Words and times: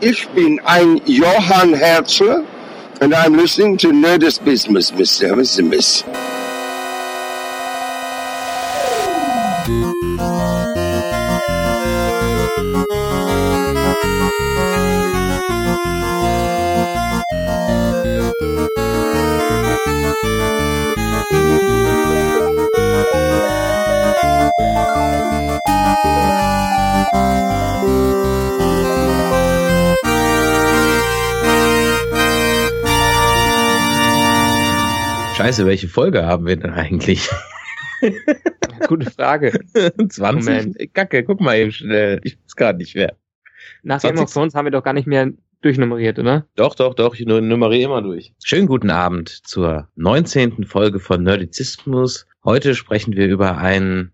Ich 0.00 0.28
bin 0.28 0.60
ein 0.64 1.00
Johann 1.06 1.72
Herzler 1.72 2.44
and 3.00 3.14
I'm 3.14 3.34
listening 3.34 3.78
to 3.78 3.88
Nerdist 3.88 4.44
Business, 4.44 4.90
Mr. 4.90 5.62
Miss. 5.62 6.04
Scheiße, 35.36 35.66
welche 35.66 35.86
Folge 35.86 36.24
haben 36.24 36.46
wir 36.46 36.56
denn 36.56 36.70
eigentlich? 36.70 37.28
Gute 38.88 39.10
Frage. 39.10 39.52
20? 40.08 40.18
Moment. 40.32 40.94
Kacke, 40.94 41.24
guck 41.24 41.42
mal 41.42 41.58
eben 41.58 41.72
schnell. 41.72 42.22
Ich 42.24 42.38
weiß 42.38 42.56
gerade 42.56 42.78
nicht 42.78 42.94
mehr. 42.94 43.18
Nach 43.82 44.00
Game 44.00 44.18
of 44.18 44.32
Thrones 44.32 44.54
haben 44.54 44.64
wir 44.64 44.70
doch 44.70 44.82
gar 44.82 44.94
nicht 44.94 45.06
mehr 45.06 45.30
durchnummeriert, 45.60 46.18
oder? 46.18 46.46
Doch, 46.56 46.74
doch, 46.74 46.94
doch. 46.94 47.14
Ich 47.14 47.26
nummeriere 47.26 47.82
immer 47.84 48.00
durch. 48.00 48.32
Schönen 48.42 48.66
guten 48.66 48.88
Abend 48.88 49.28
zur 49.28 49.90
19. 49.96 50.64
Folge 50.64 51.00
von 51.00 51.22
Nerdizismus. 51.22 52.26
Heute 52.42 52.74
sprechen 52.74 53.14
wir 53.14 53.26
über 53.26 53.58
einen 53.58 54.12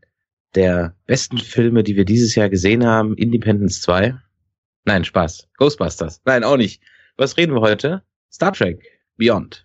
der 0.56 0.96
besten 1.06 1.38
Filme, 1.38 1.84
die 1.84 1.94
wir 1.94 2.04
dieses 2.04 2.34
Jahr 2.34 2.48
gesehen 2.48 2.84
haben. 2.84 3.14
Independence 3.14 3.80
2. 3.82 4.16
Nein, 4.86 5.04
Spaß. 5.04 5.48
Ghostbusters. 5.56 6.20
Nein, 6.24 6.42
auch 6.42 6.56
nicht. 6.56 6.82
Was 7.16 7.36
reden 7.36 7.54
wir 7.54 7.60
heute? 7.60 8.02
Star 8.28 8.52
Trek 8.52 8.82
Beyond. 9.16 9.64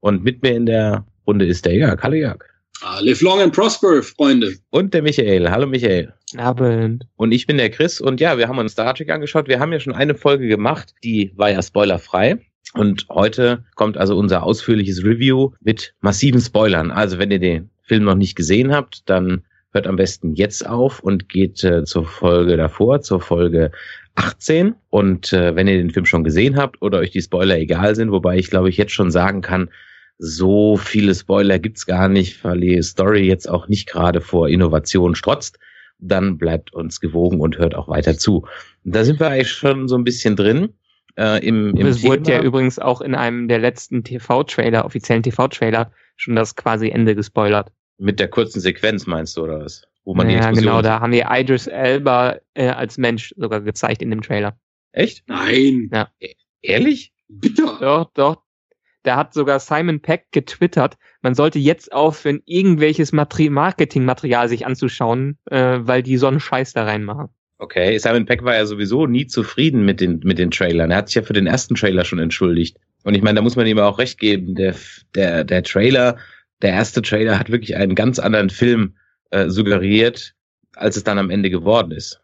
Und 0.00 0.24
mit 0.24 0.42
mir 0.42 0.54
in 0.54 0.66
der 0.66 1.04
Runde 1.26 1.46
ist 1.46 1.64
der 1.64 1.74
Jörg. 1.74 2.02
Hallo 2.02 2.16
Jörg. 2.16 2.44
Ah, 2.82 2.98
live 3.00 3.20
long 3.20 3.40
and 3.40 3.52
prosper, 3.52 4.02
Freunde. 4.02 4.54
Und 4.70 4.94
der 4.94 5.02
Michael. 5.02 5.50
Hallo 5.50 5.66
Michael. 5.66 6.14
Abend. 6.38 7.06
Und 7.16 7.32
ich 7.32 7.46
bin 7.46 7.58
der 7.58 7.70
Chris 7.70 8.00
und 8.00 8.20
ja, 8.20 8.38
wir 8.38 8.48
haben 8.48 8.58
uns 8.58 8.72
Star 8.72 8.94
Trek 8.94 9.10
angeschaut. 9.10 9.48
Wir 9.48 9.60
haben 9.60 9.72
ja 9.72 9.80
schon 9.80 9.94
eine 9.94 10.14
Folge 10.14 10.48
gemacht, 10.48 10.94
die 11.04 11.32
war 11.36 11.50
ja 11.50 11.62
spoilerfrei. 11.62 12.38
Und 12.72 13.06
heute 13.10 13.64
kommt 13.74 13.98
also 13.98 14.16
unser 14.16 14.44
ausführliches 14.44 15.04
Review 15.04 15.50
mit 15.60 15.94
massiven 16.00 16.40
Spoilern. 16.40 16.90
Also 16.90 17.18
wenn 17.18 17.30
ihr 17.30 17.40
den 17.40 17.70
Film 17.82 18.04
noch 18.04 18.14
nicht 18.14 18.36
gesehen 18.36 18.72
habt, 18.72 19.08
dann 19.10 19.42
hört 19.72 19.86
am 19.86 19.96
besten 19.96 20.34
jetzt 20.34 20.66
auf 20.66 21.00
und 21.00 21.28
geht 21.28 21.62
äh, 21.64 21.84
zur 21.84 22.06
Folge 22.06 22.56
davor, 22.56 23.02
zur 23.02 23.20
Folge 23.20 23.72
18. 24.14 24.74
Und 24.88 25.32
äh, 25.32 25.54
wenn 25.54 25.68
ihr 25.68 25.76
den 25.76 25.90
Film 25.90 26.06
schon 26.06 26.24
gesehen 26.24 26.56
habt 26.56 26.80
oder 26.80 26.98
euch 26.98 27.10
die 27.10 27.22
Spoiler 27.22 27.58
egal 27.58 27.94
sind, 27.94 28.10
wobei 28.10 28.38
ich 28.38 28.50
glaube 28.50 28.68
ich 28.68 28.76
jetzt 28.76 28.92
schon 28.92 29.10
sagen 29.10 29.42
kann, 29.42 29.68
so 30.22 30.76
viele 30.76 31.14
Spoiler 31.14 31.58
gibt's 31.58 31.86
gar 31.86 32.06
nicht, 32.08 32.44
weil 32.44 32.60
die 32.60 32.82
Story 32.82 33.26
jetzt 33.26 33.48
auch 33.48 33.68
nicht 33.68 33.88
gerade 33.88 34.20
vor 34.20 34.50
Innovation 34.50 35.14
strotzt. 35.14 35.58
Dann 35.98 36.36
bleibt 36.36 36.74
uns 36.74 37.00
gewogen 37.00 37.40
und 37.40 37.56
hört 37.56 37.74
auch 37.74 37.88
weiter 37.88 38.16
zu. 38.16 38.46
Da 38.84 39.02
sind 39.04 39.18
wir 39.18 39.28
eigentlich 39.28 39.50
schon 39.50 39.88
so 39.88 39.96
ein 39.96 40.04
bisschen 40.04 40.36
drin. 40.36 40.74
Äh, 41.16 41.44
im, 41.46 41.74
im 41.74 41.86
es 41.86 42.02
wurde 42.02 42.32
ja 42.32 42.42
übrigens 42.42 42.78
auch 42.78 43.00
in 43.00 43.14
einem 43.14 43.48
der 43.48 43.58
letzten 43.60 44.04
TV-Trailer, 44.04 44.84
offiziellen 44.84 45.22
TV-Trailer, 45.22 45.90
schon 46.16 46.36
das 46.36 46.54
quasi 46.54 46.90
Ende 46.90 47.14
gespoilert. 47.14 47.72
Mit 47.96 48.20
der 48.20 48.28
kurzen 48.28 48.60
Sequenz 48.60 49.06
meinst 49.06 49.38
du, 49.38 49.44
oder 49.44 49.60
was? 49.60 49.84
Wo 50.04 50.14
man 50.14 50.28
ja, 50.28 50.50
genau, 50.50 50.82
da 50.82 51.00
haben 51.00 51.12
wir 51.12 51.28
Idris 51.30 51.66
Elba 51.66 52.36
äh, 52.54 52.68
als 52.68 52.98
Mensch 52.98 53.34
sogar 53.38 53.62
gezeigt 53.62 54.02
in 54.02 54.10
dem 54.10 54.20
Trailer. 54.20 54.58
Echt? 54.92 55.24
Nein. 55.28 55.88
Ja. 55.92 56.08
E 56.20 56.34
ehrlich? 56.60 57.12
Bitte. 57.28 57.62
Doch, 57.80 58.10
doch. 58.12 58.42
Da 59.02 59.16
hat 59.16 59.32
sogar 59.32 59.60
Simon 59.60 60.00
Peck 60.00 60.26
getwittert, 60.30 60.98
man 61.22 61.34
sollte 61.34 61.58
jetzt 61.58 61.92
aufhören, 61.92 62.42
irgendwelches 62.44 63.12
Materi 63.12 63.48
Marketingmaterial 63.48 64.48
sich 64.48 64.66
anzuschauen, 64.66 65.38
äh, 65.50 65.78
weil 65.80 66.02
die 66.02 66.16
so 66.16 66.26
einen 66.26 66.40
Scheiß 66.40 66.72
da 66.74 66.84
reinmachen. 66.84 67.28
Okay, 67.58 67.98
Simon 67.98 68.24
Peck 68.24 68.42
war 68.42 68.54
ja 68.54 68.64
sowieso 68.64 69.06
nie 69.06 69.26
zufrieden 69.26 69.84
mit 69.84 70.00
den, 70.00 70.20
mit 70.24 70.38
den 70.38 70.50
Trailern. 70.50 70.90
Er 70.90 70.98
hat 70.98 71.08
sich 71.08 71.16
ja 71.16 71.22
für 71.22 71.34
den 71.34 71.46
ersten 71.46 71.74
Trailer 71.74 72.04
schon 72.04 72.18
entschuldigt. 72.18 72.78
Und 73.04 73.14
ich 73.14 73.22
meine, 73.22 73.36
da 73.36 73.42
muss 73.42 73.56
man 73.56 73.66
ihm 73.66 73.78
auch 73.78 73.98
recht 73.98 74.18
geben. 74.18 74.54
Der, 74.54 74.74
der, 75.14 75.44
der 75.44 75.62
Trailer, 75.62 76.16
der 76.62 76.70
erste 76.70 77.02
Trailer 77.02 77.38
hat 77.38 77.50
wirklich 77.50 77.76
einen 77.76 77.94
ganz 77.94 78.18
anderen 78.18 78.48
Film 78.48 78.96
äh, 79.30 79.48
suggeriert, 79.48 80.34
als 80.74 80.96
es 80.96 81.04
dann 81.04 81.18
am 81.18 81.30
Ende 81.30 81.50
geworden 81.50 81.92
ist. 81.92 82.22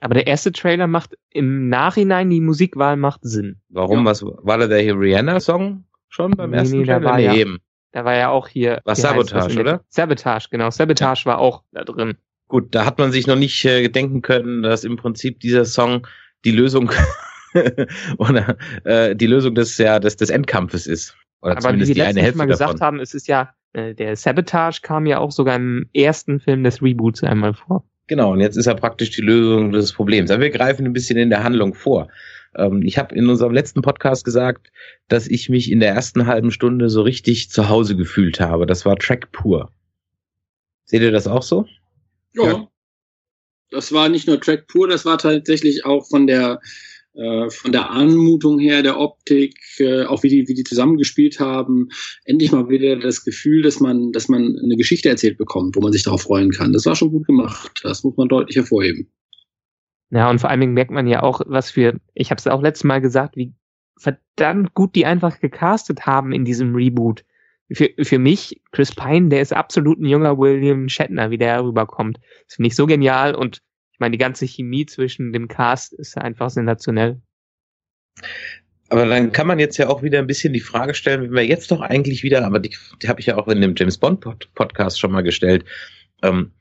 Aber 0.00 0.14
der 0.14 0.26
erste 0.26 0.52
Trailer 0.52 0.86
macht 0.86 1.16
im 1.30 1.68
Nachhinein, 1.68 2.30
die 2.30 2.40
Musikwahl 2.40 2.96
macht 2.96 3.20
Sinn. 3.22 3.60
Warum? 3.68 4.00
Ja. 4.00 4.04
Was 4.04 4.24
war 4.24 4.58
da 4.58 4.66
der 4.66 4.80
hier 4.80 4.98
Rihanna-Song 4.98 5.84
schon 6.08 6.32
beim 6.32 6.50
nee, 6.50 6.56
ersten 6.58 6.78
nee, 6.78 6.84
Trailer? 6.84 7.00
Da 7.00 7.06
war, 7.06 7.16
nee, 7.16 7.24
ja, 7.24 7.34
eben. 7.34 7.58
da 7.92 8.04
war 8.04 8.14
ja 8.14 8.28
auch 8.30 8.48
hier. 8.48 8.80
Was 8.84 9.00
Sabotage, 9.00 9.58
oder? 9.58 9.80
Sabotage, 9.88 10.48
genau. 10.50 10.70
Sabotage 10.70 11.22
ja. 11.24 11.32
war 11.32 11.38
auch 11.38 11.64
da 11.72 11.84
drin. 11.84 12.14
Gut, 12.46 12.74
da 12.74 12.84
hat 12.84 12.98
man 12.98 13.12
sich 13.12 13.26
noch 13.26 13.36
nicht 13.36 13.64
äh, 13.64 13.88
denken 13.88 14.22
können, 14.22 14.62
dass 14.62 14.84
im 14.84 14.96
Prinzip 14.96 15.40
dieser 15.40 15.64
Song 15.64 16.06
die 16.44 16.52
Lösung 16.52 16.90
oder 18.18 18.56
äh, 18.84 19.16
die 19.16 19.26
Lösung 19.26 19.54
des 19.54 19.76
ja 19.78 19.98
des, 19.98 20.16
des 20.16 20.30
Endkampfes 20.30 20.86
ist. 20.86 21.16
Oder 21.42 21.52
Aber 21.52 21.60
zumindest 21.60 21.90
wie 21.90 21.96
wir 21.96 22.04
die 22.04 22.08
eine 22.08 22.22
Hälfte 22.22 22.38
mal 22.38 22.46
gesagt 22.46 22.74
davon. 22.74 22.86
haben, 22.86 23.00
es 23.00 23.14
ist 23.14 23.28
ja 23.28 23.52
äh, 23.72 23.94
der 23.94 24.16
Sabotage 24.16 24.80
kam 24.82 25.06
ja 25.06 25.18
auch 25.18 25.32
sogar 25.32 25.56
im 25.56 25.90
ersten 25.92 26.40
Film 26.40 26.64
des 26.64 26.82
Reboots 26.82 27.22
einmal 27.22 27.54
vor. 27.54 27.84
Genau, 28.08 28.32
und 28.32 28.40
jetzt 28.40 28.56
ist 28.56 28.66
er 28.66 28.74
praktisch 28.74 29.10
die 29.10 29.20
Lösung 29.20 29.70
des 29.70 29.92
Problems. 29.92 30.30
Aber 30.30 30.42
wir 30.42 30.50
greifen 30.50 30.86
ein 30.86 30.94
bisschen 30.94 31.18
in 31.18 31.30
der 31.30 31.44
Handlung 31.44 31.74
vor. 31.74 32.08
Ähm, 32.56 32.82
ich 32.82 32.98
habe 32.98 33.14
in 33.14 33.28
unserem 33.28 33.52
letzten 33.52 33.82
Podcast 33.82 34.24
gesagt, 34.24 34.72
dass 35.08 35.28
ich 35.28 35.48
mich 35.48 35.70
in 35.70 35.80
der 35.80 35.90
ersten 35.90 36.26
halben 36.26 36.50
Stunde 36.50 36.88
so 36.88 37.02
richtig 37.02 37.50
zu 37.50 37.68
Hause 37.68 37.96
gefühlt 37.96 38.40
habe. 38.40 38.66
Das 38.66 38.86
war 38.86 38.96
Track 38.96 39.30
pur. 39.30 39.70
Seht 40.84 41.02
ihr 41.02 41.12
das 41.12 41.26
auch 41.26 41.42
so? 41.42 41.66
Ja. 42.32 42.44
ja. 42.44 42.68
Das 43.70 43.92
war 43.92 44.08
nicht 44.08 44.26
nur 44.26 44.40
Track 44.40 44.66
pur, 44.66 44.88
das 44.88 45.04
war 45.04 45.18
tatsächlich 45.18 45.84
auch 45.84 46.08
von 46.08 46.26
der 46.26 46.60
von 47.50 47.72
der 47.72 47.90
Anmutung 47.90 48.58
her, 48.58 48.82
der 48.82 48.98
Optik, 48.98 49.56
äh, 49.78 50.04
auch 50.04 50.22
wie 50.22 50.28
die, 50.28 50.46
wie 50.46 50.54
die 50.54 50.64
zusammengespielt 50.64 51.40
haben, 51.40 51.88
endlich 52.24 52.52
mal 52.52 52.68
wieder 52.68 52.96
das 52.96 53.24
Gefühl, 53.24 53.62
dass 53.62 53.80
man, 53.80 54.12
dass 54.12 54.28
man 54.28 54.56
eine 54.62 54.76
Geschichte 54.76 55.08
erzählt 55.08 55.36
bekommt, 55.36 55.74
wo 55.74 55.80
man 55.80 55.92
sich 55.92 56.04
darauf 56.04 56.22
freuen 56.22 56.52
kann. 56.52 56.72
Das 56.72 56.86
war 56.86 56.94
schon 56.94 57.10
gut 57.10 57.26
gemacht. 57.26 57.80
Das 57.82 58.04
muss 58.04 58.16
man 58.16 58.28
deutlich 58.28 58.56
hervorheben. 58.56 59.10
Ja, 60.10 60.30
und 60.30 60.40
vor 60.40 60.48
allen 60.48 60.60
Dingen 60.60 60.74
merkt 60.74 60.90
man 60.90 61.06
ja 61.06 61.22
auch, 61.22 61.40
was 61.46 61.70
für, 61.70 62.00
ich 62.14 62.30
habe 62.30 62.38
es 62.38 62.46
auch 62.46 62.62
letztes 62.62 62.84
Mal 62.84 63.00
gesagt, 63.00 63.36
wie 63.36 63.52
verdammt 63.98 64.74
gut 64.74 64.94
die 64.94 65.04
einfach 65.04 65.40
gecastet 65.40 66.06
haben 66.06 66.32
in 66.32 66.44
diesem 66.44 66.74
Reboot. 66.74 67.24
Für, 67.70 67.90
für 68.00 68.18
mich, 68.18 68.62
Chris 68.72 68.94
Pine, 68.94 69.28
der 69.28 69.42
ist 69.42 69.52
absolut 69.52 70.00
ein 70.00 70.06
junger 70.06 70.38
William 70.38 70.88
Shatner, 70.88 71.30
wie 71.30 71.36
der 71.36 71.62
rüberkommt. 71.62 72.18
Das 72.46 72.54
finde 72.54 72.68
ich 72.68 72.76
so 72.76 72.86
genial 72.86 73.34
und 73.34 73.60
ich 73.98 74.00
meine, 74.00 74.12
die 74.12 74.18
ganze 74.18 74.46
Chemie 74.46 74.86
zwischen 74.86 75.32
dem 75.32 75.48
Cast 75.48 75.92
ist 75.92 76.16
einfach 76.16 76.50
sensationell. 76.50 77.20
Aber 78.90 79.06
dann 79.06 79.32
kann 79.32 79.48
man 79.48 79.58
jetzt 79.58 79.76
ja 79.76 79.88
auch 79.88 80.04
wieder 80.04 80.20
ein 80.20 80.28
bisschen 80.28 80.52
die 80.52 80.60
Frage 80.60 80.94
stellen, 80.94 81.22
wenn 81.22 81.32
wir 81.32 81.44
jetzt 81.44 81.72
doch 81.72 81.80
eigentlich 81.80 82.22
wieder, 82.22 82.46
aber 82.46 82.60
die, 82.60 82.76
die 83.02 83.08
habe 83.08 83.18
ich 83.18 83.26
ja 83.26 83.36
auch 83.36 83.48
in 83.48 83.60
dem 83.60 83.74
James 83.76 83.98
Bond 83.98 84.20
Podcast 84.54 85.00
schon 85.00 85.10
mal 85.10 85.22
gestellt. 85.22 85.64
Ähm, 86.22 86.52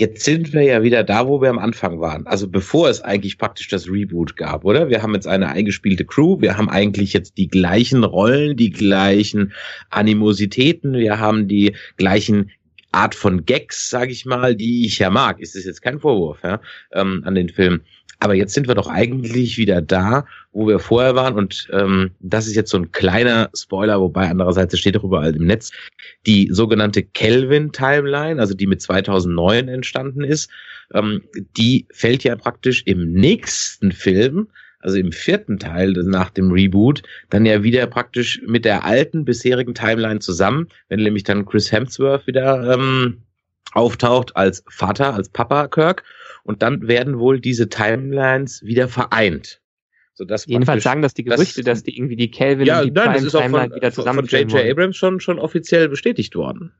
jetzt 0.00 0.24
sind 0.24 0.52
wir 0.52 0.62
ja 0.62 0.82
wieder 0.82 1.04
da, 1.04 1.28
wo 1.28 1.40
wir 1.40 1.48
am 1.48 1.60
Anfang 1.60 2.00
waren. 2.00 2.26
Also 2.26 2.48
bevor 2.48 2.88
es 2.88 3.02
eigentlich 3.02 3.38
praktisch 3.38 3.68
das 3.68 3.88
Reboot 3.88 4.36
gab, 4.36 4.64
oder? 4.64 4.88
Wir 4.88 5.00
haben 5.00 5.14
jetzt 5.14 5.28
eine 5.28 5.50
eingespielte 5.50 6.04
Crew, 6.04 6.40
wir 6.40 6.58
haben 6.58 6.68
eigentlich 6.68 7.12
jetzt 7.12 7.38
die 7.38 7.46
gleichen 7.46 8.02
Rollen, 8.02 8.56
die 8.56 8.70
gleichen 8.70 9.52
Animositäten, 9.90 10.94
wir 10.94 11.20
haben 11.20 11.46
die 11.46 11.76
gleichen 11.96 12.50
Art 12.92 13.14
von 13.14 13.44
Gags, 13.44 13.90
sage 13.90 14.12
ich 14.12 14.24
mal, 14.24 14.54
die 14.54 14.86
ich 14.86 14.98
ja 14.98 15.10
mag. 15.10 15.40
Ist 15.40 15.56
es 15.56 15.64
jetzt 15.64 15.82
kein 15.82 16.00
Vorwurf 16.00 16.38
ja, 16.42 16.60
ähm, 16.92 17.22
an 17.24 17.34
den 17.34 17.48
Film. 17.48 17.82
Aber 18.20 18.34
jetzt 18.34 18.54
sind 18.54 18.66
wir 18.66 18.74
doch 18.74 18.88
eigentlich 18.88 19.58
wieder 19.58 19.80
da, 19.80 20.26
wo 20.52 20.66
wir 20.66 20.80
vorher 20.80 21.14
waren. 21.14 21.34
Und 21.34 21.68
ähm, 21.72 22.10
das 22.18 22.46
ist 22.46 22.56
jetzt 22.56 22.70
so 22.70 22.78
ein 22.78 22.90
kleiner 22.90 23.50
Spoiler, 23.54 24.00
wobei 24.00 24.28
andererseits 24.28 24.76
steht 24.78 24.96
doch 24.96 25.04
überall 25.04 25.36
im 25.36 25.46
Netz, 25.46 25.70
die 26.26 26.48
sogenannte 26.50 27.04
Kelvin-Timeline, 27.04 28.40
also 28.40 28.54
die 28.54 28.66
mit 28.66 28.82
2009 28.82 29.68
entstanden 29.68 30.24
ist, 30.24 30.50
ähm, 30.94 31.22
die 31.56 31.86
fällt 31.92 32.24
ja 32.24 32.34
praktisch 32.34 32.82
im 32.86 33.12
nächsten 33.12 33.92
Film 33.92 34.48
also 34.80 34.96
im 34.96 35.12
vierten 35.12 35.58
Teil 35.58 35.92
nach 35.92 36.30
dem 36.30 36.52
Reboot, 36.52 37.02
dann 37.30 37.46
ja 37.46 37.62
wieder 37.62 37.86
praktisch 37.86 38.40
mit 38.46 38.64
der 38.64 38.84
alten 38.84 39.24
bisherigen 39.24 39.74
Timeline 39.74 40.20
zusammen, 40.20 40.68
wenn 40.88 41.00
nämlich 41.02 41.24
dann 41.24 41.46
Chris 41.46 41.72
Hemsworth 41.72 42.26
wieder 42.26 42.74
ähm, 42.74 43.22
auftaucht 43.72 44.36
als 44.36 44.64
Vater, 44.68 45.14
als 45.14 45.28
Papa 45.28 45.68
Kirk. 45.68 46.04
Und 46.44 46.62
dann 46.62 46.88
werden 46.88 47.18
wohl 47.18 47.40
diese 47.40 47.68
Timelines 47.68 48.62
wieder 48.62 48.88
vereint. 48.88 49.60
Sodass 50.14 50.46
Jedenfalls 50.46 50.82
sagen 50.82 51.02
das 51.02 51.14
die 51.14 51.24
Gerüchte, 51.24 51.62
das, 51.62 51.78
dass 51.78 51.82
die 51.84 51.96
irgendwie 51.96 52.16
die 52.16 52.30
Kelvin 52.30 52.66
ja, 52.66 52.80
und 52.80 52.86
die 52.86 52.90
nein, 52.90 53.14
das 53.14 53.22
ist 53.22 53.34
auch 53.34 53.48
von, 53.48 53.72
wieder 53.72 53.92
zusammen 53.92 54.26
von 54.26 54.28
J.J. 54.28 54.70
Abrams 54.70 54.96
schon, 54.96 55.20
schon 55.20 55.38
offiziell 55.38 55.88
bestätigt 55.88 56.34
worden. 56.34 56.72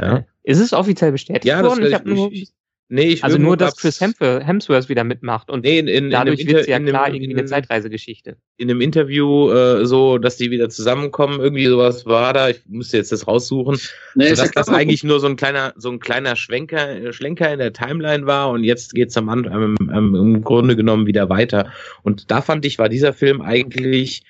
Ja. 0.00 0.26
Ist 0.42 0.58
es 0.58 0.72
offiziell 0.72 1.12
bestätigt 1.12 1.46
ja, 1.46 1.62
worden? 1.62 1.90
Das, 1.90 2.02
ich, 2.04 2.12
ich, 2.12 2.42
ich, 2.42 2.52
Nee, 2.88 3.04
ich 3.04 3.24
also 3.24 3.38
nur, 3.38 3.56
dass 3.56 3.76
Chris 3.76 3.98
Hemsworth 4.00 4.90
wieder 4.90 5.04
mitmacht 5.04 5.50
und 5.50 5.64
nee, 5.64 5.78
in, 5.78 5.88
in, 5.88 6.10
dadurch 6.10 6.46
wird 6.46 6.60
es 6.60 6.66
ja 6.66 6.78
klar 6.78 7.08
in, 7.08 7.14
irgendwie 7.14 7.34
eine 7.34 7.46
Zeitreisegeschichte. 7.46 8.36
In 8.58 8.70
einem 8.70 8.82
Interview 8.82 9.50
äh, 9.50 9.86
so, 9.86 10.18
dass 10.18 10.36
die 10.36 10.50
wieder 10.50 10.68
zusammenkommen, 10.68 11.40
irgendwie 11.40 11.66
sowas 11.66 12.04
war 12.04 12.34
da. 12.34 12.50
Ich 12.50 12.60
müsste 12.66 12.98
jetzt 12.98 13.10
das 13.10 13.26
raussuchen, 13.26 13.78
nee, 14.14 14.28
sodass 14.34 14.50
das 14.50 14.68
eigentlich 14.68 15.02
nur 15.02 15.18
so 15.18 15.26
ein 15.26 15.36
kleiner, 15.36 15.72
so 15.76 15.90
ein 15.90 15.98
kleiner 15.98 16.36
Schwenker, 16.36 17.10
Schlenker 17.14 17.50
in 17.50 17.58
der 17.58 17.72
Timeline 17.72 18.26
war 18.26 18.50
und 18.50 18.64
jetzt 18.64 18.94
geht's 18.94 19.16
am 19.16 19.30
Anfang 19.30 19.76
ähm, 19.80 20.14
im 20.14 20.42
Grunde 20.42 20.76
genommen 20.76 21.06
wieder 21.06 21.30
weiter. 21.30 21.72
Und 22.02 22.30
da 22.30 22.42
fand 22.42 22.66
ich, 22.66 22.78
war 22.78 22.90
dieser 22.90 23.14
Film 23.14 23.40
eigentlich, 23.40 24.24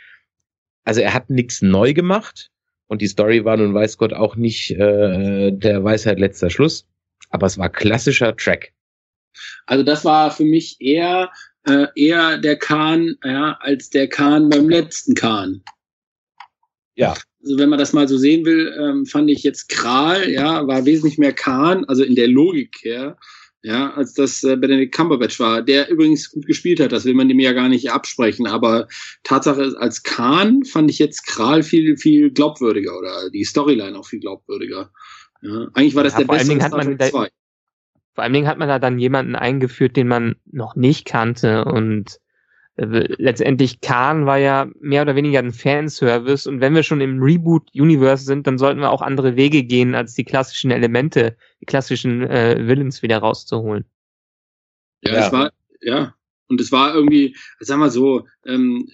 also 0.85 1.01
er 1.01 1.13
hat 1.13 1.29
nichts 1.29 1.61
neu 1.61 1.93
gemacht 1.93 2.51
und 2.87 3.03
die 3.03 3.09
Story 3.09 3.45
war 3.45 3.57
nun 3.57 3.75
weiß 3.75 3.99
Gott 3.99 4.13
auch 4.13 4.37
nicht 4.37 4.71
äh, 4.71 5.51
der 5.51 5.83
Weisheit 5.83 6.21
letzter 6.21 6.51
Schluss 6.51 6.87
aber 7.31 7.47
es 7.47 7.59
war 7.59 7.69
klassischer 7.69 8.37
Track. 8.37 8.73
Also 9.67 9.83
das 9.83 10.05
war 10.05 10.31
für 10.31 10.45
mich 10.45 10.77
eher 10.81 11.31
äh, 11.67 11.87
eher 11.95 12.39
der 12.39 12.57
Kahn 12.57 13.17
ja, 13.25 13.57
als 13.61 13.91
der 13.91 14.09
Kahn 14.09 14.49
beim 14.49 14.69
letzten 14.69 15.15
Kahn. 15.15 15.63
Ja. 16.95 17.15
Also 17.43 17.59
wenn 17.59 17.69
man 17.69 17.79
das 17.79 17.93
mal 17.93 18.09
so 18.09 18.17
sehen 18.17 18.45
will, 18.45 18.75
ähm, 18.79 19.07
fand 19.07 19.31
ich 19.31 19.43
jetzt 19.43 19.69
Kral, 19.69 20.31
ja, 20.31 20.67
war 20.67 20.87
wesentlich 20.87 21.19
mehr 21.19 21.33
Kahn, 21.33 21.85
also 21.87 22.03
in 22.03 22.15
der 22.15 22.29
Logik 22.29 22.77
her, 22.83 23.19
ja, 23.63 23.93
als 23.95 24.15
das 24.15 24.45
äh, 24.45 24.57
Benedict 24.57 24.95
Cumberbatch 24.95 25.41
war, 25.41 25.63
der 25.63 25.89
übrigens 25.89 26.31
gut 26.31 26.47
gespielt 26.47 26.81
hat, 26.81 26.93
das 26.93 27.05
will 27.05 27.15
man 27.15 27.29
dem 27.29 27.41
ja 27.41 27.53
gar 27.53 27.69
nicht 27.69 27.91
absprechen, 27.91 28.47
aber 28.47 28.89
Tatsache 29.23 29.63
ist, 29.63 29.75
als 29.75 30.03
Kahn 30.03 30.65
fand 30.65 30.91
ich 30.91 30.99
jetzt 30.99 31.27
Kral 31.27 31.63
viel, 31.63 31.97
viel 31.97 32.31
glaubwürdiger 32.31 32.97
oder 32.97 33.31
die 33.31 33.45
Storyline 33.45 33.99
auch 33.99 34.07
viel 34.07 34.21
glaubwürdiger. 34.21 34.91
Ja, 35.45 35.69
eigentlich 35.75 35.95
war 35.95 36.05
das 36.05 36.15
ja, 36.15 36.21
der 36.21 36.27
beste 36.27 36.63
hat 36.63 36.73
man 36.73 36.97
da, 36.97 37.07
Vor 37.09 37.29
allen 38.17 38.33
Dingen 38.33 38.49
hat 38.49 38.57
man 38.57 38.69
da 38.69 38.79
dann 38.79 38.99
jemanden 38.99 39.37
eingeführt, 39.37 39.95
den 39.95 40.09
man 40.09 40.37
noch 40.47 40.75
nicht 40.75 41.05
kannte 41.05 41.67
und 41.67 42.19
äh, 42.77 42.85
letztendlich 43.19 43.83
Khan 43.83 44.25
war 44.25 44.39
ja 44.39 44.69
mehr 44.81 45.03
oder 45.03 45.17
weniger 45.17 45.41
ein 45.41 45.53
Fanservice 45.53 46.49
und 46.49 46.63
wenn 46.63 46.75
wir 46.75 46.83
schon 46.83 47.03
im 47.03 47.23
Reboot-Universe 47.23 48.25
sind, 48.25 48.47
dann 48.47 48.57
sollten 48.57 48.81
wir 48.81 48.91
auch 48.91 49.03
andere 49.03 49.37
Wege 49.37 49.65
gehen, 49.65 49.95
als 49.95 50.15
die 50.15 50.25
klassischen 50.25 50.71
Elemente, 50.71 51.37
die 51.61 51.67
klassischen 51.67 52.23
äh, 52.23 52.67
Villains 52.67 53.03
wieder 53.03 53.19
rauszuholen. 53.19 53.85
Ja, 55.03 55.13
ja, 55.13 55.27
es 55.27 55.33
war, 55.33 55.53
ja, 55.83 56.15
und 56.49 56.59
es 56.59 56.73
war 56.73 56.95
irgendwie, 56.95 57.37
sag 57.61 57.77
mal 57.77 57.91
so, 57.91 58.27
ähm, 58.47 58.89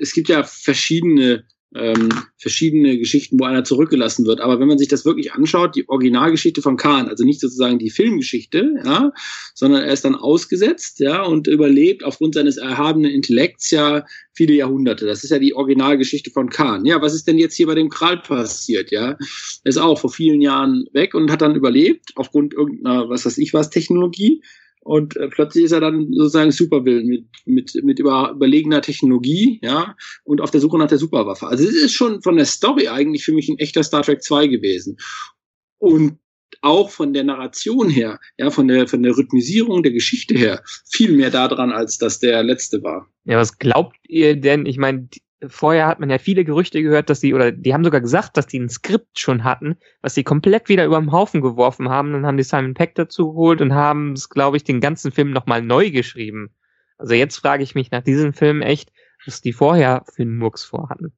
es 0.00 0.14
gibt 0.14 0.30
ja 0.30 0.42
verschiedene 0.42 1.44
ähm, 1.74 2.10
verschiedene 2.36 2.98
Geschichten, 2.98 3.38
wo 3.40 3.44
einer 3.44 3.64
zurückgelassen 3.64 4.26
wird. 4.26 4.40
Aber 4.40 4.60
wenn 4.60 4.68
man 4.68 4.78
sich 4.78 4.88
das 4.88 5.04
wirklich 5.04 5.32
anschaut, 5.32 5.74
die 5.74 5.88
Originalgeschichte 5.88 6.60
von 6.60 6.76
Khan, 6.76 7.08
also 7.08 7.24
nicht 7.24 7.40
sozusagen 7.40 7.78
die 7.78 7.90
Filmgeschichte, 7.90 8.74
ja, 8.84 9.12
sondern 9.54 9.82
er 9.82 9.92
ist 9.92 10.04
dann 10.04 10.14
ausgesetzt, 10.14 11.00
ja, 11.00 11.22
und 11.22 11.46
überlebt 11.46 12.04
aufgrund 12.04 12.34
seines 12.34 12.56
erhabenen 12.56 13.10
Intellekts 13.10 13.70
ja 13.70 14.04
viele 14.34 14.54
Jahrhunderte. 14.54 15.06
Das 15.06 15.24
ist 15.24 15.30
ja 15.30 15.38
die 15.38 15.54
Originalgeschichte 15.54 16.30
von 16.30 16.50
Khan. 16.50 16.84
Ja, 16.84 17.00
was 17.00 17.14
ist 17.14 17.26
denn 17.26 17.38
jetzt 17.38 17.56
hier 17.56 17.66
bei 17.66 17.74
dem 17.74 17.88
Kral 17.88 18.18
passiert, 18.18 18.90
ja? 18.90 19.10
Er 19.10 19.18
ist 19.64 19.78
auch 19.78 19.98
vor 19.98 20.10
vielen 20.10 20.40
Jahren 20.40 20.86
weg 20.92 21.14
und 21.14 21.30
hat 21.30 21.42
dann 21.42 21.54
überlebt 21.54 22.12
aufgrund 22.16 22.54
irgendeiner, 22.54 23.08
was 23.08 23.24
weiß 23.24 23.38
ich 23.38 23.54
was, 23.54 23.70
Technologie 23.70 24.42
und 24.84 25.16
äh, 25.16 25.28
plötzlich 25.28 25.64
ist 25.64 25.72
er 25.72 25.80
dann 25.80 26.12
sozusagen 26.12 26.50
Supervillain 26.50 27.06
mit, 27.06 27.26
mit, 27.44 27.84
mit 27.84 27.98
über, 27.98 28.32
überlegener 28.34 28.82
Technologie, 28.82 29.60
ja, 29.62 29.96
und 30.24 30.40
auf 30.40 30.50
der 30.50 30.60
Suche 30.60 30.78
nach 30.78 30.88
der 30.88 30.98
Superwaffe. 30.98 31.46
Also 31.46 31.64
es 31.64 31.74
ist 31.74 31.92
schon 31.92 32.20
von 32.22 32.36
der 32.36 32.46
Story 32.46 32.88
eigentlich 32.88 33.24
für 33.24 33.32
mich 33.32 33.48
ein 33.48 33.58
echter 33.58 33.84
Star 33.84 34.02
Trek 34.02 34.22
2 34.22 34.48
gewesen. 34.48 34.96
Und 35.78 36.18
auch 36.60 36.90
von 36.90 37.12
der 37.12 37.24
Narration 37.24 37.88
her, 37.88 38.18
ja, 38.38 38.50
von 38.50 38.68
der, 38.68 38.88
von 38.88 39.02
der 39.02 39.16
Rhythmisierung 39.16 39.82
der 39.82 39.92
Geschichte 39.92 40.34
her, 40.34 40.62
viel 40.90 41.12
mehr 41.12 41.30
daran, 41.30 41.72
als 41.72 41.98
das 41.98 42.18
der 42.18 42.42
letzte 42.42 42.82
war. 42.82 43.08
Ja, 43.24 43.38
was 43.38 43.58
glaubt 43.58 43.96
ihr 44.08 44.36
denn? 44.36 44.66
Ich 44.66 44.78
meine, 44.78 45.08
vorher 45.48 45.86
hat 45.86 46.00
man 46.00 46.10
ja 46.10 46.18
viele 46.18 46.44
Gerüchte 46.44 46.82
gehört, 46.82 47.10
dass 47.10 47.20
die, 47.20 47.34
oder 47.34 47.52
die 47.52 47.74
haben 47.74 47.84
sogar 47.84 48.00
gesagt, 48.00 48.36
dass 48.36 48.46
die 48.46 48.58
ein 48.58 48.68
Skript 48.68 49.18
schon 49.18 49.44
hatten, 49.44 49.76
was 50.00 50.14
sie 50.14 50.24
komplett 50.24 50.68
wieder 50.68 50.84
über 50.84 51.00
den 51.00 51.12
Haufen 51.12 51.40
geworfen 51.40 51.88
haben. 51.88 52.12
Dann 52.12 52.26
haben 52.26 52.36
die 52.36 52.42
Simon 52.42 52.74
Peck 52.74 52.94
dazu 52.94 53.32
geholt 53.32 53.60
und 53.60 53.74
haben 53.74 54.12
es, 54.12 54.28
glaube 54.28 54.56
ich, 54.56 54.64
den 54.64 54.80
ganzen 54.80 55.12
Film 55.12 55.30
nochmal 55.30 55.62
neu 55.62 55.90
geschrieben. 55.90 56.54
Also 56.98 57.14
jetzt 57.14 57.38
frage 57.38 57.62
ich 57.62 57.74
mich 57.74 57.90
nach 57.90 58.02
diesem 58.02 58.32
Film 58.32 58.62
echt, 58.62 58.92
was 59.26 59.40
die 59.40 59.52
vorher 59.52 60.04
für 60.12 60.22
einen 60.22 60.36
Murks 60.38 60.64
vorhatten. 60.64 61.12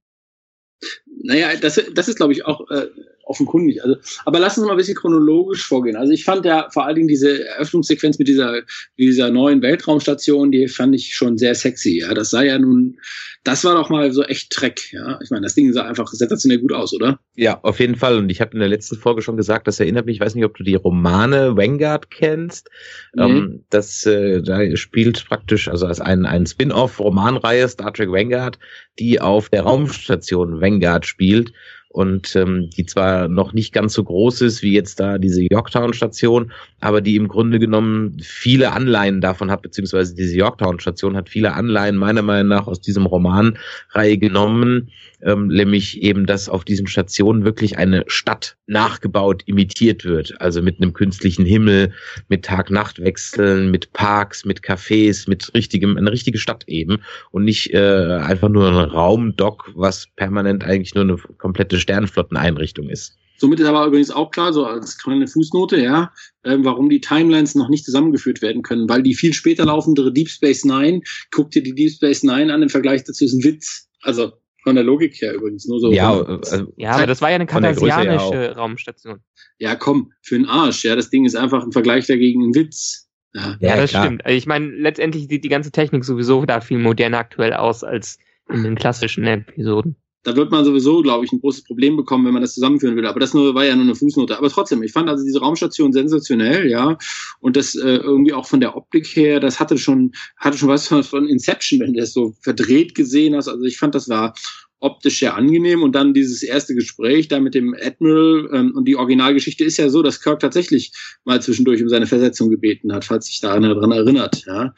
Naja, 1.23 1.56
das, 1.56 1.81
das 1.94 2.09
ist, 2.09 2.17
glaube 2.17 2.32
ich, 2.32 2.44
auch 2.44 2.69
äh, 2.71 2.87
offenkundig. 3.26 3.82
Also, 3.82 3.97
aber 4.25 4.38
lass 4.38 4.59
uns 4.59 4.67
mal 4.67 4.73
ein 4.73 4.79
bisschen 4.79 4.97
chronologisch 4.97 5.67
vorgehen. 5.67 5.97
Also 5.97 6.12
ich 6.12 6.25
fand 6.25 6.44
ja 6.44 6.69
vor 6.71 6.87
allen 6.87 6.97
Dingen 6.97 7.09
diese 7.09 7.47
Eröffnungssequenz 7.47 8.19
mit 8.19 8.29
dieser, 8.29 8.62
dieser 8.99 9.31
neuen 9.31 9.62
Weltraumstation, 9.62 10.53
die 10.53 10.69
fand 10.69 10.94
ich 10.94 11.15
schon 11.15 11.38
sehr 11.38 11.55
sexy. 11.55 12.00
Ja, 12.00 12.15
das 12.15 12.31
sah 12.31 12.43
ja 12.43 12.59
nun, 12.59 12.99
das 13.44 13.65
war 13.65 13.75
doch 13.75 13.91
mal 13.91 14.12
so 14.12 14.23
echt 14.23 14.49
Dreck. 14.55 14.93
Ja, 14.93 15.19
ich 15.23 15.31
meine, 15.31 15.43
das 15.43 15.55
Ding 15.55 15.73
sah 15.73 15.85
einfach 15.85 16.09
sensationell 16.09 16.59
gut 16.59 16.73
aus, 16.73 16.94
oder? 16.94 17.21
Ja, 17.35 17.61
auf 17.62 17.81
jeden 17.81 17.97
Fall. 17.97 18.19
Und 18.19 18.31
ich 18.31 18.41
habe 18.41 18.53
in 18.53 18.61
der 18.61 18.69
letzten 18.69 18.97
Folge 18.97 19.23
schon 19.23 19.37
gesagt, 19.37 19.67
das 19.67 19.81
erinnert 19.81 20.06
mich, 20.06 20.17
ich 20.17 20.21
weiß 20.21 20.35
nicht, 20.35 20.44
ob 20.44 20.56
du 20.56 20.65
die 20.65 20.75
Romane 20.75 21.56
Vanguard 21.56 22.11
kennst. 22.11 22.71
Mhm. 23.15 23.23
Ähm, 23.23 23.65
das 23.71 24.06
äh, 24.06 24.43
da 24.43 24.76
spielt 24.76 25.26
praktisch, 25.26 25.69
also 25.69 25.87
als 25.87 26.00
ein, 26.00 26.26
ein 26.26 26.47
Spin-off-Romanreihe 26.47 27.69
Star 27.69 27.93
Trek 27.93 28.11
Vanguard, 28.11 28.59
die 28.99 29.21
auf 29.21 29.49
der 29.49 29.62
Raumstation 29.62 30.61
Vanguard 30.61 31.06
spielt 31.06 31.53
und 31.94 32.35
ähm, 32.35 32.70
die 32.70 32.87
zwar 32.87 33.29
noch 33.29 33.52
nicht 33.52 33.73
ganz 33.73 33.93
so 33.93 34.02
groß 34.02 34.41
ist 34.41 34.62
wie 34.62 34.73
jetzt 34.73 34.99
da 34.99 35.17
diese 35.17 35.43
Yorktown-Station, 35.43 36.50
aber 36.81 37.00
die 37.00 37.14
im 37.14 37.29
Grunde 37.29 37.61
genommen 37.61 38.17
viele 38.20 38.73
Anleihen 38.73 39.20
davon 39.20 39.49
hat, 39.49 39.62
beziehungsweise 39.62 40.12
diese 40.17 40.37
Yorktown-Station 40.37 41.17
hat 41.17 41.29
viele 41.29 41.52
Anleihen 41.52 41.94
meiner 41.94 42.23
Meinung 42.23 42.49
nach 42.49 42.67
aus 42.67 42.81
diesem 42.81 43.06
Romanreihe 43.06 44.19
genommen, 44.19 44.91
ähm, 45.25 45.49
nämlich 45.49 46.03
eben, 46.03 46.26
dass 46.26 46.49
auf 46.49 46.65
diesen 46.65 46.87
Stationen 46.87 47.44
wirklich 47.44 47.79
eine 47.79 48.05
Stadt 48.06 48.56
nachgebaut, 48.67 49.43
imitiert 49.47 50.05
wird, 50.05 50.41
also 50.41 50.62
mit 50.62 50.81
einem 50.81 50.93
künstlichen 50.93 51.44
Himmel, 51.44 51.93
mit 52.29 52.44
Tag-Nacht-Wechseln, 52.44 53.71
mit 53.71 53.93
Parks, 53.93 54.44
mit 54.44 54.61
Cafés, 54.61 55.29
mit 55.29 55.53
richtigem, 55.55 55.97
eine 55.97 56.12
richtige 56.12 56.38
Stadt 56.38 56.65
eben 56.67 56.99
und 57.31 57.44
nicht 57.44 57.73
äh, 57.73 58.19
einfach 58.23 58.49
nur 58.49 58.69
ein 58.69 58.91
Raumdock, 58.91 59.73
was 59.75 60.06
permanent 60.17 60.65
eigentlich 60.65 60.94
nur 60.94 61.05
eine 61.05 61.17
komplette 61.38 61.81
Sternflotteneinrichtung 61.81 62.88
ist. 62.88 63.17
Somit 63.37 63.59
ist 63.59 63.67
aber 63.67 63.87
übrigens 63.87 64.11
auch 64.11 64.31
klar, 64.31 64.53
so 64.53 64.65
als 64.65 64.97
kleine 64.97 65.26
Fußnote, 65.26 65.81
ja, 65.81 66.12
äh, 66.44 66.56
warum 66.61 66.88
die 66.88 67.00
Timelines 67.00 67.55
noch 67.55 67.69
nicht 67.69 67.85
zusammengeführt 67.85 68.43
werden 68.43 68.62
können, 68.62 68.88
weil 68.88 69.03
die 69.03 69.15
viel 69.15 69.32
später 69.32 69.65
laufendere 69.65 70.12
Deep 70.12 70.29
Space 70.29 70.65
Nine, 70.65 71.00
guck 71.32 71.50
dir 71.50 71.62
die 71.62 71.75
Deep 71.75 71.91
Space 71.91 72.23
Nine 72.23 72.55
an, 72.55 72.62
im 72.62 72.69
Vergleich 72.69 73.03
dazu 73.05 73.25
ist 73.25 73.35
ein 73.35 73.43
Witz. 73.43 73.88
Also 74.03 74.35
von 74.64 74.75
der 74.75 74.85
Logik 74.85 75.21
her 75.21 75.35
übrigens, 75.35 75.66
nur 75.66 75.78
so. 75.78 75.92
Ja, 75.92 76.12
also, 76.12 76.73
ja 76.76 76.92
aber 76.92 77.06
das 77.06 77.21
war 77.23 77.28
ja 77.28 77.37
eine 77.37 77.47
kartesianische 77.47 78.56
Raumstation. 78.56 79.21
Ja, 79.59 79.76
komm, 79.76 80.12
für 80.23 80.37
den 80.37 80.47
Arsch, 80.47 80.85
ja, 80.85 80.97
das 80.97 81.11
Ding 81.11 81.25
ist 81.25 81.37
einfach 81.37 81.62
ein 81.62 81.71
Vergleich 81.71 82.06
dagegen 82.06 82.42
ein 82.42 82.54
Witz. 82.54 83.09
Ja, 83.35 83.56
ja 83.61 83.76
das 83.76 83.90
klar. 83.90 84.04
stimmt. 84.04 84.25
Also 84.25 84.37
ich 84.37 84.47
meine, 84.47 84.66
letztendlich 84.66 85.28
sieht 85.28 85.44
die 85.44 85.49
ganze 85.49 85.71
Technik 85.71 86.04
sowieso 86.04 86.44
da 86.44 86.61
viel 86.61 86.78
moderner 86.78 87.18
aktuell 87.18 87.52
aus 87.52 87.85
als 87.85 88.18
in 88.49 88.62
den 88.62 88.75
klassischen 88.75 89.25
Episoden 89.25 89.97
da 90.25 90.35
wird 90.37 90.50
man 90.50 90.64
sowieso, 90.64 91.02
glaube 91.02 91.25
ich, 91.25 91.33
ein 91.33 91.40
großes 91.40 91.64
Problem 91.64 91.97
bekommen, 91.97 92.25
wenn 92.25 92.33
man 92.33 92.43
das 92.43 92.54
zusammenführen 92.54 92.97
will. 92.97 93.07
Aber 93.07 93.21
das 93.21 93.35
nur, 93.35 93.54
war 93.54 93.64
ja 93.64 93.75
nur 93.75 93.85
eine 93.85 93.95
Fußnote. 93.95 94.37
Aber 94.37 94.49
trotzdem, 94.49 94.83
ich 94.83 94.93
fand 94.93 95.09
also 95.09 95.23
diese 95.23 95.38
Raumstation 95.38 95.93
sensationell, 95.93 96.69
ja. 96.69 96.97
Und 97.40 97.57
das 97.57 97.75
äh, 97.75 97.97
irgendwie 97.97 98.33
auch 98.33 98.47
von 98.47 98.61
der 98.61 98.75
Optik 98.75 99.07
her, 99.14 99.38
das 99.38 99.61
hatte 99.61 99.76
schon, 99.76 100.12
hatte 100.38 100.57
schon 100.57 100.71
was 100.71 100.88
von, 100.88 101.04
von 101.04 101.28
Inception, 101.28 101.81
wenn 101.81 101.93
du 101.93 102.00
das 102.00 102.14
so 102.14 102.35
verdreht 102.40 102.95
gesehen 102.95 103.37
hast. 103.37 103.49
Also 103.49 103.62
ich 103.64 103.76
fand, 103.76 103.95
das 103.95 104.09
war 104.09 104.35
optisch 104.81 105.19
sehr 105.19 105.37
angenehm. 105.37 105.83
Und 105.83 105.95
dann 105.95 106.14
dieses 106.14 106.43
erste 106.43 106.75
Gespräch 106.75 107.28
da 107.28 107.38
mit 107.38 107.54
dem 107.54 107.75
Admiral 107.78 108.49
ähm, 108.52 108.73
und 108.75 108.87
die 108.87 108.97
Originalgeschichte 108.97 109.62
ist 109.62 109.76
ja 109.76 109.90
so, 109.90 110.02
dass 110.02 110.23
Kirk 110.23 110.40
tatsächlich 110.40 110.93
mal 111.25 111.43
zwischendurch 111.43 111.83
um 111.83 111.90
seine 111.90 112.07
Versetzung 112.07 112.49
gebeten 112.49 112.95
hat, 112.95 113.04
falls 113.04 113.26
sich 113.26 113.40
da 113.40 113.52
einer 113.52 113.75
dran 113.75 113.93
erinnert, 113.93 114.45
ja. 114.47 114.75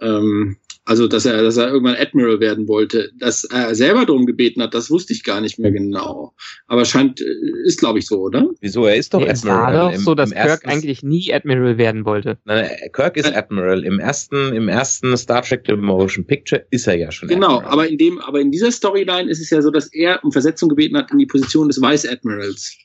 Ähm, 0.00 0.56
also, 0.86 1.08
dass 1.08 1.26
er, 1.26 1.42
dass 1.42 1.56
er 1.56 1.68
irgendwann 1.68 1.96
Admiral 1.96 2.38
werden 2.38 2.68
wollte. 2.68 3.10
Dass 3.18 3.42
er 3.42 3.74
selber 3.74 4.06
darum 4.06 4.24
gebeten 4.24 4.62
hat, 4.62 4.72
das 4.72 4.88
wusste 4.88 5.12
ich 5.12 5.24
gar 5.24 5.40
nicht 5.40 5.58
mehr 5.58 5.72
genau. 5.72 6.32
Aber 6.68 6.84
scheint, 6.84 7.20
äh, 7.20 7.24
ist 7.64 7.80
glaube 7.80 7.98
ich 7.98 8.06
so, 8.06 8.20
oder? 8.20 8.48
Wieso? 8.60 8.86
Er 8.86 8.94
ist 8.94 9.12
doch 9.12 9.18
nee, 9.18 9.28
Admiral. 9.28 9.72
Es 9.72 9.74
war 9.74 9.90
doch 9.90 9.98
so, 9.98 10.14
dass 10.14 10.30
Kirk 10.30 10.66
eigentlich 10.66 11.02
nie 11.02 11.34
Admiral 11.34 11.76
werden 11.76 12.04
wollte. 12.04 12.38
Nein, 12.44 12.70
Kirk 12.92 13.16
ist 13.16 13.34
Admiral. 13.34 13.84
Im 13.84 13.98
ersten, 13.98 14.54
im 14.54 14.68
ersten 14.68 15.16
Star 15.16 15.42
Trek 15.42 15.64
The 15.66 15.74
Motion 15.74 16.24
Picture 16.24 16.64
ist 16.70 16.86
er 16.86 16.96
ja 16.96 17.10
schon 17.10 17.28
Genau, 17.28 17.56
Admiral. 17.56 17.72
aber 17.72 17.88
in 17.88 17.98
dem, 17.98 18.20
aber 18.20 18.40
in 18.40 18.52
dieser 18.52 18.70
Storyline 18.70 19.28
ist 19.28 19.40
es 19.40 19.50
ja 19.50 19.60
so, 19.62 19.72
dass 19.72 19.92
er 19.92 20.22
um 20.22 20.30
Versetzung 20.30 20.68
gebeten 20.68 20.96
hat 20.96 21.10
in 21.10 21.18
die 21.18 21.26
Position 21.26 21.66
des 21.66 21.82
Vice 21.82 22.06
Admirals. 22.06 22.76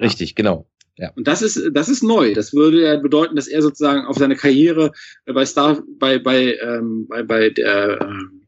Richtig, 0.00 0.36
genau. 0.36 0.69
Ja. 1.00 1.10
Und 1.16 1.26
das 1.26 1.40
ist, 1.42 1.58
das 1.72 1.88
ist 1.88 2.02
neu. 2.02 2.34
Das 2.34 2.52
würde 2.52 2.82
ja 2.82 2.96
bedeuten, 2.96 3.34
dass 3.34 3.48
er 3.48 3.62
sozusagen 3.62 4.06
auf 4.06 4.16
seine 4.16 4.36
Karriere 4.36 4.92
bei 5.26 5.46
Star, 5.46 5.82
bei, 5.98 6.18
bei, 6.18 6.56
ähm, 6.62 7.06
bei, 7.08 7.22
bei 7.22 7.50
der, 7.50 7.98
ähm, 8.02 8.40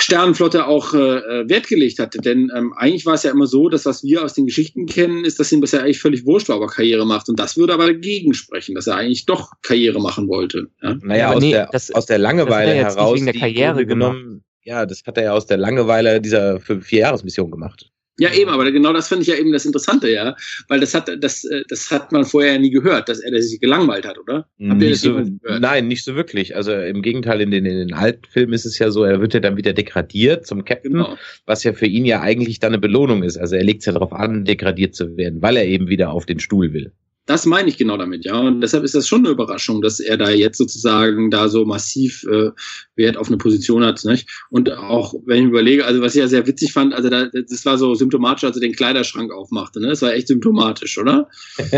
Sternenflotte 0.00 0.66
auch 0.66 0.94
äh, 0.94 1.48
Wert 1.48 1.68
gelegt 1.68 1.98
hatte. 2.00 2.18
Denn 2.18 2.50
ähm, 2.54 2.72
eigentlich 2.76 3.06
war 3.06 3.14
es 3.14 3.22
ja 3.22 3.30
immer 3.30 3.46
so, 3.46 3.68
dass 3.68 3.86
was 3.86 4.02
wir 4.02 4.24
aus 4.24 4.34
den 4.34 4.46
Geschichten 4.46 4.86
kennen, 4.86 5.24
ist, 5.24 5.38
dass 5.38 5.52
ihm 5.52 5.60
das 5.60 5.72
ja 5.72 5.80
eigentlich 5.80 6.00
völlig 6.00 6.26
wurscht 6.26 6.48
war, 6.48 6.56
ob 6.56 6.62
er 6.62 6.74
Karriere 6.74 7.06
macht. 7.06 7.28
Und 7.28 7.38
das 7.38 7.56
würde 7.56 7.72
aber 7.74 7.86
dagegen 7.86 8.34
sprechen, 8.34 8.74
dass 8.74 8.88
er 8.88 8.96
eigentlich 8.96 9.26
doch 9.26 9.52
Karriere 9.62 10.00
machen 10.00 10.28
wollte. 10.28 10.68
Ja? 10.82 10.96
Naja, 11.02 11.26
aber 11.28 11.36
aus, 11.36 11.42
nee, 11.42 11.52
der, 11.52 11.68
das- 11.70 11.92
aus 11.92 12.06
der 12.06 12.18
Langeweile 12.18 12.74
er 12.74 12.84
heraus. 12.86 13.14
wegen 13.14 13.26
der 13.26 13.34
die 13.34 13.40
Karriere 13.40 13.86
genommen, 13.86 14.44
ja, 14.64 14.86
das 14.86 15.02
hat 15.06 15.16
er 15.18 15.24
ja 15.24 15.32
aus 15.32 15.46
der 15.46 15.56
Langeweile 15.58 16.20
dieser 16.20 16.60
Vier-Jahres-Mission 16.60 17.50
gemacht. 17.50 17.91
Ja, 18.22 18.32
eben, 18.32 18.50
aber 18.50 18.70
genau 18.70 18.92
das 18.92 19.08
finde 19.08 19.22
ich 19.22 19.28
ja 19.28 19.34
eben 19.34 19.50
das 19.50 19.64
Interessante, 19.66 20.08
ja. 20.08 20.36
Weil 20.68 20.78
das 20.78 20.94
hat, 20.94 21.10
das, 21.20 21.42
äh, 21.44 21.64
das 21.68 21.90
hat 21.90 22.12
man 22.12 22.24
vorher 22.24 22.52
ja 22.52 22.58
nie 22.60 22.70
gehört, 22.70 23.08
dass 23.08 23.18
er 23.18 23.42
sich 23.42 23.58
gelangweilt 23.58 24.06
hat, 24.06 24.16
oder? 24.16 24.46
Habt 24.68 24.80
ihr 24.80 24.90
das 24.90 25.00
so, 25.00 25.14
gehört? 25.14 25.60
nein, 25.60 25.88
nicht 25.88 26.04
so 26.04 26.14
wirklich. 26.14 26.54
Also 26.54 26.72
im 26.72 27.02
Gegenteil, 27.02 27.40
in 27.40 27.50
den, 27.50 27.66
in 27.66 27.78
den 27.78 27.92
alten 27.94 28.24
Filmen 28.30 28.52
ist 28.52 28.64
es 28.64 28.78
ja 28.78 28.92
so, 28.92 29.02
er 29.02 29.20
wird 29.20 29.34
ja 29.34 29.40
dann 29.40 29.56
wieder 29.56 29.72
degradiert 29.72 30.46
zum 30.46 30.64
Captain, 30.64 30.92
Genau. 30.92 31.16
was 31.46 31.64
ja 31.64 31.72
für 31.72 31.86
ihn 31.86 32.04
ja 32.04 32.20
eigentlich 32.20 32.60
dann 32.60 32.70
eine 32.72 32.78
Belohnung 32.78 33.24
ist. 33.24 33.38
Also 33.38 33.56
er 33.56 33.64
legt 33.64 33.80
es 33.80 33.86
ja 33.86 33.92
darauf 33.92 34.12
an, 34.12 34.44
degradiert 34.44 34.94
zu 34.94 35.16
werden, 35.16 35.42
weil 35.42 35.56
er 35.56 35.66
eben 35.66 35.88
wieder 35.88 36.12
auf 36.12 36.24
den 36.24 36.38
Stuhl 36.38 36.72
will. 36.72 36.92
Das 37.26 37.46
meine 37.46 37.68
ich 37.68 37.78
genau 37.78 37.96
damit, 37.96 38.24
ja. 38.24 38.36
Und 38.40 38.60
deshalb 38.62 38.82
ist 38.82 38.96
das 38.96 39.06
schon 39.06 39.20
eine 39.20 39.28
Überraschung, 39.30 39.80
dass 39.80 40.00
er 40.00 40.16
da 40.16 40.30
jetzt 40.30 40.58
sozusagen 40.58 41.30
da 41.30 41.48
so 41.48 41.64
massiv 41.64 42.24
äh, 42.24 42.50
Wert 42.96 43.16
auf 43.16 43.28
eine 43.28 43.36
Position 43.36 43.84
hat. 43.84 44.04
Nicht? 44.04 44.28
Und 44.50 44.72
auch, 44.72 45.14
wenn 45.26 45.44
ich 45.44 45.48
überlege, 45.50 45.84
also 45.84 46.00
was 46.02 46.16
ich 46.16 46.20
ja 46.20 46.26
sehr 46.26 46.44
witzig 46.48 46.72
fand, 46.72 46.92
also 46.94 47.08
da, 47.10 47.26
das 47.26 47.64
war 47.64 47.78
so 47.78 47.94
symptomatisch, 47.94 48.42
als 48.42 48.56
er 48.56 48.60
den 48.60 48.72
Kleiderschrank 48.72 49.30
aufmachte. 49.32 49.80
Ne? 49.80 49.86
Das 49.88 50.02
war 50.02 50.12
echt 50.12 50.26
symptomatisch, 50.28 50.98
oder? 50.98 51.28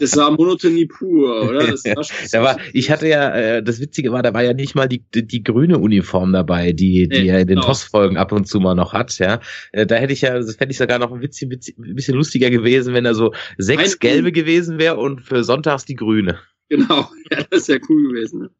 Das 0.00 0.16
war 0.16 0.30
Monotonie 0.30 0.86
pur, 0.86 1.48
oder? 1.50 1.66
Das 1.66 1.84
war 1.84 2.04
Da 2.32 2.42
war, 2.42 2.56
ich 2.72 2.90
hatte 2.90 3.08
ja, 3.08 3.30
äh, 3.34 3.62
das 3.62 3.78
Witzige 3.80 4.10
war, 4.12 4.22
da 4.22 4.32
war 4.32 4.42
ja 4.42 4.54
nicht 4.54 4.74
mal 4.74 4.88
die, 4.88 5.02
die, 5.14 5.26
die 5.26 5.42
grüne 5.42 5.78
Uniform 5.78 6.32
dabei, 6.32 6.72
die, 6.72 7.08
die 7.08 7.22
Nee, 7.22 7.28
er 7.28 7.40
in 7.40 7.46
den 7.46 7.56
genau. 7.56 7.66
TOS-Folgen 7.68 8.16
ab 8.16 8.32
und 8.32 8.48
zu 8.48 8.58
mal 8.58 8.74
noch 8.74 8.92
hat, 8.94 9.18
ja. 9.18 9.40
Äh, 9.72 9.86
Da 9.86 9.96
hätte 9.96 10.12
ich 10.14 10.22
ja, 10.22 10.34
das 10.38 10.56
fände 10.56 10.72
ich 10.72 10.78
sogar 10.78 10.98
noch 10.98 11.12
ein 11.12 11.20
bisschen, 11.20 11.48
bisschen, 11.50 11.76
ein 12.14 12.16
lustiger 12.16 12.48
gewesen, 12.50 12.94
wenn 12.94 13.04
er 13.04 13.14
so 13.14 13.32
sechs 13.58 13.82
Eine- 13.82 13.96
gelbe 13.98 14.32
gewesen 14.32 14.61
wäre 14.68 14.96
und 14.96 15.22
für 15.22 15.44
sonntags 15.44 15.84
die 15.84 15.96
grüne. 15.96 16.38
Genau, 16.68 17.10
ja, 17.30 17.42
das 17.50 17.62
ist 17.62 17.68
ja 17.68 17.76
cool 17.88 18.08
gewesen. 18.08 18.40
Ne? 18.40 18.50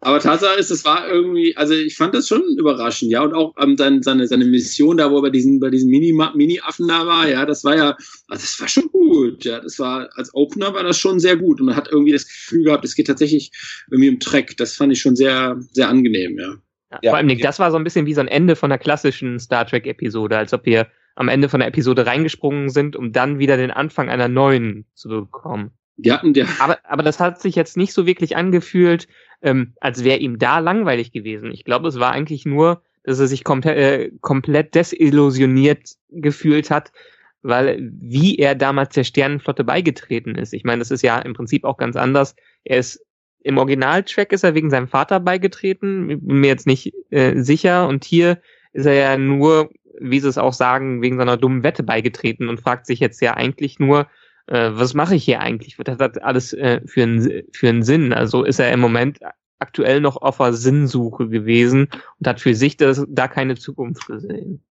Aber 0.00 0.20
Tatsache 0.20 0.58
ist, 0.58 0.70
es 0.70 0.84
war 0.84 1.08
irgendwie, 1.08 1.56
also 1.56 1.72
ich 1.72 1.96
fand 1.96 2.14
das 2.14 2.28
schon 2.28 2.42
überraschend, 2.58 3.10
ja, 3.10 3.22
und 3.22 3.32
auch 3.32 3.54
ähm, 3.58 3.78
sein, 3.78 4.02
seine, 4.02 4.26
seine 4.26 4.44
Mission 4.44 4.98
da, 4.98 5.10
wo 5.10 5.16
er 5.16 5.22
bei 5.22 5.30
diesen, 5.30 5.58
bei 5.58 5.70
diesen 5.70 5.88
Mini- 5.90 6.12
Mini-Affen 6.12 6.86
da 6.86 7.06
war, 7.06 7.26
ja, 7.26 7.46
das 7.46 7.64
war 7.64 7.76
ja, 7.76 7.96
also 8.28 8.42
das 8.42 8.60
war 8.60 8.68
schon 8.68 8.90
gut, 8.92 9.44
ja, 9.46 9.60
das 9.60 9.78
war, 9.78 10.10
als 10.16 10.34
Opener 10.34 10.74
war 10.74 10.82
das 10.82 10.98
schon 10.98 11.18
sehr 11.18 11.36
gut 11.36 11.60
und 11.60 11.66
man 11.66 11.76
hat 11.76 11.88
irgendwie 11.90 12.12
das 12.12 12.26
Gefühl 12.26 12.64
gehabt, 12.64 12.84
es 12.84 12.94
geht 12.94 13.06
tatsächlich 13.06 13.50
irgendwie 13.90 14.08
im 14.08 14.20
Track, 14.20 14.56
das 14.58 14.76
fand 14.76 14.92
ich 14.92 15.00
schon 15.00 15.16
sehr, 15.16 15.58
sehr 15.72 15.88
angenehm, 15.88 16.38
ja. 16.38 16.54
Ja, 16.92 16.98
Ja. 17.02 17.10
Vor 17.12 17.16
allem, 17.16 17.38
das 17.38 17.58
war 17.58 17.70
so 17.70 17.78
ein 17.78 17.84
bisschen 17.84 18.04
wie 18.04 18.14
so 18.14 18.20
ein 18.20 18.28
Ende 18.28 18.54
von 18.54 18.70
einer 18.70 18.78
klassischen 18.78 19.38
Star 19.38 19.66
Trek-Episode, 19.66 20.36
als 20.36 20.52
ob 20.52 20.66
wir 20.66 20.88
am 21.14 21.28
Ende 21.28 21.48
von 21.48 21.60
der 21.60 21.68
Episode 21.68 22.06
reingesprungen 22.06 22.70
sind, 22.70 22.96
um 22.96 23.12
dann 23.12 23.38
wieder 23.38 23.56
den 23.56 23.70
Anfang 23.70 24.08
einer 24.08 24.28
neuen 24.28 24.86
zu 24.94 25.08
bekommen. 25.08 25.70
Hatten 26.08 26.34
der, 26.34 26.48
Aber, 26.58 26.78
aber 26.84 27.02
das 27.02 27.20
hat 27.20 27.40
sich 27.40 27.54
jetzt 27.54 27.76
nicht 27.76 27.92
so 27.92 28.04
wirklich 28.06 28.36
angefühlt, 28.36 29.06
ähm, 29.42 29.74
als 29.80 30.02
wäre 30.02 30.18
ihm 30.18 30.38
da 30.38 30.58
langweilig 30.58 31.12
gewesen. 31.12 31.52
Ich 31.52 31.64
glaube, 31.64 31.88
es 31.88 32.00
war 32.00 32.10
eigentlich 32.10 32.46
nur, 32.46 32.82
dass 33.04 33.20
er 33.20 33.28
sich 33.28 33.44
komplett, 33.44 33.76
äh, 33.76 34.10
komplett 34.20 34.74
desillusioniert 34.74 35.90
gefühlt 36.10 36.70
hat, 36.70 36.90
weil 37.42 37.92
wie 37.92 38.36
er 38.38 38.54
damals 38.54 38.94
der 38.94 39.04
Sternenflotte 39.04 39.62
beigetreten 39.62 40.34
ist. 40.34 40.52
Ich 40.52 40.64
meine, 40.64 40.80
das 40.80 40.90
ist 40.90 41.02
ja 41.02 41.18
im 41.18 41.34
Prinzip 41.34 41.64
auch 41.64 41.76
ganz 41.76 41.94
anders. 41.94 42.34
Er 42.64 42.78
ist 42.78 43.04
im 43.44 43.58
Originaltrack 43.58 44.32
ist 44.32 44.42
er 44.42 44.54
wegen 44.54 44.70
seinem 44.70 44.88
Vater 44.88 45.20
beigetreten, 45.20 46.06
bin 46.08 46.40
mir 46.40 46.46
jetzt 46.46 46.66
nicht 46.66 46.94
äh, 47.10 47.38
sicher. 47.40 47.86
Und 47.86 48.04
hier 48.04 48.40
ist 48.72 48.86
er 48.86 48.94
ja 48.94 49.18
nur, 49.18 49.70
wie 50.00 50.20
sie 50.20 50.28
es 50.28 50.38
auch 50.38 50.52
sagen, 50.52 51.02
wegen 51.02 51.18
seiner 51.18 51.36
dummen 51.36 51.62
Wette 51.62 51.82
beigetreten 51.82 52.48
und 52.48 52.60
fragt 52.60 52.86
sich 52.86 53.00
jetzt 53.00 53.20
ja 53.20 53.34
eigentlich 53.34 53.78
nur, 53.78 54.06
äh, 54.46 54.70
was 54.72 54.94
mache 54.94 55.14
ich 55.14 55.24
hier 55.24 55.40
eigentlich? 55.40 55.78
Was 55.78 55.86
hat 55.86 56.00
das 56.00 56.22
alles 56.22 56.52
äh, 56.52 56.80
für, 56.86 57.02
einen, 57.02 57.42
für 57.52 57.68
einen 57.68 57.82
Sinn? 57.82 58.12
Also 58.12 58.44
ist 58.44 58.58
er 58.58 58.72
im 58.72 58.80
Moment 58.80 59.20
aktuell 59.58 60.00
noch 60.00 60.16
auf 60.16 60.38
der 60.38 60.52
Sinnsuche 60.52 61.28
gewesen 61.28 61.88
und 62.18 62.26
hat 62.26 62.40
für 62.40 62.54
sich 62.54 62.76
das, 62.76 63.04
da 63.08 63.28
keine 63.28 63.56
Zukunft 63.56 64.06
gesehen. 64.06 64.62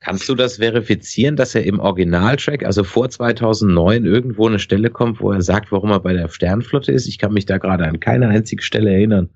Kannst 0.00 0.28
du 0.28 0.34
das 0.34 0.56
verifizieren, 0.56 1.36
dass 1.36 1.54
er 1.54 1.62
im 1.64 1.78
Originaltrack, 1.78 2.64
also 2.64 2.82
vor 2.82 3.08
2009, 3.08 4.04
irgendwo 4.04 4.48
eine 4.48 4.58
Stelle 4.58 4.90
kommt, 4.90 5.20
wo 5.20 5.30
er 5.30 5.42
sagt, 5.42 5.70
warum 5.70 5.90
er 5.92 6.00
bei 6.00 6.12
der 6.12 6.28
Sternflotte 6.28 6.90
ist? 6.90 7.06
Ich 7.06 7.18
kann 7.18 7.32
mich 7.32 7.46
da 7.46 7.58
gerade 7.58 7.86
an 7.86 8.00
keine 8.00 8.26
einzige 8.26 8.64
Stelle 8.64 8.90
erinnern. 8.90 9.30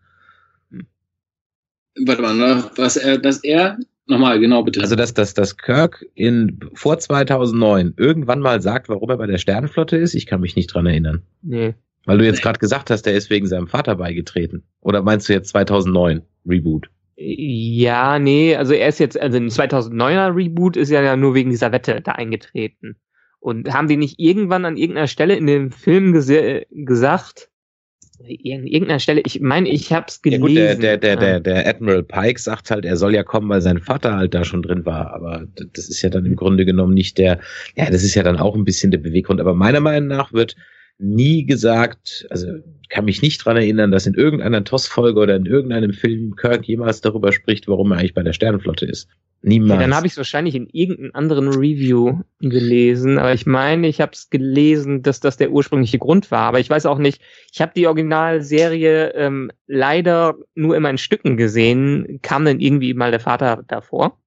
warte 2.05 2.23
mal, 2.23 2.35
ne, 2.35 2.69
was 2.75 2.97
er, 2.97 3.19
dass 3.19 3.45
er, 3.45 3.79
nochmal, 4.07 4.41
genau 4.41 4.63
bitte. 4.63 4.81
Also, 4.81 4.97
dass, 4.97 5.15
dass, 5.15 5.35
dass 5.35 5.57
Kirk 5.57 6.05
in, 6.15 6.61
vor 6.75 6.99
2009 6.99 7.95
irgendwann 7.97 8.41
mal 8.41 8.61
sagt, 8.61 8.89
warum 8.89 9.11
er 9.11 9.17
bei 9.17 9.27
der 9.27 9.39
Sternflotte 9.39 9.97
ist, 9.97 10.15
ich 10.15 10.27
kann 10.27 10.41
mich 10.41 10.57
nicht 10.57 10.69
dran 10.69 10.87
erinnern. 10.87 11.23
Nee. 11.43 11.75
Weil 12.07 12.19
du 12.19 12.25
jetzt 12.25 12.43
gerade 12.43 12.59
gesagt 12.59 12.91
hast, 12.91 13.03
der 13.03 13.15
ist 13.15 13.31
wegen 13.31 13.47
seinem 13.47 13.67
Vater 13.67 13.97
beigetreten. 13.97 14.63
Oder 14.81 15.03
meinst 15.03 15.29
du 15.29 15.33
jetzt 15.33 15.49
2009 15.49 16.23
Reboot? 16.47 16.89
Ja, 17.17 18.19
nee, 18.19 18.55
also 18.55 18.75
er 18.75 18.89
ist 18.89 19.01
jetzt, 19.01 19.19
also 19.19 19.39
ein 19.39 19.49
2009er 19.49 20.37
Reboot 20.37 20.77
ist 20.77 20.91
ja 20.91 21.17
nur 21.17 21.35
wegen 21.35 21.51
dieser 21.51 21.73
Wette 21.73 22.01
da 22.01 22.13
eingetreten. 22.13 22.97
Und 23.41 23.73
haben 23.73 23.89
die 23.89 23.97
nicht 23.97 24.19
irgendwann 24.19 24.65
an 24.65 24.77
irgendeiner 24.77 25.09
Stelle 25.09 25.35
in 25.35 25.47
dem 25.47 25.71
Film 25.71 26.13
gesagt, 26.13 27.51
irgendeiner 28.25 28.99
Stelle, 28.99 29.23
ich 29.25 29.41
meine, 29.41 29.69
ich 29.69 29.93
hab's 29.93 30.21
Ja 30.25 30.39
gelesen. 30.39 30.43
gut, 30.43 30.57
der, 30.57 30.75
der, 30.77 30.97
der, 30.99 31.11
Ja. 31.15 31.17
der, 31.17 31.41
der 31.41 31.69
Admiral 31.69 32.03
Pike 32.03 32.41
sagt 32.41 32.71
halt, 32.71 32.85
er 32.85 32.97
soll 32.97 33.15
ja 33.15 33.23
kommen, 33.23 33.49
weil 33.49 33.61
sein 33.61 33.79
Vater 33.79 34.17
halt 34.17 34.35
da 34.35 34.45
schon 34.45 34.63
drin 34.63 34.85
war. 34.87 35.13
Aber 35.13 35.47
das 35.55 35.89
ist 35.89 36.03
ja 36.03 36.09
dann 36.11 36.25
im 36.27 36.37
Grunde 36.37 36.65
genommen 36.65 36.95
nicht 36.95 37.19
der, 37.19 37.41
ja, 37.77 37.91
das 37.91 38.03
ist 38.03 38.15
ja 38.15 38.23
dann 38.23 38.39
auch 38.39 38.55
ein 38.55 38.65
bisschen 38.65 38.91
der 38.91 38.99
Beweggrund. 38.99 39.41
Aber 39.41 39.55
meiner 39.55 39.81
Meinung 39.81 40.09
nach 40.09 40.33
wird 40.33 40.57
nie 40.99 41.45
gesagt, 41.45 42.27
also 42.31 42.49
kann 42.89 43.05
mich 43.05 43.21
nicht 43.21 43.45
dran 43.45 43.57
erinnern, 43.57 43.91
dass 43.91 44.07
in 44.07 44.15
irgendeiner 44.15 44.65
TOS-Folge 44.65 45.21
oder 45.21 45.37
in 45.37 45.47
irgendeinem 45.47 45.93
Film 45.93 46.37
Kirk 46.37 46.67
jemals 46.67 47.01
darüber 47.01 47.33
spricht, 47.33 47.69
warum 47.69 47.93
er 47.93 47.99
eigentlich 47.99 48.15
bei 48.15 48.23
der 48.23 48.33
Sternenflotte 48.33 48.87
ist. 48.87 49.09
Niemals. 49.43 49.81
Ja, 49.81 49.87
dann 49.87 49.95
habe 49.95 50.07
ich 50.07 50.15
es 50.15 50.17
wahrscheinlich 50.17 50.55
in 50.55 50.69
irgendeinem 50.73 51.11
anderen 51.13 51.49
Review 51.49 52.21
gelesen, 52.41 53.19
aber 53.19 53.35
ich 53.35 53.45
meine, 53.45 53.87
ich 53.87 54.01
habe 54.01 54.13
es 54.13 54.31
gelesen, 54.31 55.03
dass 55.03 55.21
das 55.21 55.37
der 55.37 55.51
ursprüngliche 55.53 55.99
Grund 55.99 56.31
war. 56.31 56.49
Aber 56.49 56.61
ich 56.61 56.71
weiß 56.71 56.87
auch 56.87 56.99
nicht, 56.99 57.21
ich 57.53 57.61
habe 57.61 57.73
die 57.77 57.87
Originalserie 57.87 59.13
ähm, 59.15 59.51
leider 59.67 60.37
nur 60.55 60.77
immer 60.77 60.91
in 60.91 60.99
Stücken 60.99 61.37
gesehen. 61.37 62.21
Kam 62.23 62.45
denn 62.45 62.61
irgendwie 62.61 62.95
mal 62.95 63.11
der 63.11 63.21
Vater 63.21 63.63
davor? 63.69 64.19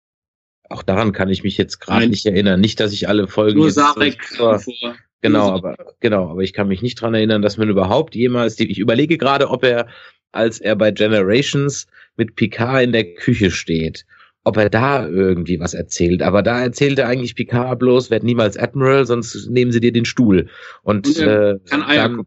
auch 0.69 0.83
daran 0.83 1.11
kann 1.11 1.29
ich 1.29 1.43
mich 1.43 1.57
jetzt 1.57 1.79
gerade 1.79 2.07
nicht 2.07 2.25
erinnern. 2.25 2.61
Nicht, 2.61 2.79
dass 2.79 2.93
ich 2.93 3.07
alle 3.07 3.27
Folgen 3.27 3.57
nur 3.57 3.71
Sarek 3.71 4.23
so- 4.23 4.57
vor. 4.57 4.95
Genau, 5.21 5.51
aber 5.51 5.75
genau, 5.99 6.29
aber 6.29 6.41
ich 6.41 6.53
kann 6.53 6.67
mich 6.67 6.81
nicht 6.81 7.01
dran 7.01 7.13
erinnern, 7.13 7.41
dass 7.41 7.57
man 7.57 7.69
überhaupt 7.69 8.15
jemals 8.15 8.55
die, 8.55 8.71
ich 8.71 8.79
überlege 8.79 9.17
gerade, 9.17 9.49
ob 9.49 9.63
er, 9.63 9.87
als 10.31 10.59
er 10.59 10.75
bei 10.75 10.91
Generations 10.91 11.87
mit 12.15 12.35
Picard 12.35 12.83
in 12.83 12.91
der 12.93 13.13
Küche 13.15 13.51
steht, 13.51 14.05
ob 14.45 14.55
er 14.55 14.69
da 14.69 15.05
irgendwie 15.05 15.59
was 15.59 15.73
erzählt. 15.73 16.21
Aber 16.21 16.41
da 16.41 16.61
erzählt 16.61 16.99
er 16.99 17.07
eigentlich 17.07 17.35
Picard 17.35 17.79
bloß, 17.79 18.09
werd 18.09 18.23
niemals 18.23 18.57
Admiral, 18.57 19.05
sonst 19.05 19.49
nehmen 19.49 19.71
sie 19.71 19.81
dir 19.81 19.91
den 19.91 20.05
Stuhl. 20.05 20.47
Und, 20.83 21.07
Und 21.07 21.19
äh, 21.19 21.57
kann 21.65 21.83
Eier 21.83 22.09
dann, 22.09 22.25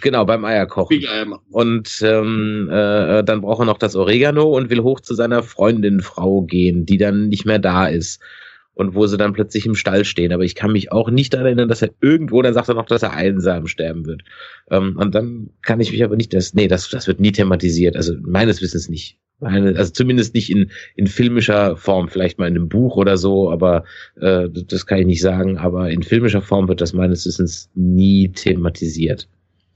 genau, 0.00 0.24
beim 0.24 0.44
Eierkochen. 0.44 0.98
Und 1.50 2.02
ähm, 2.02 2.68
äh, 2.72 3.22
dann 3.22 3.40
braucht 3.42 3.62
er 3.62 3.66
noch 3.66 3.78
das 3.78 3.94
Oregano 3.94 4.50
und 4.56 4.70
will 4.70 4.82
hoch 4.82 5.00
zu 5.00 5.14
seiner 5.14 5.44
Freundin 5.44 6.00
Frau 6.00 6.42
gehen, 6.42 6.86
die 6.86 6.98
dann 6.98 7.28
nicht 7.28 7.46
mehr 7.46 7.60
da 7.60 7.86
ist. 7.86 8.20
Und 8.74 8.94
wo 8.94 9.06
sie 9.06 9.18
dann 9.18 9.34
plötzlich 9.34 9.66
im 9.66 9.74
Stall 9.74 10.04
stehen. 10.04 10.32
Aber 10.32 10.44
ich 10.44 10.54
kann 10.54 10.72
mich 10.72 10.90
auch 10.90 11.10
nicht 11.10 11.34
daran 11.34 11.46
erinnern, 11.46 11.68
dass 11.68 11.82
er 11.82 11.90
irgendwo, 12.00 12.40
dann 12.40 12.54
sagt 12.54 12.68
er 12.68 12.74
noch, 12.74 12.86
dass 12.86 13.02
er 13.02 13.12
einsam 13.12 13.66
sterben 13.66 14.06
wird. 14.06 14.22
Ähm, 14.70 14.96
und 14.98 15.14
dann 15.14 15.50
kann 15.60 15.80
ich 15.80 15.92
mich 15.92 16.02
aber 16.02 16.16
nicht, 16.16 16.32
das, 16.32 16.54
nee, 16.54 16.68
das, 16.68 16.88
das 16.88 17.06
wird 17.06 17.20
nie 17.20 17.32
thematisiert. 17.32 17.96
Also 17.96 18.14
meines 18.22 18.62
Wissens 18.62 18.88
nicht. 18.88 19.18
Meine, 19.40 19.76
also 19.76 19.92
zumindest 19.92 20.34
nicht 20.34 20.50
in, 20.50 20.70
in 20.94 21.08
filmischer 21.08 21.76
Form, 21.76 22.08
vielleicht 22.08 22.38
mal 22.38 22.46
in 22.46 22.54
einem 22.54 22.68
Buch 22.68 22.96
oder 22.96 23.16
so, 23.16 23.50
aber 23.50 23.84
äh, 24.20 24.48
das 24.48 24.86
kann 24.86 25.00
ich 25.00 25.06
nicht 25.06 25.20
sagen. 25.20 25.58
Aber 25.58 25.90
in 25.90 26.02
filmischer 26.02 26.42
Form 26.42 26.68
wird 26.68 26.80
das 26.80 26.92
meines 26.92 27.26
Wissens 27.26 27.68
nie 27.74 28.28
thematisiert. 28.28 29.28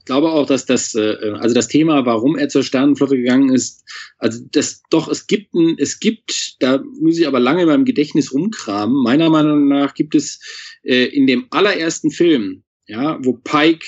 Ich 0.07 0.09
glaube 0.09 0.31
auch, 0.31 0.45
dass 0.45 0.65
das, 0.65 0.95
äh, 0.95 1.17
also 1.37 1.53
das 1.53 1.67
Thema, 1.67 2.05
warum 2.05 2.37
er 2.37 2.47
zur 2.47 2.63
Sternenflotte 2.63 3.17
gegangen 3.17 3.53
ist, 3.53 3.83
also 4.19 4.41
das 4.53 4.81
doch, 4.89 5.09
es 5.09 5.27
gibt 5.27 5.53
ein, 5.53 5.75
es 5.79 5.99
gibt, 5.99 6.55
da 6.61 6.81
muss 7.01 7.19
ich 7.19 7.27
aber 7.27 7.41
lange 7.41 7.63
in 7.63 7.67
meinem 7.67 7.83
Gedächtnis 7.83 8.31
rumkramen. 8.33 9.03
Meiner 9.03 9.29
Meinung 9.29 9.67
nach 9.67 9.93
gibt 9.95 10.15
es 10.15 10.39
äh, 10.83 11.07
in 11.07 11.27
dem 11.27 11.47
allerersten 11.49 12.09
Film, 12.09 12.63
ja, 12.85 13.19
wo 13.21 13.33
Pike, 13.33 13.85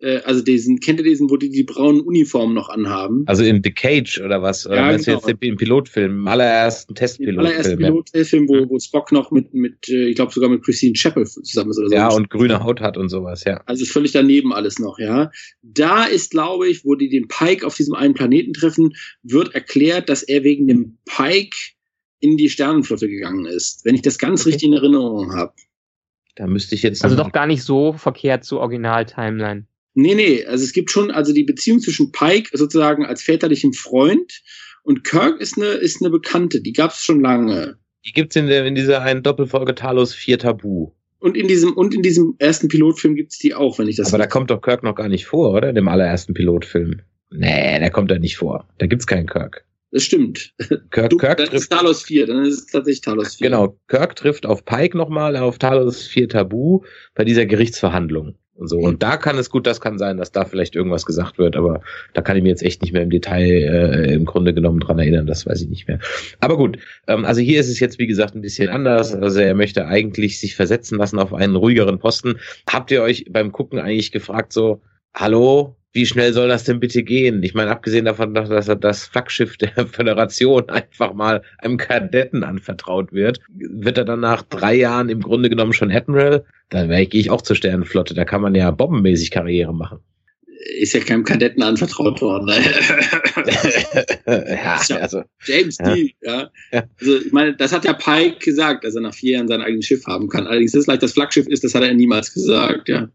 äh, 0.00 0.18
also 0.24 0.42
diesen, 0.42 0.80
kennt 0.80 1.00
ihr 1.00 1.04
diesen, 1.04 1.30
wo 1.30 1.36
die 1.36 1.50
die 1.50 1.64
braunen 1.64 2.00
Uniformen 2.00 2.54
noch 2.54 2.68
anhaben? 2.68 3.24
Also 3.26 3.44
in 3.44 3.62
The 3.62 3.70
Cage 3.70 4.20
oder 4.20 4.42
was? 4.42 4.66
Oder 4.66 4.76
Ja, 4.76 4.96
genau. 4.96 5.20
jetzt 5.26 5.42
den 5.42 5.56
Pilotfilm, 5.56 6.20
im 6.20 6.28
allerersten 6.28 6.50
allerersten 6.60 6.94
Testpilotfilm? 6.94 7.80
Ja. 7.80 7.88
Pilotfilm, 7.88 8.48
wo, 8.48 8.68
wo 8.68 8.78
Spock 8.78 9.12
noch 9.12 9.30
mit, 9.30 9.52
mit, 9.54 9.88
äh, 9.88 10.08
ich 10.08 10.16
glaube 10.16 10.32
sogar 10.32 10.50
mit 10.50 10.62
Christine 10.64 10.94
Chappell 10.94 11.26
zusammen 11.26 11.70
ist 11.70 11.78
oder 11.78 11.88
so. 11.88 11.94
ja, 11.94 12.08
und 12.08 12.30
grüne 12.30 12.62
Haut 12.62 12.80
hat 12.80 12.96
und 12.96 13.08
sowas, 13.08 13.44
ja. 13.44 13.62
Also 13.66 13.82
ist 13.82 13.92
völlig 13.92 14.12
daneben 14.12 14.52
alles 14.52 14.78
noch, 14.78 14.98
ja. 14.98 15.30
Da 15.62 16.04
ist, 16.04 16.30
glaube 16.30 16.68
ich, 16.68 16.84
wo 16.84 16.94
die 16.94 17.08
den 17.08 17.28
Pike 17.28 17.66
auf 17.66 17.76
diesem 17.76 17.94
einen 17.94 18.14
Planeten 18.14 18.52
treffen, 18.52 18.94
wird 19.22 19.54
erklärt, 19.54 20.08
dass 20.08 20.22
er 20.22 20.44
wegen 20.44 20.66
dem 20.66 20.98
Pike 21.04 21.56
in 22.20 22.36
die 22.36 22.50
Sternenflotte 22.50 23.08
gegangen 23.08 23.46
ist, 23.46 23.84
wenn 23.84 23.94
ich 23.94 24.02
das 24.02 24.18
ganz 24.18 24.42
okay. 24.42 24.50
richtig 24.50 24.68
in 24.68 24.74
Erinnerung 24.74 25.34
habe. 25.34 25.52
Da 26.36 26.46
müsste 26.46 26.74
ich 26.74 26.82
jetzt. 26.82 27.02
Also 27.04 27.16
doch 27.16 27.32
gar 27.32 27.46
nicht 27.46 27.62
so 27.62 27.92
verkehrt 27.92 28.44
zur 28.44 28.60
Original-Timeline. 28.60 29.66
Nee, 29.94 30.14
nee, 30.14 30.44
also 30.44 30.64
es 30.64 30.72
gibt 30.72 30.90
schon, 30.90 31.10
also 31.10 31.32
die 31.32 31.44
Beziehung 31.44 31.80
zwischen 31.80 32.12
Pike 32.12 32.56
sozusagen 32.56 33.04
als 33.04 33.22
väterlichem 33.22 33.72
Freund 33.72 34.40
und 34.82 35.04
Kirk 35.04 35.40
ist 35.40 35.56
eine, 35.56 35.66
ist 35.66 36.00
eine 36.00 36.10
Bekannte, 36.10 36.60
die 36.60 36.72
gab 36.72 36.92
es 36.92 37.00
schon 37.00 37.20
lange. 37.20 37.76
Die 38.06 38.12
gibt's 38.12 38.36
in, 38.36 38.46
der, 38.46 38.64
in 38.64 38.74
dieser 38.74 39.02
einen 39.02 39.22
Doppelfolge 39.22 39.74
Talos 39.74 40.14
4 40.14 40.38
Tabu. 40.38 40.92
Und 41.18 41.36
in 41.36 41.48
diesem, 41.48 41.74
und 41.74 41.94
in 41.94 42.02
diesem 42.02 42.34
ersten 42.38 42.68
Pilotfilm 42.68 43.14
gibt's 43.14 43.38
die 43.38 43.54
auch, 43.54 43.78
wenn 43.78 43.88
ich 43.88 43.96
das 43.96 44.08
Aber 44.08 44.18
da 44.18 44.26
kommt 44.26 44.50
doch 44.50 44.62
Kirk 44.62 44.82
noch 44.82 44.94
gar 44.94 45.08
nicht 45.08 45.26
vor, 45.26 45.52
oder? 45.52 45.68
In 45.68 45.74
dem 45.74 45.88
allerersten 45.88 46.32
Pilotfilm. 46.32 47.02
Nee, 47.30 47.78
der 47.78 47.90
kommt 47.90 48.10
da 48.10 48.18
nicht 48.18 48.38
vor. 48.38 48.66
Da 48.78 48.86
gibt's 48.86 49.06
keinen 49.06 49.26
Kirk. 49.26 49.66
Das 49.92 50.04
stimmt. 50.04 50.54
Kirk, 50.90 51.10
du, 51.10 51.18
Kirk 51.18 51.38
dann 51.38 51.48
trifft 51.48 51.64
ist 51.64 51.72
Talos 51.72 52.02
4, 52.04 52.26
dann 52.26 52.44
ist 52.44 52.54
es 52.54 52.66
tatsächlich 52.66 53.02
Talos 53.02 53.34
4. 53.34 53.50
Genau, 53.50 53.76
Kirk 53.88 54.16
trifft 54.16 54.46
auf 54.46 54.64
Pike 54.64 54.96
nochmal, 54.96 55.36
auf 55.36 55.58
Talos 55.58 56.06
4 56.06 56.28
Tabu 56.30 56.82
bei 57.14 57.24
dieser 57.24 57.44
Gerichtsverhandlung 57.44 58.36
und 58.60 58.68
so. 58.68 58.78
Und 58.78 59.02
da 59.02 59.16
kann 59.16 59.38
es 59.38 59.50
gut, 59.50 59.66
das 59.66 59.80
kann 59.80 59.98
sein, 59.98 60.18
dass 60.18 60.32
da 60.32 60.44
vielleicht 60.44 60.76
irgendwas 60.76 61.06
gesagt 61.06 61.38
wird, 61.38 61.56
aber 61.56 61.80
da 62.12 62.22
kann 62.22 62.36
ich 62.36 62.42
mir 62.42 62.50
jetzt 62.50 62.62
echt 62.62 62.82
nicht 62.82 62.92
mehr 62.92 63.02
im 63.02 63.10
Detail 63.10 63.44
äh, 63.44 64.14
im 64.14 64.24
Grunde 64.24 64.54
genommen 64.54 64.80
dran 64.80 64.98
erinnern, 64.98 65.26
das 65.26 65.46
weiß 65.46 65.62
ich 65.62 65.68
nicht 65.68 65.88
mehr. 65.88 65.98
Aber 66.40 66.56
gut, 66.56 66.78
ähm, 67.06 67.24
also 67.24 67.40
hier 67.40 67.58
ist 67.58 67.68
es 67.68 67.80
jetzt 67.80 67.98
wie 67.98 68.06
gesagt 68.06 68.34
ein 68.34 68.42
bisschen 68.42 68.68
anders. 68.68 69.14
Also 69.14 69.40
er 69.40 69.54
möchte 69.54 69.86
eigentlich 69.86 70.38
sich 70.38 70.54
versetzen 70.54 70.98
lassen 70.98 71.18
auf 71.18 71.32
einen 71.32 71.56
ruhigeren 71.56 71.98
Posten. 71.98 72.36
Habt 72.68 72.90
ihr 72.90 73.02
euch 73.02 73.24
beim 73.30 73.52
Gucken 73.52 73.78
eigentlich 73.78 74.12
gefragt 74.12 74.52
so, 74.52 74.80
hallo, 75.14 75.76
wie 75.92 76.06
schnell 76.06 76.32
soll 76.32 76.48
das 76.48 76.64
denn 76.64 76.78
bitte 76.78 77.02
gehen? 77.02 77.42
Ich 77.42 77.54
meine, 77.54 77.70
abgesehen 77.70 78.04
davon, 78.04 78.34
dass 78.34 78.66
das 78.66 79.06
Flaggschiff 79.06 79.56
der 79.58 79.86
Föderation 79.86 80.68
einfach 80.68 81.14
mal 81.14 81.42
einem 81.58 81.78
Kadetten 81.78 82.44
anvertraut 82.44 83.12
wird, 83.12 83.40
wird 83.48 83.98
er 83.98 84.04
dann 84.04 84.20
nach 84.20 84.42
drei 84.42 84.74
Jahren 84.74 85.08
im 85.08 85.20
Grunde 85.20 85.50
genommen 85.50 85.72
schon 85.72 85.90
Admiral. 85.90 86.44
Dann 86.70 86.88
gehe 86.88 87.20
ich 87.20 87.30
auch 87.30 87.42
zur 87.42 87.56
Sternenflotte. 87.56 88.14
Da 88.14 88.24
kann 88.24 88.40
man 88.40 88.54
ja 88.54 88.70
bombenmäßig 88.70 89.30
Karriere 89.30 89.74
machen. 89.74 89.98
Ist 90.78 90.92
ja 90.92 91.00
keinem 91.00 91.24
Kadetten 91.24 91.62
anvertraut 91.62 92.20
worden. 92.20 92.50
Ne? 94.26 94.44
ja, 94.62 94.78
also, 95.00 95.22
James 95.44 95.78
ja. 95.78 95.94
Deal, 95.94 96.10
ja. 96.22 96.50
ja. 96.72 96.84
Also 97.00 97.18
ich 97.18 97.32
meine, 97.32 97.56
das 97.56 97.72
hat 97.72 97.84
ja 97.84 97.94
Pike 97.94 98.38
gesagt, 98.44 98.84
dass 98.84 98.94
er 98.94 99.00
nach 99.00 99.14
vier 99.14 99.34
Jahren 99.34 99.48
sein 99.48 99.62
eigenes 99.62 99.86
Schiff 99.86 100.04
haben 100.06 100.28
kann. 100.28 100.46
Allerdings 100.46 100.74
ist 100.74 100.82
es 100.82 100.86
leicht 100.86 101.02
das 101.02 101.12
Flaggschiff 101.12 101.46
ist, 101.46 101.64
das 101.64 101.74
hat 101.74 101.82
er 101.82 101.94
niemals 101.94 102.34
gesagt, 102.34 102.88
ja. 102.88 103.08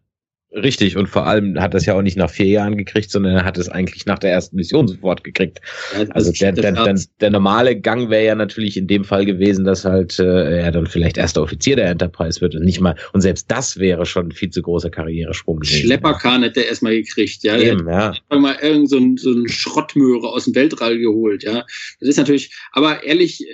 Richtig, 0.55 0.95
und 0.95 1.07
vor 1.07 1.27
allem 1.27 1.59
hat 1.59 1.73
das 1.73 1.85
ja 1.85 1.95
auch 1.95 2.01
nicht 2.01 2.15
nach 2.15 2.29
vier 2.29 2.45
Jahren 2.45 2.77
gekriegt, 2.77 3.11
sondern 3.11 3.35
er 3.35 3.43
hat 3.43 3.57
es 3.57 3.67
eigentlich 3.67 4.05
nach 4.05 4.19
der 4.19 4.31
ersten 4.31 4.55
Mission 4.55 4.87
sofort 4.87 5.23
gekriegt. 5.25 5.59
Ja, 5.93 6.05
also 6.11 6.31
der, 6.31 6.53
der, 6.53 6.71
der, 6.71 6.95
der, 7.19 7.29
normale 7.29 7.75
Gang 7.75 8.09
wäre 8.09 8.25
ja 8.25 8.35
natürlich 8.35 8.77
in 8.77 8.87
dem 8.87 9.03
Fall 9.03 9.25
gewesen, 9.25 9.65
dass 9.65 9.83
halt 9.83 10.17
äh, 10.17 10.59
er 10.59 10.71
dann 10.71 10.87
vielleicht 10.87 11.17
erster 11.17 11.41
Offizier 11.41 11.75
der 11.75 11.87
Enterprise 11.87 12.39
wird 12.39 12.55
und 12.55 12.63
nicht 12.63 12.79
mal, 12.79 12.95
und 13.11 13.19
selbst 13.19 13.51
das 13.51 13.79
wäre 13.79 14.05
schon 14.05 14.27
ein 14.27 14.31
viel 14.31 14.49
zu 14.49 14.61
großer 14.61 14.89
Karrieresprung 14.89 15.59
gewesen. 15.59 15.87
Schlepperkahn 15.87 16.43
hätte 16.43 16.61
er 16.61 16.69
erstmal 16.69 16.93
gekriegt, 16.93 17.43
ja. 17.43 17.57
Eben, 17.57 17.87
ja. 17.89 18.13
mal 18.29 18.55
irgend 18.61 18.89
so 18.89 18.97
ein, 18.97 19.17
so 19.17 19.31
ein 19.31 19.49
Schrottmöhre 19.49 20.29
aus 20.29 20.45
dem 20.45 20.55
Weltall 20.55 20.97
geholt, 20.99 21.43
ja. 21.43 21.65
Das 21.99 22.09
ist 22.09 22.17
natürlich, 22.17 22.55
aber 22.71 23.03
ehrlich, 23.03 23.45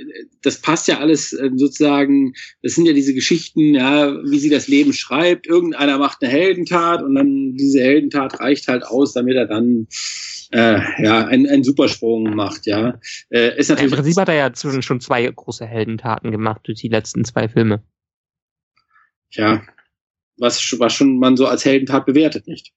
das 0.44 0.62
passt 0.62 0.88
ja 0.88 1.00
alles 1.00 1.34
äh, 1.34 1.50
sozusagen, 1.56 2.34
das 2.62 2.74
sind 2.74 2.86
ja 2.86 2.94
diese 2.94 3.16
Geschichten, 3.16 3.74
ja, 3.74 4.16
wie 4.24 4.40
sie 4.40 4.50
das 4.50 4.68
Leben 4.68 4.94
schreibt. 4.94 5.48
Irgendeiner 5.48 5.98
macht 5.98 6.22
eine 6.22 6.32
Heldentat, 6.32 6.91
Heldentat 6.92 7.04
und 7.04 7.16
dann 7.16 7.56
diese 7.56 7.82
Heldentat 7.82 8.40
reicht 8.40 8.68
halt 8.68 8.84
aus, 8.84 9.14
damit 9.14 9.36
er 9.36 9.48
dann 9.48 9.88
äh, 10.52 10.80
ja 11.04 11.26
einen, 11.26 11.48
einen 11.48 11.64
Supersprung 11.64 12.36
macht, 12.36 12.66
ja. 12.66 13.00
Äh, 13.30 13.58
ist 13.58 13.70
natürlich 13.70 13.92
Im 13.92 13.98
Prinzip 13.98 14.18
hat 14.18 14.30
er 14.30 14.36
ja 14.36 14.82
schon 14.82 15.02
zwei 15.02 15.26
große 15.26 15.66
Heldentaten 15.66 16.32
gemacht 16.32 16.62
durch 16.66 16.80
die 16.80 16.90
letzten 16.90 17.24
zwei 17.26 17.48
Filme. 17.48 17.84
Ja, 19.32 19.62
was, 20.38 20.76
was 20.80 20.94
schon 20.94 21.20
man 21.20 21.38
so 21.38 21.48
als 21.48 21.64
Heldentat 21.64 22.06
bewertet, 22.06 22.48
nicht? 22.48 22.74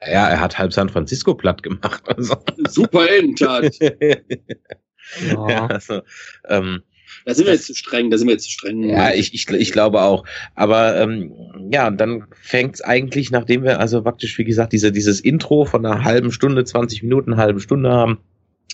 Ja, 0.00 0.28
er 0.28 0.40
hat 0.40 0.58
halb 0.58 0.72
San 0.72 0.88
Francisco 0.88 1.34
platt 1.34 1.62
gemacht. 1.62 2.02
Also. 2.06 2.36
Super 2.68 3.06
Heldentat. 3.06 3.74
ja, 5.20 5.66
also, 5.66 6.02
ähm, 6.48 6.82
da 7.24 7.34
sind 7.34 7.46
wir 7.46 7.52
jetzt 7.52 7.66
zu 7.66 7.74
streng, 7.74 8.10
da 8.10 8.18
sind 8.18 8.28
wir 8.28 8.34
jetzt 8.34 8.44
zu 8.44 8.50
streng. 8.50 8.82
Ja, 8.88 9.12
ich, 9.12 9.34
ich, 9.34 9.48
ich 9.48 9.72
glaube 9.72 10.02
auch. 10.02 10.24
Aber 10.54 10.96
ähm, 10.96 11.32
ja, 11.70 11.90
dann 11.90 12.24
fängt 12.40 12.76
es 12.76 12.80
eigentlich, 12.80 13.30
nachdem 13.30 13.64
wir 13.64 13.80
also 13.80 14.02
praktisch, 14.02 14.38
wie 14.38 14.44
gesagt, 14.44 14.72
diese, 14.72 14.92
dieses 14.92 15.20
Intro 15.20 15.64
von 15.64 15.84
einer 15.84 16.04
halben 16.04 16.32
Stunde, 16.32 16.64
20 16.64 17.02
Minuten, 17.02 17.36
halbe 17.36 17.60
Stunde 17.60 17.90
haben, 17.90 18.18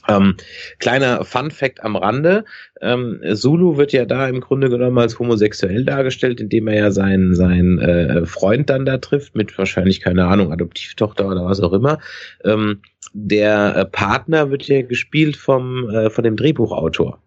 ähm, 0.08 0.36
kleiner 0.78 1.24
Fun 1.24 1.50
Fact 1.50 1.82
am 1.84 1.96
Rande. 1.96 2.44
Ähm, 2.80 3.20
Zulu 3.34 3.76
wird 3.76 3.92
ja 3.92 4.04
da 4.04 4.28
im 4.28 4.40
Grunde 4.40 4.70
genommen 4.70 4.98
als 4.98 5.18
homosexuell 5.18 5.84
dargestellt, 5.84 6.40
indem 6.40 6.68
er 6.68 6.74
ja 6.76 6.90
seinen, 6.90 7.34
seinen 7.34 7.78
äh, 7.78 8.26
Freund 8.26 8.70
dann 8.70 8.86
da 8.86 8.98
trifft, 8.98 9.36
mit 9.36 9.56
wahrscheinlich, 9.58 10.00
keine 10.00 10.26
Ahnung, 10.26 10.52
Adoptivtochter 10.52 11.26
oder 11.26 11.44
was 11.44 11.60
auch 11.60 11.72
immer. 11.72 11.98
Ähm, 12.44 12.80
der 13.12 13.76
äh, 13.76 13.84
Partner 13.84 14.50
wird 14.50 14.62
ja 14.68 14.82
gespielt 14.82 15.36
vom, 15.36 15.88
äh, 15.90 16.10
von 16.10 16.24
dem 16.24 16.36
Drehbuchautor. 16.36 17.20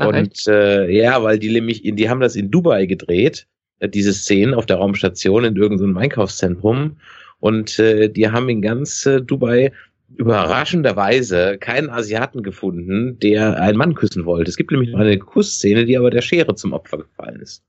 Ach, 0.00 0.08
und 0.08 0.46
äh, 0.48 0.90
ja, 0.90 1.22
weil 1.22 1.38
die 1.38 1.52
nämlich, 1.52 1.82
die 1.82 2.08
haben 2.08 2.20
das 2.20 2.36
in 2.36 2.50
Dubai 2.50 2.86
gedreht, 2.86 3.46
äh, 3.80 3.88
diese 3.88 4.12
Szenen 4.14 4.54
auf 4.54 4.66
der 4.66 4.78
Raumstation 4.78 5.44
in 5.44 5.56
irgendeinem 5.56 5.96
Einkaufszentrum. 5.98 6.96
Und 7.38 7.78
äh, 7.78 8.08
die 8.08 8.28
haben 8.30 8.48
in 8.48 8.62
ganz 8.62 9.04
äh, 9.06 9.20
Dubai 9.20 9.72
überraschenderweise 10.16 11.58
keinen 11.58 11.90
Asiaten 11.90 12.42
gefunden, 12.42 13.18
der 13.20 13.60
einen 13.60 13.78
Mann 13.78 13.94
küssen 13.94 14.24
wollte. 14.24 14.50
Es 14.50 14.56
gibt 14.56 14.70
nämlich 14.70 14.94
eine 14.94 15.18
Kussszene, 15.18 15.84
die 15.84 15.96
aber 15.96 16.10
der 16.10 16.22
Schere 16.22 16.54
zum 16.54 16.72
Opfer 16.72 16.98
gefallen 16.98 17.40
ist. 17.40 17.62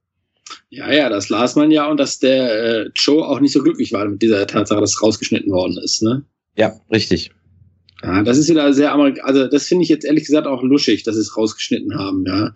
Ja, 0.69 0.91
ja, 0.91 1.09
das 1.09 1.29
las 1.29 1.55
man 1.55 1.71
ja 1.71 1.89
und 1.89 1.99
dass 1.99 2.19
der 2.19 2.85
äh, 2.85 2.89
Joe 2.95 3.25
auch 3.25 3.39
nicht 3.39 3.53
so 3.53 3.61
glücklich 3.61 3.93
war 3.93 4.05
mit 4.07 4.21
dieser 4.21 4.47
Tatsache, 4.47 4.81
dass 4.81 5.01
rausgeschnitten 5.01 5.51
worden 5.51 5.77
ist, 5.83 6.01
ne? 6.01 6.23
Ja, 6.57 6.73
richtig. 6.91 7.31
Ja, 8.03 8.23
das 8.23 8.37
ist 8.37 8.49
wieder 8.49 8.73
sehr 8.73 8.91
amerikanisch. 8.91 9.25
Also, 9.25 9.47
das 9.47 9.67
finde 9.67 9.83
ich 9.83 9.89
jetzt 9.89 10.05
ehrlich 10.05 10.25
gesagt 10.25 10.47
auch 10.47 10.63
luschig, 10.63 11.03
dass 11.03 11.15
sie 11.15 11.21
es 11.21 11.37
rausgeschnitten 11.37 11.97
haben, 11.97 12.25
ja. 12.25 12.53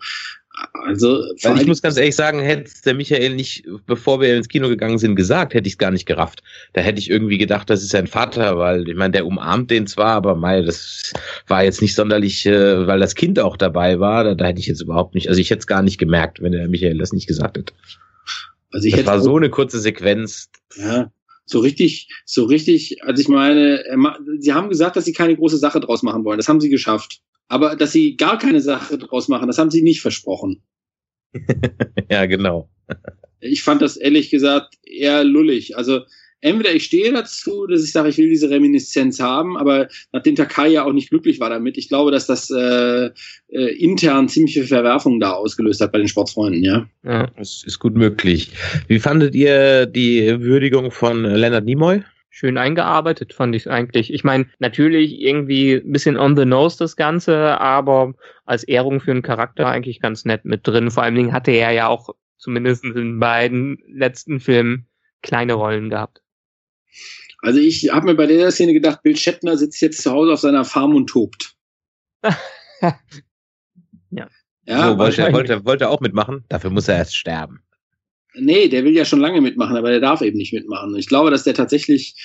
Also, 0.71 1.25
Weil 1.43 1.59
ich 1.59 1.67
muss 1.67 1.81
ganz 1.81 1.97
ehrlich 1.97 2.15
sagen, 2.15 2.39
hätte 2.39 2.71
der 2.85 2.93
Michael 2.93 3.35
nicht, 3.35 3.65
bevor 3.85 4.21
wir 4.21 4.35
ins 4.37 4.47
Kino 4.47 4.69
gegangen 4.69 4.97
sind, 4.97 5.15
gesagt, 5.15 5.53
hätte 5.53 5.67
ich 5.67 5.73
es 5.73 5.77
gar 5.77 5.91
nicht 5.91 6.05
gerafft. 6.05 6.43
Da 6.71 6.79
hätte 6.79 6.99
ich 6.99 7.09
irgendwie 7.09 7.37
gedacht, 7.37 7.69
das 7.69 7.83
ist 7.83 7.89
sein 7.89 8.07
Vater, 8.07 8.57
weil 8.57 8.87
ich 8.87 8.95
meine, 8.95 9.11
der 9.11 9.25
umarmt 9.25 9.69
den 9.69 9.85
zwar, 9.85 10.13
aber 10.13 10.35
mei, 10.35 10.61
das 10.61 11.11
war 11.47 11.63
jetzt 11.63 11.81
nicht 11.81 11.93
sonderlich, 11.93 12.45
äh, 12.45 12.87
weil 12.87 12.99
das 12.99 13.15
Kind 13.15 13.37
auch 13.39 13.57
dabei 13.57 13.99
war. 13.99 14.23
Da, 14.23 14.33
da 14.33 14.45
hätte 14.45 14.61
ich 14.61 14.67
jetzt 14.67 14.81
überhaupt 14.81 15.13
nicht, 15.13 15.27
also 15.27 15.41
ich 15.41 15.49
hätte 15.49 15.59
es 15.59 15.67
gar 15.67 15.81
nicht 15.81 15.97
gemerkt, 15.97 16.41
wenn 16.41 16.53
der 16.53 16.69
Michael 16.69 16.99
das 16.99 17.11
nicht 17.11 17.27
gesagt 17.27 17.57
hätte. 17.57 17.73
Also 18.71 18.87
ich 18.87 18.95
das 18.95 19.05
war 19.05 19.19
so 19.19 19.35
eine 19.35 19.49
kurze 19.49 19.79
Sequenz. 19.79 20.49
Ja, 20.77 21.11
so 21.45 21.59
richtig, 21.59 22.09
so 22.25 22.45
richtig, 22.45 23.03
also 23.03 23.21
ich 23.21 23.27
meine, 23.27 23.83
sie 24.39 24.53
haben 24.53 24.69
gesagt, 24.69 24.95
dass 24.95 25.05
sie 25.05 25.13
keine 25.13 25.35
große 25.35 25.57
Sache 25.57 25.79
draus 25.79 26.03
machen 26.03 26.23
wollen. 26.25 26.37
Das 26.37 26.49
haben 26.49 26.61
sie 26.61 26.69
geschafft. 26.69 27.21
Aber 27.47 27.75
dass 27.75 27.91
sie 27.91 28.17
gar 28.17 28.37
keine 28.39 28.61
Sache 28.61 28.97
draus 28.97 29.27
machen, 29.27 29.47
das 29.47 29.59
haben 29.59 29.69
sie 29.69 29.83
nicht 29.83 30.01
versprochen. 30.01 30.63
ja, 32.09 32.25
genau. 32.25 32.69
ich 33.39 33.61
fand 33.61 33.81
das 33.81 33.97
ehrlich 33.97 34.31
gesagt 34.31 34.75
eher 34.83 35.23
lullig. 35.23 35.77
Also 35.77 36.01
entweder 36.41 36.73
ich 36.73 36.85
stehe 36.85 37.11
dazu, 37.11 37.67
dass 37.67 37.83
ich 37.83 37.91
sage, 37.91 38.09
ich 38.09 38.17
will 38.17 38.29
diese 38.29 38.49
Reminiszenz 38.49 39.19
haben, 39.19 39.57
aber 39.57 39.87
nachdem 40.11 40.35
Takai 40.35 40.69
ja 40.69 40.83
auch 40.83 40.93
nicht 40.93 41.09
glücklich 41.09 41.39
war 41.39 41.49
damit, 41.49 41.77
ich 41.77 41.89
glaube, 41.89 42.11
dass 42.11 42.27
das 42.27 42.49
äh, 42.49 43.09
äh, 43.49 43.75
intern 43.77 44.27
ziemliche 44.29 44.63
Verwerfungen 44.63 45.19
da 45.19 45.31
ausgelöst 45.31 45.81
hat 45.81 45.91
bei 45.91 45.99
den 45.99 46.07
Sportfreunden, 46.07 46.63
ja. 46.63 46.87
Ja, 47.03 47.27
das 47.37 47.63
ist 47.65 47.79
gut 47.79 47.95
möglich. 47.95 48.51
Wie 48.87 48.99
fandet 48.99 49.35
ihr 49.35 49.85
die 49.85 50.41
Würdigung 50.41 50.91
von 50.91 51.23
Leonard 51.23 51.65
Nimoy? 51.65 52.03
schön 52.35 52.57
eingearbeitet, 52.57 53.33
fand 53.33 53.55
ich 53.55 53.69
eigentlich. 53.69 54.13
Ich 54.13 54.25
meine, 54.25 54.47
natürlich 54.59 55.21
irgendwie 55.21 55.75
ein 55.75 55.93
bisschen 55.93 56.17
on 56.17 56.35
the 56.35 56.43
nose 56.43 56.77
das 56.77 56.97
Ganze, 56.97 57.61
aber 57.61 58.13
als 58.43 58.65
Ehrung 58.65 58.99
für 58.99 59.11
einen 59.11 59.21
Charakter 59.21 59.67
eigentlich 59.67 60.01
ganz 60.01 60.25
nett 60.25 60.43
mit 60.43 60.67
drin. 60.67 60.91
Vor 60.91 61.03
allen 61.03 61.15
Dingen 61.15 61.31
hatte 61.31 61.51
er 61.51 61.71
ja 61.71 61.87
auch 61.87 62.09
zumindest 62.37 62.83
in 62.83 63.21
beiden 63.21 63.79
letzten 63.87 64.41
Filmen 64.41 64.85
kleine 65.21 65.53
Rollen 65.53 65.89
gehabt. 65.89 66.21
Also 67.41 67.59
ich 67.59 67.89
habe 67.91 68.07
mir 68.07 68.15
bei 68.15 68.25
der 68.25 68.51
Szene 68.51 68.73
gedacht, 68.73 69.03
Bill 69.03 69.15
Shatner 69.15 69.57
sitzt 69.57 69.81
jetzt 69.81 70.01
zu 70.01 70.11
Hause 70.11 70.33
auf 70.33 70.39
seiner 70.39 70.65
Farm 70.65 70.95
und 70.95 71.07
tobt. 71.07 71.55
ja. 72.81 74.27
ja 74.65 74.91
so, 74.91 74.97
wollte, 74.97 75.31
wollte, 75.31 75.65
wollte 75.65 75.89
auch 75.89 76.01
mitmachen. 76.01 76.43
Dafür 76.49 76.71
muss 76.71 76.87
er 76.87 76.97
erst 76.97 77.15
sterben. 77.15 77.59
Nee, 78.33 78.67
der 78.67 78.83
will 78.83 78.95
ja 78.95 79.05
schon 79.05 79.19
lange 79.19 79.41
mitmachen, 79.41 79.77
aber 79.77 79.91
der 79.91 79.99
darf 79.99 80.21
eben 80.21 80.37
nicht 80.37 80.53
mitmachen. 80.53 80.95
Ich 80.95 81.07
glaube, 81.07 81.31
dass 81.31 81.43
der 81.43 81.53
tatsächlich 81.53 82.15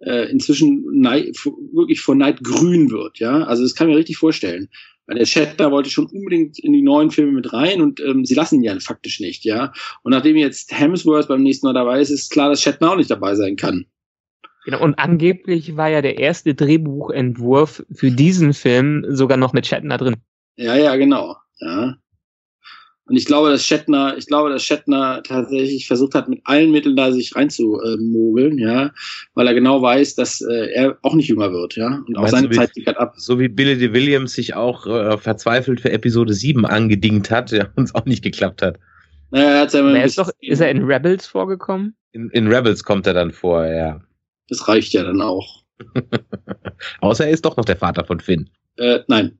äh, 0.00 0.30
inzwischen 0.30 0.84
neid, 0.92 1.34
wirklich 1.72 2.00
vor 2.00 2.14
Neid 2.14 2.42
grün 2.42 2.90
wird. 2.90 3.18
Ja, 3.18 3.42
also 3.42 3.62
das 3.62 3.74
kann 3.74 3.88
ich 3.88 3.94
mir 3.94 3.98
richtig 3.98 4.16
vorstellen. 4.16 4.68
Weil 5.06 5.18
der 5.18 5.26
Shatner 5.26 5.70
wollte 5.70 5.90
schon 5.90 6.06
unbedingt 6.06 6.58
in 6.58 6.72
die 6.72 6.82
neuen 6.82 7.10
Filme 7.10 7.32
mit 7.32 7.52
rein 7.52 7.80
und 7.80 7.98
ähm, 8.00 8.24
sie 8.24 8.34
lassen 8.34 8.56
ihn 8.56 8.64
ja 8.64 8.78
faktisch 8.78 9.20
nicht. 9.20 9.44
Ja, 9.44 9.72
und 10.02 10.12
nachdem 10.12 10.36
jetzt 10.36 10.78
Hemsworth 10.78 11.28
beim 11.28 11.42
nächsten 11.42 11.66
Mal 11.66 11.72
dabei 11.72 12.00
ist, 12.00 12.10
ist 12.10 12.30
klar, 12.30 12.50
dass 12.50 12.62
Shatner 12.62 12.92
auch 12.92 12.96
nicht 12.96 13.10
dabei 13.10 13.34
sein 13.34 13.56
kann. 13.56 13.86
Genau, 14.68 14.82
und 14.82 14.98
angeblich 14.98 15.78
war 15.78 15.88
ja 15.88 16.02
der 16.02 16.18
erste 16.18 16.54
Drehbuchentwurf 16.54 17.86
für 17.90 18.10
diesen 18.10 18.52
Film 18.52 19.02
sogar 19.08 19.38
noch 19.38 19.54
mit 19.54 19.66
Shatner 19.66 19.96
drin. 19.96 20.16
Ja, 20.56 20.76
ja, 20.76 20.94
genau. 20.96 21.36
Ja. 21.58 21.96
Und 23.06 23.16
ich 23.16 23.24
glaube, 23.24 23.48
dass 23.48 23.64
Shatner, 23.64 24.18
ich 24.18 24.26
glaube, 24.26 24.50
dass 24.50 24.62
Shatner 24.62 25.22
tatsächlich 25.22 25.86
versucht 25.86 26.14
hat, 26.14 26.28
mit 26.28 26.42
allen 26.44 26.70
Mitteln 26.70 26.96
da 26.96 27.12
sich 27.12 27.34
reinzumogeln, 27.34 28.58
ja, 28.58 28.90
weil 29.32 29.46
er 29.46 29.54
genau 29.54 29.80
weiß, 29.80 30.16
dass 30.16 30.42
äh, 30.42 30.70
er 30.74 30.98
auch 31.00 31.14
nicht 31.14 31.28
jünger 31.28 31.50
wird, 31.50 31.76
ja. 31.76 32.02
Und 32.06 32.18
auch 32.18 32.28
seine 32.28 32.50
Zeit 32.50 32.74
geht 32.74 32.88
ab. 32.88 33.14
So 33.16 33.40
wie 33.40 33.48
Billy 33.48 33.78
de 33.78 33.94
Williams 33.94 34.34
sich 34.34 34.52
auch 34.52 34.86
äh, 34.86 35.16
verzweifelt 35.16 35.80
für 35.80 35.92
Episode 35.92 36.34
7 36.34 36.66
angedingt 36.66 37.30
hat, 37.30 37.52
der 37.52 37.72
uns 37.76 37.94
auch 37.94 38.04
nicht 38.04 38.22
geklappt 38.22 38.60
hat. 38.60 38.78
Naja, 39.30 39.48
er 39.48 39.60
hat's 39.62 39.72
ja 39.72 39.80
immer 39.80 40.04
ist, 40.04 40.18
doch, 40.18 40.28
ist 40.40 40.60
er 40.60 40.70
in 40.70 40.84
Rebels 40.84 41.26
vorgekommen? 41.26 41.96
In, 42.12 42.28
in 42.32 42.52
Rebels 42.52 42.84
kommt 42.84 43.06
er 43.06 43.14
dann 43.14 43.32
vor, 43.32 43.64
ja. 43.64 44.02
Das 44.48 44.68
reicht 44.68 44.92
ja 44.92 45.04
dann 45.04 45.20
auch. 45.20 45.62
Außer 47.00 47.26
er 47.26 47.30
ist 47.30 47.44
doch 47.44 47.56
noch 47.56 47.64
der 47.64 47.76
Vater 47.76 48.04
von 48.04 48.20
Finn. 48.20 48.50
Äh, 48.76 49.00
nein. 49.08 49.38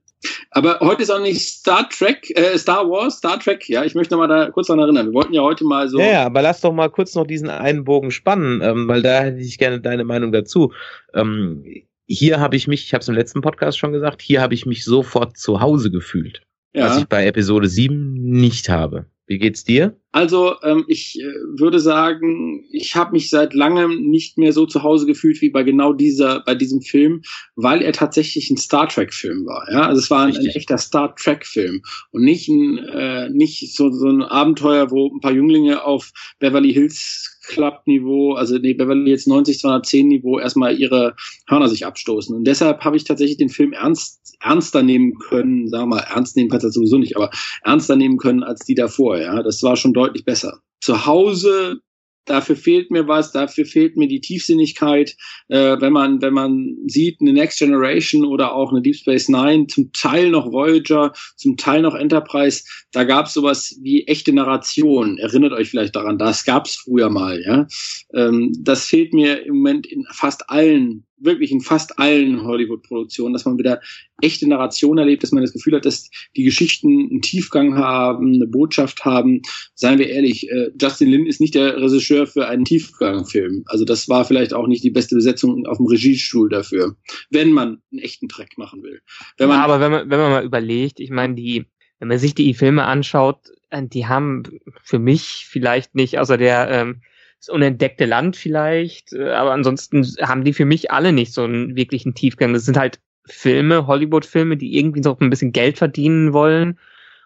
Aber 0.51 0.79
heute 0.81 1.03
ist 1.03 1.11
auch 1.11 1.21
nicht 1.21 1.39
Star 1.39 1.87
Trek, 1.89 2.29
äh, 2.37 2.57
Star 2.57 2.89
Wars, 2.89 3.17
Star 3.17 3.39
Trek, 3.39 3.69
ja, 3.69 3.85
ich 3.85 3.95
möchte 3.95 4.13
noch 4.13 4.19
mal 4.19 4.27
da 4.27 4.51
kurz 4.51 4.67
daran 4.67 4.81
erinnern. 4.81 5.07
Wir 5.07 5.13
wollten 5.13 5.33
ja 5.33 5.41
heute 5.41 5.63
mal 5.63 5.87
so. 5.87 5.97
Ja, 5.99 6.11
ja 6.11 6.25
aber 6.25 6.41
lass 6.41 6.59
doch 6.59 6.73
mal 6.73 6.89
kurz 6.89 7.15
noch 7.15 7.25
diesen 7.25 7.49
einen 7.49 7.85
Bogen 7.85 8.11
spannen, 8.11 8.61
ähm, 8.61 8.87
weil 8.87 9.01
da 9.01 9.21
hätte 9.21 9.39
ich 9.39 9.57
gerne 9.57 9.79
deine 9.79 10.03
Meinung 10.03 10.33
dazu. 10.33 10.73
Ähm, 11.13 11.63
hier 12.05 12.39
habe 12.39 12.55
ich 12.55 12.67
mich, 12.67 12.85
ich 12.85 12.93
habe 12.93 13.01
es 13.01 13.07
im 13.07 13.15
letzten 13.15 13.41
Podcast 13.41 13.77
schon 13.77 13.93
gesagt, 13.93 14.21
hier 14.21 14.41
habe 14.41 14.53
ich 14.53 14.65
mich 14.65 14.83
sofort 14.83 15.37
zu 15.37 15.61
Hause 15.61 15.89
gefühlt. 15.89 16.41
Ja. 16.73 16.89
Was 16.89 16.97
ich 16.97 17.05
bei 17.05 17.25
Episode 17.25 17.67
7 17.67 18.13
nicht 18.13 18.67
habe. 18.67 19.05
Wie 19.29 19.37
geht's 19.37 19.63
dir? 19.63 19.95
Also 20.11 20.55
ähm, 20.63 20.85
ich 20.87 21.19
äh, 21.21 21.23
würde 21.59 21.79
sagen, 21.79 22.65
ich 22.71 22.95
habe 22.95 23.11
mich 23.11 23.29
seit 23.29 23.53
langem 23.53 24.09
nicht 24.09 24.39
mehr 24.39 24.53
so 24.53 24.65
zu 24.65 24.81
Hause 24.81 25.05
gefühlt 25.05 25.39
wie 25.41 25.51
bei 25.51 25.61
genau 25.61 25.93
dieser, 25.93 26.41
bei 26.47 26.55
diesem 26.55 26.81
Film, 26.81 27.21
weil 27.55 27.83
er 27.83 27.93
tatsächlich 27.93 28.49
ein 28.49 28.57
Star 28.57 28.89
Trek 28.89 29.13
Film 29.13 29.45
war. 29.45 29.71
Ja, 29.71 29.83
also 29.83 30.01
es 30.01 30.09
war 30.09 30.25
ein, 30.25 30.35
ein 30.35 30.47
echter 30.47 30.79
Star 30.79 31.15
Trek 31.15 31.45
Film 31.45 31.83
und 32.09 32.23
nicht 32.23 32.49
ein 32.49 32.79
äh, 32.79 33.29
nicht 33.29 33.75
so, 33.75 33.91
so 33.91 34.07
ein 34.07 34.23
Abenteuer, 34.23 34.89
wo 34.89 35.13
ein 35.13 35.19
paar 35.19 35.31
Jünglinge 35.31 35.83
auf 35.83 36.11
Beverly 36.39 36.73
Hills 36.73 37.38
Club 37.49 37.81
Niveau, 37.85 38.33
also 38.33 38.57
nee, 38.57 38.73
Beverly 38.73 39.09
jetzt 39.09 39.27
90 39.27 39.59
210 39.59 40.07
Niveau 40.07 40.39
erstmal 40.39 40.79
ihre 40.79 41.15
Hörner 41.47 41.67
sich 41.67 41.85
abstoßen. 41.85 42.35
Und 42.35 42.45
deshalb 42.45 42.85
habe 42.85 42.95
ich 42.95 43.03
tatsächlich 43.03 43.37
den 43.37 43.49
Film 43.49 43.73
ernst 43.73 44.37
ernster 44.41 44.83
nehmen 44.83 45.17
können, 45.19 45.67
sagen 45.67 45.89
wir 45.89 45.97
mal, 45.97 46.05
ernst 46.13 46.37
nehmen 46.37 46.49
kannst 46.49 46.63
du 46.65 46.69
sowieso 46.69 46.97
nicht, 46.97 47.17
aber 47.17 47.29
ernster 47.63 47.95
nehmen 47.95 48.17
können 48.17 48.43
als 48.43 48.61
die 48.61 48.75
davor. 48.75 49.17
Ja, 49.17 49.43
das 49.43 49.61
war 49.63 49.75
schon 49.75 49.93
deutlich 49.93 50.23
besser. 50.23 50.59
Zu 50.79 51.05
Hause 51.05 51.81
dafür 52.25 52.55
fehlt 52.55 52.91
mir 52.91 53.07
was, 53.07 53.31
dafür 53.31 53.65
fehlt 53.65 53.97
mir 53.97 54.07
die 54.07 54.21
Tiefsinnigkeit. 54.21 55.15
Äh, 55.47 55.79
wenn 55.79 55.93
man 55.93 56.21
wenn 56.21 56.33
man 56.33 56.77
sieht 56.87 57.19
eine 57.21 57.33
Next 57.33 57.59
Generation 57.59 58.25
oder 58.25 58.53
auch 58.53 58.71
eine 58.71 58.81
Deep 58.81 58.95
Space 58.95 59.29
Nine, 59.29 59.67
zum 59.67 59.91
Teil 59.91 60.29
noch 60.29 60.51
Voyager, 60.51 61.13
zum 61.35 61.57
Teil 61.57 61.81
noch 61.81 61.95
Enterprise, 61.95 62.63
da 62.91 63.03
gab 63.03 63.25
es 63.25 63.33
sowas 63.33 63.79
wie 63.81 64.05
echte 64.07 64.33
Narration. 64.33 65.17
Erinnert 65.17 65.53
euch 65.53 65.69
vielleicht 65.69 65.95
daran, 65.95 66.17
das 66.17 66.45
gab 66.45 66.65
es 66.65 66.75
früher 66.75 67.09
mal. 67.09 67.41
Ja, 67.45 67.67
ähm, 68.13 68.53
das 68.59 68.85
fehlt 68.85 69.13
mir 69.13 69.45
im 69.45 69.57
Moment 69.57 69.87
in 69.87 70.05
fast 70.11 70.49
allen 70.49 71.05
wirklich 71.21 71.51
in 71.51 71.61
fast 71.61 71.99
allen 71.99 72.43
Hollywood-Produktionen, 72.43 73.33
dass 73.33 73.45
man 73.45 73.57
wieder 73.57 73.81
echte 74.21 74.47
Narration 74.47 74.97
erlebt, 74.97 75.23
dass 75.23 75.31
man 75.31 75.43
das 75.43 75.53
Gefühl 75.53 75.75
hat, 75.75 75.85
dass 75.85 76.09
die 76.35 76.43
Geschichten 76.43 77.09
einen 77.09 77.21
Tiefgang 77.21 77.75
haben, 77.75 78.33
eine 78.33 78.47
Botschaft 78.47 79.05
haben. 79.05 79.41
Seien 79.75 79.99
wir 79.99 80.09
ehrlich, 80.09 80.49
äh, 80.49 80.71
Justin 80.79 81.09
Lin 81.09 81.25
ist 81.25 81.41
nicht 81.41 81.55
der 81.55 81.77
Regisseur 81.77 82.27
für 82.27 82.47
einen 82.47 82.65
Tiefgangfilm. 82.65 83.63
Also 83.67 83.85
das 83.85 84.09
war 84.09 84.25
vielleicht 84.25 84.53
auch 84.53 84.67
nicht 84.67 84.83
die 84.83 84.91
beste 84.91 85.15
Besetzung 85.15 85.65
auf 85.65 85.77
dem 85.77 85.87
Regiestuhl 85.87 86.49
dafür, 86.49 86.95
wenn 87.29 87.51
man 87.51 87.81
einen 87.91 88.01
echten 88.01 88.27
Track 88.27 88.57
machen 88.57 88.83
will. 88.83 89.01
Wenn 89.37 89.47
man 89.47 89.57
ja, 89.57 89.63
aber 89.63 89.79
wenn 89.79 89.91
man, 89.91 90.09
wenn 90.09 90.19
man 90.19 90.31
mal 90.31 90.45
überlegt, 90.45 90.99
ich 90.99 91.09
meine, 91.09 91.35
die, 91.35 91.65
wenn 91.99 92.07
man 92.07 92.19
sich 92.19 92.35
die 92.35 92.53
Filme 92.53 92.85
anschaut, 92.85 93.39
äh, 93.69 93.83
die 93.85 94.07
haben 94.07 94.43
für 94.83 94.99
mich 94.99 95.45
vielleicht 95.47 95.95
nicht, 95.95 96.19
außer 96.19 96.37
der 96.37 96.69
ähm, 96.69 97.01
das 97.39 97.49
unentdeckte 97.49 98.05
Land 98.05 98.35
vielleicht, 98.35 99.13
äh, 99.13 99.31
aber 99.31 99.51
ansonsten 99.51 100.03
haben 100.21 100.43
die 100.43 100.53
für 100.53 100.65
mich 100.65 100.91
alle 100.91 101.13
nicht 101.13 101.33
so 101.33 101.43
einen 101.43 101.75
wirklichen 101.75 102.13
Tiefgang. 102.13 102.53
Das 102.53 102.65
sind 102.65 102.77
halt 102.77 102.99
Filme, 103.25 103.87
Hollywood-Filme, 103.87 104.57
die 104.57 104.77
irgendwie 104.77 105.01
noch 105.01 105.19
ein 105.19 105.29
bisschen 105.29 105.51
Geld 105.51 105.77
verdienen 105.77 106.33
wollen 106.33 106.79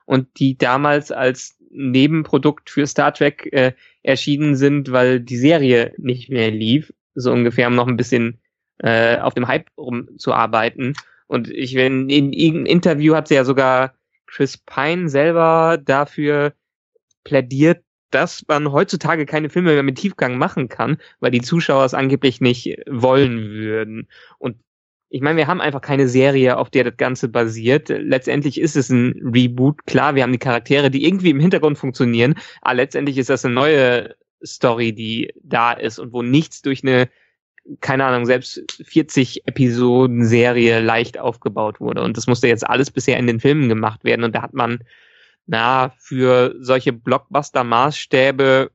und 0.06 0.28
die 0.40 0.58
damals 0.58 1.12
als 1.12 1.58
Nebenprodukt 1.72 2.70
für 2.70 2.86
Star 2.86 3.14
Trek 3.14 3.50
äh, 3.52 3.74
erschienen 4.04 4.56
sind, 4.56 4.92
weil 4.92 5.20
die 5.20 5.38
Serie 5.38 5.94
nicht 5.98 6.30
mehr 6.30 6.52
lief, 6.52 6.94
so 7.16 7.32
ungefähr, 7.32 7.68
um 7.68 7.76
noch 7.76 7.88
ein 7.88 7.98
bisschen 7.98 8.40
äh, 8.80 9.18
auf 9.18 9.34
dem 9.34 9.48
Hype 9.48 9.68
rumzuarbeiten. 9.78 10.94
Und 11.28 11.50
ich, 11.50 11.76
wenn 11.76 12.10
in 12.10 12.34
irgendeinem 12.34 12.66
Interview 12.66 13.16
hat 13.16 13.28
sie 13.28 13.36
ja 13.36 13.46
sogar 13.46 13.96
Chris 14.28 14.58
Pine 14.58 15.10
selber 15.10 15.80
dafür 15.84 16.54
plädiert, 17.24 17.84
dass 18.14 18.46
man 18.48 18.72
heutzutage 18.72 19.26
keine 19.26 19.50
Filme 19.50 19.74
mehr 19.74 19.84
mit 19.84 19.98
Tiefgang 19.98 20.38
machen 20.38 20.70
kann, 20.70 20.98
weil 21.20 21.32
die 21.32 21.42
Zuschauer 21.42 21.86
es 21.86 21.94
angeblich 21.94 22.42
nicht 22.42 22.78
wollen 22.88 23.50
würden. 23.52 24.08
Und 24.38 24.58
ich 25.10 25.22
meine, 25.22 25.38
wir 25.38 25.48
haben 25.48 25.62
einfach 25.62 25.82
keine 25.82 26.08
Serie, 26.08 26.58
auf 26.58 26.72
der 26.72 26.86
das 26.86 26.98
Ganze 26.98 27.30
basiert. 27.30 27.90
Letztendlich 27.90 28.60
ist 28.60 28.76
es 28.76 28.90
ein 28.90 29.32
Reboot. 29.34 29.86
Klar, 29.86 30.16
wir 30.16 30.24
haben 30.24 30.32
die 30.32 30.40
Charaktere, 30.40 30.90
die 30.90 31.06
irgendwie 31.06 31.30
im 31.30 31.40
Hintergrund 31.40 31.78
funktionieren, 31.78 32.36
aber 32.62 32.76
letztendlich 32.76 33.18
ist 33.18 33.30
das 33.30 33.46
eine 33.46 33.54
neue 33.54 34.16
Story, 34.44 34.94
die 34.94 35.32
da 35.42 35.74
ist 35.74 36.00
und 36.00 36.14
wo 36.14 36.22
nichts 36.22 36.62
durch 36.64 36.84
eine, 36.84 37.10
keine 37.80 38.06
Ahnung, 38.06 38.26
selbst 38.26 38.64
40 38.86 39.48
Episoden 39.48 40.26
Serie 40.26 40.80
leicht 40.82 41.20
aufgebaut 41.20 41.80
wurde. 41.80 42.02
Und 42.02 42.18
das 42.18 42.28
musste 42.28 42.48
jetzt 42.48 42.68
alles 42.68 42.90
bisher 42.90 43.18
in 43.18 43.28
den 43.28 43.40
Filmen 43.40 43.70
gemacht 43.70 44.04
werden. 44.04 44.24
Und 44.24 44.34
da 44.36 44.42
hat 44.42 44.54
man 44.54 44.80
na, 45.46 45.94
für 46.00 46.56
solche 46.60 46.92
Blockbuster-Maßstäbe 46.92 48.72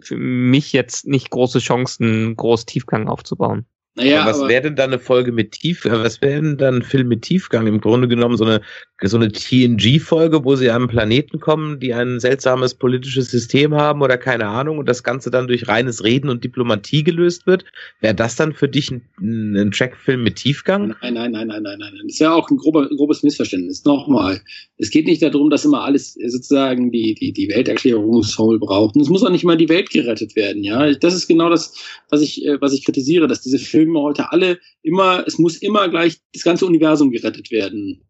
für 0.00 0.16
mich 0.16 0.72
jetzt 0.72 1.06
nicht 1.06 1.30
große 1.30 1.58
Chancen, 1.58 2.36
groß 2.36 2.66
Tiefgang 2.66 3.08
aufzubauen. 3.08 3.66
Naja, 3.96 4.22
aber 4.22 4.30
was 4.30 4.48
wäre 4.48 4.62
denn 4.62 4.76
da 4.76 4.84
eine 4.84 4.98
Folge 4.98 5.32
mit 5.32 5.52
Tief, 5.52 5.86
äh, 5.86 5.90
was 5.90 6.20
wäre 6.20 6.42
denn 6.42 6.58
dann 6.58 6.76
ein 6.76 6.82
Film 6.82 7.08
mit 7.08 7.22
Tiefgang? 7.22 7.66
Im 7.66 7.80
Grunde 7.80 8.08
genommen 8.08 8.36
so 8.36 8.44
eine, 8.44 8.60
so 9.02 9.16
eine 9.16 9.32
TNG-Folge, 9.32 10.44
wo 10.44 10.54
sie 10.54 10.68
an 10.68 10.82
einen 10.82 10.88
Planeten 10.88 11.40
kommen, 11.40 11.80
die 11.80 11.94
ein 11.94 12.20
seltsames 12.20 12.74
politisches 12.74 13.30
System 13.30 13.74
haben 13.74 14.02
oder 14.02 14.18
keine 14.18 14.48
Ahnung 14.48 14.76
und 14.76 14.86
das 14.86 15.02
Ganze 15.02 15.30
dann 15.30 15.48
durch 15.48 15.66
reines 15.66 16.04
Reden 16.04 16.28
und 16.28 16.44
Diplomatie 16.44 17.04
gelöst 17.04 17.46
wird. 17.46 17.64
Wäre 18.00 18.14
das 18.14 18.36
dann 18.36 18.52
für 18.52 18.68
dich 18.68 18.90
ein, 18.90 19.02
ein 19.18 19.70
Trackfilm 19.70 20.22
mit 20.22 20.36
Tiefgang? 20.36 20.94
Nein, 21.00 21.14
nein, 21.14 21.32
nein, 21.32 21.46
nein, 21.48 21.62
nein, 21.62 21.78
nein. 21.78 21.92
Das 22.02 22.12
ist 22.12 22.18
ja 22.18 22.34
auch 22.34 22.50
ein 22.50 22.58
grober, 22.58 22.86
grobes 22.88 23.22
Missverständnis. 23.22 23.82
Nochmal. 23.86 24.42
Es 24.76 24.90
geht 24.90 25.06
nicht 25.06 25.22
darum, 25.22 25.48
dass 25.48 25.64
immer 25.64 25.84
alles 25.84 26.18
sozusagen 26.26 26.90
die, 26.92 27.14
die, 27.14 27.32
die 27.32 27.48
Welterklärungsformel 27.48 28.58
braucht. 28.58 28.94
Und 28.94 29.00
es 29.00 29.08
muss 29.08 29.24
auch 29.24 29.30
nicht 29.30 29.44
mal 29.44 29.56
die 29.56 29.70
Welt 29.70 29.88
gerettet 29.88 30.36
werden, 30.36 30.62
ja. 30.62 30.92
Das 30.92 31.14
ist 31.14 31.28
genau 31.28 31.48
das, 31.48 31.74
was 32.10 32.20
ich, 32.20 32.44
äh, 32.44 32.60
was 32.60 32.74
ich 32.74 32.84
kritisiere, 32.84 33.26
dass 33.26 33.40
diese 33.40 33.58
Filme 33.58 33.85
Filme 33.86 34.00
heute 34.00 34.32
alle 34.32 34.58
immer, 34.82 35.24
es 35.26 35.38
muss 35.38 35.56
immer 35.56 35.88
gleich 35.88 36.18
das 36.34 36.42
ganze 36.42 36.66
Universum 36.66 37.10
gerettet 37.10 37.50
werden. 37.50 38.02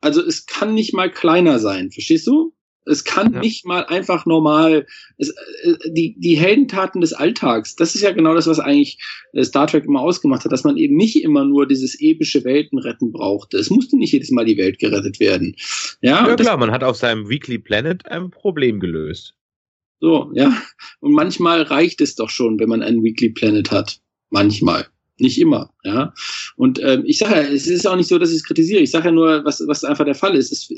Also 0.00 0.22
es 0.22 0.46
kann 0.46 0.74
nicht 0.74 0.94
mal 0.94 1.10
kleiner 1.10 1.58
sein, 1.58 1.90
verstehst 1.90 2.26
du? 2.26 2.52
Es 2.88 3.02
kann 3.02 3.32
ja. 3.32 3.40
nicht 3.40 3.66
mal 3.66 3.84
einfach 3.86 4.26
normal, 4.26 4.86
es, 5.18 5.30
äh, 5.30 5.74
die, 5.88 6.14
die 6.20 6.36
Heldentaten 6.36 7.00
des 7.00 7.12
Alltags, 7.12 7.74
das 7.74 7.96
ist 7.96 8.02
ja 8.02 8.12
genau 8.12 8.32
das, 8.34 8.46
was 8.46 8.60
eigentlich 8.60 8.98
äh, 9.32 9.42
Star 9.42 9.66
Trek 9.66 9.84
immer 9.86 10.00
ausgemacht 10.00 10.44
hat, 10.44 10.52
dass 10.52 10.62
man 10.62 10.76
eben 10.76 10.94
nicht 10.96 11.20
immer 11.24 11.44
nur 11.44 11.66
dieses 11.66 12.00
epische 12.00 12.44
Weltenretten 12.44 13.10
brauchte. 13.10 13.56
Es 13.56 13.70
musste 13.70 13.98
nicht 13.98 14.12
jedes 14.12 14.30
Mal 14.30 14.44
die 14.44 14.56
Welt 14.56 14.78
gerettet 14.78 15.18
werden. 15.18 15.56
Ja, 16.00 16.28
ja 16.28 16.36
klar, 16.36 16.56
man 16.58 16.70
hat 16.70 16.84
auf 16.84 16.96
seinem 16.96 17.28
Weekly 17.28 17.58
Planet 17.58 18.06
ein 18.06 18.30
Problem 18.30 18.78
gelöst. 18.78 19.34
So, 19.98 20.30
ja. 20.34 20.56
Und 21.00 21.12
manchmal 21.12 21.62
reicht 21.62 22.00
es 22.00 22.14
doch 22.14 22.30
schon, 22.30 22.60
wenn 22.60 22.68
man 22.68 22.82
einen 22.82 23.02
Weekly 23.02 23.30
Planet 23.30 23.72
hat. 23.72 23.98
Manchmal. 24.30 24.86
Nicht 25.18 25.40
immer, 25.40 25.70
ja. 25.82 26.12
Und 26.56 26.78
ähm, 26.82 27.04
ich 27.06 27.16
sage 27.16 27.34
ja, 27.36 27.40
es 27.40 27.66
ist 27.66 27.86
auch 27.86 27.96
nicht 27.96 28.08
so, 28.08 28.18
dass 28.18 28.30
ich 28.30 28.36
es 28.36 28.44
kritisiere. 28.44 28.82
Ich 28.82 28.90
sage 28.90 29.06
ja 29.06 29.12
nur, 29.12 29.44
was, 29.46 29.62
was 29.66 29.82
einfach 29.82 30.04
der 30.04 30.14
Fall 30.14 30.34
ist. 30.36 30.52
Es, 30.52 30.68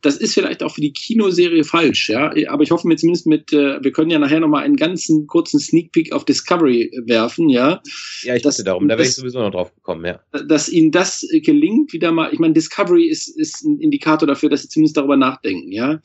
das 0.00 0.16
ist 0.16 0.34
vielleicht 0.34 0.62
auch 0.62 0.72
für 0.72 0.80
die 0.80 0.92
Kinoserie 0.92 1.64
falsch, 1.64 2.08
ja. 2.08 2.32
Aber 2.48 2.62
ich 2.62 2.70
hoffe 2.70 2.86
mir 2.86 2.94
zumindest 2.96 3.26
mit, 3.26 3.52
äh, 3.52 3.82
wir 3.82 3.90
können 3.90 4.10
ja 4.10 4.20
nachher 4.20 4.38
nochmal 4.38 4.62
einen 4.62 4.76
ganzen 4.76 5.26
kurzen 5.26 5.58
Sneak 5.58 5.90
Peek 5.90 6.12
auf 6.12 6.24
Discovery 6.24 6.92
werfen, 7.04 7.48
ja. 7.48 7.82
Ja, 8.22 8.36
ich 8.36 8.42
dachte 8.42 8.62
darum, 8.62 8.86
da 8.86 8.96
wäre 8.96 9.08
ich 9.08 9.16
sowieso 9.16 9.40
noch 9.40 9.50
drauf 9.50 9.74
gekommen, 9.74 10.04
ja. 10.04 10.20
Dass 10.46 10.68
ihnen 10.68 10.92
das 10.92 11.26
gelingt, 11.32 11.92
wieder 11.92 12.12
mal, 12.12 12.32
ich 12.32 12.38
meine, 12.38 12.54
Discovery 12.54 13.08
ist, 13.08 13.26
ist 13.26 13.64
ein 13.64 13.80
Indikator 13.80 14.28
dafür, 14.28 14.50
dass 14.50 14.62
sie 14.62 14.68
zumindest 14.68 14.96
darüber 14.96 15.16
nachdenken, 15.16 15.72
ja. 15.72 16.00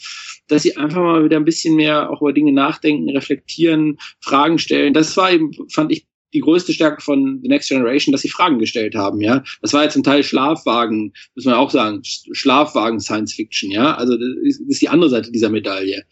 Dass 0.47 0.63
sie 0.63 0.75
einfach 0.75 1.01
mal 1.01 1.23
wieder 1.23 1.37
ein 1.37 1.45
bisschen 1.45 1.75
mehr 1.75 2.09
auch 2.09 2.21
über 2.21 2.33
Dinge 2.33 2.51
nachdenken, 2.51 3.11
reflektieren, 3.11 3.99
Fragen 4.21 4.57
stellen. 4.57 4.95
Das 4.95 5.15
war 5.17 5.31
eben, 5.31 5.51
fand 5.69 5.91
ich 5.91 6.08
die 6.33 6.41
größte 6.41 6.73
Stärke 6.73 7.01
von 7.01 7.39
The 7.41 7.49
Next 7.49 7.69
Generation, 7.69 8.11
dass 8.11 8.21
sie 8.21 8.29
Fragen 8.29 8.59
gestellt 8.59 8.95
haben, 8.95 9.21
ja. 9.21 9.43
Das 9.61 9.73
war 9.73 9.83
ja 9.83 9.89
zum 9.89 10.03
Teil 10.03 10.23
Schlafwagen, 10.23 11.13
muss 11.35 11.45
man 11.45 11.55
auch 11.55 11.71
sagen, 11.71 12.01
Schlafwagen 12.03 12.99
Science 12.99 13.33
Fiction, 13.33 13.71
ja. 13.71 13.95
Also 13.95 14.17
das 14.17 14.59
ist 14.59 14.81
die 14.81 14.89
andere 14.89 15.09
Seite 15.09 15.31
dieser 15.31 15.49
Medaille. 15.49 16.03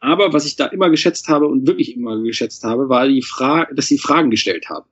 Aber 0.00 0.32
was 0.32 0.46
ich 0.46 0.56
da 0.56 0.66
immer 0.66 0.90
geschätzt 0.90 1.28
habe 1.28 1.46
und 1.46 1.66
wirklich 1.66 1.96
immer 1.96 2.20
geschätzt 2.22 2.64
habe, 2.64 2.88
war 2.88 3.08
die 3.08 3.22
Frage, 3.22 3.74
dass 3.74 3.86
sie 3.86 3.98
Fragen 3.98 4.30
gestellt 4.30 4.68
haben. 4.68 4.86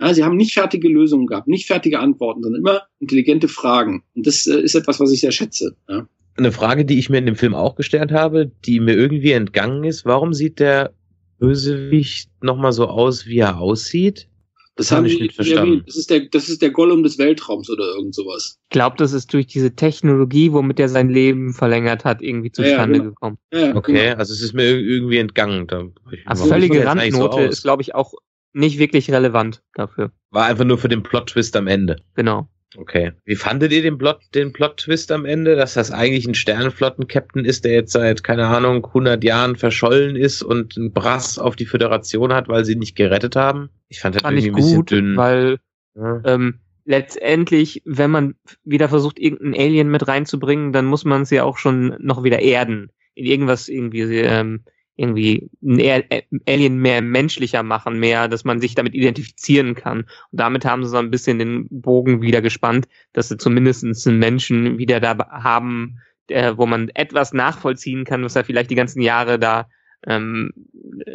Ja, 0.00 0.12
sie 0.12 0.24
haben 0.24 0.36
nicht 0.36 0.52
fertige 0.52 0.88
Lösungen 0.88 1.26
gehabt, 1.26 1.48
nicht 1.48 1.66
fertige 1.66 2.00
Antworten, 2.00 2.42
sondern 2.42 2.60
immer 2.60 2.82
intelligente 3.00 3.48
Fragen. 3.48 4.02
Und 4.14 4.26
das 4.26 4.46
äh, 4.46 4.60
ist 4.60 4.74
etwas, 4.74 5.00
was 5.00 5.10
ich 5.10 5.20
sehr 5.20 5.32
schätze. 5.32 5.76
Ja. 5.88 6.06
eine 6.36 6.52
Frage, 6.52 6.84
die 6.84 6.98
ich 6.98 7.08
mir 7.08 7.18
in 7.18 7.26
dem 7.26 7.36
Film 7.36 7.54
auch 7.54 7.76
gestellt 7.76 8.12
habe, 8.12 8.50
die 8.66 8.80
mir 8.80 8.94
irgendwie 8.94 9.32
entgangen 9.32 9.84
ist. 9.84 10.04
Warum 10.04 10.34
sieht 10.34 10.60
der 10.60 10.92
Bösewicht 11.38 12.30
nochmal 12.40 12.72
so 12.72 12.86
aus, 12.86 13.26
wie 13.26 13.38
er 13.38 13.58
aussieht? 13.58 14.28
Das, 14.76 14.92
haben 14.92 15.06
ich 15.06 15.18
nicht 15.18 15.34
verstanden. 15.34 15.82
Das 15.86 15.96
ist, 15.96 16.10
der, 16.10 16.20
das 16.26 16.50
ist 16.50 16.60
der 16.60 16.70
Gollum 16.70 17.02
des 17.02 17.18
Weltraums 17.18 17.70
oder 17.70 17.84
irgend 17.96 18.14
sowas. 18.14 18.58
Ich 18.64 18.70
glaube, 18.70 18.96
das 18.98 19.14
ist 19.14 19.32
durch 19.32 19.46
diese 19.46 19.74
Technologie, 19.74 20.52
womit 20.52 20.78
er 20.78 20.90
sein 20.90 21.08
Leben 21.08 21.54
verlängert 21.54 22.04
hat, 22.04 22.20
irgendwie 22.20 22.52
zustande 22.52 22.98
ja, 22.98 22.98
genau. 22.98 23.04
gekommen. 23.04 23.38
Ja, 23.54 23.74
okay, 23.74 23.92
genau. 23.92 24.16
also 24.18 24.34
es 24.34 24.42
ist 24.42 24.52
mir 24.52 24.64
irgendwie 24.64 25.16
entgangen. 25.16 25.66
Da, 25.66 25.86
also 26.26 26.44
völlige 26.44 26.84
Randnote 26.84 27.36
so 27.36 27.48
ist, 27.48 27.62
glaube 27.62 27.80
ich, 27.80 27.94
auch 27.94 28.12
nicht 28.52 28.78
wirklich 28.78 29.10
relevant 29.10 29.62
dafür. 29.72 30.12
War 30.30 30.44
einfach 30.44 30.64
nur 30.64 30.76
für 30.76 30.88
den 30.88 31.02
Plot-Twist 31.02 31.56
am 31.56 31.68
Ende. 31.68 31.96
Genau. 32.14 32.46
Okay. 32.76 33.12
Wie 33.24 33.36
fandet 33.36 33.72
ihr 33.72 33.82
den 33.82 33.96
Plot, 33.96 34.20
den 34.34 34.52
Plot-Twist 34.52 35.12
am 35.12 35.24
Ende, 35.24 35.56
dass 35.56 35.74
das 35.74 35.92
eigentlich 35.92 36.26
ein 36.26 36.34
Sternenflotten-Captain 36.34 37.44
ist, 37.44 37.64
der 37.64 37.72
jetzt 37.72 37.92
seit, 37.92 38.24
keine 38.24 38.46
Ahnung, 38.46 38.84
100 38.84 39.22
Jahren 39.22 39.56
verschollen 39.56 40.16
ist 40.16 40.42
und 40.42 40.76
einen 40.76 40.92
Brass 40.92 41.38
auf 41.38 41.56
die 41.56 41.66
Föderation 41.66 42.32
hat, 42.32 42.48
weil 42.48 42.64
sie 42.64 42.76
nicht 42.76 42.96
gerettet 42.96 43.36
haben? 43.36 43.70
Ich 43.88 44.00
fand 44.00 44.16
das 44.16 44.22
fand 44.22 44.36
irgendwie 44.36 44.50
ein 44.50 44.56
bisschen 44.56 44.76
gut, 44.76 44.90
dünn. 44.90 45.16
Weil 45.16 45.58
ja. 45.94 46.20
ähm, 46.24 46.58
letztendlich, 46.84 47.82
wenn 47.84 48.10
man 48.10 48.34
wieder 48.64 48.88
versucht, 48.88 49.18
irgendeinen 49.18 49.54
Alien 49.54 49.90
mit 49.90 50.06
reinzubringen, 50.08 50.72
dann 50.72 50.86
muss 50.86 51.04
man 51.04 51.22
es 51.22 51.30
ja 51.30 51.44
auch 51.44 51.58
schon 51.58 51.96
noch 52.00 52.24
wieder 52.24 52.40
erden. 52.40 52.90
In 53.14 53.24
irgendwas 53.24 53.68
irgendwie 53.68 54.02
ähm, 54.20 54.64
irgendwie 54.96 55.50
äh, 55.62 56.22
Alien 56.48 56.78
mehr 56.78 57.02
menschlicher 57.02 57.62
machen, 57.62 57.98
mehr, 57.98 58.28
dass 58.28 58.44
man 58.44 58.60
sich 58.60 58.74
damit 58.74 58.94
identifizieren 58.94 59.74
kann. 59.74 60.00
Und 60.00 60.08
damit 60.32 60.64
haben 60.64 60.84
sie 60.84 60.90
so 60.90 60.96
ein 60.96 61.10
bisschen 61.10 61.38
den 61.38 61.68
Bogen 61.70 62.22
wieder 62.22 62.40
gespannt, 62.40 62.88
dass 63.12 63.28
sie 63.28 63.36
zumindest 63.36 63.84
einen 63.84 64.18
Menschen 64.18 64.78
wieder 64.78 65.00
da 65.00 65.16
haben, 65.30 65.98
der, 66.28 66.58
wo 66.58 66.66
man 66.66 66.88
etwas 66.94 67.32
nachvollziehen 67.32 68.04
kann, 68.04 68.24
was 68.24 68.36
er 68.36 68.44
vielleicht 68.44 68.70
die 68.70 68.74
ganzen 68.74 69.00
Jahre 69.00 69.38
da 69.38 69.68
ähm, 70.06 70.50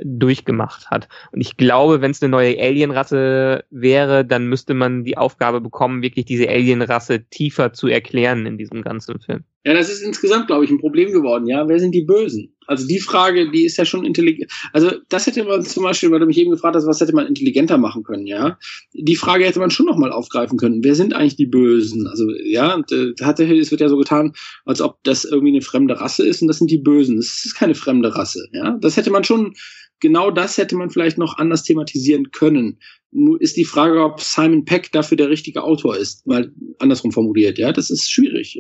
durchgemacht 0.04 0.90
hat. 0.92 1.08
Und 1.32 1.42
ich 1.42 1.58
glaube, 1.58 2.02
wenn 2.02 2.12
es 2.12 2.22
eine 2.22 2.30
neue 2.30 2.60
Alienrasse 2.60 3.64
wäre, 3.70 4.26
dann 4.26 4.48
müsste 4.48 4.74
man 4.74 5.04
die 5.04 5.18
Aufgabe 5.18 5.62
bekommen, 5.62 6.02
wirklich 6.02 6.26
diese 6.26 6.50
Alienrasse 6.50 7.24
tiefer 7.24 7.74
zu 7.74 7.88
erklären 7.88 8.46
in 8.46 8.58
diesem 8.58 8.82
ganzen 8.84 9.20
Film. 9.20 9.44
Ja, 9.64 9.74
das 9.74 9.92
ist 9.92 10.02
insgesamt, 10.02 10.48
glaube 10.48 10.66
ich, 10.66 10.72
ein 10.72 10.80
Problem 10.80 11.12
geworden. 11.12 11.46
Ja, 11.46 11.68
wer 11.68 11.80
sind 11.80 11.94
die 11.94 12.02
Bösen? 12.02 12.56
Also 12.66 12.88
die 12.88 13.00
Frage, 13.00 13.52
die 13.52 13.66
ist 13.66 13.78
ja 13.78 13.86
schon 13.86 14.06
intelligent. 14.06 14.52
Also 14.74 14.92
das 15.10 15.28
hätte 15.28 15.44
man 15.44 15.62
zum 15.62 15.84
Beispiel, 15.84 16.10
weil 16.10 16.20
du 16.20 16.26
mich 16.26 16.40
eben 16.40 16.52
gefragt 16.52 16.76
hast, 16.76 16.88
was 16.88 17.02
hätte 17.02 17.14
man 17.14 17.28
intelligenter 17.28 17.78
machen 17.78 18.04
können, 18.04 18.26
ja? 18.26 18.58
Die 18.94 19.16
Frage 19.16 19.46
hätte 19.46 19.60
man 19.60 19.70
schon 19.70 19.86
noch 19.88 19.98
mal 19.98 20.12
aufgreifen 20.12 20.58
können. 20.58 20.84
Wer 20.84 20.96
sind 20.96 21.14
eigentlich 21.14 21.36
die 21.36 21.48
Bösen? 21.48 22.08
Also 22.08 22.32
ja, 22.44 22.82
es 22.90 23.72
wird 23.72 23.82
ja 23.82 23.90
so 23.90 23.98
getan, 23.98 24.34
als 24.66 24.82
ob 24.82 25.04
das 25.04 25.26
irgendwie 25.26 25.54
eine 25.54 25.62
fremde 25.62 26.00
Rasse 26.00 26.26
ist 26.26 26.42
und 26.42 26.48
das 26.48 26.60
sind 26.60 26.72
die 26.72 26.78
Bösen. 26.78 27.18
Das 27.18 27.44
ist 27.46 27.56
keine 27.56 27.76
fremde 27.76 28.16
Rasse, 28.16 28.48
ja? 28.54 28.78
Das 28.82 28.98
hätte 28.98 29.12
man 29.12 29.24
schon 29.24 29.54
genau 30.02 30.32
das 30.32 30.58
hätte 30.58 30.76
man 30.76 30.90
vielleicht 30.90 31.18
noch 31.18 31.38
anders 31.38 31.64
thematisieren 31.64 32.32
können. 32.32 32.80
Nur 33.14 33.42
ist 33.42 33.58
die 33.58 33.66
Frage, 33.66 34.02
ob 34.02 34.22
Simon 34.22 34.64
Peck 34.64 34.90
dafür 34.94 35.18
der 35.18 35.30
richtige 35.30 35.64
Autor 35.64 35.98
ist, 35.98 36.24
weil 36.26 36.52
andersrum 36.80 37.12
formuliert, 37.12 37.58
ja, 37.58 37.74
das 37.74 37.90
ist 37.90 38.10
schwierig. 38.10 38.58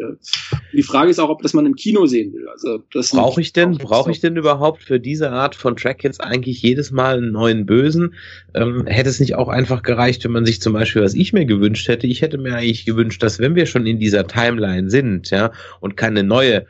Die 0.73 0.83
Frage 0.83 1.09
ist 1.09 1.19
auch, 1.19 1.29
ob 1.29 1.41
das 1.41 1.53
man 1.53 1.65
im 1.65 1.75
Kino 1.75 2.05
sehen 2.05 2.33
will. 2.33 2.45
Also 2.49 2.83
das 2.91 3.11
brauche 3.11 3.39
ich 3.39 3.53
denn, 3.53 3.77
brauche 3.77 4.11
ich 4.11 4.19
denn 4.19 4.35
überhaupt 4.35 4.83
für 4.83 4.99
diese 4.99 5.31
Art 5.31 5.55
von 5.55 5.77
Track 5.77 6.03
jetzt 6.03 6.19
eigentlich 6.19 6.61
jedes 6.61 6.91
Mal 6.91 7.19
einen 7.19 7.31
neuen 7.31 7.65
Bösen? 7.65 8.13
Ähm, 8.53 8.85
hätte 8.87 9.09
es 9.09 9.21
nicht 9.21 9.35
auch 9.35 9.47
einfach 9.47 9.83
gereicht, 9.83 10.25
wenn 10.25 10.31
man 10.31 10.45
sich 10.45 10.61
zum 10.61 10.73
Beispiel, 10.73 11.01
was 11.01 11.13
ich 11.13 11.31
mir 11.31 11.45
gewünscht 11.45 11.87
hätte, 11.87 12.07
ich 12.07 12.21
hätte 12.21 12.37
mir 12.37 12.55
eigentlich 12.55 12.85
gewünscht, 12.85 13.23
dass 13.23 13.39
wenn 13.39 13.55
wir 13.55 13.65
schon 13.65 13.85
in 13.85 13.99
dieser 13.99 14.27
Timeline 14.27 14.89
sind, 14.89 15.29
ja, 15.29 15.53
und 15.79 15.95
keine 15.95 16.23
neue 16.23 16.65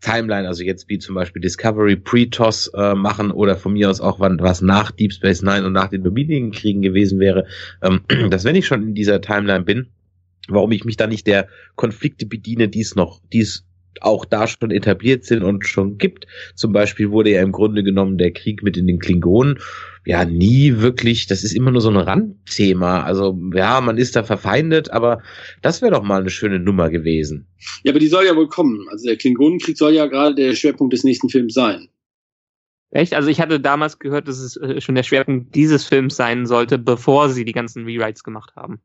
Timeline, 0.00 0.48
also 0.48 0.62
jetzt 0.62 0.88
wie 0.88 0.98
zum 0.98 1.14
Beispiel 1.14 1.42
Discovery 1.42 1.96
Pre-TOS 1.96 2.72
äh, 2.74 2.94
machen 2.94 3.30
oder 3.30 3.56
von 3.56 3.72
mir 3.72 3.90
aus 3.90 4.00
auch 4.00 4.18
wann, 4.18 4.40
was 4.40 4.62
nach 4.62 4.90
Deep 4.90 5.12
Space 5.12 5.42
Nine 5.42 5.66
und 5.66 5.72
nach 5.72 5.88
den 5.88 6.02
Dominion-Kriegen 6.02 6.82
gewesen 6.82 7.20
wäre, 7.20 7.46
ähm, 7.82 8.00
dass 8.30 8.44
wenn 8.44 8.56
ich 8.56 8.66
schon 8.66 8.82
in 8.82 8.94
dieser 8.94 9.20
Timeline 9.20 9.64
bin, 9.64 9.88
warum 10.48 10.72
ich 10.72 10.84
mich 10.84 10.96
da 10.96 11.06
nicht 11.06 11.26
der 11.26 11.48
Konflikte 11.76 12.26
bediene, 12.26 12.68
die 12.68 12.80
es 12.80 12.96
noch, 12.96 13.20
die 13.32 13.40
es 13.40 13.66
auch 14.00 14.24
da 14.24 14.46
schon 14.46 14.70
etabliert 14.70 15.24
sind 15.24 15.42
und 15.42 15.66
schon 15.66 15.98
gibt. 15.98 16.26
Zum 16.54 16.72
Beispiel 16.72 17.10
wurde 17.10 17.30
ja 17.30 17.42
im 17.42 17.52
Grunde 17.52 17.82
genommen 17.82 18.18
der 18.18 18.32
Krieg 18.32 18.62
mit 18.62 18.76
in 18.76 18.86
den 18.86 18.98
Klingonen 18.98 19.58
ja 20.06 20.24
nie 20.24 20.78
wirklich, 20.78 21.26
das 21.26 21.44
ist 21.44 21.52
immer 21.52 21.70
nur 21.70 21.80
so 21.80 21.90
ein 21.90 21.96
Randthema. 21.96 23.02
Also 23.02 23.38
ja, 23.54 23.80
man 23.80 23.98
ist 23.98 24.16
da 24.16 24.22
verfeindet, 24.22 24.90
aber 24.90 25.22
das 25.62 25.82
wäre 25.82 25.92
doch 25.92 26.02
mal 26.02 26.20
eine 26.20 26.30
schöne 26.30 26.58
Nummer 26.58 26.90
gewesen. 26.90 27.46
Ja, 27.82 27.92
aber 27.92 28.00
die 28.00 28.08
soll 28.08 28.24
ja 28.24 28.34
wohl 28.34 28.48
kommen. 28.48 28.86
Also 28.90 29.06
der 29.06 29.16
Klingonenkrieg 29.16 29.76
soll 29.76 29.92
ja 29.92 30.06
gerade 30.06 30.34
der 30.34 30.54
Schwerpunkt 30.54 30.92
des 30.92 31.04
nächsten 31.04 31.28
Films 31.28 31.54
sein. 31.54 31.88
Echt? 32.90 33.14
Also 33.14 33.28
ich 33.28 33.40
hatte 33.40 33.60
damals 33.60 33.98
gehört, 33.98 34.26
dass 34.26 34.38
es 34.38 34.56
äh, 34.56 34.80
schon 34.80 34.96
der 34.96 35.04
Schwerpunkt 35.04 35.54
dieses 35.54 35.84
Films 35.84 36.16
sein 36.16 36.46
sollte, 36.46 36.78
bevor 36.78 37.28
sie 37.28 37.44
die 37.44 37.52
ganzen 37.52 37.84
Rewrites 37.84 38.24
gemacht 38.24 38.56
haben. 38.56 38.80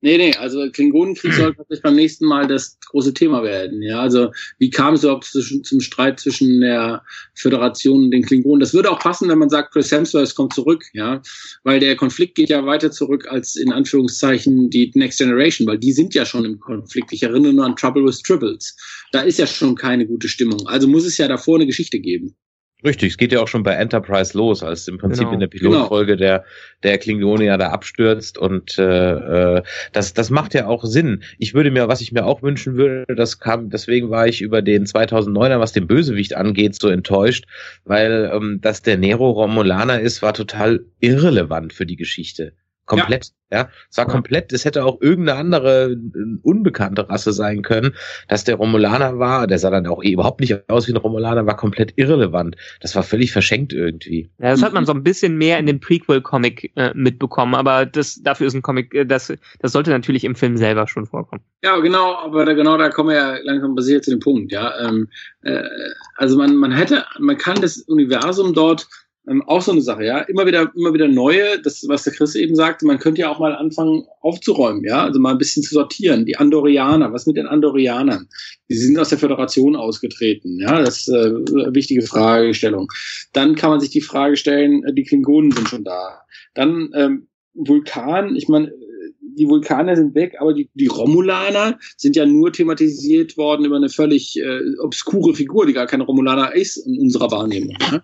Nee, 0.00 0.16
nee, 0.16 0.32
also 0.34 0.70
Klingonenkrieg 0.70 1.32
soll 1.32 1.54
tatsächlich 1.56 1.82
beim 1.82 1.96
nächsten 1.96 2.26
Mal 2.26 2.46
das 2.46 2.78
große 2.86 3.14
Thema 3.14 3.42
werden. 3.42 3.82
Ja, 3.82 4.00
also 4.00 4.30
wie 4.58 4.70
kam 4.70 4.94
es 4.94 5.02
überhaupt 5.02 5.24
zwischen, 5.24 5.64
zum 5.64 5.80
Streit 5.80 6.20
zwischen 6.20 6.60
der 6.60 7.02
Föderation 7.34 8.04
und 8.04 8.10
den 8.12 8.22
Klingonen? 8.22 8.60
Das 8.60 8.74
würde 8.74 8.92
auch 8.92 9.00
passen, 9.00 9.28
wenn 9.28 9.38
man 9.38 9.50
sagt, 9.50 9.72
Chris 9.72 9.90
Hemsworth 9.90 10.36
kommt 10.36 10.54
zurück, 10.54 10.84
ja, 10.92 11.20
weil 11.64 11.80
der 11.80 11.96
Konflikt 11.96 12.36
geht 12.36 12.48
ja 12.48 12.64
weiter 12.64 12.92
zurück 12.92 13.26
als 13.28 13.56
in 13.56 13.72
Anführungszeichen 13.72 14.70
die 14.70 14.92
Next 14.94 15.18
Generation, 15.18 15.66
weil 15.66 15.78
die 15.78 15.92
sind 15.92 16.14
ja 16.14 16.24
schon 16.24 16.44
im 16.44 16.60
Konflikt. 16.60 17.12
Ich 17.12 17.24
erinnere 17.24 17.52
nur 17.52 17.64
an 17.64 17.74
Trouble 17.74 18.04
with 18.04 18.22
Tribbles. 18.22 18.76
Da 19.10 19.22
ist 19.22 19.40
ja 19.40 19.48
schon 19.48 19.74
keine 19.74 20.06
gute 20.06 20.28
Stimmung. 20.28 20.68
Also 20.68 20.86
muss 20.86 21.06
es 21.06 21.18
ja 21.18 21.26
davor 21.26 21.56
eine 21.56 21.66
Geschichte 21.66 21.98
geben. 21.98 22.36
Richtig, 22.84 23.10
es 23.10 23.16
geht 23.16 23.32
ja 23.32 23.40
auch 23.40 23.48
schon 23.48 23.64
bei 23.64 23.72
Enterprise 23.72 24.38
los, 24.38 24.62
als 24.62 24.86
im 24.86 24.98
Prinzip 24.98 25.24
genau, 25.24 25.32
in 25.32 25.40
der 25.40 25.48
Pilotfolge 25.48 26.16
genau. 26.16 26.18
der 26.18 26.44
der 26.84 26.98
Klingonier 26.98 27.58
da 27.58 27.70
abstürzt 27.70 28.38
und 28.38 28.78
äh, 28.78 29.56
äh, 29.56 29.62
das 29.92 30.14
das 30.14 30.30
macht 30.30 30.54
ja 30.54 30.68
auch 30.68 30.84
Sinn. 30.84 31.24
Ich 31.38 31.54
würde 31.54 31.72
mir, 31.72 31.88
was 31.88 32.00
ich 32.00 32.12
mir 32.12 32.24
auch 32.24 32.40
wünschen 32.40 32.76
würde, 32.76 33.16
das 33.16 33.40
kam, 33.40 33.68
deswegen 33.70 34.10
war 34.10 34.28
ich 34.28 34.42
über 34.42 34.62
den 34.62 34.86
2009er, 34.86 35.58
was 35.58 35.72
den 35.72 35.88
Bösewicht 35.88 36.36
angeht, 36.36 36.80
so 36.80 36.88
enttäuscht, 36.88 37.46
weil 37.84 38.30
ähm, 38.32 38.60
dass 38.60 38.80
der 38.80 38.96
Nero 38.96 39.28
Romulaner 39.30 39.98
ist, 40.00 40.22
war 40.22 40.32
total 40.32 40.84
irrelevant 41.00 41.72
für 41.72 41.84
die 41.84 41.96
Geschichte. 41.96 42.52
Komplett, 42.88 43.32
ja. 43.52 43.58
ja. 43.58 43.68
Es 43.90 43.98
war 43.98 44.06
ja. 44.06 44.10
komplett, 44.10 44.52
es 44.52 44.64
hätte 44.64 44.84
auch 44.84 45.00
irgendeine 45.00 45.38
andere 45.38 45.96
unbekannte 46.42 47.08
Rasse 47.08 47.32
sein 47.32 47.62
können. 47.62 47.94
Dass 48.28 48.44
der 48.44 48.56
Romulaner 48.56 49.18
war, 49.18 49.46
der 49.46 49.58
sah 49.58 49.70
dann 49.70 49.86
auch 49.86 50.02
eh 50.02 50.12
überhaupt 50.12 50.40
nicht 50.40 50.68
aus 50.70 50.88
wie 50.88 50.92
ein 50.92 50.96
Romulaner, 50.96 51.46
war 51.46 51.56
komplett 51.56 51.92
irrelevant. 51.96 52.56
Das 52.80 52.96
war 52.96 53.02
völlig 53.02 53.30
verschenkt 53.30 53.74
irgendwie. 53.74 54.30
Ja, 54.38 54.50
das 54.50 54.62
hat 54.62 54.72
man 54.72 54.86
so 54.86 54.92
ein 54.92 55.02
bisschen 55.02 55.36
mehr 55.36 55.58
in 55.58 55.66
dem 55.66 55.80
Prequel-Comic 55.80 56.72
äh, 56.76 56.92
mitbekommen, 56.94 57.54
aber 57.54 57.84
das 57.84 58.22
dafür 58.22 58.46
ist 58.46 58.54
ein 58.54 58.62
Comic, 58.62 58.94
äh, 58.94 59.04
das, 59.04 59.32
das 59.60 59.72
sollte 59.72 59.90
natürlich 59.90 60.24
im 60.24 60.34
Film 60.34 60.56
selber 60.56 60.88
schon 60.88 61.04
vorkommen. 61.06 61.42
Ja, 61.62 61.76
genau, 61.78 62.14
aber 62.14 62.46
da, 62.46 62.54
genau 62.54 62.78
da 62.78 62.88
kommen 62.88 63.10
wir 63.10 63.16
ja 63.16 63.36
langsam 63.42 63.74
basiert 63.74 64.04
zu 64.04 64.10
dem 64.10 64.20
Punkt, 64.20 64.50
ja. 64.50 64.88
Ähm, 64.88 65.08
äh, 65.42 65.62
also 66.16 66.38
man, 66.38 66.56
man 66.56 66.72
hätte, 66.72 67.04
man 67.18 67.36
kann 67.36 67.60
das 67.60 67.78
Universum 67.82 68.54
dort 68.54 68.88
ähm, 69.28 69.42
auch 69.46 69.62
so 69.62 69.72
eine 69.72 69.80
Sache, 69.82 70.04
ja. 70.04 70.20
Immer 70.20 70.46
wieder, 70.46 70.72
immer 70.74 70.94
wieder 70.94 71.08
neue, 71.08 71.60
das, 71.62 71.86
was 71.88 72.04
der 72.04 72.12
Chris 72.12 72.34
eben 72.34 72.54
sagte, 72.54 72.86
man 72.86 72.98
könnte 72.98 73.20
ja 73.20 73.30
auch 73.30 73.38
mal 73.38 73.54
anfangen 73.54 74.04
aufzuräumen, 74.20 74.84
ja. 74.84 75.04
Also 75.04 75.20
mal 75.20 75.32
ein 75.32 75.38
bisschen 75.38 75.62
zu 75.62 75.74
sortieren. 75.74 76.24
Die 76.24 76.36
Andorianer, 76.36 77.12
was 77.12 77.26
mit 77.26 77.36
den 77.36 77.46
Andorianern? 77.46 78.28
Die 78.68 78.76
sind 78.76 78.98
aus 78.98 79.10
der 79.10 79.18
Föderation 79.18 79.76
ausgetreten, 79.76 80.58
ja. 80.60 80.80
Das 80.80 81.00
ist 81.00 81.08
äh, 81.08 81.26
eine 81.26 81.74
wichtige 81.74 82.02
Fragestellung. 82.02 82.88
Dann 83.32 83.54
kann 83.54 83.70
man 83.70 83.80
sich 83.80 83.90
die 83.90 84.00
Frage 84.00 84.36
stellen, 84.36 84.84
äh, 84.84 84.94
die 84.94 85.04
Klingonen 85.04 85.52
sind 85.52 85.68
schon 85.68 85.84
da. 85.84 86.22
Dann 86.54 86.90
ähm, 86.94 87.28
Vulkan, 87.54 88.36
ich 88.36 88.48
meine, 88.48 88.72
die 89.38 89.48
Vulkaner 89.48 89.96
sind 89.96 90.14
weg, 90.14 90.36
aber 90.40 90.52
die, 90.52 90.68
die 90.74 90.86
Romulaner 90.86 91.78
sind 91.96 92.16
ja 92.16 92.26
nur 92.26 92.52
thematisiert 92.52 93.36
worden 93.36 93.64
über 93.64 93.76
eine 93.76 93.88
völlig 93.88 94.38
äh, 94.38 94.60
obskure 94.80 95.34
Figur, 95.34 95.66
die 95.66 95.72
gar 95.72 95.86
keine 95.86 96.04
Romulaner 96.04 96.54
ist 96.54 96.76
in 96.78 96.98
unserer 96.98 97.30
Wahrnehmung. 97.30 97.76
Ja? 97.80 98.02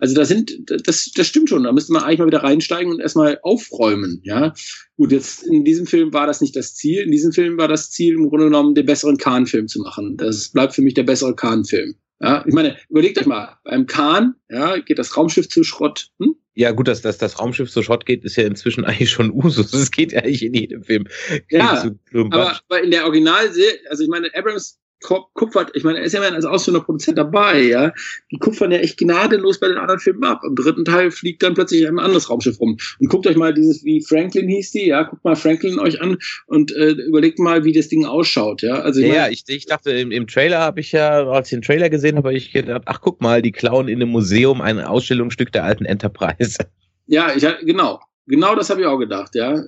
Also 0.00 0.14
da 0.14 0.24
sind, 0.24 0.52
das, 0.66 1.10
das 1.14 1.26
stimmt 1.26 1.50
schon. 1.50 1.64
Da 1.64 1.72
müsste 1.72 1.92
man 1.92 2.02
eigentlich 2.02 2.18
mal 2.18 2.26
wieder 2.26 2.42
reinsteigen 2.42 2.90
und 2.90 3.00
erstmal 3.00 3.38
aufräumen. 3.42 4.20
Ja, 4.24 4.54
gut. 4.96 5.12
Jetzt 5.12 5.44
in 5.44 5.64
diesem 5.64 5.86
Film 5.86 6.12
war 6.12 6.26
das 6.26 6.40
nicht 6.40 6.56
das 6.56 6.74
Ziel. 6.74 7.02
In 7.02 7.12
diesem 7.12 7.32
Film 7.32 7.58
war 7.58 7.68
das 7.68 7.90
Ziel 7.90 8.14
im 8.14 8.28
Grunde 8.28 8.46
genommen 8.46 8.74
den 8.74 8.86
besseren 8.86 9.18
Khan-Film 9.18 9.68
zu 9.68 9.80
machen. 9.80 10.16
Das 10.16 10.48
bleibt 10.48 10.74
für 10.74 10.82
mich 10.82 10.94
der 10.94 11.04
bessere 11.04 11.36
Khan-Film. 11.36 11.94
Ja, 12.22 12.44
ich 12.46 12.52
meine, 12.52 12.76
überlegt 12.88 13.18
euch 13.18 13.26
mal, 13.26 13.58
beim 13.64 13.86
Khan, 13.86 14.34
ja, 14.50 14.78
geht 14.78 14.98
das 14.98 15.16
Raumschiff 15.16 15.48
zu 15.48 15.64
Schrott. 15.64 16.10
Hm? 16.18 16.34
Ja, 16.54 16.72
gut, 16.72 16.88
dass, 16.88 17.00
dass 17.00 17.16
das 17.16 17.38
Raumschiff 17.38 17.70
zu 17.70 17.82
Schrott 17.82 18.04
geht, 18.04 18.24
ist 18.24 18.36
ja 18.36 18.44
inzwischen 18.44 18.84
eigentlich 18.86 19.10
schon 19.10 19.30
Usus. 19.30 19.70
Das 19.70 19.90
geht 19.90 20.12
ja 20.12 20.20
eigentlich 20.20 20.44
in 20.44 20.54
jedem 20.54 20.82
Film. 20.82 21.06
Ja, 21.50 21.82
aber, 22.12 22.60
aber 22.68 22.82
in 22.82 22.90
der 22.90 23.04
Original, 23.04 23.50
also 23.88 24.02
ich 24.02 24.08
meine, 24.08 24.28
Abrams 24.34 24.78
kupfert, 25.00 25.70
ich 25.74 25.84
meine, 25.84 25.98
er 25.98 26.04
ist 26.04 26.12
ja 26.12 26.20
als 26.20 26.44
ausführender 26.44 26.84
Produzent 26.84 27.18
dabei, 27.18 27.60
ja. 27.62 27.92
Die 28.30 28.38
kupfern 28.38 28.70
ja 28.70 28.78
echt 28.78 28.98
gnadenlos 28.98 29.58
bei 29.58 29.68
den 29.68 29.78
anderen 29.78 30.00
Filmen 30.00 30.24
ab. 30.24 30.42
Im 30.46 30.54
dritten 30.54 30.84
Teil 30.84 31.10
fliegt 31.10 31.42
dann 31.42 31.54
plötzlich 31.54 31.86
ein 31.86 31.98
anderes 31.98 32.28
Raumschiff 32.28 32.60
rum. 32.60 32.76
Und 32.98 33.08
guckt 33.08 33.26
euch 33.26 33.36
mal 33.36 33.54
dieses, 33.54 33.84
wie 33.84 34.02
Franklin 34.02 34.48
hieß 34.48 34.72
die, 34.72 34.86
ja, 34.86 35.02
guckt 35.04 35.24
mal 35.24 35.36
Franklin 35.36 35.78
euch 35.78 36.00
an 36.00 36.18
und 36.46 36.72
äh, 36.72 36.90
überlegt 36.90 37.38
mal, 37.38 37.64
wie 37.64 37.72
das 37.72 37.88
Ding 37.88 38.04
ausschaut, 38.04 38.62
ja. 38.62 38.74
Also 38.74 39.00
ich 39.00 39.08
ja, 39.08 39.22
mein, 39.22 39.32
ich, 39.32 39.44
ich 39.46 39.66
dachte, 39.66 39.90
im, 39.90 40.10
im 40.10 40.26
Trailer 40.26 40.60
habe 40.60 40.80
ich 40.80 40.92
ja, 40.92 41.26
als 41.26 41.48
ich 41.48 41.56
den 41.56 41.62
Trailer 41.62 41.90
gesehen 41.90 42.16
habe, 42.16 42.34
ich 42.34 42.52
gedacht, 42.52 42.82
ach 42.86 43.00
guck 43.00 43.20
mal, 43.20 43.42
die 43.42 43.52
klauen 43.52 43.88
in 43.88 44.02
einem 44.02 44.10
Museum 44.10 44.60
ein 44.60 44.80
Ausstellungsstück 44.80 45.52
der 45.52 45.64
alten 45.64 45.84
Enterprise. 45.84 46.58
Ja, 47.06 47.34
ich 47.34 47.46
genau. 47.64 48.00
Genau 48.26 48.54
das 48.54 48.70
habe 48.70 48.82
ich 48.82 48.86
auch 48.86 48.98
gedacht, 48.98 49.34
ja. 49.34 49.64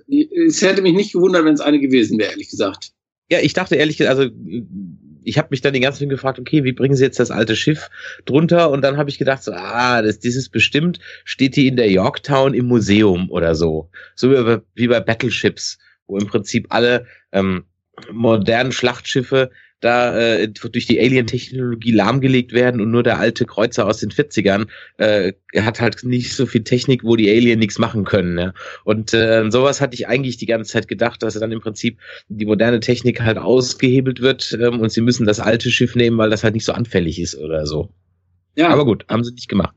Es 0.47 0.62
hätte 0.62 0.83
mich 0.83 0.95
nicht 0.95 1.12
gewundert, 1.12 1.45
wenn 1.45 1.55
es 1.55 1.61
eine 1.61 1.81
gewesen 1.81 2.18
wäre, 2.18 2.31
ehrlich 2.31 2.49
gesagt. 2.49 2.92
Ja, 3.29 3.40
ich 3.40 3.55
dachte 3.55 3.77
ehrlich 3.77 3.97
gesagt, 3.97 4.16
also 4.16 4.31
ich 5.25 5.39
habe 5.39 5.49
mich 5.51 5.61
dann 5.61 5.73
die 5.73 5.81
ganze 5.81 6.01
Zeit 6.01 6.09
gefragt, 6.09 6.39
okay, 6.39 6.65
wie 6.65 6.73
bringen 6.73 6.95
sie 6.95 7.05
jetzt 7.05 7.21
das 7.21 7.31
alte 7.31 7.57
Schiff 7.57 7.91
drunter? 8.25 8.71
Und 8.71 8.83
dann 8.83 8.97
habe 8.97 9.11
ich 9.11 9.19
gedacht, 9.19 9.43
so, 9.43 9.53
ah, 9.53 10.03
das, 10.03 10.19
dieses 10.19 10.49
bestimmt 10.49 10.99
steht 11.25 11.57
die 11.57 11.67
in 11.67 11.77
der 11.77 11.91
Yorktown 11.91 12.55
im 12.55 12.67
Museum 12.67 13.31
oder 13.31 13.55
so. 13.55 13.91
So 14.15 14.31
wie, 14.31 14.59
wie 14.75 14.89
bei 14.89 15.01
Battleships, 15.01 15.79
wo 16.07 16.19
im 16.19 16.27
Prinzip 16.27 16.67
alle 16.71 17.07
ähm, 17.33 17.65
modernen 18.11 18.73
Schlachtschiffe 18.73 19.51
da 19.83 20.16
äh, 20.16 20.49
durch 20.49 20.87
die 20.87 21.01
Alien-Technologie 21.01 21.90
lahmgelegt 21.90 22.53
werden 22.53 22.81
und 22.81 22.90
nur 22.90 23.03
der 23.03 23.18
alte 23.18 23.45
Kreuzer 23.45 23.87
aus 23.87 23.99
den 23.99 24.11
40ern 24.11 24.68
äh, 24.97 25.33
hat 25.57 25.81
halt 25.81 26.05
nicht 26.05 26.35
so 26.35 26.47
viel 26.47 26.62
Technik, 26.62 27.05
wo 27.05 27.16
die 27.16 27.29
Alien 27.29 27.59
nichts 27.59 27.79
machen 27.79 28.05
können. 28.05 28.38
Ja? 28.38 28.55
Und 28.85 29.12
äh, 29.12 29.45
sowas 29.51 29.81
hatte 29.81 29.95
ich 29.95 30.07
eigentlich 30.07 30.37
die 30.37 30.47
ganze 30.47 30.73
Zeit 30.73 30.88
gedacht, 30.88 31.23
dass 31.23 31.35
dann 31.35 31.53
im 31.53 31.61
Prinzip 31.61 31.99
die 32.29 32.47
moderne 32.47 32.81
Technik 32.81 33.21
halt 33.21 33.38
ausgehebelt 33.38 34.21
wird 34.21 34.57
ähm, 34.61 34.81
und 34.81 34.92
sie 34.92 35.01
müssen 35.01 35.27
das 35.27 35.40
alte 35.40 35.71
Schiff 35.71 35.97
nehmen, 35.97 36.16
weil 36.16 36.31
das 36.31 36.45
halt 36.45 36.55
nicht 36.55 36.64
so 36.64 36.73
anfällig 36.73 37.21
ist 37.21 37.37
oder 37.37 37.66
so. 37.66 37.90
Ja. 38.55 38.68
Aber 38.68 38.85
gut, 38.85 39.05
haben 39.09 39.25
sie 39.25 39.33
nicht 39.33 39.49
gemacht. 39.49 39.75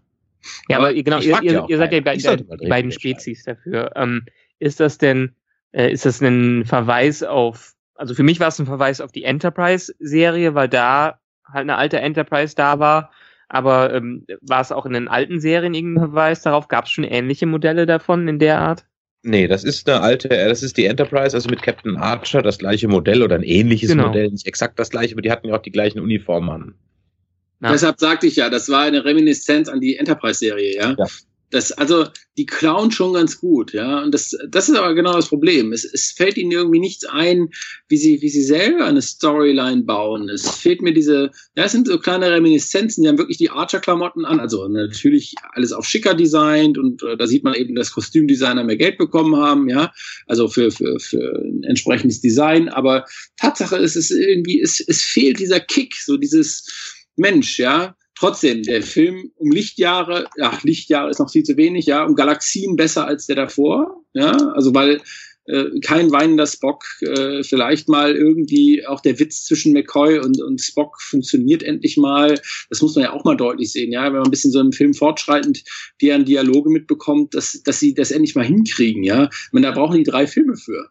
Ja, 0.69 0.77
aber, 0.77 0.89
aber 0.89 1.01
genau, 1.01 1.19
ihr, 1.19 1.41
ihr, 1.41 1.65
ihr 1.67 1.77
seid 1.77 1.91
ja 1.93 1.99
bei, 2.01 2.67
beiden 2.69 2.91
Spezies 2.91 3.43
dafür. 3.43 3.91
Ähm, 3.95 4.25
ist 4.59 4.79
das 4.79 4.99
denn, 4.99 5.31
äh, 5.71 5.91
ist 5.91 6.05
das 6.05 6.21
ein 6.21 6.65
Verweis 6.65 7.23
auf 7.23 7.74
also 7.95 8.13
für 8.13 8.23
mich 8.23 8.39
war 8.39 8.49
es 8.49 8.59
ein 8.59 8.65
Verweis 8.65 9.01
auf 9.01 9.11
die 9.11 9.23
Enterprise-Serie, 9.23 10.53
weil 10.53 10.69
da 10.69 11.19
halt 11.45 11.63
eine 11.63 11.77
alte 11.77 11.99
Enterprise 11.99 12.55
da 12.55 12.79
war. 12.79 13.11
Aber 13.47 13.93
ähm, 13.93 14.25
war 14.41 14.61
es 14.61 14.71
auch 14.71 14.85
in 14.85 14.93
den 14.93 15.07
alten 15.07 15.39
Serien 15.39 15.73
irgendein 15.73 16.05
Verweis 16.05 16.41
darauf? 16.41 16.67
Gab 16.67 16.85
es 16.85 16.91
schon 16.91 17.03
ähnliche 17.03 17.45
Modelle 17.45 17.85
davon 17.85 18.27
in 18.27 18.39
der 18.39 18.59
Art? 18.59 18.85
Nee, 19.21 19.47
das 19.47 19.63
ist 19.63 19.89
eine 19.89 20.01
alte, 20.01 20.29
äh, 20.29 20.47
das 20.47 20.61
ist 20.61 20.77
die 20.77 20.85
Enterprise, 20.85 21.35
also 21.35 21.49
mit 21.49 21.61
Captain 21.61 21.97
Archer, 21.97 22.41
das 22.41 22.59
gleiche 22.59 22.87
Modell 22.87 23.23
oder 23.23 23.35
ein 23.35 23.43
ähnliches 23.43 23.89
genau. 23.89 24.07
Modell, 24.07 24.29
nicht 24.29 24.47
exakt 24.47 24.77
das 24.77 24.89
gleiche, 24.91 25.15
aber 25.15 25.23
die 25.23 25.31
hatten 25.31 25.47
ja 25.47 25.55
auch 25.55 25.61
die 25.61 25.71
gleichen 25.71 25.99
Uniformen 25.99 26.49
an. 26.49 26.75
Ja. 27.61 27.71
Deshalb 27.71 27.99
sagte 27.99 28.27
ich 28.27 28.35
ja, 28.35 28.49
das 28.49 28.69
war 28.69 28.83
eine 28.83 29.03
Reminiszenz 29.03 29.67
an 29.69 29.81
die 29.81 29.97
Enterprise-Serie, 29.97 30.75
ja? 30.75 30.95
ja. 30.97 31.05
Das, 31.55 31.71
also, 31.71 32.05
die 32.37 32.45
klauen 32.45 32.91
schon 32.91 33.13
ganz 33.13 33.39
gut, 33.39 33.71
ja. 33.71 34.03
Und 34.03 34.13
das, 34.13 34.37
das 34.49 34.67
ist 34.67 34.75
aber 34.75 34.93
genau 34.93 35.13
das 35.13 35.29
Problem. 35.29 35.71
Es, 35.71 35.85
es 35.85 36.11
fällt 36.11 36.37
ihnen 36.37 36.51
irgendwie 36.51 36.81
nichts 36.81 37.05
ein, 37.05 37.47
wie 37.87 37.95
sie, 37.95 38.21
wie 38.21 38.27
sie 38.27 38.43
selber 38.43 38.83
eine 38.83 39.01
Storyline 39.01 39.83
bauen. 39.83 40.27
Es 40.27 40.49
fehlt 40.49 40.81
mir 40.81 40.93
diese, 40.93 41.31
ja, 41.55 41.63
es 41.63 41.71
sind 41.71 41.87
so 41.87 41.97
kleine 41.97 42.29
Reminiszenzen, 42.29 43.03
die 43.03 43.07
haben 43.07 43.17
wirklich 43.17 43.37
die 43.37 43.51
Archer-Klamotten 43.51 44.25
an. 44.25 44.41
Also 44.41 44.67
natürlich 44.67 45.33
alles 45.53 45.71
auf 45.71 45.85
schicker 45.85 46.13
designt 46.13 46.77
und 46.77 47.01
äh, 47.03 47.15
da 47.15 47.25
sieht 47.25 47.45
man 47.45 47.53
eben, 47.53 47.73
dass 47.73 47.93
Kostümdesigner 47.93 48.65
mehr 48.65 48.75
Geld 48.75 48.97
bekommen 48.97 49.37
haben, 49.37 49.69
ja. 49.69 49.93
Also 50.27 50.49
für, 50.49 50.71
für, 50.71 50.99
für 50.99 51.41
ein 51.41 51.63
entsprechendes 51.63 52.19
Design. 52.19 52.67
Aber 52.67 53.05
Tatsache 53.37 53.77
ist, 53.77 53.95
es 53.95 54.11
irgendwie, 54.11 54.59
es, 54.59 54.81
es 54.85 55.03
fehlt 55.03 55.39
dieser 55.39 55.61
Kick, 55.61 55.95
so 55.95 56.17
dieses 56.17 56.67
Mensch, 57.15 57.59
ja 57.59 57.95
Trotzdem, 58.17 58.63
der 58.63 58.81
Film 58.81 59.31
um 59.35 59.51
Lichtjahre, 59.51 60.27
ja, 60.37 60.57
Lichtjahre 60.63 61.09
ist 61.09 61.19
noch 61.19 61.31
viel 61.31 61.43
zu 61.43 61.57
wenig, 61.57 61.85
ja, 61.85 62.05
um 62.05 62.15
Galaxien 62.15 62.75
besser 62.75 63.05
als 63.05 63.27
der 63.27 63.35
davor, 63.35 64.03
ja, 64.13 64.31
also 64.53 64.73
weil 64.73 65.01
äh, 65.47 65.79
kein 65.81 66.11
weinender 66.11 66.47
Spock, 66.47 66.83
äh, 67.01 67.43
vielleicht 67.43 67.87
mal 67.87 68.15
irgendwie 68.15 68.85
auch 68.87 69.01
der 69.01 69.19
Witz 69.19 69.43
zwischen 69.43 69.73
McCoy 69.73 70.17
und, 70.19 70.41
und 70.41 70.59
Spock 70.59 70.99
funktioniert 71.01 71.61
endlich 71.61 71.97
mal. 71.97 72.39
Das 72.69 72.81
muss 72.81 72.95
man 72.95 73.03
ja 73.03 73.13
auch 73.13 73.25
mal 73.25 73.37
deutlich 73.37 73.71
sehen, 73.71 73.91
ja, 73.91 74.05
wenn 74.05 74.13
man 74.13 74.25
ein 74.25 74.31
bisschen 74.31 74.51
so 74.51 74.59
im 74.59 74.71
Film 74.71 74.93
fortschreitend 74.93 75.63
deren 76.01 76.25
Dialoge 76.25 76.69
mitbekommt, 76.69 77.35
dass, 77.35 77.61
dass 77.63 77.79
sie 77.79 77.93
das 77.93 78.11
endlich 78.11 78.33
mal 78.33 78.45
hinkriegen, 78.45 79.03
ja. 79.03 79.25
Ich 79.25 79.51
meine, 79.51 79.67
da 79.67 79.73
brauchen 79.73 79.97
die 79.97 80.03
drei 80.03 80.25
Filme 80.25 80.55
für. 80.55 80.89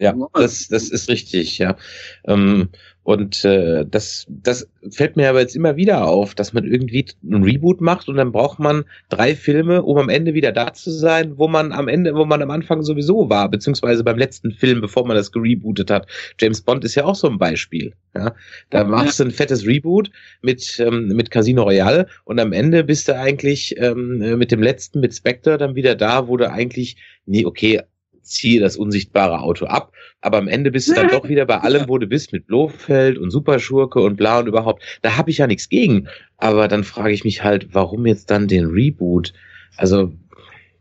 Ja, 0.00 0.14
das, 0.32 0.68
das 0.68 0.90
ist 0.90 1.08
richtig, 1.08 1.58
ja. 1.58 1.76
Ähm, 2.24 2.68
und 3.02 3.44
äh, 3.44 3.84
das, 3.90 4.26
das 4.28 4.68
fällt 4.90 5.16
mir 5.16 5.30
aber 5.30 5.40
jetzt 5.40 5.56
immer 5.56 5.76
wieder 5.76 6.06
auf, 6.06 6.34
dass 6.34 6.52
man 6.52 6.64
irgendwie 6.64 7.06
ein 7.24 7.42
Reboot 7.42 7.80
macht 7.80 8.08
und 8.08 8.16
dann 8.16 8.30
braucht 8.30 8.58
man 8.58 8.84
drei 9.08 9.34
Filme, 9.34 9.82
um 9.82 9.96
am 9.96 10.08
Ende 10.08 10.34
wieder 10.34 10.52
da 10.52 10.72
zu 10.72 10.90
sein, 10.90 11.38
wo 11.38 11.48
man 11.48 11.72
am 11.72 11.88
Ende, 11.88 12.14
wo 12.14 12.26
man 12.26 12.42
am 12.42 12.50
Anfang 12.50 12.82
sowieso 12.82 13.28
war, 13.28 13.48
beziehungsweise 13.48 14.04
beim 14.04 14.18
letzten 14.18 14.52
Film, 14.52 14.82
bevor 14.82 15.06
man 15.06 15.16
das 15.16 15.32
gerebootet 15.32 15.90
hat. 15.90 16.06
James 16.38 16.60
Bond 16.60 16.84
ist 16.84 16.94
ja 16.94 17.04
auch 17.04 17.16
so 17.16 17.28
ein 17.28 17.38
Beispiel. 17.38 17.94
Ja, 18.14 18.34
da 18.70 18.84
machst 18.84 19.18
du 19.18 19.24
ein 19.24 19.30
fettes 19.30 19.66
Reboot 19.66 20.10
mit 20.42 20.78
ähm, 20.78 21.08
mit 21.08 21.30
Casino 21.30 21.62
Royale 21.62 22.08
und 22.24 22.38
am 22.38 22.52
Ende 22.52 22.84
bist 22.84 23.08
du 23.08 23.16
eigentlich 23.16 23.74
ähm, 23.78 24.18
mit 24.38 24.52
dem 24.52 24.62
letzten, 24.62 25.00
mit 25.00 25.14
Spectre, 25.14 25.56
dann 25.56 25.74
wieder 25.74 25.94
da, 25.94 26.28
wo 26.28 26.36
du 26.36 26.50
eigentlich 26.50 26.96
nee, 27.24 27.44
okay, 27.44 27.80
ziehe 28.28 28.60
das 28.60 28.76
unsichtbare 28.76 29.40
Auto 29.40 29.66
ab, 29.66 29.92
aber 30.20 30.38
am 30.38 30.48
Ende 30.48 30.70
bist 30.70 30.88
du 30.88 30.94
dann 30.94 31.08
doch 31.08 31.28
wieder 31.28 31.46
bei 31.46 31.58
allem, 31.60 31.88
wo 31.88 31.98
du 31.98 32.06
bist, 32.06 32.32
mit 32.32 32.46
Blofeld 32.46 33.18
und 33.18 33.30
Superschurke 33.30 34.00
und 34.00 34.16
bla 34.16 34.40
und 34.40 34.46
überhaupt. 34.46 34.82
Da 35.02 35.16
habe 35.16 35.30
ich 35.30 35.38
ja 35.38 35.46
nichts 35.46 35.68
gegen. 35.68 36.08
Aber 36.36 36.68
dann 36.68 36.84
frage 36.84 37.12
ich 37.12 37.24
mich 37.24 37.42
halt, 37.44 37.68
warum 37.72 38.06
jetzt 38.06 38.30
dann 38.30 38.48
den 38.48 38.66
Reboot? 38.66 39.32
Also, 39.76 40.12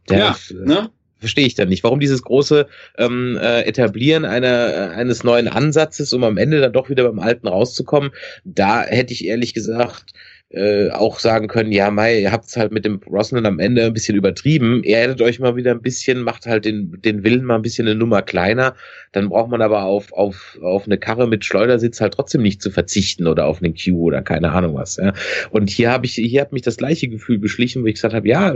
der 0.10 0.18
ja, 0.18 0.36
ne? 0.52 0.90
verstehe 1.20 1.46
ich 1.46 1.56
dann 1.56 1.70
nicht. 1.70 1.84
Warum 1.84 2.00
dieses 2.00 2.22
große 2.22 2.68
ähm, 2.98 3.38
äh, 3.42 3.62
Etablieren 3.64 4.26
einer, 4.26 4.74
äh, 4.74 4.96
eines 4.96 5.24
neuen 5.24 5.48
Ansatzes, 5.48 6.14
um 6.14 6.24
am 6.24 6.38
Ende 6.38 6.62
dann 6.62 6.74
doch 6.74 6.90
wieder 6.90 7.04
beim 7.04 7.20
Alten 7.20 7.48
rauszukommen? 7.48 8.12
Da 8.44 8.84
hätte 8.84 9.14
ich 9.14 9.26
ehrlich 9.26 9.54
gesagt 9.54 10.14
äh, 10.50 10.90
auch 10.92 11.20
sagen 11.20 11.48
können, 11.48 11.74
ja, 11.74 11.92
Mai, 11.92 12.22
ihr 12.22 12.32
habt 12.32 12.46
es 12.46 12.56
halt 12.56 12.72
mit 12.72 12.86
dem 12.86 13.00
Brosnan 13.00 13.46
am 13.46 13.60
Ende 13.60 13.84
ein 13.84 13.94
bisschen 13.94 14.16
übertrieben. 14.16 14.82
Ihr 14.84 14.98
hättet 14.98 15.22
euch 15.22 15.40
mal 15.40 15.58
wieder 15.58 15.72
ein 15.72 15.82
bisschen, 15.82 16.22
macht 16.22 16.46
halt 16.46 16.64
den, 16.64 17.02
den 17.04 17.24
Willen 17.26 17.44
mal 17.44 17.56
ein 17.56 17.62
bisschen 17.62 17.86
eine 17.86 17.96
Nummer 17.96 18.22
kleiner. 18.22 18.74
Dann 19.12 19.28
braucht 19.28 19.50
man 19.50 19.62
aber 19.62 19.84
auf, 19.84 20.14
auf, 20.14 20.58
auf 20.62 20.86
eine 20.86 20.98
Karre 20.98 21.28
mit 21.28 21.44
Schleudersitz 21.44 22.00
halt 22.00 22.14
trotzdem 22.14 22.44
nicht 22.44 22.62
zu 22.62 22.72
verzichten 22.72 23.28
oder 23.28 23.46
auf 23.46 23.62
einen 23.62 23.76
Q 23.76 24.02
oder 24.02 24.22
keine 24.22 24.54
Ahnung 24.54 24.76
was. 24.76 24.96
Ja. 24.96 25.14
Und 25.52 25.70
hier 25.70 25.92
habe 25.92 26.06
ich, 26.06 26.14
hier 26.14 26.40
hat 26.40 26.54
mich 26.54 26.62
das 26.62 26.78
gleiche 26.78 27.10
Gefühl 27.10 27.40
beschlichen, 27.40 27.84
wo 27.84 27.88
ich 27.88 27.96
gesagt 27.96 28.14
habe, 28.14 28.28
ja, 28.28 28.54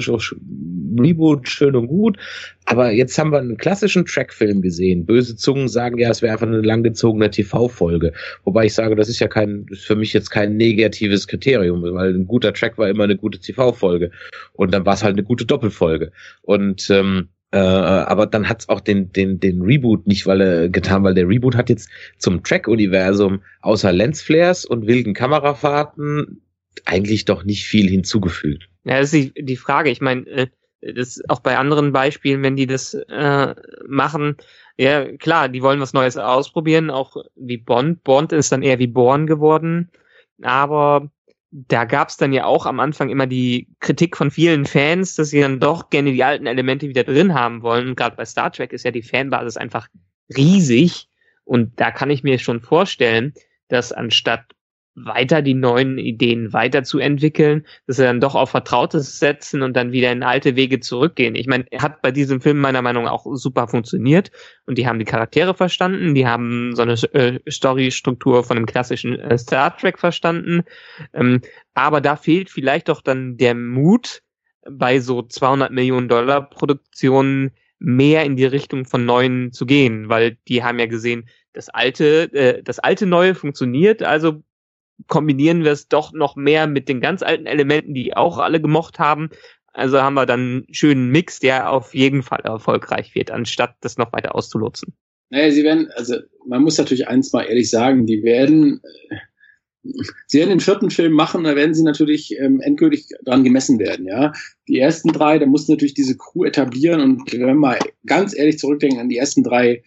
Reboot 0.97 1.47
schön 1.47 1.75
und 1.75 1.87
gut, 1.87 2.17
aber 2.65 2.91
jetzt 2.91 3.17
haben 3.17 3.31
wir 3.31 3.39
einen 3.39 3.57
klassischen 3.57 4.05
Trackfilm 4.05 4.61
gesehen. 4.61 5.05
Böse 5.05 5.35
Zungen 5.35 5.67
sagen 5.67 5.97
ja, 5.97 6.09
es 6.09 6.21
wäre 6.21 6.33
einfach 6.33 6.47
eine 6.47 6.61
langgezogene 6.61 7.29
TV-Folge. 7.29 8.13
Wobei 8.43 8.65
ich 8.65 8.73
sage, 8.73 8.95
das 8.95 9.09
ist 9.09 9.19
ja 9.19 9.27
kein, 9.27 9.65
ist 9.69 9.85
für 9.85 9.95
mich 9.95 10.13
jetzt 10.13 10.29
kein 10.29 10.57
negatives 10.57 11.27
Kriterium, 11.27 11.80
weil 11.83 12.13
ein 12.13 12.27
guter 12.27 12.53
Track 12.53 12.77
war 12.77 12.89
immer 12.89 13.03
eine 13.03 13.17
gute 13.17 13.39
TV-Folge. 13.39 14.11
Und 14.53 14.73
dann 14.73 14.85
war 14.85 14.93
es 14.93 15.03
halt 15.03 15.13
eine 15.13 15.23
gute 15.23 15.45
Doppelfolge. 15.45 16.11
Und 16.41 16.89
ähm, 16.89 17.29
äh, 17.51 17.57
aber 17.57 18.27
dann 18.27 18.47
hat's 18.47 18.69
auch 18.69 18.79
den, 18.79 19.11
den, 19.11 19.39
den 19.39 19.61
Reboot 19.61 20.07
nicht 20.07 20.25
weil 20.25 20.39
er 20.41 20.69
getan, 20.69 21.03
weil 21.03 21.13
der 21.13 21.27
Reboot 21.27 21.55
hat 21.55 21.69
jetzt 21.69 21.89
zum 22.17 22.43
Track-Universum 22.43 23.41
außer 23.61 23.91
Lensflares 23.91 24.65
und 24.65 24.87
wilden 24.87 25.13
Kamerafahrten 25.13 26.41
eigentlich 26.85 27.25
doch 27.25 27.43
nicht 27.43 27.65
viel 27.65 27.89
hinzugefügt. 27.89 28.69
Ja, 28.85 28.99
das 28.99 29.13
ist 29.13 29.35
die, 29.35 29.43
die 29.43 29.57
Frage. 29.57 29.89
Ich 29.89 29.99
meine, 29.99 30.25
äh, 30.27 30.47
das 30.81 31.21
auch 31.27 31.41
bei 31.41 31.57
anderen 31.57 31.91
Beispielen, 31.91 32.41
wenn 32.41 32.55
die 32.55 32.67
das 32.67 32.93
äh, 32.93 33.55
machen, 33.87 34.37
ja 34.77 35.15
klar, 35.17 35.49
die 35.49 35.61
wollen 35.61 35.79
was 35.79 35.93
Neues 35.93 36.17
ausprobieren, 36.17 36.89
auch 36.89 37.17
wie 37.35 37.57
Bond. 37.57 38.03
Bond 38.03 38.31
ist 38.31 38.51
dann 38.51 38.63
eher 38.63 38.79
wie 38.79 38.87
Born 38.87 39.27
geworden, 39.27 39.91
aber 40.41 41.11
da 41.51 41.83
gab 41.83 42.07
es 42.09 42.17
dann 42.17 42.31
ja 42.31 42.45
auch 42.45 42.65
am 42.65 42.79
Anfang 42.79 43.09
immer 43.09 43.27
die 43.27 43.67
Kritik 43.81 44.15
von 44.15 44.31
vielen 44.31 44.65
Fans, 44.65 45.15
dass 45.15 45.29
sie 45.29 45.41
dann 45.41 45.59
doch 45.59 45.89
gerne 45.89 46.13
die 46.13 46.23
alten 46.23 46.47
Elemente 46.47 46.87
wieder 46.87 47.03
drin 47.03 47.33
haben 47.33 47.61
wollen. 47.61 47.95
Gerade 47.95 48.15
bei 48.15 48.25
Star 48.25 48.51
Trek 48.51 48.71
ist 48.71 48.85
ja 48.85 48.91
die 48.91 49.03
Fanbasis 49.03 49.57
einfach 49.57 49.87
riesig. 50.35 51.09
Und 51.43 51.79
da 51.79 51.91
kann 51.91 52.09
ich 52.09 52.23
mir 52.23 52.39
schon 52.39 52.61
vorstellen, 52.61 53.33
dass 53.67 53.91
anstatt 53.91 54.45
weiter 55.05 55.41
die 55.41 55.53
neuen 55.53 55.97
Ideen 55.97 56.53
weiterzuentwickeln, 56.53 57.65
dass 57.87 57.97
sie 57.97 58.03
dann 58.03 58.21
doch 58.21 58.35
auf 58.35 58.51
Vertrautes 58.51 59.19
setzen 59.19 59.61
und 59.61 59.75
dann 59.75 59.91
wieder 59.91 60.11
in 60.11 60.23
alte 60.23 60.55
Wege 60.55 60.79
zurückgehen. 60.79 61.35
Ich 61.35 61.47
meine, 61.47 61.65
hat 61.77 62.01
bei 62.01 62.11
diesem 62.11 62.41
Film 62.41 62.59
meiner 62.59 62.81
Meinung 62.81 63.05
nach 63.05 63.11
auch 63.11 63.25
super 63.35 63.67
funktioniert 63.67 64.31
und 64.65 64.77
die 64.77 64.87
haben 64.87 64.99
die 64.99 65.05
Charaktere 65.05 65.53
verstanden, 65.53 66.15
die 66.15 66.27
haben 66.27 66.75
so 66.75 66.81
eine 66.81 66.93
äh, 67.13 67.39
Storystruktur 67.49 68.43
von 68.43 68.57
einem 68.57 68.65
klassischen 68.65 69.19
äh, 69.19 69.37
Star 69.37 69.75
Trek 69.75 69.99
verstanden, 69.99 70.63
ähm, 71.13 71.41
aber 71.73 72.01
da 72.01 72.15
fehlt 72.15 72.49
vielleicht 72.49 72.89
doch 72.89 73.01
dann 73.01 73.37
der 73.37 73.55
Mut 73.55 74.21
bei 74.69 74.99
so 74.99 75.21
200 75.23 75.71
Millionen 75.71 76.07
Dollar 76.07 76.49
Produktionen 76.49 77.51
mehr 77.79 78.23
in 78.25 78.35
die 78.35 78.45
Richtung 78.45 78.85
von 78.85 79.05
neuen 79.05 79.51
zu 79.51 79.65
gehen, 79.65 80.07
weil 80.07 80.37
die 80.47 80.63
haben 80.63 80.77
ja 80.77 80.85
gesehen, 80.85 81.27
das 81.53 81.69
alte, 81.69 82.31
äh, 82.33 82.63
das 82.63 82.79
alte 82.79 83.05
Neue 83.05 83.35
funktioniert, 83.35 84.03
also 84.03 84.43
kombinieren 85.07 85.63
wir 85.63 85.71
es 85.71 85.87
doch 85.87 86.13
noch 86.13 86.35
mehr 86.35 86.67
mit 86.67 86.89
den 86.89 87.01
ganz 87.01 87.23
alten 87.23 87.45
Elementen, 87.45 87.93
die 87.93 88.15
auch 88.15 88.37
alle 88.37 88.61
gemocht 88.61 88.99
haben. 88.99 89.29
Also 89.73 90.01
haben 90.01 90.15
wir 90.15 90.25
dann 90.25 90.39
einen 90.39 90.65
schönen 90.73 91.09
Mix, 91.09 91.39
der 91.39 91.71
auf 91.71 91.93
jeden 91.93 92.23
Fall 92.23 92.41
erfolgreich 92.43 93.15
wird, 93.15 93.31
anstatt 93.31 93.75
das 93.81 93.97
noch 93.97 94.11
weiter 94.11 94.35
auszulotzen. 94.35 94.93
Naja, 95.29 95.49
sie 95.51 95.63
werden, 95.63 95.89
also 95.95 96.15
man 96.45 96.61
muss 96.61 96.77
natürlich 96.77 97.07
eins 97.07 97.31
mal 97.31 97.43
ehrlich 97.43 97.69
sagen, 97.69 98.05
die 98.05 98.21
werden, 98.21 98.81
äh, 99.09 99.15
sie 100.27 100.39
werden 100.39 100.49
den 100.49 100.59
vierten 100.59 100.91
Film 100.91 101.13
machen, 101.13 101.45
da 101.45 101.55
werden 101.55 101.73
sie 101.73 101.83
natürlich 101.83 102.37
ähm, 102.37 102.59
endgültig 102.59 103.07
dran 103.23 103.45
gemessen 103.45 103.79
werden, 103.79 104.05
ja. 104.05 104.33
Die 104.67 104.77
ersten 104.77 105.13
drei, 105.13 105.39
da 105.39 105.45
mussten 105.45 105.71
natürlich 105.71 105.93
diese 105.93 106.17
Crew 106.17 106.43
etablieren 106.43 106.99
und 106.99 107.31
wenn 107.31 107.39
wir 107.39 107.53
mal 107.53 107.79
ganz 108.05 108.37
ehrlich 108.37 108.59
zurückdenken 108.59 108.99
an 108.99 109.07
die 109.07 109.17
ersten 109.17 109.41
drei 109.41 109.83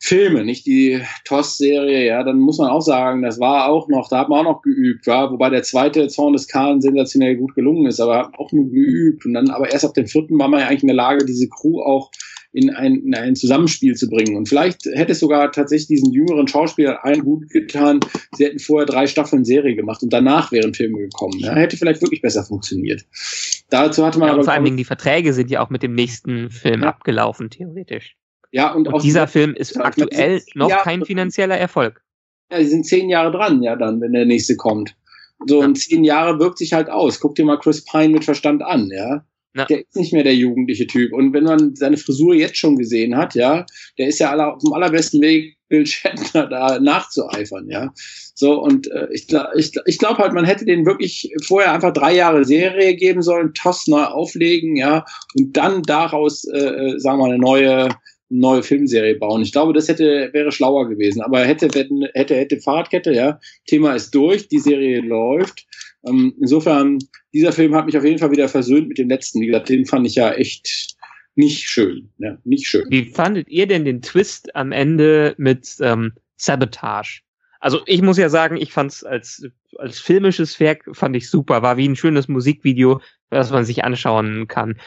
Filme, 0.00 0.44
nicht 0.44 0.66
die 0.66 1.00
TOS-Serie, 1.24 2.06
ja, 2.06 2.22
dann 2.22 2.38
muss 2.38 2.58
man 2.58 2.70
auch 2.70 2.82
sagen, 2.82 3.22
das 3.22 3.40
war 3.40 3.68
auch 3.68 3.88
noch, 3.88 4.08
da 4.08 4.20
hat 4.20 4.28
man 4.28 4.40
auch 4.40 4.52
noch 4.52 4.62
geübt, 4.62 5.06
ja, 5.06 5.30
wobei 5.30 5.50
der 5.50 5.62
zweite 5.62 6.08
Zorn 6.08 6.34
des 6.34 6.48
Kahn 6.48 6.80
sensationell 6.80 7.36
gut 7.36 7.54
gelungen 7.54 7.86
ist, 7.86 8.00
aber 8.00 8.32
auch 8.38 8.52
nur 8.52 8.70
geübt 8.70 9.24
und 9.24 9.34
dann 9.34 9.50
aber 9.50 9.72
erst 9.72 9.84
ab 9.84 9.94
dem 9.94 10.06
vierten 10.06 10.38
war 10.38 10.48
man 10.48 10.60
ja 10.60 10.66
eigentlich 10.66 10.82
in 10.82 10.88
der 10.88 10.96
Lage, 10.96 11.24
diese 11.24 11.48
Crew 11.48 11.80
auch 11.80 12.10
in 12.52 12.70
ein, 12.70 13.02
in 13.04 13.14
ein 13.14 13.36
Zusammenspiel 13.36 13.94
zu 13.94 14.08
bringen. 14.08 14.34
Und 14.34 14.48
vielleicht 14.48 14.86
hätte 14.86 15.12
es 15.12 15.20
sogar 15.20 15.52
tatsächlich 15.52 15.88
diesen 15.88 16.12
jüngeren 16.12 16.48
Schauspielern 16.48 16.96
allen 17.02 17.22
gut 17.22 17.50
getan, 17.50 18.00
sie 18.34 18.46
hätten 18.46 18.58
vorher 18.58 18.86
drei 18.86 19.06
Staffeln 19.06 19.44
Serie 19.44 19.76
gemacht 19.76 20.02
und 20.02 20.12
danach 20.12 20.52
wären 20.52 20.72
Filme 20.72 20.98
gekommen. 20.98 21.38
Ja, 21.38 21.54
hätte 21.54 21.76
vielleicht 21.76 22.00
wirklich 22.00 22.22
besser 22.22 22.44
funktioniert. 22.44 23.04
Dazu 23.68 24.06
hatte 24.06 24.18
man 24.18 24.28
ja, 24.28 24.34
aber. 24.34 24.44
Vor 24.44 24.54
allen 24.54 24.64
Dingen 24.64 24.78
die 24.78 24.84
Verträge 24.84 25.34
sind 25.34 25.50
ja 25.50 25.62
auch 25.62 25.68
mit 25.70 25.82
dem 25.82 25.94
nächsten 25.94 26.50
Film 26.50 26.82
ja. 26.82 26.88
abgelaufen, 26.88 27.50
theoretisch. 27.50 28.16
Ja, 28.52 28.72
und, 28.72 28.88
und 28.88 28.94
auch 28.94 29.02
dieser 29.02 29.26
Film 29.26 29.54
ist 29.54 29.76
aktuell 29.78 30.42
noch 30.54 30.70
Jahre, 30.70 30.84
kein 30.84 31.04
finanzieller 31.04 31.56
Erfolg. 31.56 32.02
Ja, 32.50 32.58
die 32.58 32.66
sind 32.66 32.86
zehn 32.86 33.08
Jahre 33.08 33.32
dran, 33.32 33.62
ja, 33.62 33.76
dann, 33.76 34.00
wenn 34.00 34.12
der 34.12 34.26
nächste 34.26 34.56
kommt. 34.56 34.96
So, 35.46 35.60
ja. 35.60 35.66
und 35.66 35.76
zehn 35.76 36.04
Jahre 36.04 36.38
wirkt 36.38 36.58
sich 36.58 36.72
halt 36.72 36.88
aus. 36.88 37.20
Guck 37.20 37.34
dir 37.34 37.44
mal 37.44 37.58
Chris 37.58 37.84
Pine 37.84 38.10
mit 38.10 38.24
Verstand 38.24 38.62
an, 38.62 38.90
ja. 38.90 39.24
Ja. 39.54 39.64
Der 39.64 39.80
ist 39.80 39.96
nicht 39.96 40.12
mehr 40.12 40.22
der 40.22 40.34
jugendliche 40.34 40.86
Typ. 40.86 41.14
Und 41.14 41.32
wenn 41.32 41.44
man 41.44 41.74
seine 41.74 41.96
Frisur 41.96 42.34
jetzt 42.34 42.58
schon 42.58 42.76
gesehen 42.76 43.16
hat, 43.16 43.34
ja, 43.34 43.64
der 43.96 44.08
ist 44.08 44.18
ja 44.18 44.30
aller, 44.30 44.54
auf 44.54 44.62
dem 44.62 44.74
allerbesten 44.74 45.22
Weg, 45.22 45.56
Bill 45.68 45.86
Shatner 45.86 46.46
da 46.46 46.78
nachzueifern, 46.78 47.68
ja. 47.68 47.92
So, 48.34 48.60
und 48.60 48.90
äh, 48.90 49.08
ich, 49.12 49.26
ich, 49.56 49.72
ich 49.86 49.98
glaube 49.98 50.18
halt, 50.18 50.32
man 50.32 50.44
hätte 50.44 50.64
den 50.64 50.86
wirklich 50.86 51.32
vorher 51.42 51.72
einfach 51.72 51.92
drei 51.92 52.14
Jahre 52.14 52.44
Serie 52.44 52.94
geben 52.94 53.22
sollen, 53.22 53.54
Toss 53.54 53.86
neu 53.86 54.04
auflegen, 54.04 54.76
ja, 54.76 55.04
und 55.34 55.56
dann 55.56 55.82
daraus, 55.82 56.44
äh, 56.44 56.58
äh 56.58 56.98
sagen 56.98 57.18
wir 57.18 57.22
mal, 57.22 57.30
eine 57.30 57.38
neue, 57.38 57.88
neue 58.28 58.62
Filmserie 58.62 59.16
bauen. 59.16 59.42
Ich 59.42 59.52
glaube, 59.52 59.72
das 59.72 59.88
hätte, 59.88 60.30
wäre 60.32 60.52
schlauer 60.52 60.88
gewesen. 60.88 61.22
Aber 61.22 61.44
hätte, 61.44 61.68
hätte, 62.12 62.34
hätte 62.34 62.60
Fahrradkette, 62.60 63.12
ja, 63.12 63.38
Thema 63.66 63.94
ist 63.94 64.14
durch, 64.14 64.48
die 64.48 64.58
Serie 64.58 65.00
läuft. 65.00 65.66
Ähm, 66.06 66.34
insofern, 66.40 66.98
dieser 67.32 67.52
Film 67.52 67.74
hat 67.74 67.86
mich 67.86 67.96
auf 67.96 68.04
jeden 68.04 68.18
Fall 68.18 68.30
wieder 68.30 68.48
versöhnt 68.48 68.88
mit 68.88 68.98
dem 68.98 69.08
letzten. 69.08 69.40
Wie 69.40 69.46
gesagt, 69.46 69.68
den 69.68 69.86
fand 69.86 70.06
ich 70.06 70.16
ja 70.16 70.32
echt 70.32 70.96
nicht 71.34 71.68
schön. 71.68 72.10
Ja, 72.18 72.38
nicht 72.44 72.66
schön. 72.66 72.86
Wie 72.88 73.04
fandet 73.04 73.48
ihr 73.48 73.66
denn 73.66 73.84
den 73.84 74.02
Twist 74.02 74.54
am 74.54 74.72
Ende 74.72 75.34
mit 75.38 75.76
ähm, 75.80 76.12
Sabotage? 76.36 77.20
Also 77.60 77.80
ich 77.86 78.02
muss 78.02 78.18
ja 78.18 78.28
sagen, 78.28 78.56
ich 78.56 78.72
fand 78.72 78.92
es 78.92 79.04
als, 79.04 79.46
als 79.78 79.98
filmisches 79.98 80.58
Werk 80.60 80.84
fand 80.92 81.16
ich 81.16 81.28
super. 81.28 81.62
War 81.62 81.76
wie 81.76 81.88
ein 81.88 81.96
schönes 81.96 82.28
Musikvideo, 82.28 83.00
das 83.30 83.50
man 83.50 83.64
sich 83.64 83.84
anschauen 83.84 84.46
kann. 84.48 84.78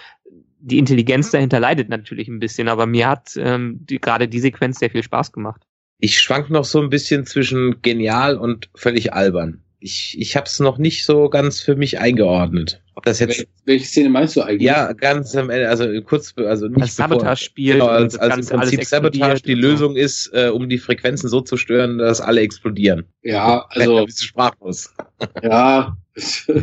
Die 0.62 0.78
Intelligenz 0.78 1.32
dahinter 1.32 1.60
leidet 1.60 1.90
natürlich 1.90 2.28
ein 2.28 2.40
bisschen, 2.40 2.68
aber 2.68 2.86
mir 2.86 3.08
hat 3.08 3.32
ähm, 3.38 3.78
die, 3.82 4.00
gerade 4.00 4.28
die 4.28 4.40
Sequenz 4.40 4.80
sehr 4.80 4.90
viel 4.90 5.04
Spaß 5.04 5.32
gemacht. 5.32 5.62
Ich 6.00 6.20
schwank 6.20 6.50
noch 6.50 6.66
so 6.66 6.82
ein 6.82 6.90
bisschen 6.90 7.26
zwischen 7.26 7.82
genial 7.82 8.38
und 8.38 8.70
völlig 8.76 9.14
albern 9.14 9.64
ich, 9.80 10.16
ich 10.20 10.36
habe 10.36 10.46
es 10.46 10.60
noch 10.60 10.78
nicht 10.78 11.06
so 11.06 11.30
ganz 11.30 11.62
für 11.62 11.76
mich 11.76 12.00
eingeordnet. 12.00 12.82
Ob 12.96 13.06
das 13.06 13.20
jetzt 13.20 13.48
welche 13.64 13.86
Szene 13.86 14.10
meinst 14.10 14.36
du 14.36 14.42
eigentlich? 14.42 14.64
Ja, 14.64 14.92
ganz 14.92 15.34
am 15.36 15.50
Ende, 15.50 15.70
also 15.70 15.86
kurz, 16.02 16.34
also 16.38 16.68
nicht 16.68 16.82
als 16.82 16.98
Sabotage-Spiel, 16.98 17.74
genau, 17.74 17.88
als, 17.88 18.18
als 18.18 18.50
im 18.50 18.60
Prinzip 18.60 18.84
Sabotage 18.84 19.42
die 19.42 19.54
Lösung 19.54 19.96
ist, 19.96 20.32
äh, 20.34 20.50
um 20.50 20.68
die 20.68 20.78
Frequenzen 20.78 21.30
so 21.30 21.40
zu 21.40 21.56
stören, 21.56 21.98
dass 21.98 22.20
alle 22.20 22.42
explodieren. 22.42 23.06
Ja, 23.22 23.66
also 23.70 24.04
bist 24.06 24.22
du 24.22 24.26
sprachlos. 24.26 24.94
Ja, 25.42 25.98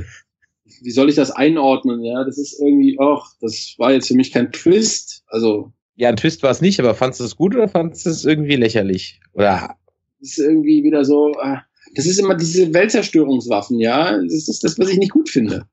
wie 0.86 0.92
soll 0.92 1.08
ich 1.10 1.16
das 1.16 1.32
einordnen? 1.32 2.04
Ja, 2.04 2.22
das 2.24 2.38
ist 2.38 2.60
irgendwie, 2.60 2.96
ach, 3.00 3.32
das 3.40 3.74
war 3.76 3.92
jetzt 3.92 4.06
für 4.06 4.14
mich 4.14 4.30
kein 4.30 4.52
Twist. 4.52 5.24
Also 5.26 5.72
ja, 5.96 6.08
ein 6.08 6.16
Twist 6.16 6.44
war 6.44 6.52
es 6.52 6.60
nicht, 6.60 6.78
aber 6.78 6.94
fandest 6.94 7.20
du 7.20 7.24
es 7.24 7.36
gut 7.36 7.56
oder 7.56 7.68
fandest 7.68 8.06
du 8.06 8.10
es 8.10 8.24
irgendwie 8.24 8.54
lächerlich? 8.54 9.20
Oder 9.32 9.76
ist 10.20 10.38
irgendwie 10.38 10.84
wieder 10.84 11.04
so. 11.04 11.32
Äh, 11.42 11.56
das 11.96 12.06
ist 12.06 12.20
immer 12.20 12.36
diese 12.36 12.72
Weltzerstörungswaffen, 12.72 13.80
ja. 13.80 14.12
Das 14.12 14.32
ist 14.32 14.62
das, 14.62 14.78
was 14.78 14.88
ich 14.88 14.98
nicht 14.98 15.12
gut 15.12 15.28
finde. 15.28 15.66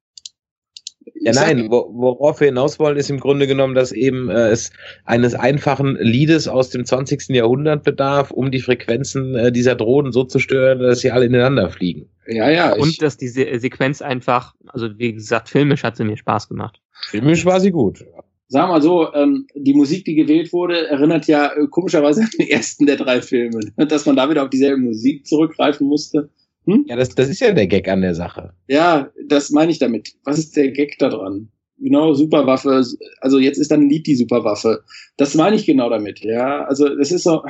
Ja, 1.15 1.31
nein, 1.33 1.69
worauf 1.69 2.39
wir 2.39 2.47
hinaus 2.47 2.79
wollen, 2.79 2.97
ist 2.97 3.09
im 3.09 3.19
Grunde 3.19 3.47
genommen, 3.47 3.75
dass 3.75 3.91
eben 3.91 4.29
äh, 4.29 4.49
es 4.49 4.71
eines 5.05 5.35
einfachen 5.35 5.95
Liedes 5.99 6.47
aus 6.47 6.69
dem 6.69 6.85
20. 6.85 7.29
Jahrhundert 7.29 7.83
bedarf, 7.83 8.31
um 8.31 8.51
die 8.51 8.59
Frequenzen 8.59 9.35
äh, 9.35 9.51
dieser 9.51 9.75
Drohnen 9.75 10.11
so 10.11 10.23
zu 10.23 10.39
stören, 10.39 10.79
dass 10.79 10.99
sie 10.99 11.11
alle 11.11 11.25
ineinander 11.25 11.69
fliegen. 11.69 12.09
Ja, 12.27 12.49
ja. 12.49 12.73
Und 12.73 13.01
dass 13.01 13.17
diese 13.17 13.59
Sequenz 13.59 14.01
einfach, 14.01 14.53
also 14.67 14.89
wie 14.97 15.13
gesagt, 15.13 15.49
filmisch 15.49 15.83
hat 15.83 15.97
sie 15.97 16.03
mir 16.03 16.17
Spaß 16.17 16.49
gemacht. 16.49 16.79
Filmisch 17.09 17.45
war 17.45 17.59
sie 17.59 17.71
gut 17.71 18.03
sagen 18.53 18.69
wir 18.69 18.73
mal 18.73 18.81
so, 18.83 19.11
ähm, 19.15 19.47
die 19.55 19.73
Musik, 19.73 20.05
die 20.05 20.13
gewählt 20.13 20.53
wurde, 20.53 20.87
erinnert 20.87 21.25
ja 21.25 21.51
äh, 21.53 21.67
komischerweise 21.67 22.21
an 22.21 22.29
den 22.37 22.47
ersten 22.47 22.85
der 22.85 22.97
drei 22.97 23.21
Filme. 23.21 23.59
Dass 23.87 24.05
man 24.05 24.15
da 24.15 24.29
wieder 24.29 24.43
auf 24.43 24.49
dieselbe 24.49 24.77
Musik 24.77 25.25
zurückgreifen 25.25 25.87
musste. 25.87 26.29
Hm? 26.66 26.86
Ja, 26.88 26.95
das, 26.95 27.09
das 27.09 27.30
ist 27.30 27.39
ja 27.39 27.51
der 27.51 27.68
Gag 27.68 27.88
an 27.88 28.01
der 28.01 28.16
Sache. 28.16 28.53
Ja, 28.68 29.09
das 29.28 29.49
meine 29.51 29.72
ich 29.72 29.80
damit. 29.80 30.14
Was 30.24 30.38
ist 30.39 30.55
der 30.55 30.72
Gag 30.72 30.97
da 30.99 31.09
dran? 31.09 31.49
Genau, 31.78 32.14
Superwaffe. 32.14 32.84
Also 33.20 33.39
jetzt 33.39 33.57
ist 33.57 33.72
dann 33.72 33.82
ein 33.82 33.89
Lied 33.89 34.07
die 34.07 34.16
Superwaffe. 34.16 34.84
Das 35.18 35.36
meine 35.36 35.55
ich 35.55 35.66
genau 35.66 35.89
damit. 35.89 36.22
Ja, 36.22 36.64
also 36.66 36.95
das 36.95 37.11
ist 37.11 37.24
so. 37.24 37.43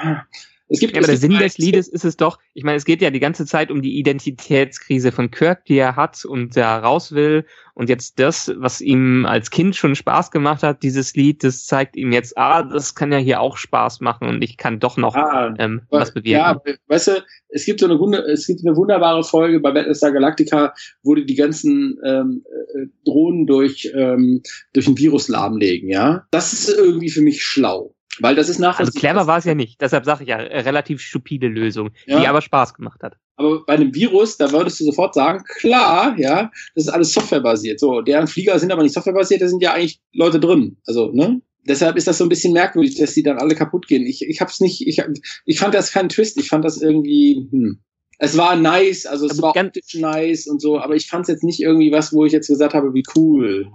Es 0.70 0.80
gibt, 0.80 0.94
ja, 0.94 1.00
aber 1.00 1.08
der 1.08 1.18
Sinn 1.18 1.38
des 1.38 1.58
Liedes 1.58 1.88
ist 1.88 2.06
es 2.06 2.16
doch, 2.16 2.40
ich 2.54 2.64
meine, 2.64 2.78
es 2.78 2.86
geht 2.86 3.02
ja 3.02 3.12
die 3.12 3.20
ganze 3.20 3.46
Zeit 3.46 3.70
um 3.70 3.82
die 3.82 3.98
Identitätskrise 3.98 5.12
von 5.12 5.30
Kirk, 5.30 5.66
die 5.66 5.78
er 5.78 5.96
hat 5.96 6.24
und 6.26 6.56
der 6.56 6.68
raus 6.68 7.12
will. 7.12 7.46
Und 7.76 7.90
jetzt 7.90 8.20
das, 8.20 8.52
was 8.58 8.82
ihm 8.82 9.26
als 9.26 9.50
Kind 9.50 9.76
schon 9.76 9.96
Spaß 9.96 10.32
gemacht 10.32 10.64
hat, 10.64 10.84
dieses 10.84 11.16
Lied, 11.16 11.44
das 11.44 11.66
zeigt 11.66 11.96
ihm 11.96 12.12
jetzt, 12.12 12.38
ah, 12.38 12.64
das 12.64 12.96
kann 12.96 13.12
ja 13.12 13.18
hier 13.18 13.42
auch 13.42 13.58
Spaß 13.58 14.00
machen 14.00 14.28
und 14.28 14.44
ich 14.44 14.58
kann 14.58 14.80
doch 14.80 14.96
noch 14.96 15.16
ah, 15.16 15.54
ähm, 15.58 15.82
was 15.90 16.14
bewirken. 16.14 16.32
Ja, 16.32 16.62
weißt 16.88 17.08
du, 17.08 17.24
es 17.50 17.66
gibt 17.66 17.80
so 17.80 17.88
eine, 17.88 18.18
es 18.26 18.48
gibt 18.48 18.62
eine 18.66 18.76
wunderbare 18.76 19.24
Folge 19.24 19.60
bei 19.60 19.72
Battlestar 19.72 20.12
Galactica, 20.12 20.74
wo 21.04 21.16
die 21.16 21.26
die 21.26 21.36
ganzen 21.36 22.00
ähm, 22.06 22.44
äh, 22.48 22.88
Drohnen 23.06 23.48
durch, 23.48 23.92
ähm, 23.96 24.42
durch 24.74 24.88
ein 24.88 24.98
Virus 24.98 25.28
lahmlegen, 25.28 25.90
ja. 25.90 26.26
Das 26.32 26.54
ist 26.54 26.70
irgendwie 26.70 27.10
für 27.10 27.22
mich 27.22 27.44
schlau. 27.44 27.96
Weil 28.20 28.36
das 28.36 28.50
ist 28.50 28.60
nachher. 28.60 28.82
Also 28.82 28.92
clever 28.92 29.28
war 29.28 29.40
es 29.40 29.46
ja 29.46 29.56
nicht. 29.56 29.82
Deshalb 29.82 30.06
sage 30.06 30.24
ich 30.24 30.30
ja, 30.30 30.38
äh, 30.38 30.60
relativ 30.62 31.02
stupide 31.02 31.48
Lösung, 31.48 31.92
ja. 32.06 32.20
die 32.20 32.28
aber 32.28 32.42
Spaß 32.42 32.74
gemacht 32.74 33.02
hat. 33.02 33.18
Aber 33.36 33.66
bei 33.66 33.74
einem 33.74 33.94
Virus, 33.96 34.38
da 34.38 34.52
würdest 34.52 34.80
du 34.80 34.86
sofort 34.86 35.16
sagen, 35.16 35.44
klar, 35.60 36.16
ja, 36.20 36.52
das 36.76 36.86
ist 36.86 36.90
alles 36.90 37.14
softwarebasiert. 37.14 37.80
So, 37.80 38.02
deren 38.02 38.28
Flieger 38.28 38.58
sind 38.60 38.72
aber 38.72 38.84
nicht 38.84 38.94
softwarebasiert, 38.94 39.42
da 39.42 39.48
sind 39.48 39.64
ja 39.64 39.74
eigentlich 39.74 40.00
Leute 40.14 40.40
drin. 40.40 40.78
Also, 40.86 41.12
ne? 41.12 41.42
Deshalb 41.66 41.96
ist 41.96 42.08
das 42.08 42.18
so 42.18 42.26
ein 42.26 42.30
bisschen 42.30 42.54
merkwürdig, 42.54 42.96
dass 42.96 43.14
die 43.14 43.24
dann 43.24 43.40
alle 43.40 43.56
kaputt 43.56 43.88
gehen. 43.88 44.06
Ich, 44.06 44.22
ich 44.22 44.42
hab's 44.42 44.60
nicht, 44.60 44.86
ich, 44.86 45.02
ich 45.46 45.60
fand 45.60 45.74
das 45.74 45.92
kein 45.92 46.10
Twist, 46.10 46.38
ich 46.38 46.50
fand 46.50 46.66
das 46.66 46.82
irgendwie, 46.82 47.48
hm. 47.50 47.80
Es 48.20 48.38
war 48.38 48.56
nice, 48.56 49.06
also 49.06 49.26
es 49.26 49.32
also 49.32 49.42
war 49.42 49.56
optisch 49.56 49.96
nice 49.96 50.48
und 50.48 50.62
so, 50.62 50.80
aber 50.80 50.96
ich 50.96 51.08
fand 51.08 51.24
es 51.24 51.30
jetzt 51.30 51.44
nicht 51.44 51.60
irgendwie 51.60 51.92
was, 51.92 52.14
wo 52.14 52.26
ich 52.26 52.32
jetzt 52.32 52.48
gesagt 52.48 52.74
habe, 52.74 52.94
wie 52.94 53.04
cool. 53.16 53.68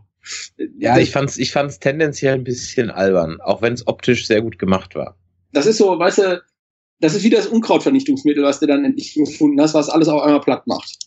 Ja, 0.78 0.98
ich 0.98 1.10
fand's, 1.10 1.38
ich 1.38 1.52
fand's 1.52 1.78
tendenziell 1.78 2.34
ein 2.34 2.44
bisschen 2.44 2.90
albern, 2.90 3.40
auch 3.40 3.62
wenn 3.62 3.72
es 3.72 3.86
optisch 3.86 4.26
sehr 4.26 4.42
gut 4.42 4.58
gemacht 4.58 4.94
war. 4.94 5.16
Das 5.52 5.66
ist 5.66 5.78
so, 5.78 5.98
weißt 5.98 6.18
du, 6.18 6.42
das 7.00 7.14
ist 7.14 7.24
wie 7.24 7.30
das 7.30 7.46
Unkrautvernichtungsmittel, 7.46 8.42
was 8.42 8.60
du 8.60 8.66
dann 8.66 8.84
endlich 8.84 9.14
gefunden 9.14 9.60
hast, 9.60 9.74
was 9.74 9.88
alles 9.88 10.08
auch 10.08 10.22
einmal 10.22 10.40
platt 10.40 10.66
macht. 10.66 10.98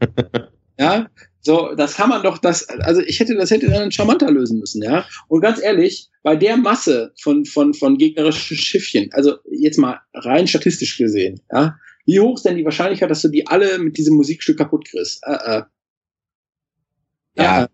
ja, 0.78 1.08
so, 1.42 1.74
das 1.74 1.94
kann 1.94 2.10
man 2.10 2.22
doch, 2.22 2.38
das, 2.38 2.68
also 2.68 3.00
ich 3.00 3.18
hätte, 3.18 3.34
das 3.34 3.50
hätte 3.50 3.68
dann 3.70 3.90
charmanter 3.90 4.30
lösen 4.30 4.58
müssen, 4.58 4.82
ja. 4.82 5.06
Und 5.28 5.40
ganz 5.40 5.60
ehrlich, 5.60 6.10
bei 6.22 6.36
der 6.36 6.58
Masse 6.58 7.12
von, 7.20 7.46
von, 7.46 7.72
von 7.72 7.96
gegnerischen 7.96 8.56
Schiffchen, 8.56 9.10
also 9.12 9.36
jetzt 9.50 9.78
mal 9.78 10.00
rein 10.12 10.46
statistisch 10.46 10.98
gesehen, 10.98 11.40
ja, 11.50 11.76
wie 12.04 12.20
hoch 12.20 12.36
ist 12.36 12.44
denn 12.44 12.56
die 12.56 12.64
Wahrscheinlichkeit, 12.64 13.10
dass 13.10 13.22
du 13.22 13.28
die 13.28 13.46
alle 13.46 13.78
mit 13.78 13.96
diesem 13.96 14.16
Musikstück 14.16 14.58
kaputt 14.58 14.86
kriegst? 14.86 15.22
Äh, 15.24 15.32
äh. 15.32 15.62
Ja, 17.36 17.60
ja, 17.60 17.68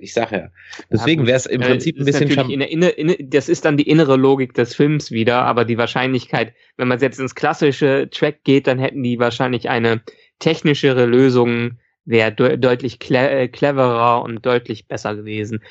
ich 0.00 0.14
sag 0.14 0.32
ja. 0.32 0.48
Deswegen 0.90 1.26
wäre 1.26 1.36
es 1.36 1.46
im 1.46 1.60
Prinzip 1.60 1.98
ein 1.98 2.04
bisschen 2.04 2.30
in 2.50 2.60
der 2.60 2.70
inne, 2.70 2.88
inne, 2.88 3.16
Das 3.20 3.48
ist 3.48 3.64
dann 3.64 3.76
die 3.76 3.88
innere 3.88 4.16
Logik 4.16 4.54
des 4.54 4.74
Films 4.74 5.10
wieder, 5.10 5.42
aber 5.42 5.64
die 5.64 5.76
Wahrscheinlichkeit, 5.76 6.54
wenn 6.76 6.88
man 6.88 6.98
jetzt 7.00 7.20
ins 7.20 7.34
klassische 7.34 8.08
Track 8.10 8.44
geht, 8.44 8.66
dann 8.66 8.78
hätten 8.78 9.02
die 9.02 9.18
wahrscheinlich 9.18 9.68
eine 9.68 10.02
technischere 10.38 11.06
Lösung, 11.06 11.78
wäre 12.04 12.32
de 12.32 12.56
deutlich 12.56 12.98
cle 12.98 13.30
äh, 13.30 13.48
cleverer 13.48 14.22
und 14.22 14.44
deutlich 14.44 14.88
besser 14.88 15.14
gewesen. 15.14 15.62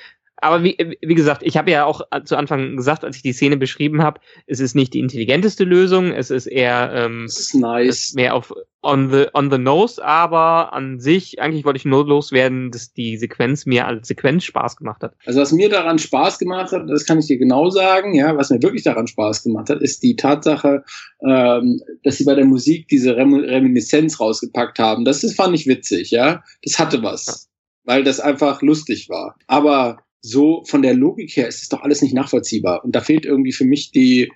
Aber 0.41 0.63
wie, 0.63 0.75
wie 1.01 1.15
gesagt, 1.15 1.43
ich 1.43 1.55
habe 1.55 1.69
ja 1.69 1.85
auch 1.85 2.01
zu 2.25 2.35
Anfang 2.35 2.75
gesagt, 2.75 3.05
als 3.05 3.15
ich 3.15 3.21
die 3.21 3.31
Szene 3.31 3.57
beschrieben 3.57 4.01
habe, 4.01 4.19
es 4.47 4.59
ist 4.59 4.73
nicht 4.73 4.93
die 4.95 4.99
intelligenteste 4.99 5.63
Lösung, 5.63 6.11
es 6.11 6.31
ist 6.31 6.47
eher 6.47 6.91
ähm, 6.93 7.25
ist 7.25 7.53
nice. 7.53 8.13
mehr 8.15 8.33
auf 8.33 8.51
on 8.81 9.11
the 9.11 9.27
on 9.33 9.51
the 9.51 9.59
nose, 9.59 10.03
aber 10.03 10.73
an 10.73 10.99
sich 10.99 11.39
eigentlich 11.39 11.63
wollte 11.63 11.77
ich 11.77 11.85
nur 11.85 12.07
loswerden, 12.07 12.71
dass 12.71 12.91
die 12.91 13.17
Sequenz 13.17 13.67
mir 13.67 13.85
als 13.85 14.07
Sequenz 14.07 14.43
Spaß 14.45 14.77
gemacht 14.77 15.03
hat. 15.03 15.13
Also 15.27 15.39
was 15.41 15.51
mir 15.51 15.69
daran 15.69 15.99
Spaß 15.99 16.39
gemacht 16.39 16.71
hat, 16.71 16.89
das 16.89 17.05
kann 17.05 17.19
ich 17.19 17.27
dir 17.27 17.37
genau 17.37 17.69
sagen, 17.69 18.15
ja, 18.15 18.35
was 18.35 18.49
mir 18.49 18.63
wirklich 18.63 18.83
daran 18.83 19.05
Spaß 19.05 19.43
gemacht 19.43 19.69
hat, 19.69 19.79
ist 19.81 20.01
die 20.01 20.15
Tatsache, 20.15 20.83
ähm, 21.23 21.79
dass 22.03 22.17
sie 22.17 22.25
bei 22.25 22.33
der 22.33 22.45
Musik 22.45 22.87
diese 22.87 23.15
Rem 23.15 23.35
Reminiszenz 23.35 24.19
rausgepackt 24.19 24.79
haben. 24.79 25.05
Das, 25.05 25.21
das 25.21 25.35
fand 25.35 25.53
ich 25.53 25.67
witzig, 25.67 26.09
ja. 26.09 26.43
Das 26.63 26.79
hatte 26.79 27.03
was, 27.03 27.47
weil 27.83 28.03
das 28.03 28.19
einfach 28.19 28.63
lustig 28.63 29.07
war. 29.07 29.35
Aber 29.45 29.99
so 30.22 30.63
von 30.65 30.82
der 30.82 30.93
Logik 30.93 31.36
her 31.36 31.47
ist 31.47 31.61
es 31.61 31.69
doch 31.69 31.82
alles 31.82 32.01
nicht 32.01 32.13
nachvollziehbar. 32.13 32.84
Und 32.84 32.95
da 32.95 33.01
fehlt 33.01 33.26
irgendwie 33.26 33.51
für 33.53 33.65
mich 33.65 33.91
die, 33.91 34.32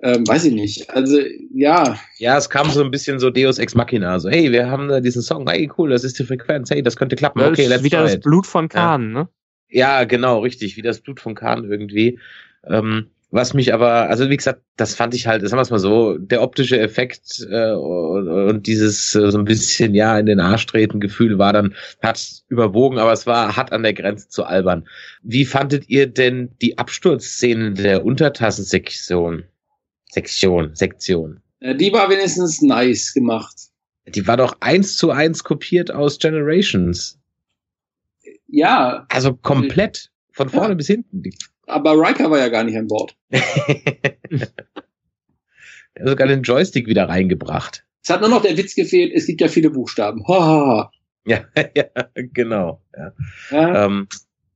ähm, 0.00 0.26
weiß 0.26 0.44
ich 0.44 0.52
nicht. 0.54 0.90
Also 0.90 1.18
ja, 1.52 1.98
Ja, 2.18 2.36
es 2.38 2.48
kam 2.50 2.70
so 2.70 2.82
ein 2.82 2.90
bisschen 2.90 3.18
so 3.18 3.30
Deus 3.30 3.58
Ex 3.58 3.74
Machina, 3.74 4.18
so, 4.20 4.28
hey, 4.28 4.52
wir 4.52 4.70
haben 4.70 4.88
da 4.88 5.00
diesen 5.00 5.22
Song, 5.22 5.48
hey, 5.48 5.70
cool, 5.78 5.90
das 5.90 6.04
ist 6.04 6.18
die 6.18 6.24
Frequenz, 6.24 6.70
hey, 6.70 6.82
das 6.82 6.96
könnte 6.96 7.16
klappen, 7.16 7.40
Das 7.40 7.50
okay, 7.50 7.66
let's 7.66 7.82
wieder 7.82 8.04
try 8.04 8.12
das. 8.12 8.20
Blut 8.20 8.46
von 8.46 8.68
Kahn, 8.68 9.12
ne? 9.12 9.28
Ja, 9.68 10.04
genau, 10.04 10.40
richtig, 10.40 10.76
wie 10.76 10.82
das 10.82 11.00
Blut 11.00 11.20
von 11.20 11.34
Kahn 11.34 11.64
irgendwie. 11.64 12.18
Ähm, 12.66 13.10
was 13.34 13.52
mich 13.52 13.74
aber, 13.74 14.08
also 14.08 14.30
wie 14.30 14.36
gesagt, 14.36 14.62
das 14.76 14.94
fand 14.94 15.12
ich 15.12 15.26
halt, 15.26 15.42
sagen 15.42 15.56
wir 15.58 15.62
es 15.62 15.70
mal 15.70 15.78
so, 15.80 16.16
der 16.16 16.40
optische 16.40 16.78
Effekt 16.78 17.44
äh, 17.50 17.72
und, 17.72 18.28
und 18.28 18.66
dieses 18.68 19.14
äh, 19.16 19.30
so 19.32 19.38
ein 19.38 19.44
bisschen 19.44 19.92
ja 19.94 20.16
in 20.18 20.26
den 20.26 20.38
Arsch 20.38 20.66
treten 20.66 21.00
Gefühl 21.00 21.36
war 21.36 21.52
dann, 21.52 21.74
hat 22.00 22.44
überwogen, 22.48 22.98
aber 22.98 23.12
es 23.12 23.26
war 23.26 23.56
hat 23.56 23.72
an 23.72 23.82
der 23.82 23.92
Grenze 23.92 24.28
zu 24.28 24.44
albern. 24.44 24.86
Wie 25.22 25.44
fandet 25.44 25.88
ihr 25.88 26.06
denn 26.06 26.50
die 26.62 26.78
Absturzszene 26.78 27.72
der 27.74 28.04
Untertassensektion? 28.04 29.42
Sektion, 30.12 30.74
Sektion. 30.76 31.40
äh, 31.58 31.74
die 31.74 31.92
war 31.92 32.08
wenigstens 32.08 32.62
nice 32.62 33.12
gemacht. 33.14 33.54
Die 34.06 34.26
war 34.28 34.36
doch 34.36 34.56
eins 34.60 34.96
zu 34.96 35.10
eins 35.10 35.42
kopiert 35.42 35.90
aus 35.90 36.18
Generations. 36.20 37.18
Ja, 38.46 39.06
Also 39.08 39.34
komplett. 39.34 40.10
Von 40.30 40.48
vorne 40.48 40.70
Ja. 40.70 40.74
bis 40.74 40.86
hinten. 40.88 41.22
Aber 41.66 41.92
Riker 41.92 42.30
war 42.30 42.38
ja 42.38 42.48
gar 42.48 42.64
nicht 42.64 42.76
an 42.76 42.88
Bord. 42.88 43.16
Er 45.94 46.02
hat 46.02 46.10
sogar 46.10 46.26
den 46.26 46.42
Joystick 46.42 46.88
wieder 46.88 47.08
reingebracht. 47.08 47.84
Es 48.02 48.10
hat 48.10 48.20
nur 48.20 48.28
noch 48.28 48.42
der 48.42 48.56
Witz 48.56 48.74
gefehlt, 48.74 49.12
es 49.14 49.26
gibt 49.26 49.40
ja 49.40 49.48
viele 49.48 49.70
Buchstaben. 49.70 50.26
Ha, 50.26 50.34
ha, 50.34 50.66
ha. 50.66 50.90
Ja, 51.26 51.44
ja, 51.74 51.84
genau. 52.14 52.82
Ja. 52.94 53.12
Ja, 53.50 53.86
Ähm, 53.86 54.08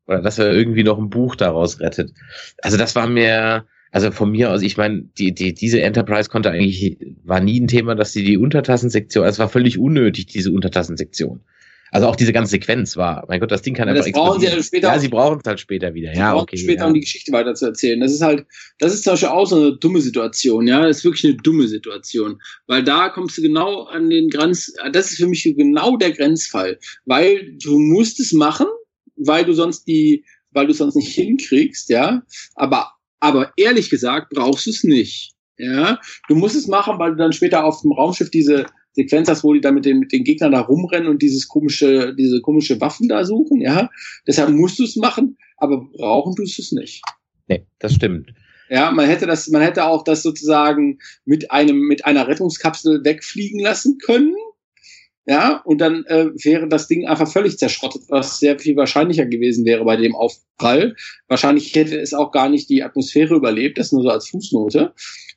oder 0.06 0.20
dass 0.20 0.38
er 0.38 0.52
irgendwie 0.52 0.82
noch 0.82 0.98
ein 0.98 1.08
Buch 1.08 1.34
daraus 1.34 1.80
rettet. 1.80 2.12
Also 2.60 2.76
das 2.76 2.94
war 2.94 3.06
mir, 3.06 3.64
also 3.90 4.10
von 4.10 4.30
mir 4.30 4.50
aus, 4.50 4.60
ich 4.60 4.76
meine, 4.76 5.04
die, 5.16 5.32
die, 5.32 5.54
diese 5.54 5.80
Enterprise 5.80 6.28
konnte 6.28 6.50
eigentlich, 6.50 6.98
war 7.24 7.40
nie 7.40 7.58
ein 7.58 7.68
Thema, 7.68 7.94
dass 7.94 8.12
sie 8.12 8.22
die 8.22 8.36
Untertassensektion, 8.36 9.24
also 9.24 9.36
es 9.36 9.38
war 9.38 9.48
völlig 9.48 9.78
unnötig, 9.78 10.26
diese 10.26 10.52
Untertassensektion. 10.52 11.40
Also 11.90 12.06
auch 12.06 12.16
diese 12.16 12.32
ganze 12.32 12.50
Sequenz 12.50 12.96
war, 12.96 13.24
mein 13.28 13.40
Gott, 13.40 13.50
das 13.50 13.62
Ding 13.62 13.74
kann 13.74 13.88
Aber 13.88 13.98
einfach 13.98 14.10
das 14.10 14.12
brauchen 14.12 14.40
sie 14.40 14.46
ja 14.46 14.52
explodieren. 14.52 14.64
später 14.64 14.94
Ja, 14.94 14.98
sie 14.98 15.08
brauchen 15.08 15.38
es 15.42 15.48
halt 15.48 15.60
später 15.60 15.94
wieder. 15.94 16.12
Die 16.12 16.18
Ja, 16.18 16.32
brauchen 16.32 16.42
okay. 16.42 16.56
später, 16.56 16.82
ja. 16.82 16.86
um 16.86 16.94
die 16.94 17.00
Geschichte 17.00 17.32
weiter 17.32 17.54
zu 17.54 17.66
erzählen. 17.66 18.00
Das 18.00 18.12
ist 18.12 18.20
halt, 18.20 18.46
das 18.78 18.94
ist 18.94 19.04
zum 19.04 19.14
Beispiel 19.14 19.28
auch 19.28 19.46
so 19.46 19.56
eine 19.56 19.76
dumme 19.76 20.00
Situation, 20.00 20.66
ja. 20.66 20.86
Das 20.86 20.98
ist 20.98 21.04
wirklich 21.04 21.24
eine 21.24 21.36
dumme 21.36 21.68
Situation. 21.68 22.40
Weil 22.66 22.82
da 22.84 23.08
kommst 23.08 23.38
du 23.38 23.42
genau 23.42 23.84
an 23.84 24.10
den 24.10 24.28
Grenz, 24.28 24.72
das 24.92 25.10
ist 25.10 25.18
für 25.18 25.26
mich 25.26 25.42
genau 25.42 25.96
der 25.96 26.12
Grenzfall. 26.12 26.78
Weil 27.04 27.56
du 27.62 27.78
musst 27.78 28.20
es 28.20 28.32
machen, 28.32 28.66
weil 29.16 29.44
du 29.44 29.52
sonst 29.52 29.84
die, 29.86 30.24
weil 30.50 30.66
du 30.66 30.72
es 30.72 30.78
sonst 30.78 30.96
nicht 30.96 31.14
hinkriegst, 31.14 31.88
ja. 31.88 32.22
Aber, 32.54 32.92
aber 33.20 33.52
ehrlich 33.56 33.90
gesagt 33.90 34.30
brauchst 34.30 34.66
du 34.66 34.70
es 34.70 34.84
nicht. 34.84 35.32
Ja, 35.60 35.98
du 36.28 36.36
musst 36.36 36.54
es 36.54 36.68
machen, 36.68 37.00
weil 37.00 37.10
du 37.10 37.16
dann 37.16 37.32
später 37.32 37.64
auf 37.64 37.82
dem 37.82 37.90
Raumschiff 37.90 38.30
diese 38.30 38.66
Sequenz 38.98 39.28
hast, 39.28 39.44
wo 39.44 39.52
die 39.52 39.60
da 39.60 39.70
mit 39.70 39.84
den, 39.84 40.00
mit 40.00 40.12
den 40.12 40.24
Gegnern 40.24 40.52
da 40.52 40.60
rumrennen 40.60 41.08
und 41.08 41.22
dieses 41.22 41.48
komische, 41.48 42.14
diese 42.14 42.40
komische 42.40 42.80
Waffen 42.80 43.08
da 43.08 43.24
suchen, 43.24 43.60
ja. 43.60 43.88
Deshalb 44.26 44.50
musst 44.50 44.78
du 44.78 44.84
es 44.84 44.96
machen, 44.96 45.38
aber 45.56 45.88
brauchen 45.96 46.34
tust 46.34 46.58
du 46.58 46.62
es 46.62 46.72
nicht. 46.72 47.02
Nee, 47.46 47.64
das 47.78 47.94
stimmt. 47.94 48.32
Ja, 48.70 48.90
man 48.90 49.06
hätte 49.06 49.26
das, 49.26 49.48
man 49.48 49.62
hätte 49.62 49.84
auch 49.84 50.04
das 50.04 50.22
sozusagen 50.22 50.98
mit 51.24 51.50
einem, 51.50 51.80
mit 51.80 52.04
einer 52.04 52.28
Rettungskapsel 52.28 53.04
wegfliegen 53.04 53.60
lassen 53.60 53.98
können. 53.98 54.34
Ja, 55.26 55.60
und 55.64 55.78
dann 55.78 56.04
äh, 56.06 56.30
wäre 56.42 56.68
das 56.68 56.88
Ding 56.88 57.06
einfach 57.06 57.30
völlig 57.30 57.58
zerschrottet, 57.58 58.02
was 58.08 58.40
sehr 58.40 58.58
viel 58.58 58.76
wahrscheinlicher 58.76 59.26
gewesen 59.26 59.66
wäre 59.66 59.84
bei 59.84 59.96
dem 59.96 60.16
Aufprall. 60.16 60.96
Wahrscheinlich 61.28 61.74
hätte 61.74 62.00
es 62.00 62.14
auch 62.14 62.32
gar 62.32 62.48
nicht 62.48 62.70
die 62.70 62.82
Atmosphäre 62.82 63.34
überlebt, 63.34 63.76
das 63.76 63.92
nur 63.92 64.02
so 64.02 64.08
als 64.08 64.28
Fußnote. 64.30 64.94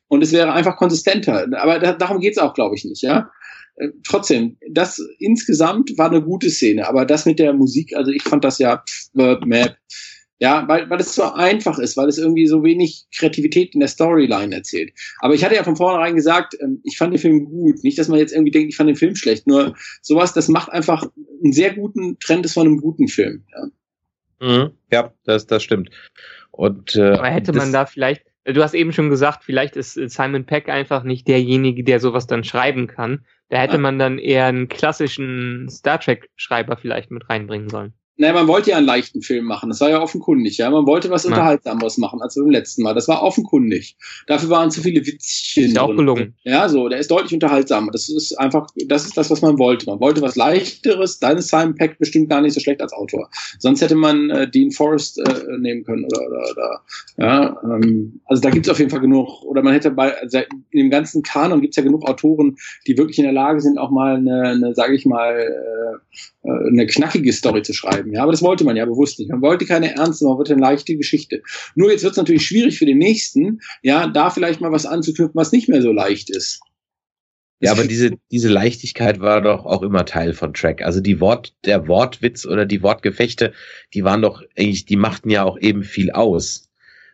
Und 0.07 0.23
es 0.23 0.31
wäre 0.31 0.53
einfach 0.53 0.77
konsistenter. 0.77 1.47
Aber 1.57 1.79
da, 1.79 1.91
darum 1.93 2.19
geht's 2.19 2.37
auch, 2.37 2.53
glaube 2.53 2.75
ich, 2.75 2.85
nicht, 2.85 3.01
ja. 3.01 3.31
Äh, 3.81 3.89
trotzdem, 4.03 4.57
das 4.69 5.01
insgesamt 5.19 5.97
war 5.97 6.09
eine 6.09 6.21
gute 6.21 6.49
Szene, 6.49 6.87
aber 6.87 7.05
das 7.05 7.25
mit 7.25 7.39
der 7.39 7.53
Musik, 7.53 7.95
also 7.95 8.11
ich 8.11 8.23
fand 8.23 8.43
das 8.43 8.59
ja 8.59 8.83
pff, 8.87 9.45
meh. 9.45 9.69
Ja, 10.39 10.67
weil, 10.67 10.89
weil 10.89 10.99
es 10.99 11.13
so 11.13 11.23
einfach 11.33 11.77
ist, 11.77 11.97
weil 11.97 12.07
es 12.07 12.17
irgendwie 12.17 12.47
so 12.47 12.63
wenig 12.63 13.05
Kreativität 13.15 13.75
in 13.75 13.79
der 13.79 13.89
Storyline 13.89 14.55
erzählt. 14.55 14.91
Aber 15.19 15.35
ich 15.35 15.45
hatte 15.45 15.53
ja 15.53 15.63
von 15.63 15.75
vornherein 15.75 16.15
gesagt, 16.15 16.55
ähm, 16.59 16.81
ich 16.83 16.97
fand 16.97 17.13
den 17.13 17.19
Film 17.19 17.45
gut. 17.45 17.83
Nicht, 17.83 17.99
dass 17.99 18.07
man 18.07 18.17
jetzt 18.17 18.33
irgendwie 18.33 18.49
denkt, 18.49 18.69
ich 18.69 18.75
fand 18.75 18.89
den 18.89 18.95
Film 18.95 19.15
schlecht. 19.15 19.45
Nur 19.45 19.75
sowas, 20.01 20.33
das 20.33 20.47
macht 20.47 20.71
einfach 20.71 21.05
einen 21.43 21.53
sehr 21.53 21.75
guten 21.75 22.17
Trend 22.17 22.43
ist 22.43 22.53
von 22.53 22.65
einem 22.65 22.81
guten 22.81 23.07
Film. 23.07 23.43
Ja. 23.51 24.47
Mhm. 24.47 24.71
Ja, 24.91 25.13
das, 25.25 25.45
das 25.45 25.61
stimmt. 25.61 25.91
Und, 26.49 26.95
äh, 26.95 27.11
Aber 27.11 27.29
hätte 27.29 27.53
man 27.53 27.71
da 27.71 27.85
vielleicht, 27.85 28.23
du 28.45 28.63
hast 28.63 28.73
eben 28.73 28.91
schon 28.93 29.09
gesagt, 29.09 29.43
vielleicht 29.43 29.75
ist 29.75 29.97
äh, 29.97 30.09
Simon 30.09 30.45
Peck 30.45 30.69
einfach 30.69 31.03
nicht 31.03 31.27
derjenige, 31.27 31.83
der 31.83 31.99
sowas 31.99 32.27
dann 32.27 32.43
schreiben 32.43 32.87
kann. 32.87 33.25
Da 33.49 33.57
hätte 33.59 33.73
Ja. 33.73 33.79
man 33.79 33.99
dann 33.99 34.17
eher 34.17 34.45
einen 34.45 34.67
klassischen 34.67 35.67
Star 35.69 35.99
Trek-Schreiber 35.99 36.77
vielleicht 36.77 37.11
mit 37.11 37.29
reinbringen 37.29 37.69
sollen. 37.69 37.93
Naja, 38.21 38.33
man 38.33 38.47
wollte 38.47 38.69
ja 38.69 38.77
einen 38.77 38.85
leichten 38.85 39.23
Film 39.23 39.45
machen. 39.45 39.69
Das 39.69 39.81
war 39.81 39.89
ja 39.89 39.99
offenkundig, 39.99 40.59
ja. 40.59 40.69
Man 40.69 40.85
wollte 40.85 41.09
was 41.09 41.23
Ja. 41.23 41.29
Unterhaltsameres 41.29 41.97
machen 41.97 42.21
als 42.21 42.35
beim 42.35 42.51
letzten 42.51 42.83
Mal. 42.83 42.93
Das 42.93 43.07
war 43.07 43.23
offenkundig. 43.23 43.95
Dafür 44.27 44.51
waren 44.51 44.69
zu 44.69 44.81
viele 44.81 45.03
Witzchen. 45.03 45.63
Ist 45.63 45.75
ja 45.75 45.81
auch 45.81 45.95
gelungen. 45.95 46.35
Ja, 46.43 46.69
so, 46.69 46.87
der 46.87 46.99
ist 46.99 47.09
deutlich 47.09 47.33
unterhaltsamer. 47.33 47.91
Das 47.91 48.09
ist 48.09 48.39
einfach, 48.39 48.67
das 48.85 49.05
ist 49.05 49.17
das, 49.17 49.31
was 49.31 49.41
man 49.41 49.57
wollte. 49.57 49.87
Man 49.87 49.99
wollte 49.99 50.21
was 50.21 50.35
leichteres. 50.35 51.17
Dann 51.17 51.39
ist 51.39 51.49
Simon 51.49 51.73
Peck 51.73 51.97
bestimmt 51.97 52.29
gar 52.29 52.41
nicht 52.41 52.53
so 52.53 52.59
schlecht 52.59 52.79
als 52.83 52.93
Autor. 52.93 53.27
Sonst 53.57 53.81
hätte 53.81 53.95
man 53.95 54.29
äh, 54.29 54.47
Dean 54.47 54.69
Forrest 54.69 55.17
äh, 55.17 55.57
nehmen 55.57 55.83
können 55.83 56.05
oder, 56.05 56.21
oder, 56.27 56.51
oder 56.51 56.81
ja, 57.17 57.57
ähm, 57.63 58.21
also 58.25 58.39
da 58.39 58.51
gibt's 58.51 58.69
auf 58.69 58.77
jeden 58.77 58.91
Fall 58.91 59.01
genug. 59.01 59.43
Oder 59.45 59.63
man 59.63 59.73
hätte 59.73 59.89
bei 59.89 60.15
also 60.15 60.37
in 60.69 60.79
dem 60.79 60.89
ganzen 60.91 61.23
Kanon 61.23 61.61
gibt's 61.61 61.77
ja 61.77 61.81
genug 61.81 62.07
Autoren, 62.07 62.55
die 62.85 62.99
wirklich 62.99 63.17
in 63.17 63.23
der 63.23 63.33
Lage 63.33 63.61
sind, 63.61 63.79
auch 63.79 63.89
mal 63.89 64.17
eine, 64.17 64.43
eine 64.43 64.75
sage 64.75 64.93
ich 64.93 65.07
mal, 65.07 65.39
äh, 65.39 66.47
äh, 66.47 66.67
eine 66.67 66.85
knackige 66.85 67.33
Story 67.33 67.61
zu 67.61 67.73
schreiben. 67.73 68.10
Ja, 68.13 68.23
aber 68.23 68.31
das 68.31 68.41
wollte 68.41 68.63
man 68.63 68.75
ja 68.75 68.85
bewusst 68.85 69.19
nicht. 69.19 69.31
Man 69.31 69.41
wollte 69.41 69.65
keine 69.65 69.95
ernste, 69.95 70.25
man 70.25 70.37
wollte 70.37 70.53
eine 70.53 70.61
leichte 70.61 70.95
Geschichte. 70.95 71.41
Nur 71.75 71.91
jetzt 71.91 72.03
wird's 72.03 72.17
natürlich 72.17 72.45
schwierig 72.45 72.77
für 72.77 72.85
den 72.85 72.97
nächsten, 72.97 73.61
ja, 73.83 74.07
da 74.07 74.29
vielleicht 74.29 74.61
mal 74.61 74.71
was 74.71 74.85
anzuknüpfen, 74.85 75.35
was 75.35 75.51
nicht 75.51 75.69
mehr 75.69 75.81
so 75.81 75.91
leicht 75.91 76.29
ist. 76.29 76.59
ja, 77.59 77.71
aber 77.71 77.85
diese, 77.85 78.11
diese 78.31 78.49
Leichtigkeit 78.49 79.19
war 79.19 79.41
doch 79.41 79.65
auch 79.65 79.83
immer 79.83 80.05
Teil 80.05 80.33
von 80.33 80.53
Track. 80.53 80.81
Also 80.81 80.99
die 80.99 81.19
Wort, 81.19 81.53
der 81.65 81.87
Wortwitz 81.87 82.45
oder 82.45 82.65
die 82.65 82.81
Wortgefechte, 82.81 83.53
die 83.93 84.03
waren 84.03 84.21
doch 84.21 84.41
eigentlich, 84.57 84.85
die 84.85 84.97
machten 84.97 85.29
ja 85.29 85.43
auch 85.43 85.59
eben 85.59 85.83
viel 85.83 86.11
aus. 86.11 86.69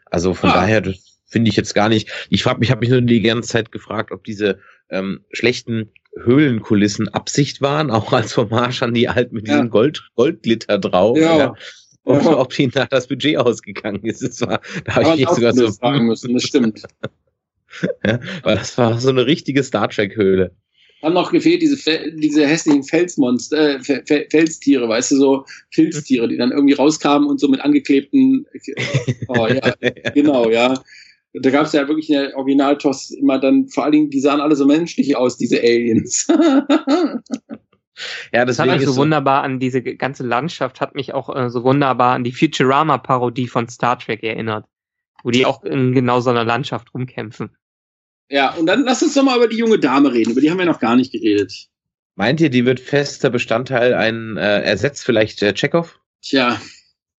Also 0.05 0.33
von 0.33 0.49
Ah. 0.51 0.61
daher, 0.61 0.81
das 0.81 1.19
finde 1.25 1.49
ich 1.49 1.57
jetzt 1.57 1.75
gar 1.75 1.89
nicht. 1.89 2.09
Ich 2.29 2.43
frage 2.43 2.59
mich, 2.59 2.71
habe 2.71 2.79
mich 2.79 2.89
nur 2.89 3.01
die 3.01 3.21
ganze 3.21 3.49
Zeit 3.49 3.71
gefragt, 3.73 4.11
ob 4.13 4.23
diese 4.23 4.59
ähm, 4.89 5.25
schlechten 5.33 5.91
Höhlenkulissen 6.23 7.07
Absicht 7.09 7.61
waren, 7.61 7.91
auch 7.91 8.11
als 8.13 8.33
vom 8.33 8.49
Marschern 8.49 8.93
die 8.93 9.09
halt 9.09 9.31
mit 9.33 9.47
Ja. 9.47 9.55
diesem 9.55 9.69
Gold, 9.69 10.09
Goldglitter 10.15 10.77
drauf. 10.79 11.17
Ja. 11.17 11.53
Und 12.03 12.23
Ja. 12.23 12.37
ob 12.37 12.57
ihnen 12.57 12.71
da 12.71 12.85
das 12.85 13.07
Budget 13.07 13.37
ausgegangen 13.37 14.03
ist. 14.03 14.23
Das 14.23 14.41
war, 14.41 14.61
da 14.85 14.95
habe 14.95 15.15
ich 15.17 15.27
auch 15.27 15.35
sogar 15.35 15.53
so, 15.53 15.67
sagen 15.67 16.05
müssen, 16.07 16.33
das 16.33 16.43
stimmt. 16.43 16.83
ja, 18.05 18.19
weil 18.43 18.55
das 18.55 18.77
war 18.77 18.99
so 18.99 19.09
eine 19.09 19.25
richtige 19.25 19.63
Star 19.63 19.89
Trek 19.89 20.15
Höhle. 20.15 20.51
Haben 21.03 21.13
noch 21.13 21.31
gefehlt 21.31 21.61
diese, 21.61 21.77
diese 22.15 22.47
hässlichen 22.47 22.83
Felsmonster, 22.83 23.75
äh, 23.75 23.79
Fe- 23.83 24.01
Fe- 24.07 24.25
Felstiere, 24.31 24.89
weißt 24.89 25.11
du, 25.11 25.15
so 25.17 25.45
Filztiere, 25.69 26.27
die 26.27 26.37
dann 26.37 26.51
irgendwie 26.51 26.73
rauskamen 26.73 27.27
und 27.29 27.39
so 27.39 27.47
mit 27.49 27.61
angeklebten, 27.61 28.47
oh 29.27 29.47
ja, 29.47 29.73
genau, 30.15 30.49
ja. 30.49 30.81
Da 31.33 31.49
gab 31.51 31.65
es 31.65 31.73
ja 31.73 31.87
wirklich 31.87 32.09
in 32.09 32.15
der 32.15 32.37
Originaltos 32.37 33.11
immer 33.11 33.39
dann, 33.39 33.67
vor 33.67 33.83
allen 33.83 33.91
Dingen, 33.91 34.09
die 34.09 34.19
sahen 34.19 34.41
alle 34.41 34.55
so 34.55 34.65
menschlich 34.65 35.15
aus, 35.17 35.37
diese 35.37 35.59
Aliens. 35.59 36.27
Ja, 38.31 38.45
Das 38.45 38.59
hat 38.59 38.67
deswegen 38.67 38.79
mich 38.79 38.87
ist 38.87 38.95
so 38.95 39.01
wunderbar 39.01 39.43
an 39.43 39.59
diese 39.59 39.81
ganze 39.81 40.23
Landschaft, 40.23 40.81
hat 40.81 40.95
mich 40.95 41.13
auch 41.13 41.35
äh, 41.35 41.49
so 41.49 41.63
wunderbar 41.63 42.13
an 42.13 42.23
die 42.23 42.31
Futurama-Parodie 42.31 43.47
von 43.47 43.67
Star 43.69 43.97
Trek 43.97 44.23
erinnert. 44.23 44.65
Wo 45.23 45.31
die 45.31 45.45
auch 45.45 45.63
in 45.63 45.93
genau 45.93 46.19
so 46.19 46.29
einer 46.29 46.45
Landschaft 46.45 46.93
rumkämpfen. 46.93 47.49
ja, 48.29 48.53
und 48.53 48.67
dann 48.67 48.83
lass 48.83 49.01
uns 49.01 49.15
doch 49.15 49.23
mal 49.23 49.37
über 49.37 49.47
die 49.47 49.57
junge 49.57 49.79
Dame 49.79 50.13
reden, 50.13 50.31
über 50.31 50.41
die 50.41 50.51
haben 50.51 50.59
wir 50.59 50.65
noch 50.65 50.79
gar 50.79 50.95
nicht 50.95 51.11
geredet. 51.11 51.69
Meint 52.15 52.39
ihr, 52.39 52.49
die 52.49 52.65
wird 52.65 52.79
fester 52.79 53.29
Bestandteil 53.29 53.93
ein 53.93 54.37
äh, 54.37 54.61
ersetzt 54.61 55.03
vielleicht 55.03 55.41
äh, 55.41 55.53
Chekhov? 55.53 55.99
Tja, 56.21 56.61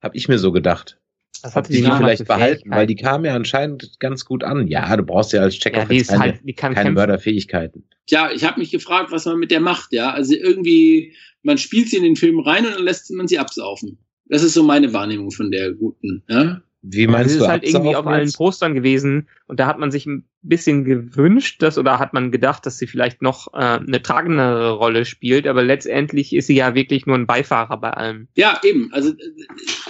Hab 0.00 0.14
ich 0.14 0.28
mir 0.28 0.38
so 0.38 0.52
gedacht. 0.52 1.00
Das 1.42 1.54
Hat 1.54 1.64
hatte 1.64 1.72
die, 1.72 1.82
die 1.82 1.90
vielleicht 1.90 2.26
behalten, 2.26 2.70
weil 2.70 2.86
die 2.86 2.96
kam 2.96 3.24
ja 3.24 3.34
anscheinend 3.34 4.00
ganz 4.00 4.24
gut 4.24 4.42
an. 4.42 4.66
Ja, 4.66 4.96
du 4.96 5.02
brauchst 5.04 5.32
ja 5.32 5.42
als 5.42 5.54
ja, 5.54 5.60
Checker 5.60 5.90
ist 5.90 6.08
keine, 6.08 6.20
halt, 6.20 6.40
die 6.42 6.52
kann 6.52 6.74
keine 6.74 6.86
kämpfen. 6.86 6.94
Mörderfähigkeiten. 6.94 7.84
Tja, 8.06 8.30
ich 8.32 8.44
habe 8.44 8.58
mich 8.58 8.70
gefragt, 8.70 9.12
was 9.12 9.24
man 9.26 9.38
mit 9.38 9.50
der 9.50 9.60
macht, 9.60 9.92
ja. 9.92 10.10
Also 10.10 10.34
irgendwie, 10.34 11.14
man 11.42 11.58
spielt 11.58 11.88
sie 11.88 11.96
in 11.96 12.02
den 12.02 12.16
Film 12.16 12.40
rein 12.40 12.66
und 12.66 12.72
dann 12.72 12.84
lässt 12.84 13.10
man 13.12 13.28
sie 13.28 13.38
absaufen. 13.38 13.98
Das 14.26 14.42
ist 14.42 14.54
so 14.54 14.62
meine 14.62 14.92
Wahrnehmung 14.92 15.30
von 15.30 15.50
der 15.50 15.72
guten, 15.72 16.22
ja. 16.28 16.60
Wie 16.82 17.06
Das 17.06 17.12
meinst 17.12 17.34
ist 17.34 17.40
du 17.40 17.48
halt 17.48 17.64
irgendwie 17.64 17.96
auf 17.96 18.06
allen? 18.06 18.32
Postern 18.32 18.74
gewesen 18.74 19.28
und 19.46 19.58
da 19.60 19.66
hat 19.66 19.78
man 19.78 19.90
sich 19.90 20.06
ein 20.06 20.24
bisschen 20.42 20.84
gewünscht, 20.84 21.62
dass 21.62 21.78
oder 21.78 21.98
hat 21.98 22.12
man 22.14 22.30
gedacht, 22.30 22.64
dass 22.64 22.78
sie 22.78 22.86
vielleicht 22.86 23.22
noch 23.22 23.52
äh, 23.54 23.56
eine 23.58 24.00
tragendere 24.02 24.70
Rolle 24.72 25.04
spielt, 25.04 25.46
aber 25.48 25.64
letztendlich 25.64 26.32
ist 26.34 26.46
sie 26.46 26.54
ja 26.54 26.74
wirklich 26.74 27.06
nur 27.06 27.16
ein 27.16 27.26
Beifahrer 27.26 27.76
bei 27.78 27.90
allem. 27.90 28.28
Ja, 28.36 28.60
eben. 28.62 28.88
Also 28.92 29.10
äh, 29.10 29.14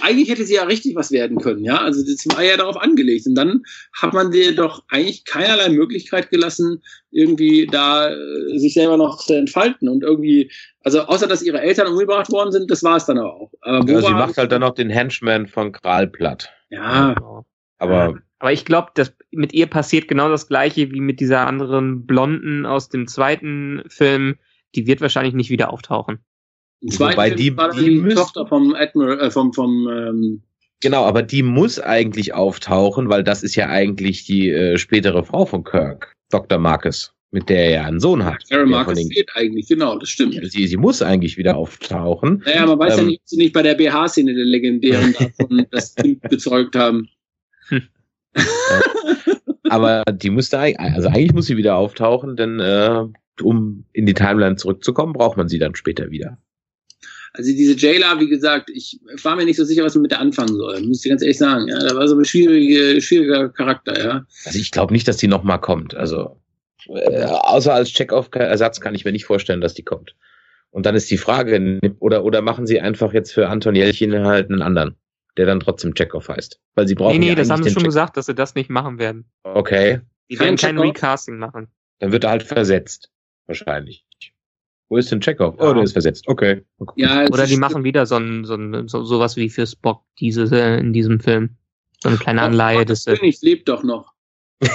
eigentlich 0.01 0.29
hätte 0.29 0.43
sie 0.45 0.55
ja 0.55 0.63
richtig 0.63 0.95
was 0.95 1.11
werden 1.11 1.37
können, 1.39 1.63
ja. 1.63 1.77
Also 1.77 2.01
das 2.03 2.25
war 2.35 2.43
ja 2.43 2.57
darauf 2.57 2.77
angelegt. 2.77 3.27
Und 3.27 3.35
dann 3.35 3.61
hat 3.93 4.13
man 4.13 4.31
dir 4.31 4.55
doch 4.55 4.83
eigentlich 4.89 5.23
keinerlei 5.25 5.69
Möglichkeit 5.69 6.29
gelassen, 6.31 6.81
irgendwie 7.11 7.67
da 7.67 8.09
äh, 8.09 8.57
sich 8.57 8.73
selber 8.73 8.97
noch 8.97 9.17
zu 9.19 9.33
entfalten 9.35 9.87
und 9.87 10.03
irgendwie, 10.03 10.51
also 10.83 11.01
außer 11.01 11.27
dass 11.27 11.43
ihre 11.43 11.61
Eltern 11.61 11.87
umgebracht 11.87 12.31
worden 12.31 12.51
sind, 12.51 12.71
das 12.71 12.83
war 12.83 12.97
es 12.97 13.05
dann 13.05 13.19
aber 13.19 13.33
auch. 13.35 13.51
Aber 13.61 13.87
Ja, 13.91 13.99
sie 13.99 14.05
war- 14.05 14.27
macht 14.27 14.37
halt 14.37 14.51
dann 14.51 14.61
noch 14.61 14.73
den 14.73 14.89
Henchman 14.89 15.45
von 15.47 15.71
Kral 15.71 16.07
platt. 16.07 16.49
Ja. 16.69 17.15
Aber 17.77 18.15
Aber 18.39 18.51
ich 18.51 18.65
glaube, 18.65 18.89
dass 18.95 19.13
mit 19.31 19.53
ihr 19.53 19.67
passiert 19.67 20.07
genau 20.07 20.29
das 20.29 20.47
gleiche 20.47 20.91
wie 20.91 21.01
mit 21.01 21.19
dieser 21.19 21.45
anderen 21.47 22.05
Blonden 22.05 22.65
aus 22.65 22.89
dem 22.89 23.07
zweiten 23.07 23.83
Film. 23.87 24.35
Die 24.75 24.87
wird 24.87 25.01
wahrscheinlich 25.01 25.33
nicht 25.33 25.49
wieder 25.49 25.71
auftauchen. 25.73 26.19
im 26.81 26.89
zweiten 26.91 27.13
Wobei 27.17 27.27
Film 27.29 27.37
die- 27.37 27.57
war 27.57 27.73
die 27.73 28.01
die, 28.03 28.15
Tochter 28.15 28.45
vom 28.47 28.73
Admiral, 28.75 29.19
äh, 29.19 29.31
vom, 29.31 29.53
vom 29.53 29.87
ähm, 29.91 30.43
genau, 30.81 31.03
aber 31.05 31.21
die 31.23 31.43
muss 31.43 31.79
eigentlich 31.79 32.33
auftauchen, 32.33 33.09
weil 33.09 33.23
das 33.23 33.43
ist 33.43 33.55
ja 33.55 33.67
eigentlich 33.67 34.25
die 34.25 34.49
äh, 34.49 34.77
spätere 34.77 35.23
Frau 35.23 35.45
von 35.45 35.63
Kirk, 35.63 36.13
Dr. 36.31 36.57
Marcus, 36.59 37.13
mit 37.31 37.49
der 37.49 37.65
er 37.65 37.71
ja 37.71 37.83
einen 37.85 37.99
Sohn 37.99 38.23
hat. 38.23 38.37
Sarah 38.45 38.65
Marcus 38.65 38.97
den- 38.99 39.11
fehlt 39.11 39.29
eigentlich, 39.35 39.67
genau, 39.67 39.97
das 39.97 40.09
stimmt. 40.09 40.39
Sie, 40.51 40.67
sie 40.67 40.77
muss 40.77 41.01
eigentlich 41.01 41.37
wieder 41.37 41.57
auftauchen. 41.57 42.41
Naja, 42.45 42.65
man 42.65 42.79
weiß 42.79 42.95
ja 42.95 43.01
Ähm, 43.01 43.07
nicht, 43.09 43.21
ob 43.21 43.27
sie 43.27 43.37
nicht 43.37 43.53
bei 43.53 43.61
der 43.63 43.75
BH-Szene 43.75 44.33
der 44.33 44.45
legendären 44.45 45.13
davon 45.13 45.65
das 45.71 45.93
Kind 45.95 46.21
gezeugt 46.23 46.75
haben. 46.75 47.09
Aber 49.69 50.03
die 50.11 50.29
müsste 50.29 50.59
eigentlich, 50.59 50.95
also 50.95 51.09
eigentlich 51.09 51.33
muss 51.33 51.45
sie 51.45 51.57
wieder 51.57 51.75
auftauchen, 51.75 52.35
denn 52.35 52.59
äh, 52.59 53.03
um 53.41 53.85
in 53.93 54.05
die 54.05 54.13
Timeline 54.13 54.55
zurückzukommen, 54.55 55.13
braucht 55.13 55.37
man 55.37 55.47
sie 55.47 55.59
dann 55.59 55.75
später 55.75 56.09
wieder. 56.11 56.37
Also 57.33 57.51
diese 57.51 57.77
Jayla, 57.77 58.19
wie 58.19 58.27
gesagt, 58.27 58.71
ich 58.73 58.99
war 59.23 59.35
mir 59.35 59.45
nicht 59.45 59.57
so 59.57 59.63
sicher, 59.63 59.83
was 59.83 59.93
man 59.93 60.01
mit 60.01 60.11
der 60.11 60.19
anfangen 60.19 60.55
soll. 60.55 60.81
Muss 60.81 61.05
ich 61.05 61.09
ganz 61.09 61.21
ehrlich 61.21 61.37
sagen. 61.37 61.67
Ja, 61.67 61.79
da 61.79 61.95
war 61.95 62.07
so 62.07 62.17
ein 62.17 62.25
schwierige, 62.25 62.99
schwieriger 63.01 63.49
Charakter, 63.49 64.03
ja. 64.03 64.25
Also 64.45 64.57
ich 64.57 64.71
glaube 64.71 64.93
nicht, 64.93 65.07
dass 65.07 65.17
die 65.17 65.27
nochmal 65.27 65.61
kommt. 65.61 65.95
Also 65.95 66.37
äh, 66.87 67.25
außer 67.25 67.73
als 67.73 67.89
Check-off-Ersatz 67.91 68.81
kann 68.81 68.95
ich 68.95 69.05
mir 69.05 69.11
nicht 69.11 69.25
vorstellen, 69.25 69.61
dass 69.61 69.75
die 69.75 69.83
kommt. 69.83 70.15
Und 70.71 70.85
dann 70.85 70.95
ist 70.95 71.09
die 71.11 71.17
Frage, 71.17 71.79
oder 71.99 72.23
oder 72.23 72.41
machen 72.41 72.67
sie 72.67 72.79
einfach 72.79 73.13
jetzt 73.13 73.31
für 73.31 73.47
Anton 73.49 73.75
Jelchin 73.75 74.25
halt 74.25 74.49
einen 74.49 74.61
anderen, 74.61 74.95
der 75.39 75.45
dann 75.45 75.61
trotzdem 75.61 75.95
Check-off 75.95 76.27
heißt, 76.27 76.59
weil 76.75 76.85
sie 76.85 76.95
brauchen 76.95 77.13
nee, 77.13 77.19
nee, 77.19 77.29
ja 77.29 77.35
das 77.35 77.49
haben 77.49 77.63
sie 77.63 77.69
schon 77.71 77.83
Check- 77.83 77.85
gesagt, 77.87 78.17
dass 78.17 78.25
sie 78.25 78.35
das 78.35 78.55
nicht 78.55 78.69
machen 78.69 78.99
werden. 78.99 79.31
Okay, 79.43 80.01
Die 80.29 80.37
werden 80.37 80.57
kein? 80.57 80.77
Recasting 80.77 81.37
machen. 81.37 81.69
dann 81.99 82.11
wird 82.11 82.25
er 82.25 82.31
halt 82.31 82.43
versetzt, 82.43 83.09
wahrscheinlich. 83.47 84.05
Wo 84.89 84.97
ist 84.97 85.09
denn 85.11 85.21
Check-off? 85.21 85.55
Ja. 85.59 85.69
Oh, 85.69 85.73
der 85.73 85.83
ist 85.83 85.93
versetzt. 85.93 86.25
Okay. 86.27 86.65
Ja 86.97 87.25
Oder 87.27 87.45
die 87.47 87.55
machen 87.55 87.85
wieder 87.85 88.05
so 88.05 88.15
ein, 88.17 88.43
so 88.43 88.55
ein 88.55 88.87
so, 88.89 89.03
sowas 89.05 89.37
wie 89.37 89.49
für 89.49 89.65
Spock 89.65 90.03
diese 90.19 90.43
äh, 90.51 90.77
in 90.79 90.91
diesem 90.91 91.19
Film. 91.21 91.55
So 92.01 92.09
eine 92.09 92.17
kleine 92.17 92.41
Anleihe. 92.41 92.83
Der 92.85 92.95
König 93.15 93.41
lebt 93.41 93.69
doch 93.69 93.83
noch. 93.83 94.13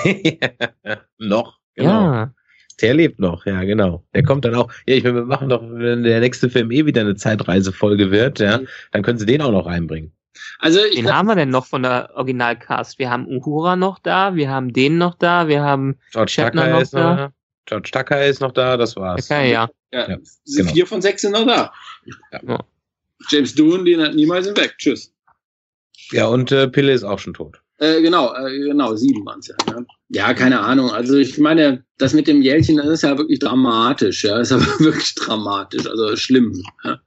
noch. 1.18 1.58
Genau. 1.74 1.90
Ja, 2.12 2.34
Der 2.80 2.94
lebt 2.94 3.18
noch, 3.18 3.44
ja, 3.46 3.64
genau. 3.64 4.04
Der 4.14 4.22
kommt 4.22 4.44
dann 4.44 4.54
auch. 4.54 4.70
Ja, 4.86 4.94
ich 4.94 5.02
meine, 5.04 5.16
wir 5.16 5.24
machen 5.24 5.48
doch, 5.48 5.62
wenn 5.62 6.04
der 6.04 6.20
nächste 6.20 6.48
Film 6.48 6.70
eh 6.70 6.86
wieder 6.86 7.00
eine 7.00 7.16
Zeitreisefolge 7.16 8.10
wird, 8.10 8.38
ja, 8.40 8.60
dann 8.92 9.02
können 9.02 9.18
sie 9.18 9.26
den 9.26 9.42
auch 9.42 9.50
noch 9.52 9.66
reinbringen. 9.66 10.12
Also 10.58 10.80
ich 10.84 10.98
wen 10.98 11.12
haben 11.14 11.26
wir 11.26 11.34
denn 11.36 11.50
noch 11.50 11.66
von 11.66 11.82
der 11.82 12.10
Originalcast? 12.14 12.98
Wir 12.98 13.10
haben 13.10 13.26
Uhura 13.26 13.76
noch 13.76 13.98
da, 13.98 14.34
wir 14.34 14.50
haben 14.50 14.72
den 14.72 14.98
noch 14.98 15.14
da, 15.14 15.48
wir 15.48 15.62
haben 15.62 15.96
George 16.12 16.32
Shatner 16.32 16.62
Tucker 16.62 16.72
noch 16.74 16.80
ist 16.80 16.92
noch 16.94 17.00
da. 17.00 17.16
da. 17.16 17.32
George 17.66 17.90
Tucker 17.92 18.26
ist 18.26 18.40
noch 18.40 18.52
da, 18.52 18.76
das 18.76 18.96
war's. 18.96 19.30
okay, 19.30 19.52
ja. 19.52 19.68
ja, 19.92 20.08
Ja, 20.08 20.18
genau. 20.44 20.72
vier 20.72 20.86
von 20.86 21.00
sechs 21.00 21.22
sind 21.22 21.32
noch 21.32 21.46
da. 21.46 21.72
Ja. 22.32 22.58
James 23.30 23.54
Doohan, 23.54 23.84
den 23.84 24.02
hat 24.02 24.14
niemals 24.14 24.46
weg. 24.54 24.74
Tschüss. 24.78 25.12
Ja, 26.10 26.26
und 26.26 26.52
äh, 26.52 26.68
Pille 26.68 26.92
ist 26.92 27.04
auch 27.04 27.18
schon 27.18 27.34
tot. 27.34 27.60
Äh, 27.78 28.02
genau, 28.02 28.34
äh, 28.34 28.58
genau, 28.58 28.94
sieben 28.94 29.24
waren 29.26 29.40
es 29.40 29.48
ja, 29.48 29.54
ja. 29.68 29.84
Ja, 30.10 30.34
keine 30.34 30.60
Ahnung. 30.60 30.90
Also 30.90 31.16
ich 31.16 31.38
meine, 31.38 31.84
das 31.98 32.12
mit 32.14 32.28
dem 32.28 32.42
Jelchen, 32.42 32.76
das 32.76 32.86
ist 32.86 33.02
ja 33.02 33.18
wirklich 33.18 33.40
dramatisch, 33.40 34.24
ja. 34.24 34.38
Das 34.38 34.50
ist 34.50 34.52
aber 34.52 34.66
wirklich 34.84 35.14
dramatisch, 35.14 35.86
also 35.86 36.14
schlimm. 36.16 36.62
Ja. 36.84 37.00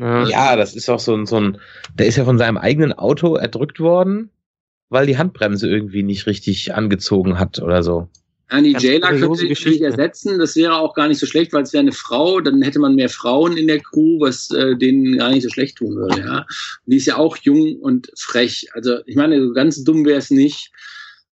Ja. 0.00 0.26
Ja, 0.26 0.56
das 0.56 0.74
ist 0.74 0.88
auch 0.88 0.98
so 0.98 1.14
ein, 1.14 1.26
so 1.26 1.36
ein, 1.36 1.58
der 1.94 2.06
ist 2.06 2.16
ja 2.16 2.24
von 2.24 2.38
seinem 2.38 2.56
eigenen 2.56 2.92
Auto 2.92 3.36
erdrückt 3.36 3.80
worden, 3.80 4.30
weil 4.88 5.06
die 5.06 5.18
Handbremse 5.18 5.68
irgendwie 5.68 6.02
nicht 6.02 6.26
richtig 6.26 6.74
angezogen 6.74 7.38
hat 7.38 7.60
oder 7.60 7.82
so. 7.82 8.08
Ja, 8.50 8.60
die 8.60 8.72
Jailer 8.72 9.10
könnte 9.10 9.46
natürlich 9.46 9.82
ersetzen. 9.82 10.38
Das 10.38 10.56
wäre 10.56 10.74
auch 10.76 10.94
gar 10.94 11.06
nicht 11.06 11.20
so 11.20 11.26
schlecht, 11.26 11.52
weil 11.52 11.62
es 11.62 11.72
wäre 11.72 11.82
eine 11.82 11.92
Frau. 11.92 12.40
Dann 12.40 12.62
hätte 12.62 12.80
man 12.80 12.96
mehr 12.96 13.08
Frauen 13.08 13.56
in 13.56 13.68
der 13.68 13.78
Crew, 13.78 14.18
was 14.20 14.50
äh, 14.50 14.76
denen 14.76 15.18
gar 15.18 15.30
nicht 15.30 15.42
so 15.42 15.50
schlecht 15.50 15.76
tun 15.76 15.94
würde. 15.94 16.20
Ja, 16.20 16.38
und 16.38 16.92
die 16.92 16.96
ist 16.96 17.06
ja 17.06 17.16
auch 17.16 17.36
jung 17.36 17.76
und 17.76 18.10
frech. 18.18 18.66
Also 18.72 18.98
ich 19.06 19.14
meine, 19.14 19.40
so 19.40 19.52
ganz 19.52 19.84
dumm 19.84 20.04
wäre 20.04 20.18
es 20.18 20.30
nicht. 20.30 20.72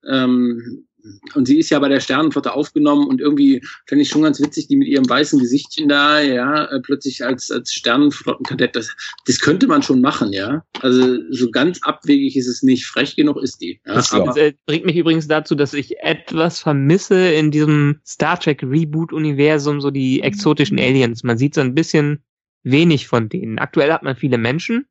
Ähm, 0.08 0.86
und 1.34 1.46
sie 1.46 1.58
ist 1.58 1.70
ja 1.70 1.78
bei 1.78 1.88
der 1.88 2.00
Sternenflotte 2.00 2.52
aufgenommen 2.52 3.06
und 3.06 3.20
irgendwie 3.20 3.62
fände 3.86 4.02
ich 4.02 4.08
schon 4.08 4.22
ganz 4.22 4.40
witzig, 4.40 4.68
die 4.68 4.76
mit 4.76 4.88
ihrem 4.88 5.08
weißen 5.08 5.38
Gesichtchen 5.38 5.88
da, 5.88 6.20
ja, 6.20 6.64
äh, 6.66 6.80
plötzlich 6.80 7.24
als, 7.24 7.50
als 7.50 7.72
Sternenflottenkadett, 7.72 8.76
das, 8.76 8.94
das 9.26 9.38
könnte 9.40 9.66
man 9.66 9.82
schon 9.82 10.00
machen, 10.00 10.32
ja. 10.32 10.64
Also 10.80 11.18
so 11.30 11.50
ganz 11.50 11.80
abwegig 11.82 12.36
ist 12.36 12.46
es 12.48 12.62
nicht, 12.62 12.86
frech 12.86 13.16
genug 13.16 13.36
ist 13.42 13.60
die. 13.60 13.80
Ja, 13.86 13.94
Das- 13.94 14.12
aber, 14.12 14.26
Das 14.26 14.36
äh, 14.36 14.52
bringt 14.66 14.86
mich 14.86 14.96
übrigens 14.96 15.28
dazu, 15.28 15.54
dass 15.54 15.74
ich 15.74 15.98
etwas 16.00 16.60
vermisse 16.60 17.28
in 17.32 17.50
diesem 17.50 18.00
Star 18.06 18.38
Trek 18.38 18.62
Reboot-Universum, 18.62 19.80
so 19.80 19.90
die 19.90 20.22
exotischen 20.22 20.78
Aliens. 20.78 21.22
Man 21.24 21.38
sieht 21.38 21.54
so 21.54 21.60
ein 21.60 21.74
bisschen 21.74 22.22
wenig 22.62 23.06
von 23.06 23.28
denen. 23.28 23.58
Aktuell 23.58 23.92
hat 23.92 24.02
man 24.02 24.16
viele 24.16 24.38
Menschen. 24.38 24.86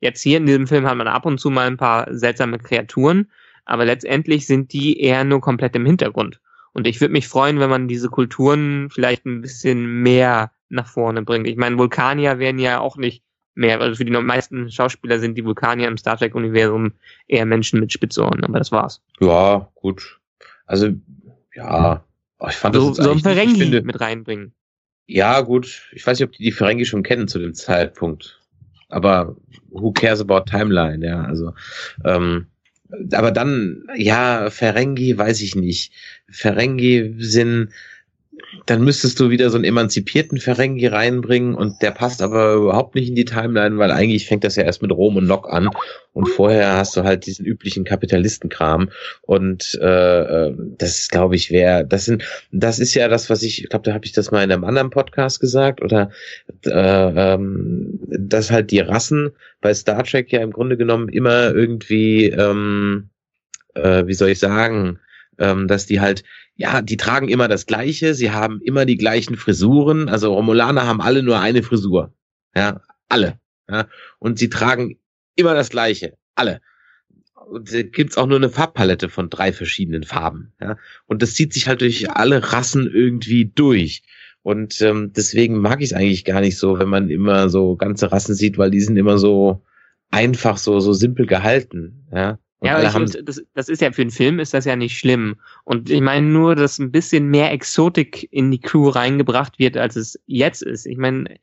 Jetzt 0.00 0.22
hier 0.22 0.38
in 0.38 0.46
diesem 0.46 0.66
Film 0.66 0.86
hat 0.86 0.96
man 0.96 1.08
ab 1.08 1.26
und 1.26 1.38
zu 1.38 1.50
mal 1.50 1.66
ein 1.66 1.76
paar 1.76 2.06
seltsame 2.10 2.58
Kreaturen, 2.58 3.30
aber 3.70 3.84
letztendlich 3.84 4.48
sind 4.48 4.72
die 4.72 5.00
eher 5.00 5.22
nur 5.22 5.40
komplett 5.40 5.76
im 5.76 5.86
Hintergrund. 5.86 6.40
Und 6.72 6.88
ich 6.88 7.00
würde 7.00 7.12
mich 7.12 7.28
freuen, 7.28 7.60
wenn 7.60 7.70
man 7.70 7.86
diese 7.86 8.08
Kulturen 8.08 8.90
vielleicht 8.90 9.24
ein 9.26 9.42
bisschen 9.42 10.02
mehr 10.02 10.50
nach 10.68 10.88
vorne 10.88 11.22
bringt. 11.22 11.46
Ich 11.46 11.56
meine, 11.56 11.78
Vulkanier 11.78 12.40
werden 12.40 12.58
ja 12.58 12.80
auch 12.80 12.96
nicht 12.96 13.22
mehr, 13.54 13.80
also 13.80 13.94
für 13.94 14.04
die 14.04 14.10
meisten 14.10 14.70
Schauspieler 14.72 15.20
sind 15.20 15.38
die 15.38 15.44
Vulkanier 15.44 15.86
im 15.86 15.98
Star 15.98 16.18
Trek-Universum 16.18 16.94
eher 17.28 17.46
Menschen 17.46 17.78
mit 17.78 17.92
Spitzohren, 17.92 18.42
aber 18.42 18.58
das 18.58 18.72
war's. 18.72 19.00
Ja, 19.20 19.68
gut. 19.76 20.18
Also, 20.66 20.88
ja. 21.54 22.04
Ich 22.48 22.56
fand 22.56 22.74
das 22.74 22.82
So, 22.82 22.88
jetzt 22.88 23.02
so 23.02 23.10
ein 23.12 23.20
Ferengi 23.20 23.56
finde, 23.56 23.82
mit 23.82 24.00
reinbringen. 24.00 24.52
Ja, 25.06 25.42
gut. 25.42 25.88
Ich 25.92 26.04
weiß 26.04 26.18
nicht, 26.18 26.28
ob 26.28 26.32
die 26.32 26.42
die 26.42 26.52
Ferengi 26.52 26.86
schon 26.86 27.04
kennen 27.04 27.28
zu 27.28 27.38
dem 27.38 27.54
Zeitpunkt. 27.54 28.40
Aber 28.88 29.36
who 29.68 29.92
cares 29.92 30.20
about 30.20 30.50
Timeline, 30.50 31.06
ja, 31.06 31.22
also. 31.22 31.54
Ähm, 32.04 32.46
aber 33.12 33.30
dann, 33.32 33.84
ja, 33.96 34.50
Ferengi, 34.50 35.16
weiß 35.16 35.40
ich 35.42 35.54
nicht. 35.54 35.92
Ferengi 36.30 37.14
sind, 37.18 37.70
dann 38.66 38.82
müsstest 38.82 39.18
du 39.20 39.30
wieder 39.30 39.50
so 39.50 39.56
einen 39.56 39.64
emanzipierten 39.64 40.38
Ferengi 40.38 40.86
reinbringen 40.86 41.54
und 41.54 41.82
der 41.82 41.90
passt 41.90 42.22
aber 42.22 42.54
überhaupt 42.54 42.94
nicht 42.94 43.08
in 43.08 43.14
die 43.14 43.24
Timeline, 43.24 43.78
weil 43.78 43.90
eigentlich 43.90 44.26
fängt 44.26 44.44
das 44.44 44.56
ja 44.56 44.64
erst 44.64 44.82
mit 44.82 44.92
Rom 44.92 45.16
und 45.16 45.26
Nock 45.26 45.48
an 45.52 45.68
und 46.12 46.26
vorher 46.26 46.76
hast 46.76 46.96
du 46.96 47.04
halt 47.04 47.26
diesen 47.26 47.44
üblichen 47.44 47.84
Kapitalistenkram 47.84 48.90
und 49.22 49.78
äh, 49.80 50.46
äh, 50.48 50.54
das 50.78 51.08
glaube 51.08 51.36
ich 51.36 51.50
wäre, 51.50 51.84
das 51.86 52.04
sind, 52.04 52.24
das 52.52 52.78
ist 52.78 52.94
ja 52.94 53.08
das, 53.08 53.30
was 53.30 53.42
ich, 53.42 53.62
ich 53.62 53.68
glaube, 53.68 53.84
da 53.84 53.94
habe 53.94 54.04
ich 54.04 54.12
das 54.12 54.30
mal 54.30 54.42
in 54.42 54.52
einem 54.52 54.64
anderen 54.64 54.90
Podcast 54.90 55.40
gesagt 55.40 55.82
oder 55.82 56.10
äh, 56.66 56.70
ähm, 57.34 58.00
dass 58.08 58.50
halt 58.50 58.70
die 58.70 58.80
Rassen 58.80 59.30
bei 59.60 59.74
Star 59.74 60.04
Trek 60.04 60.32
ja 60.32 60.40
im 60.40 60.52
Grunde 60.52 60.76
genommen 60.76 61.08
immer 61.08 61.54
irgendwie, 61.54 62.26
ähm, 62.26 63.10
äh, 63.74 64.06
wie 64.06 64.14
soll 64.14 64.30
ich 64.30 64.38
sagen, 64.38 64.98
ähm, 65.38 65.68
dass 65.68 65.86
die 65.86 66.00
halt 66.00 66.22
ja, 66.60 66.82
die 66.82 66.98
tragen 66.98 67.30
immer 67.30 67.48
das 67.48 67.64
Gleiche, 67.64 68.12
sie 68.12 68.32
haben 68.32 68.60
immer 68.62 68.84
die 68.84 68.98
gleichen 68.98 69.36
Frisuren. 69.36 70.10
Also 70.10 70.34
Romulaner 70.34 70.86
haben 70.86 71.00
alle 71.00 71.22
nur 71.22 71.40
eine 71.40 71.62
Frisur. 71.62 72.12
Ja, 72.54 72.82
alle. 73.08 73.40
Ja, 73.66 73.88
und 74.18 74.38
sie 74.38 74.50
tragen 74.50 74.98
immer 75.36 75.54
das 75.54 75.70
Gleiche. 75.70 76.18
Alle. 76.34 76.60
Und 77.48 77.72
da 77.72 77.80
gibt's 77.80 78.18
auch 78.18 78.26
nur 78.26 78.36
eine 78.36 78.50
Farbpalette 78.50 79.08
von 79.08 79.30
drei 79.30 79.54
verschiedenen 79.54 80.02
Farben. 80.02 80.52
Ja, 80.60 80.76
und 81.06 81.22
das 81.22 81.32
zieht 81.32 81.54
sich 81.54 81.66
halt 81.66 81.80
durch 81.80 82.10
alle 82.10 82.52
Rassen 82.52 82.90
irgendwie 82.92 83.50
durch. 83.54 84.02
Und 84.42 84.82
ähm, 84.82 85.14
deswegen 85.16 85.62
mag 85.62 85.80
ich 85.80 85.92
es 85.92 85.92
eigentlich 85.94 86.26
gar 86.26 86.42
nicht 86.42 86.58
so, 86.58 86.78
wenn 86.78 86.90
man 86.90 87.08
immer 87.08 87.48
so 87.48 87.74
ganze 87.76 88.12
Rassen 88.12 88.34
sieht, 88.34 88.58
weil 88.58 88.70
die 88.70 88.82
sind 88.82 88.98
immer 88.98 89.16
so, 89.16 89.64
einfach 90.10 90.58
so, 90.58 90.78
so 90.80 90.92
simpel 90.92 91.24
gehalten. 91.24 92.06
Ja, 92.12 92.38
und 92.60 92.66
ja, 92.66 92.76
aber 92.76 93.04
ich, 93.04 93.24
das, 93.24 93.42
das 93.54 93.68
ist 93.70 93.80
ja 93.80 93.90
für 93.90 94.02
einen 94.02 94.10
Film 94.10 94.38
ist 94.38 94.52
das 94.52 94.66
ja 94.66 94.76
nicht 94.76 94.98
schlimm. 94.98 95.36
Und 95.64 95.88
ich 95.88 96.02
meine 96.02 96.26
nur, 96.26 96.54
dass 96.54 96.78
ein 96.78 96.92
bisschen 96.92 97.28
mehr 97.28 97.50
Exotik 97.52 98.28
in 98.30 98.50
die 98.50 98.60
Crew 98.60 98.90
reingebracht 98.90 99.58
wird, 99.58 99.78
als 99.78 99.96
es 99.96 100.20
jetzt 100.26 100.62
ist. 100.62 100.84
Ich 100.84 100.98
meine, 100.98 101.36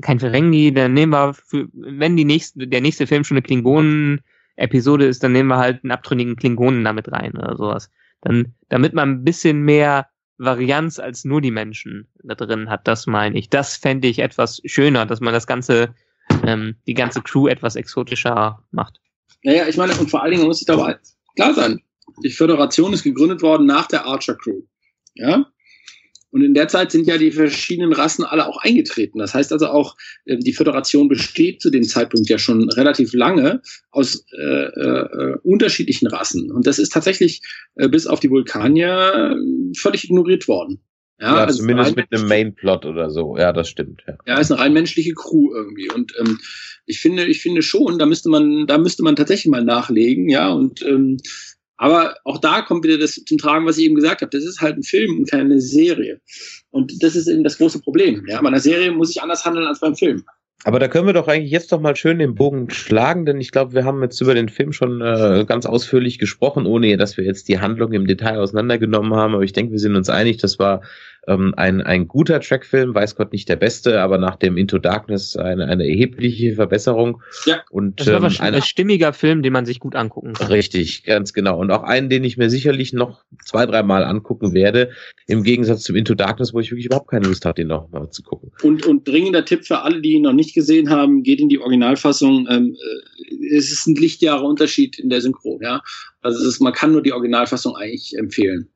kein 0.00 0.18
Ferengi, 0.18 0.72
dann 0.72 0.94
nehmen 0.94 1.12
wir, 1.12 1.34
für, 1.34 1.68
wenn 1.72 2.16
die 2.16 2.24
nächste, 2.24 2.66
der 2.66 2.80
nächste 2.80 3.06
Film 3.06 3.22
schon 3.22 3.36
eine 3.36 3.42
Klingonen-Episode 3.42 5.04
ist, 5.04 5.22
dann 5.22 5.32
nehmen 5.32 5.48
wir 5.48 5.58
halt 5.58 5.84
einen 5.84 5.90
abtrünnigen 5.90 6.36
Klingonen 6.36 6.84
damit 6.84 7.12
rein 7.12 7.36
oder 7.36 7.56
sowas. 7.56 7.90
Dann, 8.22 8.54
damit 8.70 8.94
man 8.94 9.10
ein 9.10 9.24
bisschen 9.24 9.62
mehr 9.62 10.08
Varianz 10.38 10.98
als 10.98 11.26
nur 11.26 11.42
die 11.42 11.50
Menschen 11.50 12.08
da 12.22 12.34
drin 12.34 12.70
hat, 12.70 12.88
das 12.88 13.06
meine 13.06 13.38
ich. 13.38 13.50
Das 13.50 13.76
fände 13.76 14.08
ich 14.08 14.20
etwas 14.20 14.62
schöner, 14.64 15.04
dass 15.04 15.20
man 15.20 15.34
das 15.34 15.46
ganze, 15.46 15.94
ähm, 16.46 16.76
die 16.86 16.94
ganze 16.94 17.20
Crew 17.20 17.46
etwas 17.46 17.76
exotischer 17.76 18.62
macht. 18.70 19.00
Naja, 19.42 19.68
ich 19.68 19.76
meine, 19.76 19.94
und 19.96 20.10
vor 20.10 20.22
allen 20.22 20.32
Dingen 20.32 20.44
muss 20.44 20.60
ich 20.60 20.66
dabei 20.66 20.98
klar 21.36 21.54
sein, 21.54 21.80
die 22.22 22.30
Föderation 22.30 22.92
ist 22.92 23.02
gegründet 23.02 23.42
worden 23.42 23.66
nach 23.66 23.86
der 23.86 24.04
Archer 24.04 24.34
Crew. 24.34 24.62
Ja? 25.14 25.46
Und 26.32 26.42
in 26.42 26.54
der 26.54 26.68
Zeit 26.68 26.92
sind 26.92 27.06
ja 27.06 27.18
die 27.18 27.32
verschiedenen 27.32 27.92
Rassen 27.92 28.24
alle 28.24 28.46
auch 28.46 28.58
eingetreten. 28.58 29.18
Das 29.18 29.34
heißt 29.34 29.52
also 29.52 29.66
auch, 29.66 29.96
äh, 30.26 30.36
die 30.36 30.52
Föderation 30.52 31.08
besteht 31.08 31.60
zu 31.60 31.70
dem 31.70 31.82
Zeitpunkt 31.82 32.28
ja 32.28 32.38
schon 32.38 32.68
relativ 32.70 33.12
lange 33.14 33.62
aus 33.90 34.24
äh, 34.38 34.42
äh, 34.42 35.38
unterschiedlichen 35.42 36.06
Rassen. 36.06 36.52
Und 36.52 36.66
das 36.66 36.78
ist 36.78 36.92
tatsächlich 36.92 37.40
äh, 37.74 37.88
bis 37.88 38.06
auf 38.06 38.20
die 38.20 38.30
Vulkanier 38.30 39.36
völlig 39.76 40.04
ignoriert 40.04 40.46
worden. 40.46 40.80
Ja, 41.20 41.36
ja 41.36 41.44
also 41.44 41.60
zumindest 41.60 41.96
mit 41.96 42.12
einem 42.12 42.28
Mainplot 42.28 42.86
oder 42.86 43.10
so. 43.10 43.36
Ja, 43.36 43.52
das 43.52 43.68
stimmt. 43.68 44.02
Ja, 44.06 44.16
ja 44.26 44.40
ist 44.40 44.50
eine 44.50 44.60
rein 44.60 44.72
menschliche 44.72 45.12
Crew 45.14 45.52
irgendwie. 45.54 45.90
Und 45.92 46.14
ähm, 46.18 46.38
ich 46.86 47.00
finde, 47.00 47.26
ich 47.26 47.42
finde 47.42 47.62
schon, 47.62 47.98
da 47.98 48.06
müsste 48.06 48.30
man, 48.30 48.66
da 48.66 48.78
müsste 48.78 49.02
man 49.02 49.16
tatsächlich 49.16 49.50
mal 49.50 49.64
nachlegen, 49.64 50.28
ja. 50.28 50.50
Und 50.50 50.82
ähm, 50.82 51.18
aber 51.76 52.16
auch 52.24 52.38
da 52.38 52.60
kommt 52.60 52.84
wieder 52.84 52.98
das 52.98 53.14
zum 53.14 53.38
Tragen, 53.38 53.64
was 53.64 53.78
ich 53.78 53.86
eben 53.86 53.94
gesagt 53.94 54.20
habe. 54.20 54.30
Das 54.30 54.44
ist 54.44 54.60
halt 54.60 54.76
ein 54.76 54.82
Film 54.82 55.18
und 55.18 55.30
keine 55.30 55.60
Serie. 55.60 56.20
Und 56.70 57.02
das 57.02 57.16
ist 57.16 57.26
eben 57.26 57.44
das 57.44 57.56
große 57.56 57.80
Problem. 57.80 58.24
Ja, 58.28 58.40
bei 58.42 58.48
einer 58.48 58.60
Serie 58.60 58.92
muss 58.92 59.10
ich 59.10 59.22
anders 59.22 59.44
handeln 59.44 59.66
als 59.66 59.80
beim 59.80 59.96
Film. 59.96 60.24
Aber 60.64 60.78
da 60.78 60.88
können 60.88 61.06
wir 61.06 61.14
doch 61.14 61.26
eigentlich 61.26 61.50
jetzt 61.50 61.72
doch 61.72 61.80
mal 61.80 61.96
schön 61.96 62.18
den 62.18 62.34
Bogen 62.34 62.68
schlagen, 62.68 63.24
denn 63.24 63.40
ich 63.40 63.50
glaube, 63.50 63.72
wir 63.72 63.84
haben 63.84 64.02
jetzt 64.02 64.20
über 64.20 64.34
den 64.34 64.50
Film 64.50 64.72
schon 64.74 65.00
äh, 65.00 65.44
ganz 65.46 65.64
ausführlich 65.64 66.18
gesprochen, 66.18 66.66
ohne 66.66 66.98
dass 66.98 67.16
wir 67.16 67.24
jetzt 67.24 67.48
die 67.48 67.60
Handlung 67.60 67.92
im 67.92 68.06
Detail 68.06 68.38
auseinandergenommen 68.38 69.14
haben. 69.14 69.34
Aber 69.34 69.42
ich 69.42 69.54
denke, 69.54 69.72
wir 69.72 69.78
sind 69.78 69.96
uns 69.96 70.10
einig, 70.10 70.36
das 70.36 70.58
war 70.58 70.82
ähm, 71.26 71.54
ein, 71.56 71.80
ein 71.80 72.08
guter 72.08 72.40
Trackfilm, 72.40 72.94
weiß 72.94 73.16
Gott 73.16 73.32
nicht 73.32 73.48
der 73.48 73.56
beste, 73.56 74.00
aber 74.00 74.18
nach 74.18 74.36
dem 74.36 74.56
Into 74.56 74.78
Darkness 74.78 75.36
eine, 75.36 75.66
eine 75.66 75.86
erhebliche 75.86 76.54
Verbesserung. 76.54 77.22
Ja, 77.46 77.62
und, 77.70 78.00
das 78.00 78.08
war 78.08 78.22
ähm, 78.22 78.36
ein 78.38 78.62
stimmiger 78.62 79.12
Film, 79.12 79.42
den 79.42 79.52
man 79.52 79.66
sich 79.66 79.80
gut 79.80 79.94
angucken 79.96 80.32
kann. 80.32 80.48
Richtig, 80.48 81.04
ganz 81.04 81.32
genau. 81.32 81.58
Und 81.58 81.70
auch 81.70 81.82
einen, 81.82 82.08
den 82.08 82.24
ich 82.24 82.36
mir 82.36 82.50
sicherlich 82.50 82.92
noch 82.92 83.24
zwei, 83.44 83.66
dreimal 83.66 84.04
angucken 84.04 84.54
werde, 84.54 84.90
im 85.26 85.42
Gegensatz 85.42 85.82
zum 85.82 85.96
Into 85.96 86.14
Darkness, 86.14 86.54
wo 86.54 86.60
ich 86.60 86.70
wirklich 86.70 86.86
überhaupt 86.86 87.10
keine 87.10 87.26
Lust 87.26 87.44
hatte, 87.44 87.62
den 87.62 87.68
noch 87.68 87.90
mal 87.90 88.10
zu 88.10 88.22
gucken. 88.22 88.50
Und, 88.62 88.86
und 88.86 89.06
dringender 89.06 89.44
Tipp 89.44 89.64
für 89.64 89.80
alle, 89.80 90.00
die 90.00 90.12
ihn 90.12 90.22
noch 90.22 90.32
nicht 90.32 90.54
gesehen 90.54 90.90
haben, 90.90 91.22
geht 91.22 91.40
in 91.40 91.48
die 91.48 91.58
Originalfassung. 91.58 92.46
Ähm, 92.50 92.76
äh, 92.76 93.56
es 93.56 93.70
ist 93.70 93.86
ein 93.86 93.94
Lichtjahre 93.94 94.44
Unterschied 94.44 94.98
in 94.98 95.10
der 95.10 95.20
Synchro, 95.20 95.58
ja. 95.62 95.82
Also 96.22 96.46
ist, 96.46 96.60
man 96.60 96.72
kann 96.72 96.92
nur 96.92 97.02
die 97.02 97.12
Originalfassung 97.12 97.76
eigentlich 97.76 98.16
empfehlen. 98.16 98.68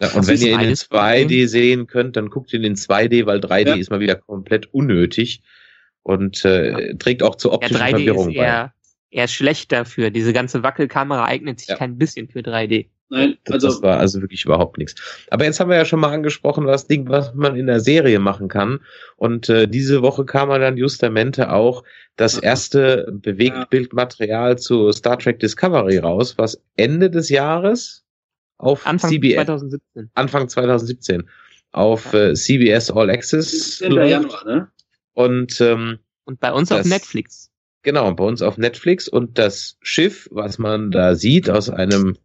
Ja, 0.00 0.10
und 0.12 0.26
wenn 0.28 0.40
ihr 0.40 0.52
ihn 0.52 0.60
in 0.60 0.74
2D 0.74 1.48
sehen 1.48 1.86
könnt, 1.86 2.16
dann 2.16 2.30
guckt 2.30 2.52
ihn 2.52 2.62
in 2.62 2.76
2D, 2.76 3.26
weil 3.26 3.40
3D 3.40 3.68
ja. 3.68 3.74
ist 3.74 3.90
mal 3.90 4.00
wieder 4.00 4.14
komplett 4.14 4.72
unnötig 4.72 5.42
und 6.02 6.44
äh, 6.44 6.94
trägt 6.96 7.22
auch 7.22 7.34
zur 7.34 7.52
optischen 7.52 7.78
ja, 7.78 7.86
3D 7.86 7.90
Verwirrung 7.90 8.30
ist 8.30 8.36
eher, 8.36 8.72
bei. 9.10 9.18
Eher 9.18 9.28
schlecht 9.28 9.72
dafür. 9.72 10.10
Diese 10.10 10.32
ganze 10.32 10.62
Wackelkamera 10.62 11.24
eignet 11.24 11.60
sich 11.60 11.68
ja. 11.68 11.76
kein 11.76 11.98
bisschen 11.98 12.28
für 12.28 12.40
3D. 12.40 12.86
Nein, 13.10 13.38
also 13.48 13.68
das 13.68 13.82
war 13.82 13.98
also 13.98 14.20
wirklich 14.20 14.44
überhaupt 14.44 14.76
nichts. 14.76 14.94
Aber 15.30 15.44
jetzt 15.44 15.58
haben 15.58 15.70
wir 15.70 15.78
ja 15.78 15.86
schon 15.86 16.00
mal 16.00 16.12
angesprochen, 16.12 16.66
was 16.66 16.86
Ding, 16.86 17.08
was 17.08 17.34
man 17.34 17.56
in 17.56 17.66
der 17.66 17.80
Serie 17.80 18.18
machen 18.18 18.48
kann. 18.48 18.80
Und 19.16 19.48
äh, 19.48 19.66
diese 19.66 20.02
Woche 20.02 20.26
kam 20.26 20.50
dann 20.50 20.76
justamente 20.76 21.50
auch 21.50 21.84
das 22.16 22.38
erste 22.38 23.10
Bewegtbildmaterial 23.10 24.58
zu 24.58 24.92
Star 24.92 25.18
Trek 25.18 25.40
Discovery 25.40 25.98
raus, 25.98 26.36
was 26.36 26.60
Ende 26.76 27.10
des 27.10 27.30
Jahres 27.30 28.04
auf 28.58 28.86
Anfang 28.86 29.10
CBS, 29.10 29.34
2017. 29.34 30.10
Anfang 30.14 30.48
2017 30.48 31.28
auf 31.72 32.12
äh, 32.12 32.34
CBS 32.34 32.90
All 32.90 33.10
Access. 33.10 33.80
Januar, 33.80 34.44
ne? 34.44 34.68
Und, 35.14 35.60
ähm, 35.60 35.98
und 36.24 36.40
bei 36.40 36.52
uns 36.52 36.68
das, 36.68 36.80
auf 36.80 36.86
Netflix. 36.86 37.50
Genau, 37.82 38.12
bei 38.12 38.24
uns 38.24 38.42
auf 38.42 38.58
Netflix. 38.58 39.08
Und 39.08 39.38
das 39.38 39.76
Schiff, 39.80 40.28
was 40.30 40.58
man 40.58 40.90
da 40.90 41.14
sieht, 41.14 41.48
aus 41.48 41.70
einem, 41.70 42.16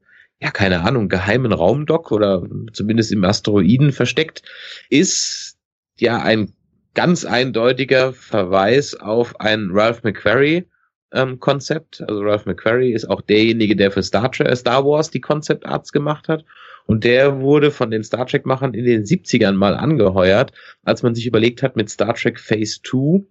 ja, 0.41 0.51
keine 0.51 0.81
Ahnung, 0.81 1.09
geheimen 1.09 1.53
Raumdock 1.53 2.11
oder 2.11 2.43
zumindest 2.73 3.11
im 3.11 3.23
Asteroiden 3.23 3.91
versteckt, 3.91 4.43
ist 4.89 5.57
ja 5.99 6.21
ein 6.21 6.53
ganz 6.93 7.25
eindeutiger 7.25 8.13
Verweis 8.13 8.95
auf 8.95 9.39
ein 9.39 9.69
Ralph 9.71 10.03
McQuarrie 10.03 10.67
ähm, 11.13 11.39
Konzept. 11.39 12.01
Also 12.01 12.21
Ralph 12.21 12.45
McQuarrie 12.45 12.93
ist 12.93 13.09
auch 13.09 13.21
derjenige, 13.21 13.75
der 13.75 13.91
für 13.91 14.03
Star, 14.03 14.31
Trek, 14.31 14.55
Star 14.57 14.85
Wars 14.85 15.11
die 15.11 15.21
Concept 15.21 15.65
Arts 15.65 15.91
gemacht 15.91 16.27
hat. 16.27 16.43
Und 16.85 17.03
der 17.05 17.39
wurde 17.39 17.71
von 17.71 17.91
den 17.91 18.03
Star 18.03 18.25
Trek-Machern 18.25 18.73
in 18.73 18.85
den 18.85 19.03
70ern 19.03 19.53
mal 19.53 19.75
angeheuert, 19.75 20.51
als 20.83 21.01
man 21.01 21.15
sich 21.15 21.25
überlegt 21.25 21.63
hat, 21.63 21.75
mit 21.75 21.89
Star 21.89 22.13
Trek 22.13 22.39
Phase 22.39 22.81
2 22.83 23.25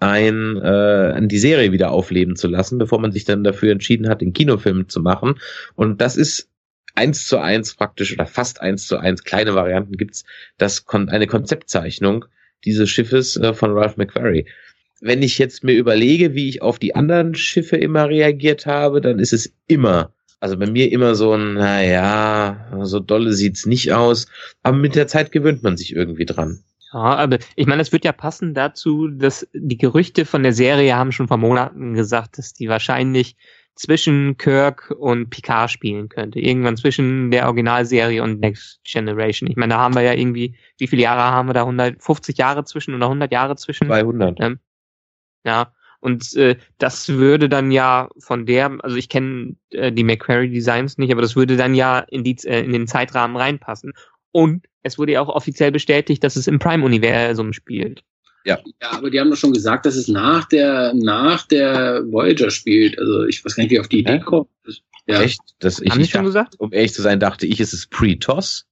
ein, 0.00 0.56
äh, 0.56 1.26
die 1.26 1.38
Serie 1.38 1.72
wieder 1.72 1.90
aufleben 1.90 2.36
zu 2.36 2.48
lassen, 2.48 2.78
bevor 2.78 2.98
man 3.00 3.12
sich 3.12 3.24
dann 3.24 3.44
dafür 3.44 3.72
entschieden 3.72 4.08
hat, 4.08 4.22
den 4.22 4.32
Kinofilm 4.32 4.88
zu 4.88 5.00
machen. 5.00 5.34
Und 5.74 6.00
das 6.00 6.16
ist 6.16 6.48
eins 6.94 7.26
zu 7.26 7.38
eins 7.38 7.74
praktisch 7.74 8.12
oder 8.12 8.26
fast 8.26 8.62
eins 8.62 8.86
zu 8.86 8.96
eins, 8.96 9.24
kleine 9.24 9.54
Varianten 9.54 9.96
gibt's, 9.96 10.24
das 10.56 10.86
kon 10.86 11.08
eine 11.10 11.26
Konzeptzeichnung 11.26 12.24
dieses 12.64 12.90
Schiffes 12.90 13.36
äh, 13.36 13.52
von 13.52 13.72
Ralph 13.72 13.96
McQuarrie 13.96 14.46
wenn 15.00 15.22
ich 15.22 15.38
jetzt 15.38 15.64
mir 15.64 15.72
überlege, 15.72 16.34
wie 16.34 16.48
ich 16.48 16.62
auf 16.62 16.78
die 16.78 16.94
anderen 16.94 17.34
Schiffe 17.34 17.76
immer 17.76 18.08
reagiert 18.08 18.66
habe, 18.66 19.00
dann 19.00 19.18
ist 19.18 19.32
es 19.32 19.52
immer, 19.66 20.12
also 20.40 20.58
bei 20.58 20.66
mir 20.66 20.92
immer 20.92 21.14
so 21.14 21.34
ein, 21.34 21.54
naja, 21.54 22.68
so 22.82 23.00
dolle 23.00 23.32
sieht's 23.32 23.66
nicht 23.66 23.92
aus, 23.92 24.26
aber 24.62 24.76
mit 24.76 24.94
der 24.94 25.06
Zeit 25.06 25.32
gewöhnt 25.32 25.62
man 25.62 25.76
sich 25.76 25.94
irgendwie 25.94 26.26
dran. 26.26 26.62
Ja, 26.92 26.98
aber 26.98 27.38
ich 27.54 27.66
meine, 27.66 27.82
es 27.82 27.92
wird 27.92 28.04
ja 28.04 28.12
passen 28.12 28.52
dazu, 28.52 29.08
dass 29.08 29.46
die 29.52 29.78
Gerüchte 29.78 30.24
von 30.24 30.42
der 30.42 30.52
Serie 30.52 30.96
haben 30.96 31.12
schon 31.12 31.28
vor 31.28 31.36
Monaten 31.36 31.94
gesagt, 31.94 32.36
dass 32.38 32.52
die 32.52 32.68
wahrscheinlich 32.68 33.36
zwischen 33.76 34.36
Kirk 34.36 34.94
und 34.98 35.30
Picard 35.30 35.70
spielen 35.70 36.08
könnte. 36.08 36.40
Irgendwann 36.40 36.76
zwischen 36.76 37.30
der 37.30 37.46
Originalserie 37.46 38.22
und 38.22 38.40
Next 38.40 38.80
Generation. 38.84 39.48
Ich 39.48 39.56
meine, 39.56 39.74
da 39.74 39.80
haben 39.80 39.94
wir 39.94 40.02
ja 40.02 40.12
irgendwie, 40.12 40.56
wie 40.78 40.86
viele 40.88 41.02
Jahre 41.02 41.22
haben 41.22 41.48
wir 41.48 41.54
da? 41.54 41.62
150 41.62 42.36
Jahre 42.36 42.64
zwischen 42.64 42.94
oder 42.94 43.06
100 43.06 43.32
Jahre 43.32 43.56
zwischen? 43.56 43.86
200. 43.86 44.40
Ähm, 44.40 44.58
ja, 45.44 45.72
und 46.00 46.34
äh, 46.34 46.56
das 46.78 47.08
würde 47.10 47.48
dann 47.48 47.70
ja 47.70 48.08
von 48.18 48.46
der, 48.46 48.78
also 48.82 48.96
ich 48.96 49.08
kenne 49.08 49.56
äh, 49.70 49.92
die 49.92 50.04
McQuarrie 50.04 50.50
Designs 50.50 50.96
nicht, 50.96 51.12
aber 51.12 51.20
das 51.20 51.36
würde 51.36 51.56
dann 51.56 51.74
ja 51.74 51.98
in, 51.98 52.24
die, 52.24 52.36
äh, 52.44 52.64
in 52.64 52.72
den 52.72 52.86
Zeitrahmen 52.86 53.36
reinpassen. 53.36 53.92
Und 54.32 54.66
es 54.82 54.98
wurde 54.98 55.12
ja 55.12 55.20
auch 55.20 55.28
offiziell 55.28 55.72
bestätigt, 55.72 56.24
dass 56.24 56.36
es 56.36 56.46
im 56.46 56.58
Prime-Universum 56.58 57.52
spielt. 57.52 58.02
Ja. 58.46 58.58
ja, 58.80 58.92
aber 58.92 59.10
die 59.10 59.20
haben 59.20 59.28
doch 59.28 59.36
schon 59.36 59.52
gesagt, 59.52 59.84
dass 59.84 59.96
es 59.96 60.08
nach 60.08 60.46
der, 60.46 60.94
nach 60.94 61.46
der 61.46 62.02
Voyager 62.10 62.50
spielt. 62.50 62.98
Also 62.98 63.24
ich 63.24 63.44
weiß 63.44 63.54
gar 63.54 63.64
nicht, 63.64 63.70
wie 63.70 63.80
auf 63.80 63.88
die 63.88 63.98
Idee 63.98 64.20
kommt. 64.20 64.48
Ja. 65.06 65.20
Echt? 65.20 65.40
Das, 65.58 65.80
ich, 65.80 65.90
haben 65.90 66.00
ich 66.00 66.10
schon 66.10 66.24
gesagt? 66.24 66.54
Um 66.58 66.72
ehrlich 66.72 66.94
zu 66.94 67.02
sein, 67.02 67.20
dachte 67.20 67.46
ich, 67.46 67.60
es 67.60 67.74
ist 67.74 67.90
Pre-Toss. 67.90 68.66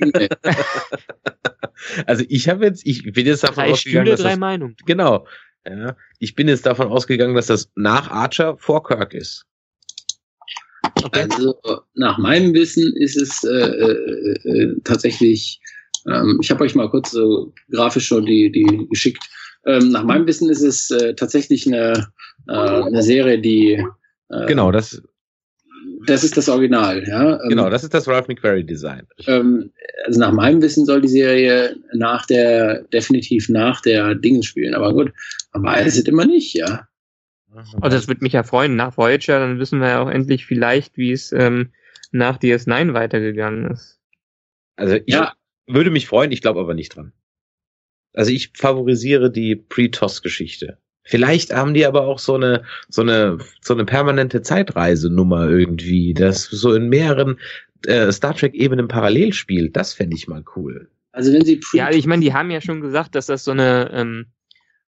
Nee. 0.00 0.28
also 2.06 2.24
ich 2.28 2.48
habe 2.48 2.64
jetzt, 2.64 2.86
ich 2.86 3.02
bin 3.12 3.26
jetzt 3.26 3.44
davon 3.44 3.64
drei 3.64 3.72
ausgegangen, 3.72 4.06
Stühle, 4.06 4.22
drei 4.22 4.30
das, 4.30 4.38
Meinungen. 4.38 4.76
Genau. 4.86 5.26
Ja, 5.66 5.96
ich 6.18 6.34
bin 6.34 6.48
jetzt 6.48 6.66
davon 6.66 6.88
ausgegangen, 6.88 7.34
dass 7.34 7.46
das 7.46 7.70
nach 7.74 8.10
Archer 8.10 8.56
vor 8.58 8.82
Kirk 8.84 9.14
ist. 9.14 9.46
Okay. 11.02 11.26
Also 11.30 11.58
nach 11.94 12.18
meinem 12.18 12.52
Wissen 12.54 12.94
ist 12.96 13.16
es 13.16 13.42
äh, 13.44 13.48
äh, 13.48 14.48
äh, 14.48 14.76
tatsächlich, 14.84 15.60
ähm, 16.06 16.38
ich 16.42 16.50
habe 16.50 16.64
euch 16.64 16.74
mal 16.74 16.90
kurz 16.90 17.12
so 17.12 17.52
grafisch 17.70 18.06
schon 18.06 18.26
die, 18.26 18.52
die 18.52 18.86
geschickt. 18.90 19.24
Ähm, 19.66 19.90
nach 19.90 20.04
meinem 20.04 20.26
Wissen 20.26 20.50
ist 20.50 20.62
es 20.62 20.90
äh, 20.90 21.14
tatsächlich 21.14 21.66
eine, 21.66 22.08
äh, 22.48 22.52
eine 22.52 23.02
Serie, 23.02 23.40
die 23.40 23.82
äh, 24.28 24.46
genau 24.46 24.70
das 24.70 25.02
das 26.06 26.24
ist 26.24 26.36
das 26.36 26.48
Original, 26.48 27.06
ja. 27.06 27.40
Ähm, 27.42 27.48
genau, 27.48 27.70
das 27.70 27.84
ist 27.84 27.94
das 27.94 28.08
Ralph 28.08 28.28
McQuarrie 28.28 28.64
Design. 28.64 29.06
Ähm, 29.26 29.70
also 30.04 30.20
nach 30.20 30.32
meinem 30.32 30.62
Wissen 30.62 30.86
soll 30.86 31.00
die 31.00 31.08
Serie 31.08 31.76
nach 31.92 32.26
der, 32.26 32.82
definitiv 32.84 33.48
nach 33.48 33.80
der 33.80 34.14
Dingens 34.14 34.46
spielen, 34.46 34.74
aber 34.74 34.92
gut, 34.92 35.12
man 35.52 35.62
weiß 35.62 35.96
es 35.96 36.04
immer 36.04 36.26
nicht, 36.26 36.54
ja. 36.54 36.88
Oh, 37.80 37.88
das 37.88 38.08
würde 38.08 38.22
mich 38.22 38.32
ja 38.32 38.42
freuen. 38.42 38.76
Nach 38.76 38.96
Voyager, 38.96 39.38
dann 39.38 39.58
wissen 39.58 39.80
wir 39.80 39.88
ja 39.88 40.02
auch 40.02 40.10
endlich 40.10 40.46
vielleicht, 40.46 40.96
wie 40.96 41.12
es 41.12 41.32
ähm, 41.32 41.70
nach 42.10 42.38
DS9 42.38 42.94
weitergegangen 42.94 43.70
ist. 43.70 44.00
Also 44.76 44.96
ich 44.96 45.14
ja. 45.14 45.34
würde 45.66 45.90
mich 45.90 46.06
freuen, 46.06 46.32
ich 46.32 46.42
glaube 46.42 46.60
aber 46.60 46.74
nicht 46.74 46.96
dran. 46.96 47.12
Also 48.12 48.30
ich 48.30 48.52
favorisiere 48.54 49.30
die 49.30 49.56
Pre-TOS-Geschichte. 49.56 50.78
Vielleicht 51.04 51.54
haben 51.54 51.74
die 51.74 51.86
aber 51.86 52.02
auch 52.02 52.18
so 52.18 52.34
eine, 52.34 52.64
so 52.88 53.02
eine, 53.02 53.38
so 53.60 53.74
eine 53.74 53.84
permanente 53.84 54.42
Zeitreisenummer 54.42 55.48
irgendwie, 55.48 56.14
das 56.14 56.44
so 56.44 56.72
in 56.74 56.88
mehreren 56.88 57.38
äh, 57.86 58.10
Star 58.10 58.34
Trek-Ebenen 58.34 58.88
parallel 58.88 59.32
spielt. 59.32 59.76
Das 59.76 59.92
fände 59.92 60.16
ich 60.16 60.28
mal 60.28 60.42
cool. 60.56 60.88
Also 61.12 61.32
wenn 61.32 61.44
sie 61.44 61.60
ja, 61.74 61.90
ich 61.90 62.06
meine, 62.06 62.22
die 62.22 62.32
haben 62.32 62.50
ja 62.50 62.60
schon 62.60 62.80
gesagt, 62.80 63.14
dass 63.14 63.26
das 63.26 63.44
so 63.44 63.52
eine 63.52 63.90
ähm, 63.92 64.26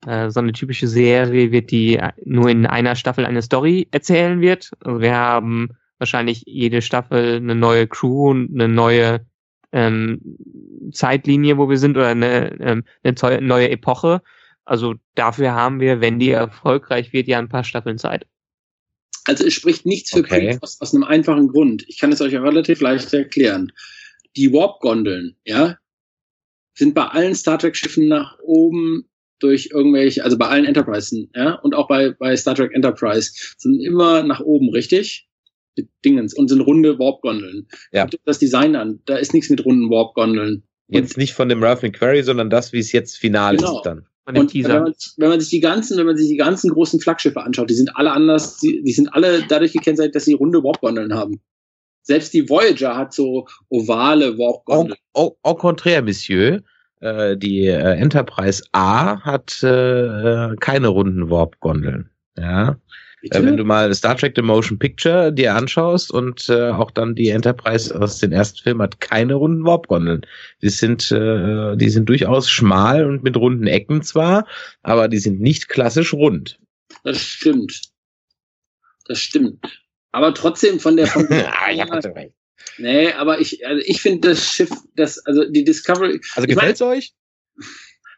äh, 0.07 0.31
so 0.31 0.41
eine 0.41 0.53
typische 0.53 0.89
Serie 0.89 1.53
wird, 1.53 1.71
die 1.71 1.99
nur 2.25 2.49
in 2.49 2.67
einer 2.67 2.97
Staffel 2.97 3.27
eine 3.27 3.43
Story 3.43 3.89
erzählen 3.91 4.41
wird. 4.41 4.71
Also 4.85 5.01
wir 5.01 5.15
haben 5.15 5.71
wahrscheinlich 5.99 6.43
jede 6.47 6.83
Staffel 6.83 7.37
eine 7.37 7.55
neue 7.55 7.87
Crew 7.87 8.31
und 8.31 8.51
eine 8.55 8.69
neue 8.69 9.21
ähm, 9.73 10.21
Zeitlinie, 10.93 11.59
wo 11.59 11.69
wir 11.69 11.79
sind, 11.79 11.97
oder 11.97 12.09
eine, 12.09 12.59
ähm, 12.61 12.85
eine 13.03 13.41
neue 13.43 13.71
Epoche. 13.71 14.23
Also 14.71 14.95
dafür 15.17 15.53
haben 15.53 15.81
wir, 15.81 16.01
wenn 16.01 16.21
die 16.21 16.31
erfolgreich 16.31 17.13
wird, 17.13 17.27
ja 17.27 17.41
ein 17.41 17.49
paar 17.49 17.65
Staffeln 17.65 17.99
Zeit. 17.99 18.29
Also 19.25 19.45
es 19.45 19.53
spricht 19.53 19.85
nichts 19.85 20.11
für 20.11 20.21
okay. 20.21 20.59
aus, 20.61 20.81
aus 20.81 20.95
einem 20.95 21.03
einfachen 21.03 21.49
Grund. 21.49 21.85
Ich 21.89 21.99
kann 21.99 22.13
es 22.13 22.21
euch 22.21 22.35
ja 22.35 22.41
relativ 22.41 22.81
leicht 22.81 23.13
erklären. 23.13 23.73
Die 24.37 24.53
Warp-Gondeln, 24.53 25.35
ja, 25.45 25.77
sind 26.75 26.95
bei 26.95 27.05
allen 27.05 27.35
Star 27.35 27.59
Trek-Schiffen 27.59 28.07
nach 28.07 28.39
oben 28.45 29.11
durch 29.41 29.71
irgendwelche, 29.73 30.23
also 30.23 30.39
bei 30.39 30.47
allen 30.47 30.67
Enterprise, 30.67 31.27
ja, 31.35 31.55
und 31.55 31.75
auch 31.75 31.89
bei, 31.89 32.11
bei 32.11 32.37
Star 32.37 32.55
Trek 32.55 32.73
Enterprise, 32.73 33.33
sind 33.59 33.81
immer 33.81 34.23
nach 34.23 34.39
oben, 34.39 34.71
richtig? 34.71 35.29
Mit 35.77 35.89
Dingens 36.05 36.33
und 36.33 36.47
sind 36.47 36.61
runde 36.61 36.97
Warp-Gondeln. 36.97 37.67
Ja. 37.91 38.07
Das 38.25 38.39
Design 38.39 38.77
an, 38.77 39.01
da 39.07 39.17
ist 39.17 39.35
nichts 39.35 39.51
mit 39.51 39.65
runden 39.65 39.91
Warp-Gondeln. 39.91 40.63
Jetzt 40.87 41.17
nicht 41.17 41.33
von 41.33 41.49
dem 41.49 41.61
Ralph 41.61 41.83
McQuarrie, 41.83 42.23
sondern 42.23 42.51
das, 42.51 42.73
wie 42.73 42.79
es 42.79 42.93
jetzt 42.93 43.19
final 43.19 43.57
genau. 43.57 43.79
ist 43.79 43.83
dann. 43.85 44.07
Und 44.37 44.55
wenn 44.55 44.83
man, 44.83 44.95
wenn 45.17 45.29
man, 45.29 45.41
sich 45.41 45.51
die 45.51 45.61
ganzen, 45.61 45.97
wenn 45.99 46.07
man 46.07 46.17
sich 46.17 46.29
die 46.29 46.37
ganzen 46.37 46.71
großen 46.71 47.01
Flaggschiffe 47.01 47.43
anschaut, 47.43 47.71
die 47.71 47.75
sind 47.75 47.97
alle 47.97 48.13
anders, 48.13 48.59
die, 48.59 48.83
die 48.83 48.93
sind 48.93 49.13
alle 49.15 49.43
dadurch 49.49 49.73
gekennzeichnet, 49.73 50.15
dass 50.15 50.25
sie 50.25 50.35
runde 50.35 50.63
Warp-Gondeln 50.63 51.15
haben. 51.15 51.41
Selbst 52.03 52.33
die 52.33 52.49
Voyager 52.49 52.97
hat 52.97 53.13
so 53.13 53.47
ovale 53.69 54.37
Warp-Gondeln. 54.39 54.99
Au, 55.15 55.27
au, 55.27 55.37
au 55.43 55.55
contraire, 55.55 56.03
Monsieur. 56.03 56.63
Äh, 57.01 57.37
die 57.37 57.67
äh, 57.67 57.97
Enterprise 57.97 58.63
A 58.73 59.21
hat 59.21 59.63
äh, 59.63 60.55
keine 60.61 60.89
runden 60.89 61.31
Warp-Gondeln. 61.31 62.11
Ja. 62.37 62.77
Äh, 63.23 63.43
wenn 63.43 63.57
du 63.57 63.65
mal 63.65 63.93
Star 63.95 64.17
Trek 64.17 64.33
The 64.37 64.43
Motion 64.43 64.79
Picture 64.79 65.33
dir 65.33 65.55
anschaust 65.55 66.11
und 66.11 66.49
äh, 66.49 66.71
auch 66.71 66.91
dann 66.91 67.15
die 67.15 67.29
Enterprise 67.29 67.99
aus 67.99 68.19
dem 68.19 68.33
ersten 68.33 68.61
Film 68.63 68.81
hat 68.81 69.01
keine 69.01 69.35
runden 69.35 69.65
Warp-Gondeln. 69.65 70.27
Die 70.63 70.71
sind, 70.71 71.11
äh, 71.13 71.77
die 71.77 71.91
sind 71.91 72.09
durchaus 72.09 72.51
schmal 72.51 73.05
und 73.05 73.23
mit 73.23 73.37
runden 73.37 73.67
Ecken 73.67 74.03
zwar, 74.03 74.47
aber 74.83 75.09
die 75.09 75.19
sind 75.19 75.41
nicht 75.41 75.69
klassisch 75.69 76.13
rund. 76.15 76.59
Das 77.05 77.21
stimmt. 77.21 77.83
Das 79.07 79.19
stimmt. 79.19 79.59
Aber 80.13 80.35
trotzdem 80.35 80.81
von 80.81 80.97
der, 80.97 81.07
von 81.07 81.27
der 81.31 81.53
ah, 81.53 81.71
ich 81.71 81.81
hab 81.81 81.93
recht. 81.93 82.35
Nee, 82.79 83.13
aber 83.13 83.41
ich, 83.41 83.67
also 83.67 83.83
ich 83.85 84.01
finde 84.01 84.29
das 84.29 84.45
Schiff, 84.45 84.71
das, 84.97 85.19
also 85.27 85.45
die 85.45 85.65
Discovery. 85.65 86.21
Also 86.35 86.47
gefällt 86.47 86.75
es 86.75 86.83
euch? 86.83 87.15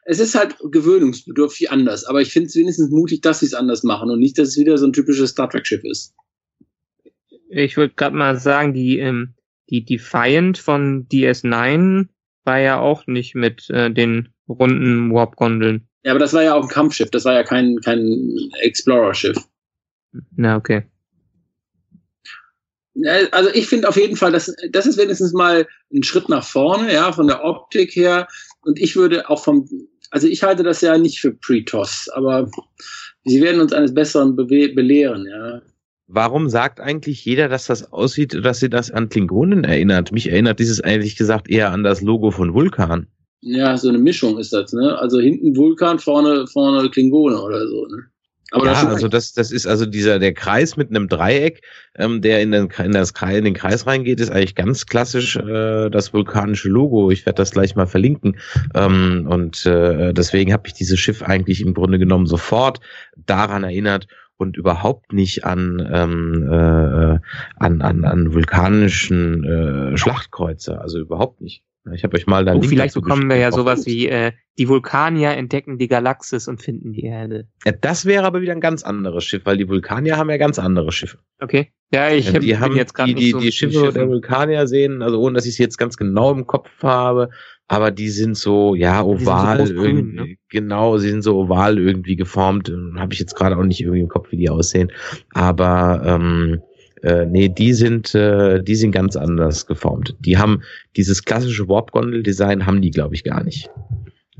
Es 0.04 0.18
ist 0.18 0.34
halt 0.34 0.56
gewöhnungsbedürftig 0.70 1.70
anders, 1.70 2.04
aber 2.04 2.20
ich 2.20 2.32
finde 2.32 2.48
es 2.48 2.56
wenigstens 2.56 2.90
mutig, 2.90 3.22
dass 3.22 3.40
sie 3.40 3.46
es 3.46 3.54
anders 3.54 3.84
machen 3.84 4.10
und 4.10 4.18
nicht, 4.18 4.36
dass 4.38 4.48
es 4.48 4.58
wieder 4.58 4.76
so 4.76 4.86
ein 4.86 4.92
typisches 4.92 5.30
Star 5.30 5.48
Trek-Schiff 5.48 5.84
ist. 5.84 6.14
Ich 7.48 7.76
würde 7.76 7.94
gerade 7.94 8.16
mal 8.16 8.36
sagen, 8.36 8.74
die, 8.74 8.98
ähm, 8.98 9.34
die 9.70 9.84
Defiant 9.84 10.58
von 10.58 11.06
DS9 11.08 12.08
war 12.44 12.58
ja 12.58 12.80
auch 12.80 13.06
nicht 13.06 13.34
mit 13.34 13.70
äh, 13.70 13.92
den 13.92 14.30
runden 14.48 15.12
Warp-Gondeln. 15.12 15.86
Ja, 16.04 16.12
aber 16.12 16.18
das 16.18 16.32
war 16.32 16.42
ja 16.42 16.54
auch 16.54 16.62
ein 16.62 16.68
Kampfschiff, 16.68 17.10
das 17.10 17.24
war 17.24 17.34
ja 17.34 17.44
kein, 17.44 17.78
kein 17.84 18.36
Explorer-Schiff. 18.62 19.36
Na, 20.34 20.56
okay. 20.56 20.84
Also 23.30 23.50
ich 23.54 23.68
finde 23.68 23.88
auf 23.88 23.96
jeden 23.96 24.16
Fall, 24.16 24.32
das, 24.32 24.54
das 24.70 24.86
ist 24.86 24.98
wenigstens 24.98 25.32
mal 25.32 25.66
ein 25.92 26.02
Schritt 26.02 26.28
nach 26.28 26.44
vorne, 26.44 26.92
ja, 26.92 27.12
von 27.12 27.26
der 27.26 27.44
Optik 27.44 27.96
her. 27.96 28.28
Und 28.60 28.78
ich 28.78 28.96
würde 28.96 29.30
auch 29.30 29.42
vom, 29.42 29.68
also 30.12 30.28
ich 30.28 30.42
halte 30.42 30.62
das 30.62 30.82
ja 30.82 30.96
nicht 30.98 31.18
für 31.18 31.32
Pre-Toss, 31.32 32.08
aber 32.12 32.48
sie 33.24 33.40
werden 33.40 33.60
uns 33.60 33.72
eines 33.72 33.94
Besseren 33.94 34.36
belehren, 34.36 35.26
ja. 35.26 35.62
Warum 36.06 36.50
sagt 36.50 36.80
eigentlich 36.80 37.24
jeder, 37.24 37.48
dass 37.48 37.66
das 37.66 37.90
aussieht, 37.92 38.38
dass 38.44 38.60
sie 38.60 38.68
das 38.68 38.90
an 38.90 39.08
Klingonen 39.08 39.64
erinnert? 39.64 40.12
Mich 40.12 40.30
erinnert 40.30 40.60
dieses 40.60 40.82
eigentlich 40.82 41.16
gesagt 41.16 41.48
eher 41.48 41.70
an 41.70 41.82
das 41.82 42.02
Logo 42.02 42.30
von 42.30 42.52
Vulkan. 42.52 43.06
Ja, 43.40 43.76
so 43.78 43.88
eine 43.88 43.98
Mischung 43.98 44.38
ist 44.38 44.52
das, 44.52 44.74
ne? 44.74 44.98
Also 44.98 45.18
hinten 45.18 45.56
Vulkan, 45.56 45.98
vorne, 45.98 46.46
vorne 46.46 46.90
Klingone 46.90 47.40
oder 47.40 47.66
so, 47.66 47.86
ne? 47.86 48.11
Aber 48.52 48.66
ja, 48.66 48.86
also 48.86 49.08
das, 49.08 49.32
das 49.32 49.50
ist 49.50 49.66
also 49.66 49.86
dieser 49.86 50.18
der 50.18 50.34
Kreis 50.34 50.76
mit 50.76 50.90
einem 50.90 51.08
Dreieck, 51.08 51.62
ähm, 51.96 52.20
der 52.20 52.42
in 52.42 52.52
den, 52.52 52.68
in, 52.70 52.92
das 52.92 53.14
Kreis, 53.14 53.38
in 53.38 53.44
den 53.44 53.54
Kreis 53.54 53.86
reingeht, 53.86 54.20
ist 54.20 54.30
eigentlich 54.30 54.54
ganz 54.54 54.86
klassisch 54.86 55.36
äh, 55.36 55.88
das 55.88 56.12
vulkanische 56.12 56.68
Logo. 56.68 57.10
Ich 57.10 57.24
werde 57.24 57.38
das 57.38 57.52
gleich 57.52 57.74
mal 57.76 57.86
verlinken. 57.86 58.36
Ähm, 58.74 59.26
und 59.28 59.64
äh, 59.64 60.12
deswegen 60.12 60.52
habe 60.52 60.64
ich 60.66 60.74
dieses 60.74 61.00
Schiff 61.00 61.22
eigentlich 61.22 61.62
im 61.62 61.72
Grunde 61.72 61.98
genommen 61.98 62.26
sofort 62.26 62.80
daran 63.16 63.64
erinnert 63.64 64.06
und 64.36 64.58
überhaupt 64.58 65.14
nicht 65.14 65.44
an 65.44 65.88
ähm, 65.90 66.48
äh, 66.50 67.18
an, 67.56 67.80
an, 67.80 68.04
an 68.04 68.34
vulkanischen 68.34 69.44
äh, 69.44 69.96
Schlachtkreuzer, 69.96 70.80
also 70.80 70.98
überhaupt 70.98 71.40
nicht. 71.40 71.62
Ich 71.92 72.04
habe 72.04 72.16
euch 72.16 72.26
mal 72.26 72.44
da. 72.44 72.54
Oh, 72.54 72.62
vielleicht 72.62 72.94
bekommen 72.94 73.28
wir 73.28 73.36
ja 73.36 73.50
sowas 73.50 73.86
wie 73.86 74.06
äh, 74.06 74.32
die 74.56 74.68
Vulkanier 74.68 75.30
entdecken 75.30 75.78
die 75.78 75.88
Galaxis 75.88 76.46
und 76.46 76.62
finden 76.62 76.92
die 76.92 77.04
Erde. 77.04 77.48
Ja, 77.64 77.72
das 77.72 78.06
wäre 78.06 78.24
aber 78.24 78.40
wieder 78.40 78.52
ein 78.52 78.60
ganz 78.60 78.84
anderes 78.84 79.24
Schiff, 79.24 79.42
weil 79.44 79.56
die 79.56 79.68
Vulkanier 79.68 80.16
haben 80.16 80.30
ja 80.30 80.36
ganz 80.36 80.60
andere 80.60 80.92
Schiffe. 80.92 81.18
Okay. 81.40 81.72
Ja, 81.92 82.10
ich 82.10 82.32
ja, 82.32 82.38
die 82.38 82.56
haben 82.56 82.76
jetzt 82.76 82.94
gerade 82.94 83.12
die, 83.12 83.20
die, 83.20 83.30
so 83.32 83.40
die 83.40 83.52
Schiffe 83.52 83.92
der 83.92 84.08
Vulkanier 84.08 84.66
sehen, 84.68 85.02
also 85.02 85.20
ohne 85.20 85.34
dass 85.34 85.46
ich 85.46 85.56
sie 85.56 85.62
jetzt 85.62 85.76
ganz 85.76 85.96
genau 85.96 86.30
im 86.30 86.46
Kopf 86.46 86.70
habe, 86.82 87.30
aber 87.66 87.90
die 87.90 88.10
sind 88.10 88.36
so 88.36 88.74
ja 88.74 89.02
oval 89.02 89.66
so 89.66 89.74
grün, 89.74 90.14
ne? 90.14 90.36
genau, 90.48 90.98
sie 90.98 91.10
sind 91.10 91.22
so 91.22 91.36
oval 91.36 91.78
irgendwie 91.78 92.16
geformt. 92.16 92.72
Habe 92.96 93.12
ich 93.12 93.18
jetzt 93.18 93.34
gerade 93.34 93.56
auch 93.56 93.64
nicht 93.64 93.80
irgendwie 93.80 94.00
im 94.00 94.08
Kopf, 94.08 94.30
wie 94.30 94.36
die 94.36 94.50
aussehen, 94.50 94.92
aber 95.32 96.02
ähm, 96.04 96.62
äh, 97.02 97.26
nee, 97.26 97.48
die 97.48 97.72
sind, 97.72 98.14
äh, 98.14 98.62
die 98.62 98.76
sind 98.76 98.92
ganz 98.92 99.16
anders 99.16 99.66
geformt. 99.66 100.14
Die 100.20 100.38
haben 100.38 100.62
dieses 100.96 101.24
klassische 101.24 101.68
Warp-Gondel-Design 101.68 102.64
haben 102.64 102.80
die, 102.80 102.90
glaube 102.90 103.14
ich, 103.14 103.24
gar 103.24 103.42
nicht. 103.42 103.68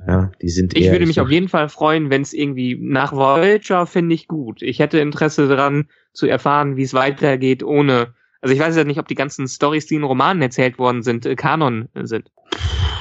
Ja, 0.07 0.33
die 0.41 0.49
sind 0.49 0.77
ich 0.77 0.91
würde 0.91 1.07
mich 1.07 1.21
auf 1.21 1.31
jeden 1.31 1.49
Fall 1.49 1.69
freuen, 1.69 2.11
wenn 2.11 2.23
es 2.23 2.33
irgendwie 2.33 2.77
nach 2.81 3.13
Voyager 3.13 3.87
finde 3.87 4.15
ich 4.15 4.27
gut. 4.27 4.63
Ich 4.63 4.79
hätte 4.79 4.99
Interesse 4.99 5.49
daran 5.49 5.89
zu 6.13 6.27
erfahren, 6.27 6.77
wie 6.77 6.83
es 6.83 6.95
weitergeht 6.95 7.63
ohne. 7.63 8.15
Also 8.41 8.55
ich 8.55 8.61
weiß 8.61 8.75
ja 8.77 8.85
nicht, 8.85 8.99
ob 8.99 9.07
die 9.07 9.15
ganzen 9.15 9.47
Stories, 9.47 9.87
die 9.87 9.97
in 9.97 10.03
Romanen 10.03 10.43
erzählt 10.43 10.79
worden 10.79 11.03
sind, 11.03 11.27
äh, 11.27 11.37
Kanon 11.37 11.89
sind. 12.03 12.31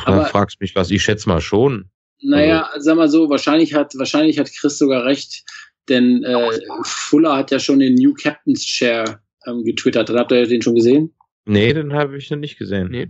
Aber 0.05 0.17
da 0.17 0.25
fragst 0.25 0.59
mich 0.59 0.75
was. 0.75 0.91
Ich 0.91 1.01
schätze 1.03 1.29
mal 1.29 1.41
schon. 1.41 1.85
Naja, 2.21 2.69
also. 2.73 2.85
sag 2.85 2.97
mal 2.97 3.09
so, 3.09 3.29
wahrscheinlich 3.29 3.73
hat 3.73 3.93
wahrscheinlich 3.97 4.37
hat 4.37 4.51
Chris 4.51 4.77
sogar 4.77 5.05
recht, 5.05 5.43
denn 5.89 6.23
äh, 6.23 6.51
Fuller 6.83 7.37
hat 7.37 7.51
ja 7.51 7.59
schon 7.59 7.79
den 7.79 7.95
New 7.95 8.13
Captain's 8.13 8.63
Chair 8.63 9.21
ähm, 9.47 9.63
getwittert. 9.63 10.09
Dann 10.09 10.17
habt 10.17 10.31
ihr 10.31 10.45
den 10.45 10.61
schon 10.61 10.75
gesehen? 10.75 11.13
Nee, 11.45 11.73
den 11.73 11.93
habe 11.93 12.17
ich 12.17 12.29
noch 12.29 12.37
nicht 12.37 12.59
gesehen. 12.59 12.89
Nee. 12.91 13.07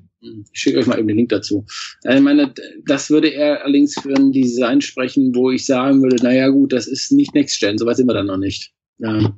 Ich 0.53 0.59
schicke 0.59 0.79
euch 0.79 0.87
mal 0.87 0.97
eben 0.97 1.07
den 1.07 1.17
Link 1.17 1.29
dazu. 1.29 1.65
Also 2.05 2.17
ich 2.17 2.23
meine, 2.23 2.53
das 2.85 3.09
würde 3.09 3.27
er 3.27 3.63
allerdings 3.63 3.95
für 3.99 4.15
ein 4.15 4.31
Design 4.31 4.79
sprechen, 4.79 5.35
wo 5.35 5.51
ich 5.51 5.65
sagen 5.65 6.01
würde, 6.01 6.23
naja 6.23 6.47
gut, 6.47 6.71
das 6.71 6.87
ist 6.87 7.11
nicht 7.11 7.35
Next 7.35 7.59
Gen, 7.59 7.77
soweit 7.77 7.97
sind 7.97 8.07
wir 8.07 8.13
dann 8.13 8.27
noch 8.27 8.37
nicht. 8.37 8.71
Ja. 8.99 9.35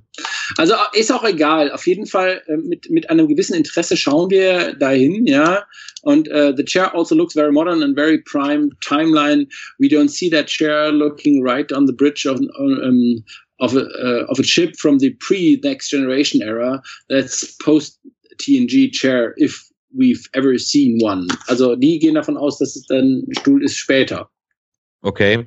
Also 0.57 0.73
ist 0.93 1.11
auch 1.11 1.23
egal. 1.23 1.71
Auf 1.71 1.87
jeden 1.87 2.05
Fall 2.05 2.41
äh, 2.47 2.57
mit, 2.57 2.89
mit 2.89 3.09
einem 3.09 3.27
gewissen 3.27 3.55
Interesse 3.55 3.95
schauen 3.95 4.29
wir 4.29 4.73
dahin, 4.73 5.25
ja. 5.25 5.63
Und 6.01 6.27
uh, 6.27 6.53
the 6.55 6.65
chair 6.65 6.93
also 6.93 7.15
looks 7.15 7.33
very 7.33 7.51
modern 7.51 7.81
and 7.81 7.95
very 7.95 8.21
prime 8.21 8.69
timeline. 8.81 9.47
We 9.79 9.87
don't 9.87 10.09
see 10.09 10.29
that 10.31 10.47
chair 10.47 10.91
looking 10.91 11.41
right 11.41 11.71
on 11.71 11.87
the 11.87 11.93
bridge 11.93 12.27
of 12.27 12.41
um, 12.59 13.23
of 13.59 13.75
a, 13.75 13.81
uh, 13.81 14.25
of 14.29 14.39
a 14.39 14.43
chip 14.43 14.75
from 14.77 14.99
the 14.99 15.11
pre 15.19 15.59
next 15.63 15.89
generation 15.89 16.41
era 16.41 16.81
that's 17.09 17.55
post 17.57 17.99
TNG 18.37 18.91
chair 18.91 19.33
if 19.37 19.69
we've 19.95 20.27
ever 20.33 20.57
seen 20.57 20.99
one. 21.01 21.27
Also 21.47 21.75
die 21.75 21.99
gehen 21.99 22.15
davon 22.15 22.37
aus, 22.37 22.57
dass 22.57 22.75
es 22.75 22.85
dann 22.87 23.23
Stuhl 23.39 23.63
ist 23.63 23.77
später. 23.77 24.29
Okay. 25.01 25.45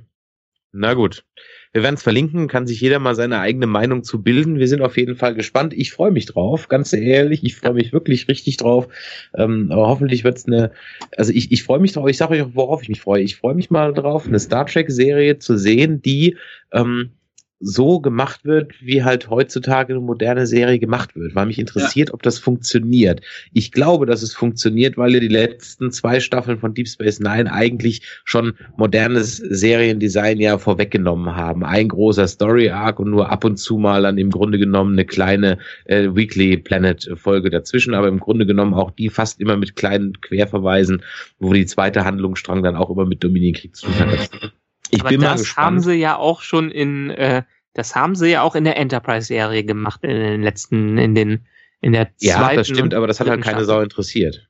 Na 0.72 0.94
gut. 0.94 1.24
Wir 1.72 1.82
werden 1.82 1.96
es 1.96 2.02
verlinken, 2.02 2.48
kann 2.48 2.66
sich 2.66 2.80
jeder 2.80 2.98
mal 2.98 3.14
seine 3.14 3.40
eigene 3.40 3.66
Meinung 3.66 4.02
zu 4.02 4.22
bilden. 4.22 4.58
Wir 4.58 4.68
sind 4.68 4.80
auf 4.80 4.96
jeden 4.96 5.14
Fall 5.14 5.34
gespannt. 5.34 5.74
Ich 5.74 5.92
freue 5.92 6.10
mich 6.10 6.24
drauf, 6.24 6.68
ganz 6.68 6.92
ehrlich. 6.94 7.44
Ich 7.44 7.56
freue 7.56 7.74
mich 7.74 7.92
wirklich 7.92 8.28
richtig 8.28 8.56
drauf. 8.56 8.88
Ähm, 9.34 9.70
aber 9.70 9.88
hoffentlich 9.88 10.24
wird 10.24 10.38
es 10.38 10.46
eine, 10.46 10.72
also 11.18 11.32
ich, 11.32 11.52
ich 11.52 11.62
freue 11.64 11.80
mich 11.80 11.92
drauf, 11.92 12.08
ich 12.08 12.16
sage 12.16 12.34
euch 12.34 12.42
auch, 12.42 12.54
worauf 12.54 12.82
ich 12.82 12.88
mich 12.88 13.00
freue. 13.02 13.22
Ich 13.22 13.36
freue 13.36 13.54
mich 13.54 13.70
mal 13.70 13.92
drauf, 13.92 14.26
eine 14.26 14.38
Star 14.38 14.64
Trek-Serie 14.64 15.38
zu 15.38 15.58
sehen, 15.58 16.00
die 16.00 16.36
ähm, 16.72 17.10
so 17.58 18.00
gemacht 18.00 18.44
wird, 18.44 18.74
wie 18.82 19.02
halt 19.02 19.30
heutzutage 19.30 19.94
eine 19.94 20.02
moderne 20.02 20.46
Serie 20.46 20.78
gemacht 20.78 21.16
wird, 21.16 21.34
weil 21.34 21.46
mich 21.46 21.58
interessiert, 21.58 22.08
ja. 22.10 22.14
ob 22.14 22.22
das 22.22 22.38
funktioniert. 22.38 23.22
Ich 23.52 23.72
glaube, 23.72 24.04
dass 24.04 24.22
es 24.22 24.34
funktioniert, 24.34 24.98
weil 24.98 25.18
die 25.18 25.28
letzten 25.28 25.90
zwei 25.90 26.20
Staffeln 26.20 26.58
von 26.58 26.74
Deep 26.74 26.88
Space 26.88 27.18
Nine 27.18 27.50
eigentlich 27.50 28.02
schon 28.24 28.52
modernes 28.76 29.38
Seriendesign 29.38 30.38
ja 30.38 30.58
vorweggenommen 30.58 31.34
haben. 31.34 31.64
Ein 31.64 31.88
großer 31.88 32.28
Story 32.28 32.68
Arc 32.68 33.00
und 33.00 33.10
nur 33.10 33.30
ab 33.30 33.44
und 33.44 33.56
zu 33.56 33.78
mal 33.78 34.02
dann 34.02 34.18
im 34.18 34.30
Grunde 34.30 34.58
genommen 34.58 34.92
eine 34.92 35.06
kleine 35.06 35.58
äh, 35.86 36.14
Weekly 36.14 36.58
Planet 36.58 37.10
Folge 37.14 37.48
dazwischen, 37.48 37.94
aber 37.94 38.08
im 38.08 38.20
Grunde 38.20 38.44
genommen 38.44 38.74
auch 38.74 38.90
die 38.90 39.08
fast 39.08 39.40
immer 39.40 39.56
mit 39.56 39.76
kleinen 39.76 40.20
Querverweisen, 40.20 41.02
wo 41.38 41.54
die 41.54 41.66
zweite 41.66 42.04
Handlungsstrang 42.04 42.62
dann 42.62 42.76
auch 42.76 42.90
immer 42.90 43.06
mit 43.06 43.24
Dominion-Krieg 43.24 43.74
zu 43.74 43.86
tun 43.86 43.94
hat. 43.94 44.52
Ich 44.90 45.00
Aber 45.00 45.10
bin 45.10 45.20
das 45.20 45.30
mal 45.30 45.38
gespannt. 45.38 45.66
haben 45.66 45.80
sie 45.80 45.94
ja 45.94 46.16
auch 46.16 46.42
schon 46.42 46.70
in, 46.70 47.10
äh, 47.10 47.42
das 47.74 47.94
haben 47.94 48.14
sie 48.14 48.28
ja 48.28 48.42
auch 48.42 48.54
in 48.54 48.64
der 48.64 48.76
Enterprise-Serie 48.76 49.64
gemacht, 49.64 50.02
in 50.02 50.10
den 50.10 50.42
letzten, 50.42 50.98
in 50.98 51.14
den, 51.14 51.46
in 51.80 51.92
der 51.92 52.14
zweiten. 52.16 52.50
Ja, 52.50 52.54
das 52.54 52.68
stimmt, 52.68 52.94
aber 52.94 53.06
das 53.06 53.20
hat 53.20 53.28
halt 53.28 53.42
keine 53.42 53.64
Sau 53.64 53.80
interessiert. 53.80 54.48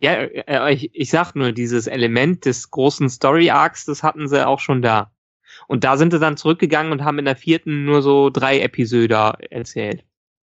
Ja, 0.00 0.14
äh, 0.14 0.74
ich, 0.74 0.90
ich 0.92 1.10
sag 1.10 1.34
nur, 1.34 1.52
dieses 1.52 1.86
Element 1.86 2.44
des 2.44 2.70
großen 2.70 3.08
Story-Arcs, 3.08 3.84
das 3.86 4.02
hatten 4.02 4.28
sie 4.28 4.46
auch 4.46 4.60
schon 4.60 4.82
da. 4.82 5.12
Und 5.66 5.84
da 5.84 5.96
sind 5.96 6.12
sie 6.12 6.18
dann 6.18 6.36
zurückgegangen 6.36 6.92
und 6.92 7.04
haben 7.04 7.18
in 7.18 7.24
der 7.24 7.36
vierten 7.36 7.84
nur 7.84 8.02
so 8.02 8.28
drei 8.28 8.60
Episoden 8.60 9.34
erzählt. 9.50 10.04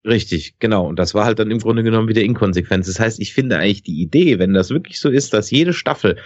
Richtig, 0.05 0.57
genau. 0.59 0.88
Und 0.88 0.97
das 0.97 1.13
war 1.13 1.25
halt 1.25 1.38
dann 1.38 1.51
im 1.51 1.59
Grunde 1.59 1.84
genommen 1.84 2.07
wieder 2.07 2.21
Inkonsequenz. 2.21 2.88
Das 2.88 2.99
heißt, 2.99 3.19
ich 3.19 3.34
finde 3.34 3.57
eigentlich 3.57 3.84
die 3.84 4.01
Idee, 4.01 4.39
wenn 4.39 4.53
das 4.53 4.71
wirklich 4.71 4.99
so 4.99 5.09
ist, 5.09 5.34
dass 5.34 5.51
jede 5.51 5.73
Staffel 5.73 6.17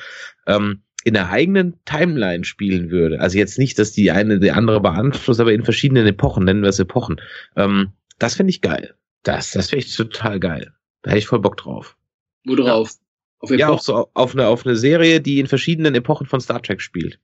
ähm, 0.48 0.84
in 1.06 1.14
der 1.14 1.30
eigenen 1.30 1.76
Timeline 1.86 2.44
spielen 2.44 2.90
würde, 2.90 3.22
also 3.22 3.38
jetzt 3.38 3.60
nicht, 3.60 3.78
dass 3.78 3.92
die 3.92 4.10
eine 4.10 4.40
die 4.40 4.52
andere 4.52 4.82
beeinflusst, 4.82 5.40
aber 5.40 5.54
in 5.54 5.64
verschiedenen 5.64 6.08
Epochen, 6.08 6.44
nennen 6.44 6.64
wir 6.64 6.70
es 6.70 6.80
Epochen, 6.80 7.22
ähm, 7.56 7.92
das 8.18 8.34
finde 8.34 8.50
ich 8.50 8.62
geil. 8.62 8.96
Das, 9.22 9.52
das 9.52 9.70
finde 9.70 9.86
ich 9.86 9.96
total 9.96 10.40
geil. 10.40 10.74
Da 11.04 11.12
hätte 11.12 11.20
ich 11.20 11.28
voll 11.28 11.40
Bock 11.40 11.58
drauf. 11.58 11.96
Wo 12.44 12.56
drauf? 12.56 12.90
Ja. 12.92 13.00
Auf 13.40 13.52
ja, 13.52 13.70
auch 13.70 13.82
so 13.82 14.10
auf 14.16 14.34
eine, 14.34 14.48
auf 14.48 14.66
eine 14.66 14.76
Serie, 14.76 15.22
die 15.22 15.40
in 15.40 15.46
verschiedenen 15.46 15.94
Epochen 15.94 16.26
von 16.26 16.40
Star 16.40 16.62
Trek 16.64 16.82
spielt. 16.82 17.20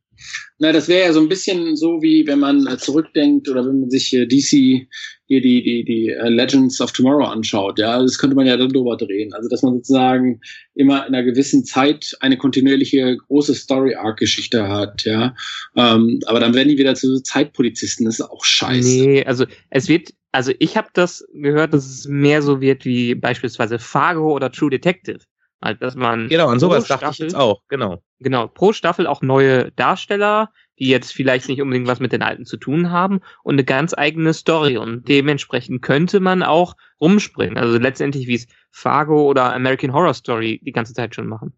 Na, 0.60 0.72
das 0.72 0.88
wäre 0.88 1.08
ja 1.08 1.14
so 1.14 1.20
ein 1.20 1.30
bisschen 1.30 1.76
so, 1.76 2.04
wie 2.04 2.28
wenn 2.28 2.40
man 2.40 2.68
äh, 2.68 2.78
zurückdenkt 2.78 3.50
oder 3.50 3.66
wenn 3.66 3.80
man 3.80 3.90
sich 3.90 4.12
DC 4.12 4.88
hier 5.32 5.42
die, 5.42 5.64
die, 5.64 5.86
die 5.86 6.10
äh, 6.10 6.28
Legends 6.28 6.82
of 6.82 6.92
Tomorrow 6.92 7.24
anschaut. 7.24 7.80
Ja, 7.80 8.02
das 8.02 8.18
könnte 8.18 8.36
man 8.36 8.46
ja 8.46 8.58
dann 8.58 8.68
drüber 8.68 8.98
drehen. 8.98 9.34
Also, 9.34 9.48
dass 9.48 9.62
man 9.62 9.76
sozusagen 9.76 10.42
immer 10.76 11.08
in 11.08 11.16
einer 11.16 11.24
gewissen 11.24 11.64
Zeit 11.64 12.18
eine 12.20 12.36
kontinuierliche 12.36 13.16
große 13.16 13.56
Story-Arc-Geschichte 13.56 14.68
hat. 14.68 15.06
Ja, 15.06 15.34
ähm, 15.78 16.20
aber 16.26 16.42
dann 16.42 16.54
werden 16.54 16.68
die 16.68 16.78
wieder 16.78 16.96
zu 16.96 17.22
Zeitpolizisten. 17.22 18.06
Das 18.08 18.20
ist 18.20 18.30
auch 18.30 18.44
scheiße. 18.44 18.90
Nee, 18.90 19.24
also 19.24 19.46
es 19.70 19.88
wird 19.88 20.10
also 20.34 20.52
ich 20.60 20.76
habe 20.76 20.90
das 20.94 21.26
gehört, 21.34 21.74
dass 21.74 21.86
es 21.86 22.08
mehr 22.08 22.42
so 22.42 22.60
wird 22.60 22.84
wie 22.84 23.16
beispielsweise 23.16 23.80
Fargo 23.80 24.34
oder 24.34 24.52
True 24.52 24.70
Detective. 24.70 25.20
Halt, 25.64 25.82
dass 25.82 25.96
man 25.96 26.28
genau, 26.28 26.48
an 26.48 26.60
sowas 26.60 26.88
dachte 26.88 27.08
ich 27.12 27.20
jetzt 27.20 27.36
auch, 27.36 27.62
genau. 27.70 28.02
Genau, 28.20 28.48
pro 28.48 28.74
Staffel 28.74 29.08
auch 29.08 29.22
neue 29.22 29.72
Darsteller, 29.74 30.52
die 30.82 30.88
jetzt 30.88 31.14
vielleicht 31.14 31.48
nicht 31.48 31.62
unbedingt 31.62 31.88
was 31.88 32.00
mit 32.00 32.12
den 32.12 32.24
alten 32.24 32.44
zu 32.46 32.58
tun 32.58 32.90
haben 32.90 33.22
und 33.44 33.54
eine 33.54 33.64
ganz 33.64 33.94
eigene 33.96 34.34
Story 34.34 34.78
und 34.78 35.08
dementsprechend 35.08 35.84
könnte 35.84 36.20
man 36.20 36.42
auch 36.42 36.76
rumspringen. 37.00 37.56
Also 37.56 37.78
letztendlich 37.78 38.26
wie 38.26 38.34
es 38.34 38.48
Fargo 38.72 39.30
oder 39.30 39.54
American 39.54 39.94
Horror 39.94 40.16
Story 40.16 40.60
die 40.66 40.72
ganze 40.72 40.96
Zeit 40.96 41.14
schon 41.14 41.28
machen. 41.28 41.54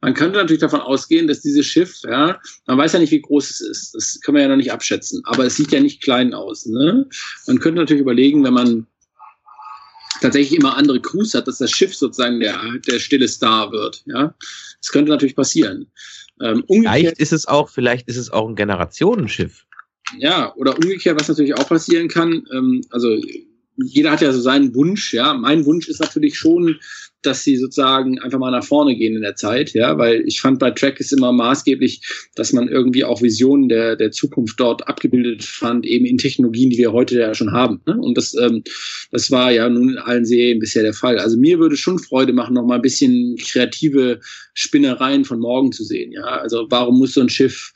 Man 0.00 0.12
könnte 0.12 0.38
natürlich 0.38 0.60
davon 0.60 0.80
ausgehen, 0.80 1.28
dass 1.28 1.40
dieses 1.40 1.64
Schiff, 1.66 2.00
ja, 2.02 2.40
man 2.66 2.76
weiß 2.76 2.94
ja 2.94 2.98
nicht, 2.98 3.12
wie 3.12 3.22
groß 3.22 3.48
es 3.48 3.60
ist. 3.60 3.94
Das 3.94 4.20
können 4.20 4.36
wir 4.36 4.42
ja 4.42 4.48
noch 4.48 4.56
nicht 4.56 4.72
abschätzen. 4.72 5.22
Aber 5.24 5.46
es 5.46 5.54
sieht 5.54 5.70
ja 5.70 5.78
nicht 5.78 6.02
klein 6.02 6.34
aus. 6.34 6.66
Ne? 6.66 7.08
Man 7.46 7.60
könnte 7.60 7.80
natürlich 7.80 8.02
überlegen, 8.02 8.42
wenn 8.42 8.54
man 8.54 8.86
tatsächlich 10.20 10.58
immer 10.58 10.76
andere 10.76 11.00
Crews 11.00 11.34
hat, 11.34 11.46
dass 11.46 11.58
das 11.58 11.70
Schiff 11.70 11.94
sozusagen 11.94 12.40
der, 12.40 12.60
der 12.86 12.98
stille 12.98 13.28
Star 13.28 13.70
wird. 13.70 14.02
Ja, 14.06 14.34
das 14.80 14.90
könnte 14.90 15.10
natürlich 15.10 15.36
passieren. 15.36 15.86
Ähm, 16.40 16.64
vielleicht 16.66 17.18
ist 17.18 17.32
es 17.32 17.46
auch, 17.46 17.68
vielleicht 17.68 18.08
ist 18.08 18.16
es 18.16 18.30
auch 18.30 18.48
ein 18.48 18.56
Generationenschiff. 18.56 19.66
Ja, 20.18 20.54
oder 20.56 20.76
umgekehrt, 20.76 21.18
was 21.18 21.28
natürlich 21.28 21.56
auch 21.56 21.68
passieren 21.68 22.08
kann. 22.08 22.44
Ähm, 22.52 22.82
also 22.90 23.16
jeder 23.76 24.10
hat 24.12 24.20
ja 24.20 24.32
so 24.32 24.40
seinen 24.40 24.74
Wunsch. 24.74 25.12
Ja, 25.12 25.34
mein 25.34 25.64
Wunsch 25.64 25.88
ist 25.88 26.00
natürlich 26.00 26.36
schon, 26.36 26.78
dass 27.26 27.44
sie 27.44 27.56
sozusagen 27.56 28.18
einfach 28.20 28.38
mal 28.38 28.50
nach 28.50 28.64
vorne 28.64 28.96
gehen 28.96 29.16
in 29.16 29.22
der 29.22 29.34
Zeit, 29.34 29.72
ja, 29.72 29.96
weil 29.98 30.22
ich 30.26 30.40
fand 30.40 30.58
bei 30.58 30.70
Track 30.70 31.00
ist 31.00 31.12
immer 31.12 31.32
maßgeblich, 31.32 32.00
dass 32.34 32.52
man 32.52 32.68
irgendwie 32.68 33.04
auch 33.04 33.22
Visionen 33.22 33.68
der, 33.68 33.96
der 33.96 34.10
Zukunft 34.10 34.58
dort 34.60 34.86
abgebildet 34.88 35.42
fand, 35.44 35.86
eben 35.86 36.06
in 36.06 36.18
Technologien, 36.18 36.70
die 36.70 36.78
wir 36.78 36.92
heute 36.92 37.18
ja 37.18 37.34
schon 37.34 37.52
haben. 37.52 37.80
Ne? 37.86 37.96
Und 37.96 38.16
das, 38.16 38.34
ähm, 38.34 38.62
das 39.10 39.30
war 39.30 39.52
ja 39.52 39.68
nun 39.68 39.90
in 39.90 39.98
allen 39.98 40.24
Serien 40.24 40.58
bisher 40.58 40.82
der 40.82 40.94
Fall. 40.94 41.18
Also 41.18 41.36
mir 41.36 41.58
würde 41.58 41.76
schon 41.76 41.98
Freude 41.98 42.32
machen, 42.32 42.54
noch 42.54 42.64
mal 42.64 42.76
ein 42.76 42.82
bisschen 42.82 43.36
kreative 43.36 44.20
Spinnereien 44.54 45.24
von 45.24 45.40
morgen 45.40 45.72
zu 45.72 45.84
sehen, 45.84 46.12
ja. 46.12 46.24
Also 46.24 46.66
warum 46.70 46.98
muss 46.98 47.14
so 47.14 47.20
ein 47.20 47.28
Schiff 47.28 47.72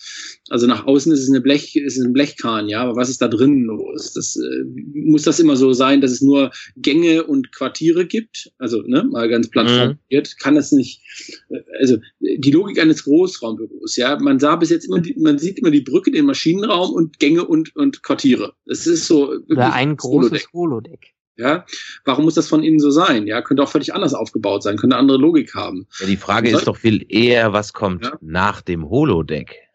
also 0.49 0.67
nach 0.67 0.87
außen 0.87 1.13
ist 1.13 1.23
es 1.23 1.29
eine 1.29 1.41
Blech, 1.41 1.77
ist 1.77 1.99
es 1.99 2.05
ein 2.05 2.13
Blechkran, 2.13 2.69
ja, 2.69 2.83
aber 2.83 2.97
was 2.97 3.09
ist 3.09 3.21
da 3.21 3.29
drinnen 3.29 3.65
los? 3.65 4.13
Das 4.15 4.37
äh, 4.37 4.65
muss 4.95 5.23
das 5.23 5.39
immer 5.41 5.57
so 5.57 5.73
sein, 5.73 6.01
dass 6.01 6.11
es 6.11 6.21
nur 6.21 6.51
Gänge 6.77 7.25
und 7.25 7.53
Quartiere 7.53 8.07
gibt? 8.07 8.51
Also, 8.59 8.83
ne, 8.83 9.05
mal 9.05 9.29
ganz 9.29 9.49
platt 9.51 9.67
mhm. 9.67 9.77
formuliert, 9.77 10.39
kann 10.39 10.55
das 10.55 10.73
nicht. 10.73 11.03
Äh, 11.51 11.61
also 11.79 11.99
die 12.21 12.51
Logik 12.51 12.81
eines 12.81 13.05
Großraumbüros, 13.05 13.97
ja, 13.97 14.19
man 14.19 14.39
sah 14.39 14.57
bis 14.57 14.71
jetzt 14.71 14.87
immer, 14.87 15.01
die, 15.01 15.15
man 15.19 15.39
sieht 15.39 15.59
immer 15.59 15.71
die 15.71 15.83
Brücke, 15.83 16.11
den 16.11 16.27
Maschinenraum 16.27 16.93
und 16.93 17.19
Gänge 17.19 17.45
und 17.45 17.75
und 17.77 18.03
Quartiere. 18.03 18.55
Das 18.67 18.87
ist 18.87 19.07
so 19.07 19.33
Oder 19.49 19.73
ein 19.73 19.97
großes 19.97 20.49
Holodeck. 20.53 20.53
Holodeck. 20.53 21.15
Ja, 21.37 21.65
warum 22.05 22.25
muss 22.25 22.35
das 22.35 22.49
von 22.49 22.65
innen 22.65 22.81
so 22.81 22.91
sein? 22.91 23.29
Ja, 23.29 23.43
könnte 23.43 23.63
auch 23.63 23.69
völlig 23.69 23.95
anders 23.95 24.13
aufgebaut 24.13 24.65
sein, 24.65 24.77
könnte 24.77 24.97
andere 24.97 25.19
Logik 25.19 25.55
haben. 25.55 25.87
Ja, 26.01 26.07
die 26.07 26.17
Frage 26.17 26.51
ist 26.51 26.67
doch 26.67 26.77
viel 26.77 27.07
eher, 27.09 27.53
was 27.53 27.73
kommt 27.73 28.05
ja? 28.05 28.19
nach 28.21 28.61
dem 28.61 28.91
Holodeck? 28.91 29.68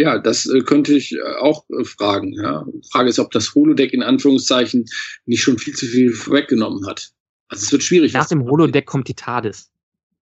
Ja, 0.00 0.18
das 0.18 0.46
äh, 0.46 0.60
könnte 0.60 0.94
ich 0.94 1.12
äh, 1.12 1.20
auch 1.40 1.64
äh, 1.78 1.84
fragen. 1.84 2.32
Ja. 2.32 2.64
Frage 2.90 3.10
ist, 3.10 3.18
ob 3.18 3.30
das 3.32 3.54
Holodeck 3.54 3.92
in 3.92 4.02
Anführungszeichen 4.02 4.86
nicht 5.26 5.42
schon 5.42 5.58
viel 5.58 5.74
zu 5.74 5.84
viel 5.84 6.14
vorweggenommen 6.14 6.86
hat. 6.86 7.10
Also 7.48 7.64
es 7.64 7.72
wird 7.72 7.82
schwierig. 7.82 8.14
Nach 8.14 8.26
dem 8.26 8.44
Holodeck 8.44 8.86
kommt 8.86 9.08
die 9.08 9.14
TARDIS. 9.14 9.70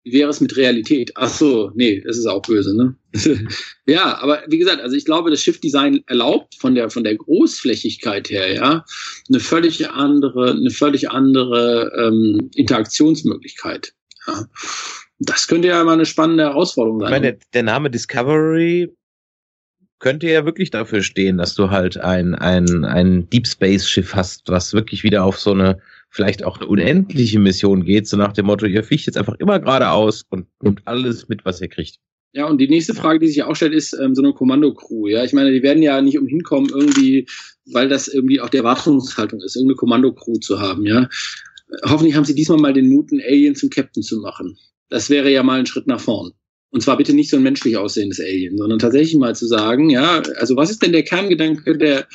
Wie 0.03 0.13
wäre 0.13 0.31
es 0.31 0.41
mit 0.41 0.57
Realität? 0.57 1.11
Ach 1.13 1.29
so, 1.29 1.71
nee, 1.75 2.01
das 2.01 2.17
ist 2.17 2.25
auch 2.25 2.41
böse, 2.41 2.75
ne? 2.75 2.95
ja, 3.85 4.17
aber 4.17 4.41
wie 4.47 4.57
gesagt, 4.57 4.81
also 4.81 4.95
ich 4.95 5.05
glaube, 5.05 5.29
das 5.29 5.41
Schiffdesign 5.41 6.01
erlaubt 6.07 6.55
von 6.59 6.73
der 6.73 6.89
von 6.89 7.03
der 7.03 7.15
Großflächigkeit 7.15 8.31
her, 8.31 8.51
ja, 8.51 8.85
eine 9.29 9.39
völlig 9.39 9.91
andere, 9.91 10.53
eine 10.53 10.71
völlig 10.71 11.11
andere 11.11 11.91
ähm, 11.99 12.49
Interaktionsmöglichkeit. 12.55 13.93
Ja. 14.25 14.47
Das 15.19 15.47
könnte 15.47 15.67
ja 15.67 15.83
mal 15.83 15.93
eine 15.93 16.05
spannende 16.05 16.45
Herausforderung 16.45 17.01
sein. 17.01 17.13
Ich 17.13 17.21
meine, 17.21 17.39
der 17.53 17.63
Name 17.63 17.91
Discovery 17.91 18.89
könnte 19.99 20.29
ja 20.29 20.45
wirklich 20.45 20.69
dafür 20.71 21.01
stehen, 21.01 21.37
dass 21.37 21.55
du 21.55 21.69
halt 21.69 21.97
ein, 21.97 22.35
ein, 22.35 22.85
ein 22.85 23.29
Deep 23.29 23.47
Space 23.47 23.89
Schiff 23.89 24.13
hast, 24.13 24.43
was 24.47 24.73
wirklich 24.73 25.03
wieder 25.03 25.23
auf 25.23 25.39
so 25.39 25.51
eine, 25.51 25.79
vielleicht 26.09 26.43
auch 26.43 26.57
eine 26.57 26.67
unendliche 26.67 27.39
Mission 27.39 27.83
geht, 27.83 28.07
so 28.07 28.17
nach 28.17 28.33
dem 28.33 28.45
Motto, 28.45 28.65
ihr 28.65 28.83
fliegt 28.83 29.05
jetzt 29.05 29.17
einfach 29.17 29.35
immer 29.39 29.59
geradeaus 29.59 30.23
und 30.29 30.47
nimmt 30.61 30.81
alles 30.85 31.27
mit, 31.27 31.45
was 31.45 31.61
ihr 31.61 31.67
kriegt. 31.67 31.97
Ja, 32.33 32.45
und 32.45 32.59
die 32.59 32.67
nächste 32.67 32.93
Frage, 32.93 33.19
die 33.19 33.27
sich 33.27 33.41
auch 33.43 33.55
stellt, 33.55 33.73
ist 33.73 33.93
ähm, 33.93 34.13
so 34.13 34.21
eine 34.21 34.33
Kommandocrew. 34.33 35.07
Ja, 35.07 35.23
ich 35.23 35.33
meine, 35.33 35.51
die 35.51 35.63
werden 35.63 35.81
ja 35.81 36.01
nicht 36.01 36.19
umhin 36.19 36.43
kommen, 36.43 36.69
irgendwie, 36.69 37.25
weil 37.71 37.89
das 37.89 38.07
irgendwie 38.07 38.41
auch 38.41 38.49
der 38.49 38.59
Erwartungshaltung 38.59 39.41
ist, 39.41 39.55
irgendeine 39.55 39.77
Kommandocrew 39.77 40.37
zu 40.39 40.59
haben. 40.59 40.85
Ja, 40.85 41.09
hoffentlich 41.85 42.15
haben 42.15 42.25
sie 42.25 42.35
diesmal 42.35 42.59
mal 42.59 42.73
den 42.73 42.89
Mut, 42.89 43.11
einen 43.11 43.21
Alien 43.21 43.55
zum 43.55 43.69
Captain 43.69 44.03
zu 44.03 44.19
machen. 44.19 44.57
Das 44.89 45.09
wäre 45.09 45.31
ja 45.31 45.41
mal 45.41 45.59
ein 45.59 45.65
Schritt 45.65 45.87
nach 45.87 45.99
vorn. 45.99 46.31
Und 46.77 46.81
zwar 46.81 46.97
bitte 46.97 47.15
nicht 47.15 47.31
so 47.31 47.37
ein 47.37 47.41
menschlich 47.41 47.75
aussehendes 47.75 48.19
Alien, 48.19 48.55
sondern 48.55 48.77
tatsächlich 48.77 49.17
mal 49.17 49.35
zu 49.35 49.47
sagen, 49.47 49.89
ja, 49.89 50.21
also 50.35 50.55
was 50.57 50.69
ist 50.69 50.83
denn 50.83 50.91
der 50.91 51.01
Kerngedanke 51.01 51.75
der 51.75 52.05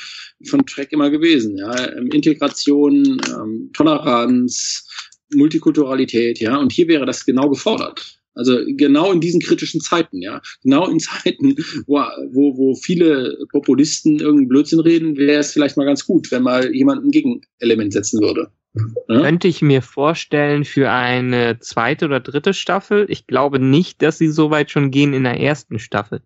von 0.47 0.65
Trek 0.65 0.93
immer 0.93 1.09
gewesen? 1.09 1.57
Ja, 1.57 1.91
ähm, 1.91 2.07
Integration, 2.13 3.17
ähm, 3.27 3.71
Toleranz, 3.73 4.87
Multikulturalität, 5.35 6.39
ja, 6.39 6.55
und 6.55 6.71
hier 6.71 6.87
wäre 6.87 7.05
das 7.05 7.25
genau 7.25 7.49
gefordert. 7.49 8.21
Also 8.35 8.57
genau 8.65 9.11
in 9.11 9.19
diesen 9.19 9.41
kritischen 9.41 9.81
Zeiten, 9.81 10.21
ja. 10.21 10.41
Genau 10.63 10.87
in 10.87 10.99
Zeiten, 11.01 11.57
wo, 11.85 11.97
wo, 12.31 12.57
wo 12.57 12.75
viele 12.75 13.37
Populisten 13.51 14.21
irgendeinen 14.21 14.47
Blödsinn 14.47 14.79
reden, 14.79 15.17
wäre 15.17 15.41
es 15.41 15.51
vielleicht 15.51 15.75
mal 15.75 15.83
ganz 15.85 16.05
gut, 16.05 16.31
wenn 16.31 16.43
mal 16.43 16.73
jemand 16.73 17.03
ein 17.03 17.11
Gegenelement 17.11 17.91
setzen 17.91 18.21
würde. 18.21 18.49
Ja? 18.73 19.21
Könnte 19.21 19.47
ich 19.47 19.61
mir 19.61 19.81
vorstellen 19.81 20.65
für 20.65 20.91
eine 20.91 21.59
zweite 21.59 22.05
oder 22.05 22.19
dritte 22.19 22.53
Staffel. 22.53 23.05
Ich 23.09 23.27
glaube 23.27 23.59
nicht, 23.59 24.01
dass 24.01 24.17
sie 24.17 24.29
so 24.29 24.49
weit 24.49 24.71
schon 24.71 24.91
gehen 24.91 25.13
in 25.13 25.23
der 25.23 25.39
ersten 25.39 25.79
Staffel. 25.79 26.21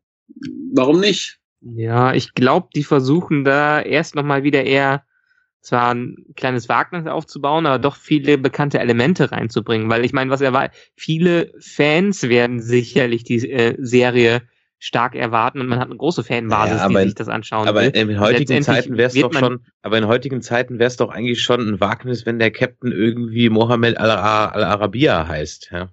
Warum 0.73 0.99
nicht? 0.99 1.39
Ja, 1.61 2.13
ich 2.13 2.33
glaube, 2.33 2.69
die 2.75 2.83
versuchen 2.83 3.43
da 3.43 3.81
erst 3.81 4.15
nochmal 4.15 4.43
wieder 4.43 4.63
eher 4.63 5.03
zwar 5.61 5.93
ein 5.93 6.25
kleines 6.35 6.69
Wagnis 6.69 7.07
aufzubauen, 7.07 7.65
aber 7.65 7.79
doch 7.79 7.95
viele 7.97 8.37
bekannte 8.37 8.79
Elemente 8.79 9.31
reinzubringen, 9.31 9.89
weil 9.89 10.05
ich 10.05 10.13
meine, 10.13 10.31
was 10.31 10.39
er 10.39 10.53
war, 10.53 10.69
viele 10.95 11.51
Fans 11.59 12.23
werden 12.23 12.61
sicherlich 12.61 13.23
die 13.23 13.49
äh, 13.49 13.75
Serie 13.79 14.43
stark 14.79 15.15
erwarten 15.15 15.59
und 15.59 15.67
man 15.67 15.79
hat 15.79 15.87
eine 15.87 15.97
große 15.97 16.23
Fanbasis, 16.23 16.77
Ja, 16.77 16.83
aber 16.85 16.93
die 16.99 17.01
in- 17.03 17.07
sich 17.09 17.15
das 17.15 17.27
anschauen 17.29 17.67
Aber 17.67 17.81
will. 17.81 17.89
in 17.89 18.19
heutigen 18.19 18.61
Zeiten 18.61 18.95
wäre 18.97 19.07
es 19.07 19.15
wird 19.15 19.25
doch 19.25 19.33
schon, 19.33 19.59
aber 19.81 19.97
in 19.97 20.07
heutigen 20.07 20.41
Zeiten 20.41 20.77
wäre 20.79 20.87
es 20.87 20.97
doch 20.97 21.09
eigentlich 21.09 21.41
schon 21.41 21.61
ein 21.67 21.79
Wagnis, 21.79 22.25
wenn 22.25 22.37
der 22.39 22.51
Captain 22.51 22.91
irgendwie 22.91 23.49
Mohammed 23.49 23.97
Al- 23.97 24.11
Al-Arabiya 24.11 25.27
heißt. 25.27 25.69
Ja. 25.71 25.89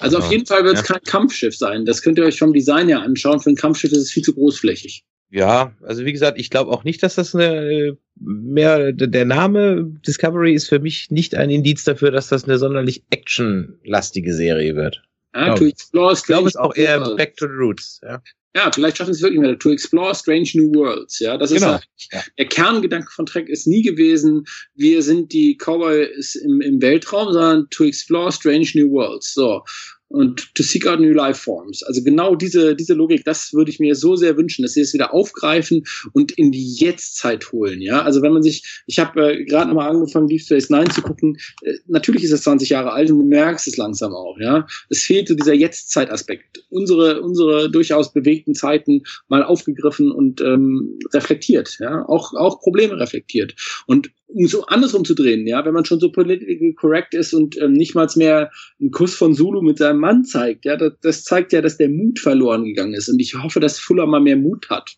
Also 0.00 0.18
auf 0.18 0.24
Ja. 0.24 0.30
jeden 0.32 0.46
Fall 0.46 0.64
wird 0.64 0.74
es 0.78 0.88
Ja. 0.88 0.94
kein 0.94 1.02
Kampfschiff 1.04 1.56
sein. 1.56 1.84
Das 1.84 2.02
könnt 2.02 2.18
ihr 2.18 2.24
euch 2.24 2.38
vom 2.38 2.52
Design 2.52 2.88
her 2.88 3.02
anschauen. 3.02 3.40
Für 3.40 3.50
ein 3.50 3.56
Kampfschiff 3.56 3.92
ist 3.92 3.98
es 3.98 4.10
viel 4.10 4.22
zu 4.22 4.34
großflächig. 4.34 5.04
Ja, 5.30 5.72
also 5.82 6.04
wie 6.04 6.12
gesagt, 6.12 6.38
ich 6.38 6.48
glaube 6.48 6.70
auch 6.70 6.84
nicht, 6.84 7.02
dass 7.02 7.16
das 7.16 7.34
eine 7.34 7.44
äh, 7.46 7.96
mehr 8.20 8.92
der 8.92 9.24
Name 9.24 9.84
Discovery 10.06 10.54
ist 10.54 10.68
für 10.68 10.78
mich 10.78 11.10
nicht 11.10 11.34
ein 11.34 11.50
Indiz 11.50 11.82
dafür, 11.84 12.10
dass 12.12 12.28
das 12.28 12.44
eine 12.44 12.56
sonderlich 12.58 13.02
actionlastige 13.10 14.32
Serie 14.32 14.76
wird. 14.76 15.02
Ja, 15.34 15.54
to 15.54 15.64
explore 15.66 16.12
Ich 16.14 16.22
glaube 16.24 16.48
es 16.48 16.54
strange 16.54 16.68
auch 16.70 16.76
eher 16.76 16.98
new 16.98 17.06
worlds. 17.06 17.16
Back 17.16 17.36
to 17.36 17.46
the 17.46 17.52
Roots. 17.52 18.00
Ja. 18.02 18.22
Ja, 18.56 18.70
vielleicht 18.72 18.98
schaffen 18.98 19.12
sie 19.12 19.18
es 19.18 19.22
wirklich 19.22 19.40
mehr. 19.40 19.58
To 19.58 19.72
explore 19.72 20.14
strange 20.14 20.48
new 20.54 20.72
worlds. 20.74 21.18
Ja, 21.18 21.36
das 21.36 21.50
Genau. 21.52 21.74
ist 21.74 22.12
ja, 22.12 22.22
der 22.38 22.46
Kerngedanke 22.46 23.10
von 23.10 23.26
Trek 23.26 23.48
ist 23.48 23.66
nie 23.66 23.82
gewesen, 23.82 24.44
wir 24.76 25.02
sind 25.02 25.32
die 25.32 25.56
Cowboys 25.56 26.36
im, 26.36 26.60
im 26.60 26.80
Weltraum, 26.80 27.32
sondern 27.32 27.68
to 27.70 27.82
explore 27.82 28.30
strange 28.30 28.68
new 28.74 28.88
worlds. 28.92 29.34
So. 29.34 29.64
Und 30.08 30.54
to 30.54 30.62
seek 30.62 30.86
out 30.86 31.00
new 31.00 31.12
life 31.12 31.40
forms. 31.40 31.82
Also 31.82 32.02
genau 32.04 32.36
diese, 32.36 32.76
diese 32.76 32.94
Logik, 32.94 33.24
das 33.24 33.52
würde 33.52 33.70
ich 33.70 33.80
mir 33.80 33.94
so 33.94 34.16
sehr 34.16 34.36
wünschen, 34.36 34.62
dass 34.62 34.74
sie 34.74 34.82
es 34.82 34.94
wieder 34.94 35.12
aufgreifen 35.12 35.84
und 36.12 36.32
in 36.32 36.52
die 36.52 36.74
Jetztzeit 36.74 37.50
holen. 37.52 37.80
Ja, 37.80 38.02
also 38.02 38.22
wenn 38.22 38.32
man 38.32 38.42
sich, 38.42 38.82
ich 38.86 38.98
habe 38.98 39.32
äh, 39.32 39.44
gerade 39.44 39.68
nochmal 39.68 39.90
angefangen, 39.90 40.28
Deep 40.28 40.42
Space 40.42 40.70
Nine 40.70 40.88
zu 40.88 41.02
gucken. 41.02 41.38
Äh, 41.62 41.74
natürlich 41.86 42.22
ist 42.24 42.32
es 42.32 42.42
20 42.42 42.68
Jahre 42.68 42.92
alt 42.92 43.10
und 43.10 43.18
du 43.18 43.26
merkst 43.26 43.66
es 43.66 43.76
langsam 43.76 44.12
auch. 44.12 44.38
Ja, 44.38 44.66
es 44.90 45.02
fehlt 45.02 45.28
so 45.28 45.34
dieser 45.34 45.54
Jetztzeitaspekt. 45.54 46.64
Unsere, 46.68 47.20
unsere 47.22 47.70
durchaus 47.70 48.12
bewegten 48.12 48.54
Zeiten 48.54 49.02
mal 49.28 49.42
aufgegriffen 49.42 50.12
und 50.12 50.40
ähm, 50.40 50.98
reflektiert. 51.12 51.78
Ja, 51.80 52.06
auch, 52.08 52.34
auch 52.34 52.60
Probleme 52.60 53.00
reflektiert. 53.00 53.54
Und 53.86 54.10
um 54.26 54.46
so 54.46 54.66
andersrum 54.66 55.04
zu 55.04 55.14
drehen, 55.14 55.46
ja, 55.46 55.64
wenn 55.64 55.74
man 55.74 55.84
schon 55.84 56.00
so 56.00 56.10
political 56.10 56.72
correct 56.74 57.14
ist 57.14 57.34
und 57.34 57.60
ähm, 57.60 57.72
nicht 57.72 57.94
mal 57.94 58.08
mehr 58.16 58.50
einen 58.80 58.90
Kuss 58.90 59.14
von 59.14 59.34
Zulu 59.34 59.62
mit 59.62 59.78
seinem 59.78 59.93
Mann 59.98 60.24
zeigt, 60.24 60.64
ja, 60.64 60.76
das, 60.76 60.92
das 61.02 61.24
zeigt 61.24 61.52
ja, 61.52 61.62
dass 61.62 61.76
der 61.76 61.88
Mut 61.88 62.18
verloren 62.18 62.64
gegangen 62.64 62.94
ist. 62.94 63.08
Und 63.08 63.20
ich 63.20 63.34
hoffe, 63.34 63.60
dass 63.60 63.78
Fuller 63.78 64.06
mal 64.06 64.20
mehr 64.20 64.36
Mut 64.36 64.68
hat. 64.70 64.96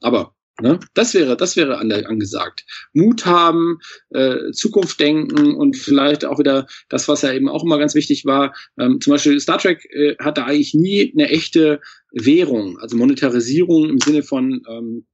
Aber 0.00 0.34
ne, 0.60 0.78
das 0.94 1.14
wäre, 1.14 1.36
das 1.36 1.56
wäre 1.56 1.78
an 1.78 1.88
der, 1.88 2.08
angesagt. 2.08 2.64
Mut 2.92 3.26
haben, 3.26 3.78
äh, 4.10 4.50
Zukunft 4.52 5.00
denken 5.00 5.54
und 5.54 5.76
vielleicht 5.76 6.24
auch 6.24 6.38
wieder 6.38 6.66
das, 6.88 7.08
was 7.08 7.22
ja 7.22 7.32
eben 7.32 7.48
auch 7.48 7.64
immer 7.64 7.78
ganz 7.78 7.94
wichtig 7.94 8.24
war. 8.24 8.54
Ähm, 8.78 9.00
zum 9.00 9.12
Beispiel 9.12 9.38
Star 9.40 9.58
Trek 9.58 9.84
äh, 9.92 10.16
hatte 10.18 10.44
eigentlich 10.44 10.74
nie 10.74 11.12
eine 11.12 11.30
echte 11.30 11.80
Währung, 12.12 12.78
also 12.78 12.96
Monetarisierung 12.96 13.88
im 13.88 14.00
Sinne 14.00 14.22
von 14.22 14.62
ähm, 14.68 15.06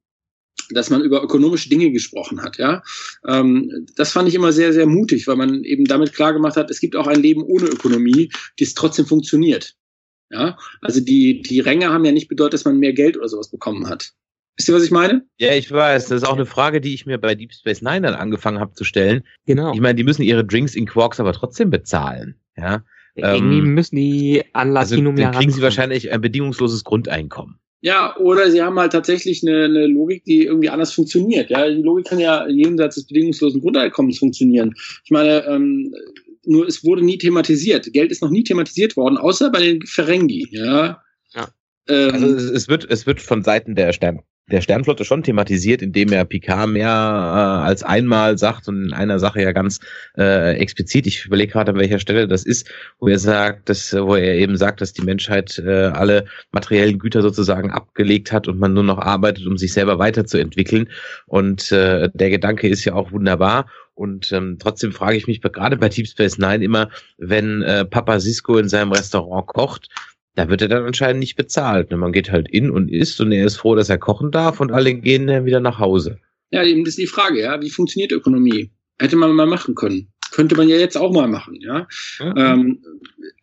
dass 0.71 0.89
man 0.89 1.01
über 1.01 1.23
ökonomische 1.23 1.69
Dinge 1.69 1.91
gesprochen 1.91 2.41
hat, 2.41 2.57
ja. 2.57 2.81
Ähm, 3.27 3.87
das 3.95 4.11
fand 4.11 4.27
ich 4.27 4.35
immer 4.35 4.51
sehr, 4.51 4.73
sehr 4.73 4.87
mutig, 4.87 5.27
weil 5.27 5.35
man 5.35 5.63
eben 5.63 5.85
damit 5.85 6.13
klar 6.13 6.33
gemacht 6.33 6.57
hat, 6.57 6.71
es 6.71 6.79
gibt 6.79 6.95
auch 6.95 7.07
ein 7.07 7.21
Leben 7.21 7.43
ohne 7.43 7.65
Ökonomie, 7.65 8.31
das 8.59 8.73
trotzdem 8.73 9.05
funktioniert. 9.05 9.75
Ja, 10.31 10.57
also 10.81 11.01
die, 11.01 11.41
die 11.43 11.59
Ränge 11.59 11.89
haben 11.89 12.03
ja 12.03 12.11
nicht 12.11 12.27
bedeutet, 12.27 12.55
dass 12.55 12.65
man 12.65 12.79
mehr 12.79 12.93
Geld 12.93 13.15
oder 13.15 13.29
sowas 13.29 13.51
bekommen 13.51 13.87
hat. 13.87 14.13
Wisst 14.57 14.69
ihr, 14.69 14.75
was 14.75 14.83
ich 14.83 14.91
meine? 14.91 15.25
ja, 15.37 15.53
ich 15.53 15.69
weiß. 15.69 16.07
Das 16.07 16.21
ist 16.21 16.27
auch 16.27 16.35
eine 16.35 16.45
Frage, 16.45 16.79
die 16.79 16.93
ich 16.93 17.05
mir 17.05 17.17
bei 17.17 17.35
Deep 17.35 17.53
Space 17.53 17.81
Nine 17.81 18.01
dann 18.01 18.15
angefangen 18.15 18.59
habe 18.59 18.73
zu 18.73 18.85
stellen. 18.85 19.23
Genau. 19.45 19.73
Ich 19.73 19.81
meine, 19.81 19.95
die 19.95 20.03
müssen 20.03 20.23
ihre 20.23 20.45
Drinks 20.45 20.75
in 20.75 20.85
Quarks 20.85 21.19
aber 21.19 21.33
trotzdem 21.33 21.69
bezahlen. 21.69 22.35
Ja. 22.55 22.83
Irgendwie 23.15 23.59
ähm, 23.59 23.73
müssen 23.73 23.95
die 23.95 24.43
an 24.53 24.75
Also 24.75 24.95
Latinum 24.95 25.15
dann 25.15 25.23
ja 25.23 25.31
kriegen 25.31 25.51
sie 25.51 25.61
wahrscheinlich 25.61 26.11
ein 26.11 26.21
bedingungsloses 26.21 26.83
Grundeinkommen. 26.83 27.59
Ja, 27.85 28.17
oder 28.17 28.49
sie 28.49 28.63
haben 28.63 28.79
halt 28.79 28.93
tatsächlich 28.93 29.47
eine, 29.47 29.65
eine 29.65 29.85
Logik, 29.85 30.23
die 30.23 30.45
irgendwie 30.45 30.69
anders 30.69 30.91
funktioniert. 30.91 31.51
Ja, 31.51 31.69
die 31.69 31.83
Logik 31.83 32.07
kann 32.07 32.17
ja 32.17 32.47
jenseits 32.47 32.95
des 32.95 33.05
bedingungslosen 33.05 33.61
Grundeinkommens 33.61 34.17
funktionieren. 34.17 34.73
Ich 35.03 35.11
meine, 35.11 35.45
ähm, 35.45 35.93
nur 36.45 36.65
es 36.67 36.83
wurde 36.83 37.05
nie 37.05 37.19
thematisiert. 37.19 37.93
Geld 37.93 38.09
ist 38.09 38.23
noch 38.23 38.31
nie 38.31 38.43
thematisiert 38.43 38.97
worden, 38.97 39.19
außer 39.19 39.51
bei 39.51 39.59
den 39.59 39.85
Ferengi. 39.85 40.47
Ja. 40.49 40.99
Ja. 41.35 41.47
Ähm, 41.87 42.09
Also 42.11 42.25
es, 42.33 42.49
es 42.49 42.67
wird, 42.67 42.89
es 42.89 43.05
wird 43.05 43.21
von 43.21 43.43
Seiten 43.43 43.75
der 43.75 43.93
Stern, 43.93 44.21
der 44.51 44.61
Sternflotte 44.61 45.05
schon 45.05 45.23
thematisiert, 45.23 45.81
indem 45.81 46.11
er 46.11 46.25
Picard 46.25 46.69
mehr 46.69 46.87
äh, 46.87 47.65
als 47.65 47.83
einmal 47.83 48.37
sagt 48.37 48.67
und 48.67 48.85
in 48.85 48.93
einer 48.93 49.19
Sache 49.19 49.41
ja 49.41 49.51
ganz 49.51 49.79
äh, 50.17 50.55
explizit. 50.57 51.07
Ich 51.07 51.25
überlege 51.25 51.53
gerade, 51.53 51.71
an 51.71 51.79
welcher 51.79 51.99
Stelle 51.99 52.27
das 52.27 52.45
ist, 52.45 52.69
wo 52.99 53.07
er 53.07 53.19
sagt, 53.19 53.69
dass, 53.69 53.93
wo 53.93 54.15
er 54.15 54.35
eben 54.35 54.57
sagt, 54.57 54.81
dass 54.81 54.93
die 54.93 55.01
Menschheit 55.01 55.57
äh, 55.57 55.85
alle 55.85 56.25
materiellen 56.51 56.99
Güter 56.99 57.21
sozusagen 57.21 57.71
abgelegt 57.71 58.31
hat 58.31 58.47
und 58.47 58.59
man 58.59 58.73
nur 58.73 58.83
noch 58.83 58.99
arbeitet, 58.99 59.47
um 59.47 59.57
sich 59.57 59.73
selber 59.73 59.97
weiterzuentwickeln. 59.97 60.89
Und 61.25 61.71
äh, 61.71 62.09
der 62.13 62.29
Gedanke 62.29 62.67
ist 62.67 62.85
ja 62.85 62.93
auch 62.93 63.11
wunderbar. 63.11 63.65
Und 63.95 64.31
ähm, 64.33 64.57
trotzdem 64.59 64.91
frage 64.91 65.15
ich 65.15 65.25
mich 65.25 65.41
gerade 65.41 65.77
bei 65.77 65.89
Deep 65.89 66.07
Space 66.07 66.37
Nine 66.37 66.63
immer, 66.63 66.89
wenn 67.17 67.61
äh, 67.61 67.85
Papa 67.85 68.19
Cisco 68.19 68.57
in 68.57 68.67
seinem 68.67 68.91
Restaurant 68.91 69.47
kocht, 69.47 69.87
da 70.35 70.49
wird 70.49 70.61
er 70.61 70.67
dann 70.67 70.85
anscheinend 70.85 71.19
nicht 71.19 71.35
bezahlt. 71.35 71.91
Ne? 71.91 71.97
Man 71.97 72.11
geht 72.11 72.31
halt 72.31 72.49
in 72.49 72.69
und 72.69 72.89
isst 72.89 73.19
und 73.21 73.31
er 73.31 73.45
ist 73.45 73.57
froh, 73.57 73.75
dass 73.75 73.89
er 73.89 73.97
kochen 73.97 74.31
darf 74.31 74.59
und 74.59 74.71
alle 74.71 74.93
gehen 74.93 75.27
dann 75.27 75.45
wieder 75.45 75.59
nach 75.59 75.79
Hause. 75.79 76.19
ja, 76.51 76.63
eben 76.63 76.83
das 76.83 76.91
ist 76.91 76.99
die 76.99 77.07
Frage, 77.07 77.41
ja. 77.41 77.61
Wie 77.61 77.69
funktioniert 77.69 78.11
Ökonomie? 78.11 78.71
Hätte 78.99 79.15
man 79.15 79.31
mal 79.33 79.47
machen 79.47 79.75
können. 79.75 80.07
Könnte 80.35 80.57
man 80.57 80.67
ja 80.67 80.75
jetzt 80.75 80.97
auch 80.97 81.13
mal 81.13 81.29
machen, 81.29 81.55
ja. 81.61 81.87
Ähm, 82.35 82.81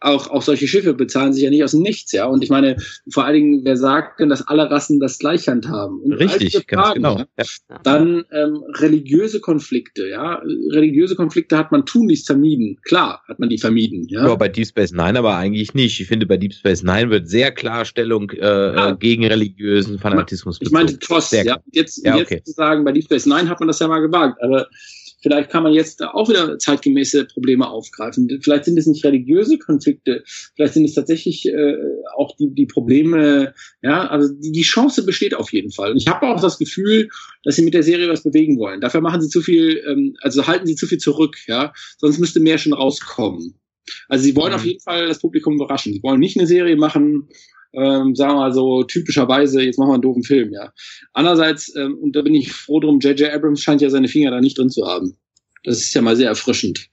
auch, 0.01 0.29
auch 0.29 0.43
solche 0.43 0.69
Schiffe 0.69 0.93
bezahlen 0.93 1.33
sich 1.33 1.43
ja 1.43 1.49
nicht 1.49 1.65
aus 1.65 1.71
dem 1.71 1.81
Nichts, 1.81 2.13
ja. 2.13 2.27
Und 2.27 2.45
ich 2.45 2.51
meine, 2.51 2.77
vor 3.11 3.25
allen 3.25 3.35
Dingen, 3.35 3.61
wer 3.65 3.79
sagt 3.79 4.21
denn, 4.21 4.29
dass 4.29 4.47
alle 4.47 4.71
Rassen 4.71 5.01
das 5.01 5.19
gleich 5.19 5.49
handhaben? 5.49 6.01
Und 6.03 6.13
Richtig, 6.13 6.51
diese 6.53 6.65
ganz 6.65 6.89
Fragen, 6.89 7.03
genau. 7.03 7.19
ja. 7.19 7.27
Ja. 7.39 7.79
Dann 7.83 8.25
ähm, 8.31 8.63
religiöse 8.75 9.41
Konflikte, 9.41 10.07
ja. 10.07 10.43
Religiöse 10.71 11.17
Konflikte 11.17 11.57
hat 11.57 11.73
man 11.73 11.87
tunlichst 11.87 12.27
vermieden. 12.27 12.79
Klar 12.83 13.23
hat 13.27 13.39
man 13.39 13.49
die 13.49 13.57
vermieden, 13.59 14.07
ja. 14.09 14.29
Ja, 14.29 14.35
bei 14.35 14.49
Deep 14.51 14.67
Space 14.67 14.93
Nine 14.93 15.19
aber 15.19 15.35
eigentlich 15.37 15.73
nicht. 15.73 15.99
Ich 15.99 16.09
finde, 16.09 16.27
bei 16.27 16.37
Deep 16.37 16.53
Space 16.53 16.83
Nine 16.83 17.09
wird 17.09 17.27
sehr 17.27 17.53
klar 17.53 17.87
Stellung 17.87 18.29
äh, 18.33 18.43
Ja. 18.43 18.91
äh, 18.91 18.97
gegen 18.99 19.25
religiösen 19.25 19.99
Fanatismus 19.99 20.59
ich 20.61 20.71
meinte 20.71 20.95
bezogen. 20.95 21.21
TOS, 21.21 21.31
ja. 21.31 21.59
Jetzt, 21.71 22.05
Ja, 22.05 22.19
jetzt 22.19 22.33
okay. 22.33 22.43
zu 22.45 22.53
sagen, 22.53 22.85
bei 22.85 22.93
Deep 22.93 23.05
Space 23.05 23.25
Nine 23.25 23.49
hat 23.49 23.61
man 23.61 23.69
das 23.69 23.79
ja 23.79 23.89
mal 23.89 24.01
gewagt, 24.01 24.43
aber 24.43 24.67
vielleicht 25.23 25.51
kann 25.51 25.63
man 25.63 25.73
jetzt 25.73 26.03
auch 26.03 26.29
wieder 26.29 26.59
zeitgemäße 26.59 27.27
Probleme 27.27 27.69
aufgreifen. 27.69 28.29
Vielleicht 28.43 28.65
sind 28.65 28.79
es 28.79 28.87
nicht 28.87 29.05
religiöse 29.05 29.59
Konflikte, 29.59 30.25
vielleicht 30.57 30.75
sind 30.75 30.85
es 30.85 30.95
tatsächlich 30.95 31.47
äh, 31.49 31.77
auch 32.17 32.37
die, 32.37 32.53
die 32.55 32.67
Probleme, 32.67 33.55
ja, 33.83 34.07
also 34.09 34.33
die, 34.35 34.53
die 34.53 34.63
Chance 34.63 35.05
besteht 35.05 35.35
auf 35.35 35.53
jeden 35.53 35.71
Fall. 35.71 35.93
Und 35.93 35.97
ich 35.97 36.09
habe 36.09 36.27
auch 36.27 36.41
das 36.41 36.59
Gefühl, 36.59 37.09
dass 37.45 37.57
sie 37.57 37.63
mit 37.63 37.75
der 37.75 37.83
Serie 37.83 38.09
was 38.09 38.23
bewegen 38.23 38.59
wollen. 38.59 38.81
Dafür 38.81 39.01
machen 39.01 39.23
sie 39.23 39.29
zu 39.29 39.41
viel, 39.41 39.83
ähm, 39.89 40.17
also 40.21 40.47
halten 40.47 40.67
sie 40.67 40.77
zu 40.77 40.87
viel 40.87 40.99
zurück, 40.99 41.37
ja, 41.47 41.73
sonst 41.99 42.19
müsste 42.19 42.41
mehr 42.41 42.59
schon 42.59 42.73
rauskommen. 42.73 43.55
Also 44.09 44.25
sie 44.25 44.37
wollen 44.37 44.53
Mhm. 44.53 44.57
auf 44.57 44.65
jeden 44.65 44.81
Fall 44.81 45.09
das 45.09 45.19
Publikum 45.19 45.55
überraschen. 45.55 45.93
Sie 45.93 46.03
wollen 46.03 46.21
nicht 46.21 46.39
eine 46.39 46.47
Serie 46.47 46.77
machen, 46.77 47.29
ähm, 47.75 48.15
sagen 48.15 48.33
wir 48.33 48.37
mal 48.37 48.53
so 48.53 48.83
typischerweise, 48.85 49.63
jetzt 49.63 49.79
machen 49.79 49.91
wir 49.91 49.95
einen 49.95 50.03
doofen 50.03 50.23
Film, 50.25 50.53
ja. 50.53 50.73
Andererseits, 51.13 51.75
ähm, 51.77 51.97
und 51.99 52.15
da 52.17 52.23
bin 52.23 52.35
ich 52.35 52.53
froh 52.53 52.81
drum, 52.81 53.01
J.J. 53.01 53.33
Abrams 53.33 53.63
scheint 53.63 53.81
ja 53.81 53.91
seine 53.91 54.09
Finger 54.09 54.31
da 54.31 54.41
nicht 54.41 54.59
drin 54.59 54.71
zu 54.71 54.87
haben. 54.87 55.17
Das 55.65 55.79
ist 55.79 55.95
ja 55.95 56.03
mal 56.03 56.17
sehr 56.17 56.29
erfrischend. 56.29 56.89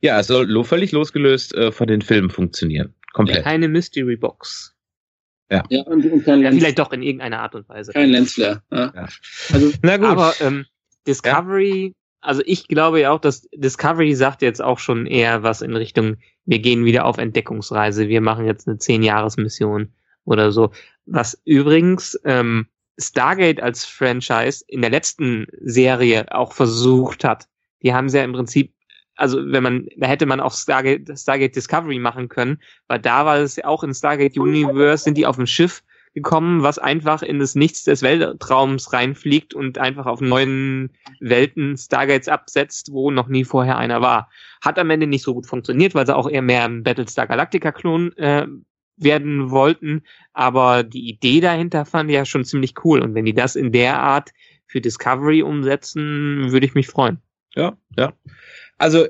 Ja, 0.00 0.20
es 0.20 0.26
soll 0.26 0.46
lo- 0.50 0.64
völlig 0.64 0.92
losgelöst 0.92 1.54
äh, 1.54 1.72
von 1.72 1.86
den 1.86 2.02
Filmen 2.02 2.30
funktionieren. 2.30 2.94
Komplett. 3.12 3.44
Keine 3.44 3.68
Mystery 3.68 4.16
Box. 4.16 4.74
Ja, 5.50 5.62
und, 5.82 6.04
und 6.10 6.24
kein 6.24 6.40
Ja, 6.40 6.48
Lens, 6.48 6.58
vielleicht 6.62 6.78
doch 6.80 6.90
in 6.92 7.02
irgendeiner 7.02 7.38
Art 7.40 7.54
und 7.54 7.68
Weise. 7.68 7.92
kein 7.92 8.10
Lensflare. 8.10 8.62
Ja. 8.72 8.92
Ja. 8.94 9.08
Also, 9.52 9.72
Na 9.82 9.98
gut. 9.98 10.06
Aber 10.06 10.34
ähm, 10.40 10.64
Discovery, 11.06 11.92
also 12.20 12.42
ich 12.44 12.66
glaube 12.66 13.00
ja 13.00 13.12
auch, 13.12 13.20
dass 13.20 13.46
Discovery 13.54 14.14
sagt 14.14 14.42
jetzt 14.42 14.60
auch 14.62 14.78
schon 14.80 15.06
eher 15.06 15.42
was 15.44 15.62
in 15.62 15.76
Richtung, 15.76 16.16
wir 16.44 16.58
gehen 16.58 16.84
wieder 16.84 17.04
auf 17.04 17.18
Entdeckungsreise, 17.18 18.08
wir 18.08 18.20
machen 18.20 18.46
jetzt 18.46 18.66
eine 18.66 18.78
10-Jahres-Mission 18.78 19.92
oder 20.24 20.52
so. 20.52 20.70
Was 21.06 21.40
übrigens 21.44 22.18
ähm, 22.24 22.66
Stargate 22.98 23.60
als 23.60 23.84
Franchise 23.84 24.64
in 24.68 24.80
der 24.80 24.90
letzten 24.90 25.46
Serie 25.60 26.30
auch 26.32 26.52
versucht 26.52 27.24
hat. 27.24 27.48
Die 27.82 27.92
haben 27.92 28.08
sie 28.08 28.18
ja 28.18 28.24
im 28.24 28.32
Prinzip, 28.32 28.72
also 29.16 29.38
wenn 29.44 29.62
man, 29.62 29.88
da 29.96 30.06
hätte 30.06 30.26
man 30.26 30.40
auch 30.40 30.54
Stargate, 30.54 31.18
Stargate 31.18 31.54
Discovery 31.54 31.98
machen 31.98 32.28
können, 32.28 32.60
weil 32.86 33.00
da 33.00 33.26
war 33.26 33.38
es 33.38 33.56
ja 33.56 33.64
auch 33.66 33.82
in 33.82 33.94
Stargate 33.94 34.38
Universe, 34.38 35.04
sind 35.04 35.18
die 35.18 35.26
auf 35.26 35.36
dem 35.36 35.46
Schiff 35.46 35.82
gekommen, 36.14 36.62
was 36.62 36.78
einfach 36.78 37.22
in 37.22 37.40
das 37.40 37.56
Nichts 37.56 37.82
des 37.82 38.02
Weltraums 38.02 38.92
reinfliegt 38.92 39.52
und 39.52 39.78
einfach 39.78 40.06
auf 40.06 40.20
neuen 40.20 40.92
Welten 41.18 41.76
Stargates 41.76 42.28
absetzt, 42.28 42.92
wo 42.92 43.10
noch 43.10 43.26
nie 43.26 43.44
vorher 43.44 43.76
einer 43.78 44.00
war. 44.00 44.30
Hat 44.62 44.78
am 44.78 44.90
Ende 44.90 45.08
nicht 45.08 45.24
so 45.24 45.34
gut 45.34 45.46
funktioniert, 45.46 45.96
weil 45.96 46.06
sie 46.06 46.14
auch 46.14 46.30
eher 46.30 46.42
mehr 46.42 46.64
ein 46.64 46.84
Battlestar 46.84 47.26
Galactica-Klon 47.26 48.12
äh, 48.16 48.46
werden 48.96 49.50
wollten. 49.50 50.02
Aber 50.32 50.82
die 50.82 51.08
Idee 51.08 51.40
dahinter 51.40 51.84
fand 51.84 52.10
ich 52.10 52.16
ja 52.16 52.24
schon 52.24 52.44
ziemlich 52.44 52.74
cool. 52.84 53.00
Und 53.00 53.14
wenn 53.14 53.24
die 53.24 53.34
das 53.34 53.56
in 53.56 53.72
der 53.72 53.98
Art 53.98 54.30
für 54.66 54.80
Discovery 54.80 55.42
umsetzen, 55.42 56.52
würde 56.52 56.66
ich 56.66 56.74
mich 56.74 56.86
freuen. 56.86 57.18
Ja, 57.54 57.76
ja. 57.96 58.12
Also, 58.78 59.06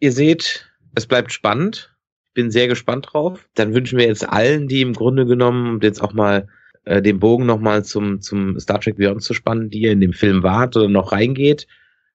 ihr 0.00 0.12
seht, 0.12 0.68
es 0.94 1.06
bleibt 1.06 1.32
spannend. 1.32 1.94
Ich 2.28 2.34
bin 2.34 2.50
sehr 2.50 2.66
gespannt 2.66 3.08
drauf. 3.12 3.48
Dann 3.54 3.74
wünschen 3.74 3.98
wir 3.98 4.06
jetzt 4.06 4.28
allen, 4.28 4.66
die 4.66 4.80
im 4.80 4.92
Grunde 4.92 5.26
genommen 5.26 5.78
jetzt 5.82 6.02
auch 6.02 6.12
mal 6.12 6.48
äh, 6.84 7.00
den 7.00 7.20
Bogen 7.20 7.46
nochmal 7.46 7.84
zum, 7.84 8.20
zum 8.20 8.58
Star 8.58 8.80
Trek 8.80 8.96
Beyond 8.96 9.22
zu 9.22 9.34
spannen, 9.34 9.70
die 9.70 9.82
ihr 9.82 9.92
in 9.92 10.00
dem 10.00 10.12
Film 10.12 10.42
wart 10.42 10.76
oder 10.76 10.88
noch 10.88 11.12
reingeht. 11.12 11.66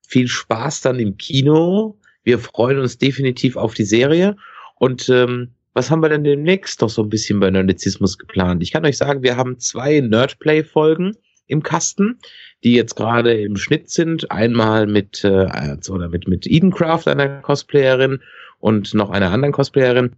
Viel 0.05 0.27
Spaß 0.27 0.81
dann 0.81 0.99
im 0.99 1.17
Kino. 1.17 1.97
Wir 2.23 2.39
freuen 2.39 2.79
uns 2.79 2.97
definitiv 2.97 3.55
auf 3.55 3.73
die 3.73 3.85
Serie. 3.85 4.35
Und 4.75 5.09
ähm, 5.09 5.53
was 5.80 5.89
haben 5.89 6.01
wir 6.01 6.10
denn 6.10 6.26
demnächst 6.26 6.81
noch 6.81 6.89
so 6.89 7.03
ein 7.03 7.10
bisschen 7.10 7.39
bei 7.39 7.49
Nerdizismus 7.49 8.18
geplant? 8.18 8.61
Ich 8.61 8.73
kann 8.73 8.85
euch 8.85 8.97
sagen, 8.97 9.23
wir 9.23 9.38
haben 9.38 9.60
zwei 9.60 10.01
Nerdplay-Folgen 10.01 11.15
im 11.47 11.64
Kasten, 11.64 12.19
die 12.65 12.73
jetzt 12.73 12.95
gerade 12.95 13.39
im 13.39 13.56
Schnitt 13.56 13.89
sind. 13.89 14.30
Einmal 14.30 14.88
mit 14.88 15.23
äh, 15.23 15.77
oder 15.89 16.10
mit 16.10 16.27
mit 16.27 16.45
Edencraft, 16.45 17.07
einer 17.07 17.41
Cosplayerin, 17.41 18.19
und 18.60 18.93
noch 18.93 19.10
einer 19.10 19.31
anderen 19.31 19.53
Cosplayerin. 19.53 20.18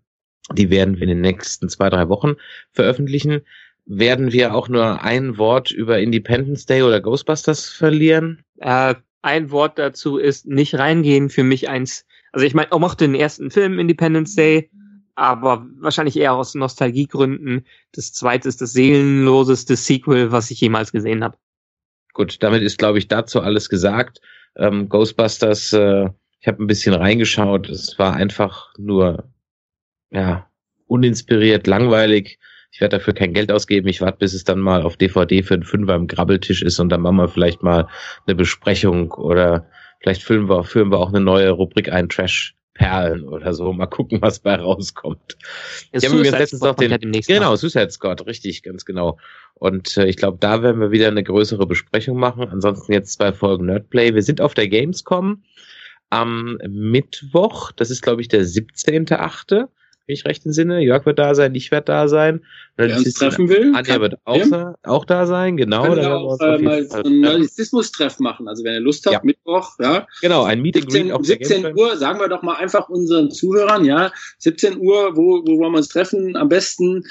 Die 0.51 0.71
werden 0.71 0.95
wir 0.95 1.03
in 1.03 1.09
den 1.09 1.21
nächsten 1.21 1.69
zwei 1.69 1.91
drei 1.91 2.09
Wochen 2.09 2.37
veröffentlichen. 2.71 3.41
Werden 3.85 4.33
wir 4.33 4.55
auch 4.55 4.67
nur 4.67 5.03
ein 5.03 5.37
Wort 5.37 5.69
über 5.69 5.99
Independence 5.99 6.65
Day 6.65 6.81
oder 6.81 7.01
Ghostbusters 7.01 7.69
verlieren? 7.69 8.43
Äh, 8.57 8.95
ein 9.21 9.51
Wort 9.51 9.77
dazu 9.77 10.17
ist 10.17 10.47
nicht 10.47 10.73
reingehen. 10.73 11.29
Für 11.29 11.43
mich 11.43 11.69
eins. 11.69 12.03
Also 12.31 12.47
ich 12.47 12.55
meine, 12.55 12.69
ich 12.73 12.79
mochte 12.79 13.05
den 13.05 13.13
ersten 13.13 13.51
Film 13.51 13.77
Independence 13.77 14.33
Day 14.33 14.71
aber 15.21 15.67
wahrscheinlich 15.77 16.17
eher 16.17 16.33
aus 16.33 16.55
Nostalgiegründen. 16.55 17.67
Das 17.91 18.11
zweite 18.11 18.49
ist 18.49 18.59
das 18.59 18.73
seelenloseste 18.73 19.75
Sequel, 19.75 20.31
was 20.31 20.49
ich 20.49 20.59
jemals 20.59 20.91
gesehen 20.91 21.23
habe. 21.23 21.37
Gut, 22.13 22.41
damit 22.41 22.63
ist, 22.63 22.79
glaube 22.79 22.97
ich, 22.97 23.07
dazu 23.07 23.39
alles 23.39 23.69
gesagt. 23.69 24.19
Ähm, 24.55 24.89
Ghostbusters, 24.89 25.73
äh, 25.73 26.09
ich 26.39 26.47
habe 26.47 26.63
ein 26.63 26.67
bisschen 26.67 26.95
reingeschaut. 26.95 27.69
Es 27.69 27.99
war 27.99 28.15
einfach 28.15 28.73
nur, 28.79 29.31
ja, 30.09 30.49
uninspiriert, 30.87 31.67
langweilig. 31.67 32.39
Ich 32.71 32.81
werde 32.81 32.97
dafür 32.97 33.13
kein 33.13 33.33
Geld 33.33 33.51
ausgeben. 33.51 33.87
Ich 33.89 34.01
warte, 34.01 34.17
bis 34.17 34.33
es 34.33 34.43
dann 34.43 34.59
mal 34.59 34.81
auf 34.81 34.97
DVD 34.97 35.43
für 35.43 35.53
einen 35.53 35.63
Fünfer 35.63 35.95
im 35.95 36.07
Grabbeltisch 36.07 36.63
ist 36.63 36.79
und 36.79 36.89
dann 36.89 37.01
machen 37.01 37.17
wir 37.17 37.27
vielleicht 37.27 37.61
mal 37.61 37.87
eine 38.25 38.35
Besprechung 38.35 39.11
oder 39.11 39.69
vielleicht 39.99 40.23
führen 40.23 40.49
wir, 40.49 40.63
führen 40.63 40.89
wir 40.89 40.97
auch 40.97 41.09
eine 41.09 41.21
neue 41.21 41.51
Rubrik 41.51 41.91
ein, 41.91 42.09
Trash 42.09 42.55
Perlen 42.73 43.27
oder 43.27 43.53
so. 43.53 43.73
Mal 43.73 43.87
gucken, 43.87 44.21
was 44.21 44.39
bei 44.39 44.55
rauskommt. 44.55 45.37
Ich 45.91 46.05
habe 46.05 46.21
letztens 46.21 46.61
auch 46.63 46.75
den, 46.75 46.97
genau, 47.27 47.55
Suicide 47.55 47.91
Squad, 47.91 48.25
richtig, 48.25 48.63
ganz 48.63 48.85
genau. 48.85 49.17
Und 49.55 49.97
äh, 49.97 50.05
ich 50.05 50.17
glaube, 50.17 50.37
da 50.39 50.63
werden 50.63 50.79
wir 50.81 50.91
wieder 50.91 51.07
eine 51.07 51.23
größere 51.23 51.67
Besprechung 51.67 52.17
machen. 52.17 52.47
Ansonsten 52.49 52.93
jetzt 52.93 53.13
zwei 53.13 53.33
Folgen 53.33 53.65
Nerdplay. 53.65 54.13
Wir 54.13 54.23
sind 54.23 54.41
auf 54.41 54.53
der 54.53 54.67
Gamescom 54.67 55.43
am 56.09 56.57
Mittwoch. 56.67 57.71
Das 57.71 57.89
ist, 57.89 58.01
glaube 58.01 58.21
ich, 58.21 58.27
der 58.27 58.43
17.8 58.43 59.67
wenn 60.11 60.15
ich 60.15 60.25
recht 60.25 60.45
entsinne. 60.45 60.81
Jörg 60.81 61.05
wird 61.05 61.19
da 61.19 61.33
sein, 61.35 61.55
ich 61.55 61.71
werde 61.71 61.85
da 61.85 62.07
sein. 62.07 62.41
Wer 62.75 62.97
uns 62.97 63.13
treffen 63.13 63.47
will. 63.49 63.73
Anja 63.75 64.01
wird 64.01 64.15
auch, 64.25 64.75
auch, 64.83 65.05
da 65.05 65.25
sein, 65.25 65.55
genau. 65.55 65.83
Können 65.83 65.97
wir 65.97 66.15
auch 66.15 66.39
äh, 66.39 66.57
mal 66.57 66.85
so 66.85 66.97
ein 66.97 67.19
Nerdizismus-Treff 67.19 68.19
machen. 68.19 68.47
Also 68.47 68.63
wenn 68.63 68.73
ihr 68.73 68.79
Lust 68.79 69.05
habt, 69.05 69.13
ja. 69.13 69.21
Mittwoch, 69.23 69.75
ja. 69.79 70.07
Genau, 70.21 70.43
ein 70.43 70.61
Meeting 70.61 70.89
17, 70.89 71.11
auf 71.11 71.25
17 71.25 71.77
Uhr, 71.77 71.97
sagen 71.97 72.19
wir 72.19 72.27
doch 72.27 72.41
mal 72.41 72.55
einfach 72.55 72.89
unseren 72.89 73.31
Zuhörern, 73.31 73.85
ja. 73.85 74.11
17 74.39 74.77
Uhr, 74.79 75.15
wo, 75.15 75.43
wo 75.45 75.59
wollen 75.59 75.73
wir 75.73 75.77
uns 75.77 75.89
treffen? 75.89 76.35
Am 76.35 76.49
besten 76.49 77.03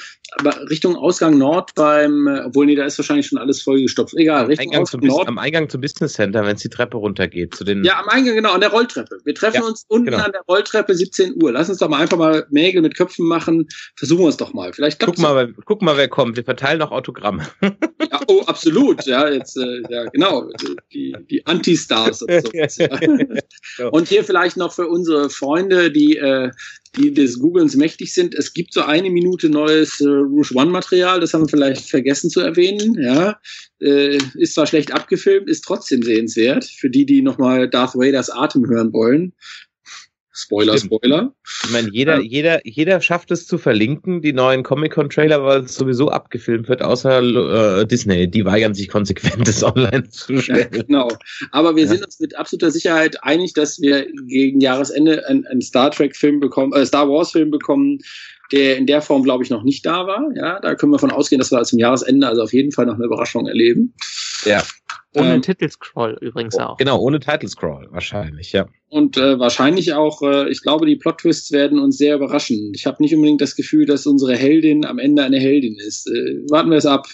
Richtung 0.71 0.97
Ausgang 0.97 1.39
Nord 1.39 1.75
beim, 1.75 2.27
äh, 2.27 2.43
obwohl 2.47 2.67
nee, 2.67 2.75
da 2.75 2.85
ist 2.85 2.99
wahrscheinlich 2.99 3.27
schon 3.27 3.39
alles 3.39 3.63
vollgestopft. 3.63 4.15
Egal, 4.17 4.47
Richtung 4.47 4.67
Eingang 4.67 4.83
Ausgang 4.83 5.01
Nord. 5.01 5.29
Am 5.29 5.39
Eingang 5.39 5.69
zum 5.69 5.81
Business 5.81 6.15
Center, 6.15 6.45
wenn 6.45 6.57
es 6.57 6.63
die 6.63 6.69
Treppe 6.69 6.97
runtergeht. 6.97 7.55
Zu 7.55 7.65
den 7.65 7.85
ja, 7.85 8.01
am 8.01 8.09
Eingang, 8.09 8.37
genau, 8.37 8.53
an 8.53 8.61
der 8.61 8.71
Rolltreppe. 8.71 9.19
Wir 9.25 9.35
treffen 9.35 9.63
ja, 9.63 9.63
uns 9.63 9.85
unten 9.89 10.07
genau. 10.11 10.25
an 10.25 10.33
der 10.33 10.43
Rolltreppe 10.49 10.95
17 10.95 11.43
Uhr. 11.43 11.53
Lass 11.53 11.69
uns 11.69 11.79
doch 11.79 11.89
mal 11.89 12.01
einfach 12.01 12.17
mal 12.17 12.47
Nägel 12.51 12.83
mit 12.83 12.90
Köpfen 12.95 13.27
machen. 13.27 13.69
Versuchen 13.97 14.23
wir 14.23 14.29
es 14.29 14.37
doch 14.37 14.53
mal. 14.53 14.73
Vielleicht 14.73 15.01
guck 15.01 15.19
mal, 15.19 15.35
wer, 15.35 15.49
guck 15.65 15.83
mal, 15.83 15.97
wer 15.97 16.09
kommt. 16.09 16.37
Wir 16.37 16.45
verteilen 16.45 16.79
noch 16.79 16.91
Autogramme. 16.91 17.47
Ja, 17.63 18.21
oh, 18.27 18.43
absolut. 18.47 19.07
Ja, 19.07 19.29
jetzt, 19.29 19.57
äh, 19.57 19.83
ja, 19.89 20.05
genau. 20.07 20.51
Die, 20.93 21.15
die 21.31 21.47
Anti-Stars 21.47 22.23
und 22.23 22.43
so. 22.43 22.51
Ja. 23.79 23.89
Und 23.89 24.09
hier 24.09 24.25
vielleicht 24.25 24.57
noch 24.57 24.73
für 24.73 24.89
unsere 24.89 25.31
Freunde, 25.31 25.91
die, 25.91 26.17
äh, 26.17 26.51
die 26.97 27.15
des 27.15 27.39
Googlens 27.39 27.77
mächtig 27.77 28.13
sind. 28.13 28.35
Es 28.35 28.53
gibt 28.53 28.73
so 28.73 28.83
eine 28.83 29.11
Minute 29.11 29.49
neues 29.49 30.01
äh, 30.01 30.09
Rouge 30.09 30.55
One 30.55 30.71
Material. 30.71 31.21
Das 31.21 31.33
haben 31.33 31.43
wir 31.43 31.49
vielleicht 31.49 31.89
vergessen 31.89 32.31
zu 32.31 32.41
erwähnen. 32.41 33.01
Ja, 33.01 33.39
äh, 33.81 34.19
ist 34.35 34.55
zwar 34.55 34.67
schlecht 34.67 34.93
abgefilmt, 34.93 35.49
ist 35.49 35.63
trotzdem 35.63 36.03
sehenswert. 36.03 36.65
Für 36.65 36.91
die, 36.91 37.07
die 37.07 37.23
nochmal 37.23 37.69
Darth 37.69 37.95
Vaders 37.95 38.31
Atem 38.31 38.69
hören 38.69 38.93
wollen. 38.93 39.35
Spoiler, 40.33 40.79
Stimmt. 40.79 40.95
Spoiler. 40.95 41.35
Ich 41.65 41.71
meine, 41.71 41.89
jeder, 41.91 42.17
ähm, 42.17 42.23
jeder, 42.23 42.67
jeder 42.67 43.01
schafft 43.01 43.33
es 43.33 43.47
zu 43.47 43.59
verlinken, 43.59 44.23
die 44.23 44.33
neuen 44.33 44.63
Comic-Con-Trailer, 44.63 45.45
weil 45.45 45.61
es 45.63 45.75
sowieso 45.75 46.09
abgefilmt 46.09 46.69
wird, 46.69 46.83
außer 46.83 47.81
äh, 47.81 47.87
Disney. 47.87 48.31
Die 48.31 48.45
weigern 48.45 48.75
sich 48.75 48.89
konsequent, 48.89 49.49
das 49.49 49.65
online 49.65 50.09
zu 50.09 50.41
stellen. 50.41 50.69
Ja, 50.73 50.83
genau. 50.83 51.09
Aber 51.51 51.75
wir 51.75 51.85
ja. 51.85 51.89
sind 51.89 52.05
uns 52.05 52.21
mit 52.21 52.37
absoluter 52.37 52.71
Sicherheit 52.71 53.23
einig, 53.25 53.55
dass 53.55 53.81
wir 53.81 54.07
gegen 54.27 54.61
Jahresende 54.61 55.27
einen 55.27 55.63
Star 55.63 55.91
Trek-Film 55.91 56.39
bekommen, 56.39 56.73
äh, 56.75 56.87
Star 56.87 57.09
Wars-Film 57.09 57.51
bekommen, 57.51 57.99
der 58.53 58.77
in 58.77 58.87
der 58.87 59.03
Form, 59.03 59.23
glaube 59.23 59.45
ich, 59.45 59.51
noch 59.51 59.63
nicht 59.63 59.85
da 59.87 60.07
war. 60.07 60.31
Ja, 60.35 60.61
da 60.61 60.75
können 60.75 60.93
wir 60.93 60.99
von 60.99 61.11
ausgehen, 61.11 61.39
dass 61.39 61.53
wir 61.53 61.63
zum 61.63 61.79
Jahresende 61.79 62.27
also 62.27 62.43
auf 62.43 62.53
jeden 62.53 62.73
Fall 62.73 62.87
noch 62.87 62.95
eine 62.95 63.05
Überraschung 63.05 63.47
erleben. 63.47 63.95
Ja. 64.45 64.63
Ohne 65.15 65.35
ähm, 65.35 65.43
Titelscroll 65.43 66.19
übrigens 66.21 66.57
auch. 66.57 66.77
Genau, 66.77 67.01
ohne 67.01 67.19
Titelscroll, 67.19 67.89
wahrscheinlich, 67.91 68.53
ja. 68.53 68.67
Und 68.89 69.17
äh, 69.17 69.41
wahrscheinlich 69.41 69.93
auch, 69.95 70.23
äh, 70.23 70.49
ich 70.49 70.63
glaube, 70.63 70.87
die 70.87 70.97
Plot-Twists 70.97 71.51
werden 71.51 71.81
uns 71.81 71.99
sehr 71.99 72.15
überraschen. 72.15 72.73
Ich 72.75 72.87
habe 72.87 73.03
nicht 73.03 73.15
unbedingt 73.15 73.41
das 73.41 73.57
Gefühl, 73.57 73.87
dass 73.87 74.07
unsere 74.07 74.37
Heldin 74.37 74.85
am 74.85 74.99
Ende 74.99 75.25
eine 75.25 75.39
Heldin 75.39 75.77
ist. 75.77 76.07
Äh, 76.07 76.49
warten 76.49 76.71
wir 76.71 76.77
es 76.77 76.87
ab. 76.87 77.09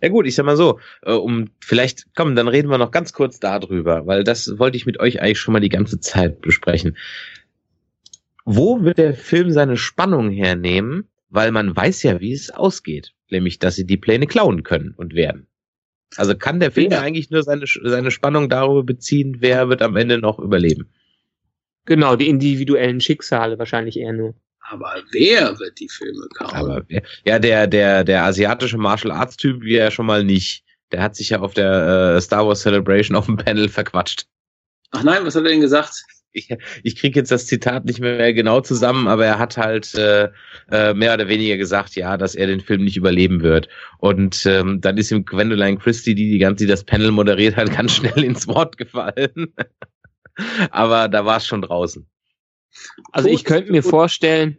Ja 0.00 0.10
gut, 0.10 0.26
ich 0.26 0.34
sag 0.34 0.46
mal 0.46 0.56
so, 0.56 0.78
äh, 1.02 1.12
um 1.12 1.46
vielleicht, 1.60 2.06
komm, 2.14 2.36
dann 2.36 2.48
reden 2.48 2.68
wir 2.68 2.78
noch 2.78 2.90
ganz 2.90 3.12
kurz 3.12 3.40
darüber, 3.40 4.06
weil 4.06 4.22
das 4.22 4.58
wollte 4.58 4.76
ich 4.76 4.86
mit 4.86 5.00
euch 5.00 5.20
eigentlich 5.20 5.40
schon 5.40 5.52
mal 5.52 5.60
die 5.60 5.68
ganze 5.68 5.98
Zeit 5.98 6.40
besprechen. 6.40 6.96
Wo 8.48 8.82
wird 8.82 8.98
der 8.98 9.12
Film 9.12 9.50
seine 9.50 9.76
Spannung 9.76 10.30
hernehmen? 10.30 11.08
Weil 11.28 11.50
man 11.50 11.74
weiß 11.74 12.04
ja, 12.04 12.20
wie 12.20 12.32
es 12.32 12.50
ausgeht. 12.50 13.12
Nämlich, 13.28 13.58
dass 13.58 13.74
sie 13.74 13.84
die 13.84 13.96
Pläne 13.96 14.28
klauen 14.28 14.62
können 14.62 14.94
und 14.96 15.14
werden. 15.14 15.48
Also 16.16 16.36
kann 16.36 16.60
der 16.60 16.70
Film 16.70 16.92
ja. 16.92 17.00
eigentlich 17.00 17.30
nur 17.30 17.42
seine, 17.42 17.66
seine 17.66 18.12
Spannung 18.12 18.48
darüber 18.48 18.84
beziehen, 18.84 19.38
wer 19.40 19.68
wird 19.68 19.82
am 19.82 19.96
Ende 19.96 20.18
noch 20.18 20.38
überleben. 20.38 20.88
Genau, 21.86 22.14
die 22.14 22.28
individuellen 22.28 23.00
Schicksale 23.00 23.58
wahrscheinlich 23.58 23.98
eher 23.98 24.12
nur. 24.12 24.34
Aber 24.60 24.94
wer 25.10 25.58
wird 25.58 25.80
die 25.80 25.88
Filme 25.88 26.28
klauen? 26.36 26.54
Aber 26.54 26.84
wer, 26.86 27.02
ja, 27.24 27.40
der, 27.40 27.66
der, 27.66 28.04
der 28.04 28.24
asiatische 28.24 28.78
Martial 28.78 29.12
Arts 29.12 29.36
Typ 29.36 29.62
wie 29.62 29.74
er 29.74 29.90
schon 29.90 30.06
mal 30.06 30.22
nicht. 30.22 30.64
Der 30.92 31.02
hat 31.02 31.16
sich 31.16 31.30
ja 31.30 31.40
auf 31.40 31.54
der 31.54 32.14
äh, 32.16 32.20
Star 32.20 32.46
Wars 32.46 32.60
Celebration 32.60 33.16
auf 33.16 33.26
dem 33.26 33.36
Panel 33.36 33.68
verquatscht. 33.68 34.26
Ach 34.92 35.02
nein, 35.02 35.24
was 35.24 35.34
hat 35.34 35.42
er 35.42 35.50
denn 35.50 35.60
gesagt? 35.60 36.04
Ich, 36.36 36.54
ich 36.82 36.96
kriege 36.96 37.18
jetzt 37.18 37.30
das 37.30 37.46
Zitat 37.46 37.84
nicht 37.84 38.00
mehr 38.00 38.32
genau 38.34 38.60
zusammen, 38.60 39.08
aber 39.08 39.24
er 39.24 39.38
hat 39.38 39.56
halt 39.56 39.94
äh, 39.94 40.28
äh, 40.70 40.94
mehr 40.94 41.14
oder 41.14 41.28
weniger 41.28 41.56
gesagt, 41.56 41.96
ja, 41.96 42.16
dass 42.16 42.34
er 42.34 42.46
den 42.46 42.60
Film 42.60 42.84
nicht 42.84 42.96
überleben 42.96 43.42
wird. 43.42 43.68
Und 43.98 44.44
ähm, 44.46 44.80
dann 44.80 44.98
ist 44.98 45.10
ihm 45.10 45.24
Gwendoline 45.24 45.78
Christie, 45.78 46.14
die 46.14 46.30
die 46.30 46.38
ganze 46.38 46.64
die 46.64 46.70
das 46.70 46.84
Panel 46.84 47.10
moderiert 47.10 47.56
hat, 47.56 47.74
ganz 47.74 47.94
schnell 47.94 48.22
ins 48.22 48.46
Wort 48.48 48.76
gefallen. 48.76 49.54
aber 50.70 51.08
da 51.08 51.24
war 51.24 51.38
es 51.38 51.46
schon 51.46 51.62
draußen. 51.62 52.06
Also 53.12 53.28
ich 53.28 53.44
könnte 53.44 53.72
mir 53.72 53.82
vorstellen, 53.82 54.58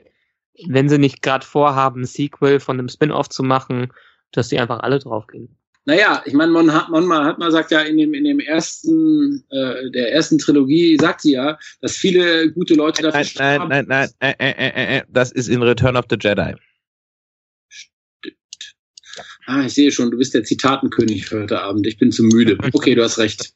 wenn 0.67 0.89
sie 0.89 0.97
nicht 0.97 1.21
gerade 1.21 1.45
vorhaben, 1.45 2.01
ein 2.01 2.05
Sequel 2.05 2.59
von 2.59 2.79
einem 2.79 2.89
Spin-off 2.89 3.29
zu 3.29 3.43
machen, 3.43 3.93
dass 4.31 4.49
die 4.49 4.59
einfach 4.59 4.79
alle 4.79 4.99
draufgehen. 4.99 5.57
Naja, 5.87 6.21
ich 6.25 6.33
meine, 6.33 6.51
Mon, 6.51 6.65
Mon 6.65 7.13
hat 7.13 7.39
mal 7.39 7.49
sagt 7.49 7.71
ja 7.71 7.79
in 7.79 7.95
dem 7.95 8.13
in 8.13 8.25
dem 8.25 8.41
ersten 8.41 9.41
äh, 9.49 9.89
der 9.91 10.11
ersten 10.11 10.37
Trilogie 10.37 10.97
sagt 10.99 11.21
sie 11.21 11.31
ja, 11.31 11.57
dass 11.79 11.95
viele 11.95 12.51
gute 12.51 12.73
Leute 12.73 13.03
dafür 13.03 13.23
nein, 13.39 13.59
nein, 13.69 13.85
nein, 13.87 14.09
nein, 14.19 14.35
äh, 14.37 14.51
äh, 14.51 14.69
äh, 14.69 14.97
äh, 14.97 15.03
das 15.07 15.31
ist 15.31 15.47
in 15.47 15.63
Return 15.63 15.95
of 15.95 16.03
the 16.09 16.17
Jedi. 16.19 16.55
Stimmt. 17.69 18.35
Ah, 19.45 19.63
ich 19.65 19.75
sehe 19.75 19.89
schon, 19.89 20.11
du 20.11 20.17
bist 20.17 20.33
der 20.33 20.43
Zitatenkönig 20.43 21.25
für 21.25 21.43
heute 21.43 21.61
Abend. 21.61 21.87
Ich 21.87 21.97
bin 21.97 22.11
zu 22.11 22.23
müde. 22.23 22.57
Okay, 22.73 22.93
du 22.93 23.01
hast 23.01 23.17
recht. 23.17 23.53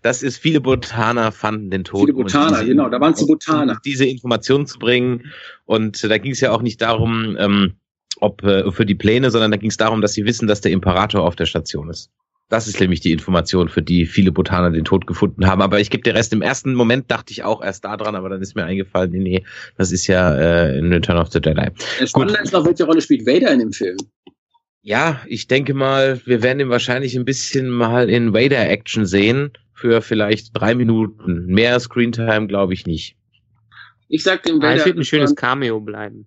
Das 0.00 0.22
ist, 0.22 0.38
viele 0.38 0.62
Botaner 0.62 1.30
fanden 1.30 1.70
den 1.70 1.84
Tod. 1.84 2.06
Viele 2.06 2.14
Botaner, 2.14 2.60
diese, 2.60 2.68
genau, 2.68 2.88
da 2.88 2.98
waren 3.02 3.12
es 3.12 3.18
die 3.18 3.26
Botaner. 3.26 3.74
Um 3.74 3.78
diese 3.84 4.06
Informationen 4.06 4.66
zu 4.66 4.78
bringen. 4.78 5.30
Und 5.66 6.02
da 6.02 6.16
ging 6.16 6.32
es 6.32 6.40
ja 6.40 6.52
auch 6.52 6.62
nicht 6.62 6.80
darum, 6.80 7.36
ähm, 7.38 7.74
ob 8.18 8.42
äh, 8.42 8.70
für 8.70 8.86
die 8.86 8.94
Pläne, 8.94 9.30
sondern 9.30 9.50
da 9.50 9.56
ging 9.56 9.70
es 9.70 9.76
darum, 9.76 10.00
dass 10.00 10.12
sie 10.12 10.24
wissen, 10.24 10.46
dass 10.46 10.60
der 10.60 10.72
Imperator 10.72 11.22
auf 11.22 11.36
der 11.36 11.46
Station 11.46 11.90
ist. 11.90 12.10
Das 12.50 12.66
ist 12.66 12.80
nämlich 12.80 12.98
die 12.98 13.12
Information, 13.12 13.68
für 13.68 13.80
die 13.80 14.06
viele 14.06 14.32
Botaner 14.32 14.72
den 14.72 14.84
Tod 14.84 15.06
gefunden 15.06 15.46
haben. 15.46 15.62
Aber 15.62 15.78
ich 15.78 15.88
gebe 15.88 16.02
dir 16.02 16.16
Rest. 16.16 16.32
Im 16.32 16.42
ersten 16.42 16.74
Moment 16.74 17.08
dachte 17.08 17.32
ich 17.32 17.44
auch 17.44 17.62
erst 17.62 17.84
da 17.84 17.96
dran, 17.96 18.16
aber 18.16 18.28
dann 18.28 18.42
ist 18.42 18.56
mir 18.56 18.64
eingefallen, 18.64 19.12
nee, 19.12 19.20
nee, 19.20 19.44
das 19.76 19.92
ist 19.92 20.08
ja 20.08 20.34
äh, 20.34 20.76
in 20.76 20.92
Return 20.92 21.16
of 21.16 21.30
the 21.30 21.38
Jedi. 21.42 21.70
Spannend 22.04 22.36
ist 22.42 22.52
noch, 22.52 22.66
welche 22.66 22.84
Rolle 22.84 23.00
spielt 23.00 23.24
Vader 23.24 23.52
in 23.52 23.60
dem 23.60 23.72
Film? 23.72 23.96
Ja, 24.82 25.20
ich 25.28 25.46
denke 25.46 25.74
mal, 25.74 26.20
wir 26.24 26.42
werden 26.42 26.58
ihn 26.58 26.70
wahrscheinlich 26.70 27.14
ein 27.14 27.24
bisschen 27.24 27.68
mal 27.68 28.10
in 28.10 28.34
Vader-Action 28.34 29.06
sehen 29.06 29.52
für 29.72 30.02
vielleicht 30.02 30.50
drei 30.52 30.74
Minuten. 30.74 31.46
Mehr 31.46 31.78
Screentime 31.78 32.48
glaube 32.48 32.74
ich 32.74 32.84
nicht. 32.84 33.16
Ich 34.08 34.24
sag 34.24 34.42
dem 34.42 34.56
Vader. 34.56 34.68
Ah, 34.68 34.74
es 34.74 34.86
wird 34.86 34.98
ein 34.98 35.04
schönes 35.04 35.36
Cameo 35.36 35.80
bleiben. 35.80 36.26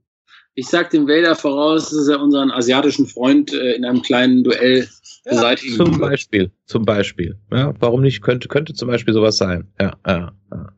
Ich 0.56 0.68
sag 0.68 0.92
dem 0.92 1.08
Vader 1.08 1.36
voraus, 1.36 1.90
dass 1.90 2.08
er 2.08 2.22
unseren 2.22 2.52
asiatischen 2.52 3.08
Freund 3.08 3.54
äh, 3.54 3.74
in 3.74 3.86
einem 3.86 4.02
kleinen 4.02 4.44
Duell 4.44 4.88
beseitigen 5.26 5.76
Zum 5.76 6.00
Beispiel, 6.00 6.52
zum 6.66 6.86
Beispiel. 6.86 7.38
Ja, 7.52 7.74
warum 7.80 8.02
nicht? 8.02 8.22
Könnte, 8.22 8.48
könnte 8.48 8.74
zum 8.74 8.88
Beispiel 8.88 9.14
sowas 9.14 9.38
sein. 9.38 9.68
Ja, 9.80 9.94
ja, 10.06 10.32
ja. 10.52 10.74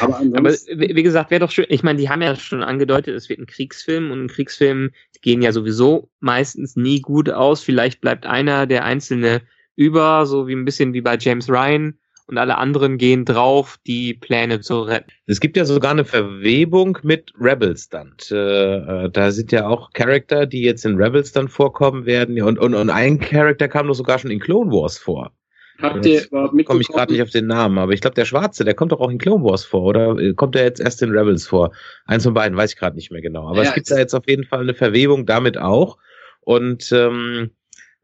Aber, 0.00 0.18
Aber 0.18 0.50
wie 0.50 0.94
wie 0.94 1.02
gesagt, 1.02 1.30
wäre 1.30 1.40
doch 1.40 1.50
schön. 1.50 1.66
Ich 1.68 1.82
meine, 1.82 1.98
die 1.98 2.08
haben 2.10 2.20
ja 2.20 2.36
schon 2.36 2.62
angedeutet, 2.62 3.16
es 3.16 3.28
wird 3.28 3.40
ein 3.40 3.46
Kriegsfilm 3.46 4.10
und 4.10 4.28
Kriegsfilme 4.28 4.90
gehen 5.22 5.42
ja 5.42 5.52
sowieso 5.52 6.10
meistens 6.20 6.76
nie 6.76 7.00
gut 7.00 7.30
aus. 7.30 7.62
Vielleicht 7.62 8.00
bleibt 8.00 8.26
einer 8.26 8.66
der 8.66 8.84
Einzelne 8.84 9.42
über, 9.76 10.26
so 10.26 10.46
wie 10.46 10.54
ein 10.54 10.64
bisschen 10.64 10.92
wie 10.92 11.00
bei 11.00 11.16
James 11.18 11.48
Ryan 11.48 11.98
und 12.30 12.38
alle 12.38 12.58
anderen 12.58 12.96
gehen 12.96 13.24
drauf, 13.24 13.78
die 13.86 14.14
Pläne 14.14 14.60
zu 14.60 14.82
retten. 14.82 15.10
Es 15.26 15.40
gibt 15.40 15.56
ja 15.56 15.64
sogar 15.64 15.90
eine 15.90 16.04
Verwebung 16.04 16.96
mit 17.02 17.32
Rebels 17.38 17.88
dann. 17.88 18.14
Äh, 18.30 18.36
äh, 18.36 19.10
da 19.10 19.32
sind 19.32 19.50
ja 19.50 19.66
auch 19.66 19.92
Charakter, 19.92 20.46
die 20.46 20.62
jetzt 20.62 20.86
in 20.86 20.96
Rebels 20.96 21.32
dann 21.32 21.48
vorkommen 21.48 22.06
werden. 22.06 22.40
Und, 22.40 22.58
und, 22.58 22.74
und 22.74 22.88
ein 22.88 23.18
Charakter 23.18 23.66
kam 23.66 23.88
doch 23.88 23.94
sogar 23.94 24.20
schon 24.20 24.30
in 24.30 24.38
Clone 24.38 24.70
Wars 24.70 24.96
vor. 24.96 25.32
Habt 25.82 26.06
ihr 26.06 26.24
überhaupt 26.26 26.52
mitbekommen? 26.54 26.64
Komme 26.64 26.80
ich 26.82 26.88
gerade 26.88 27.12
nicht 27.12 27.22
auf 27.22 27.30
den 27.30 27.46
Namen, 27.46 27.78
aber 27.78 27.92
ich 27.92 28.00
glaube, 28.00 28.14
der 28.14 28.26
Schwarze, 28.26 28.64
der 28.64 28.74
kommt 28.74 28.92
doch 28.92 29.00
auch 29.00 29.10
in 29.10 29.18
Clone 29.18 29.42
Wars 29.42 29.64
vor, 29.64 29.82
oder 29.82 30.16
äh, 30.18 30.34
kommt 30.34 30.54
er 30.54 30.62
jetzt 30.64 30.78
erst 30.78 31.02
in 31.02 31.10
Rebels 31.10 31.48
vor? 31.48 31.72
Eins 32.04 32.24
von 32.24 32.34
beiden, 32.34 32.56
weiß 32.56 32.74
ich 32.74 32.78
gerade 32.78 32.96
nicht 32.96 33.10
mehr 33.10 33.22
genau. 33.22 33.48
Aber 33.48 33.62
Ja, 33.62 33.70
es 33.70 33.74
gibt 33.74 33.90
da 33.90 33.98
jetzt 33.98 34.14
auf 34.14 34.28
jeden 34.28 34.44
Fall 34.44 34.60
eine 34.60 34.74
Verwebung 34.74 35.26
damit 35.26 35.58
auch. 35.58 35.98
Und 36.42 36.92
ähm, 36.92 37.50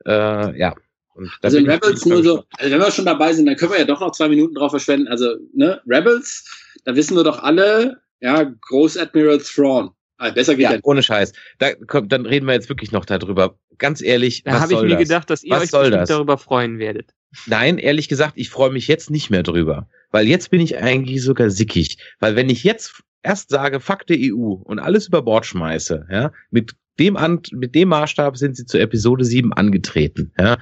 äh, 0.05 0.59
ja. 0.59 0.74
Und 1.16 1.30
da 1.40 1.47
Also 1.48 1.59
Rebels 1.59 2.05
nur 2.06 2.22
so, 2.22 2.44
also 2.59 2.70
wenn 2.72 2.80
wir 2.80 2.90
schon 2.90 3.06
dabei 3.06 3.32
sind, 3.32 3.47
dann 3.47 3.56
können 3.56 3.72
wir 3.72 3.78
ja 3.78 3.84
doch 3.84 4.01
noch 4.01 4.12
zwei 4.12 4.28
Minuten 4.28 4.55
drauf 4.55 4.70
verschwenden. 4.70 5.09
Also, 5.09 5.34
ne, 5.55 5.80
Rebels, 5.86 6.44
da 6.84 6.94
wissen 6.94 7.16
wir 7.16 7.24
doch 7.24 7.43
alle, 7.43 8.01
ja, 8.20 8.43
Großadmiral 8.44 9.38
Thrawn. 9.38 9.90
Ah, 10.18 10.30
besser 10.30 10.55
geht 10.55 10.64
Ja, 10.64 10.72
ja. 10.74 10.78
ohne 10.82 11.02
Scheiß. 11.02 11.32
Da, 11.59 11.74
komm, 11.86 12.09
dann 12.09 12.24
reden 12.24 12.47
wir 12.47 12.55
jetzt 12.55 12.68
wirklich 12.70 12.90
noch 12.93 13.05
darüber. 13.05 13.59
Ganz 13.78 14.01
ehrlich, 14.01 14.44
Da 14.44 14.52
was 14.52 14.60
habe 14.62 14.72
ich 14.72 14.78
soll 14.78 14.88
mir 14.88 14.94
das? 14.94 15.09
gedacht, 15.09 15.28
dass 15.30 15.43
ihr 15.44 15.51
Was 15.52 15.74
euch 15.74 15.90
das? 15.90 16.09
darüber 16.09 16.38
freuen 16.38 16.78
werdet. 16.78 17.10
Nein, 17.47 17.76
ehrlich 17.76 18.09
gesagt, 18.09 18.32
ich 18.36 18.48
freue 18.48 18.70
mich 18.70 18.88
jetzt 18.88 19.10
nicht 19.10 19.28
mehr 19.28 19.43
drüber. 19.43 19.88
Weil 20.10 20.26
jetzt 20.26 20.51
bin 20.51 20.60
ich 20.62 20.78
eigentlich 20.78 21.22
sogar 21.22 21.51
sickig. 21.51 21.98
Weil 22.18 22.34
wenn 22.36 22.48
ich 22.48 22.64
jetzt 22.64 23.02
erst 23.22 23.51
sage, 23.51 23.80
fuck 23.80 24.06
die 24.06 24.32
EU 24.32 24.52
und 24.52 24.78
alles 24.78 25.09
über 25.09 25.20
Bord 25.20 25.44
schmeiße, 25.44 26.06
ja, 26.10 26.32
mit 26.51 26.72
dem, 26.98 27.16
An 27.16 27.40
mit 27.52 27.74
dem 27.74 27.89
Maßstab 27.89 28.36
sind 28.36 28.56
sie 28.56 28.66
zu 28.66 28.78
Episode 28.78 29.24
7 29.24 29.52
angetreten, 29.52 30.32
ja, 30.39 30.59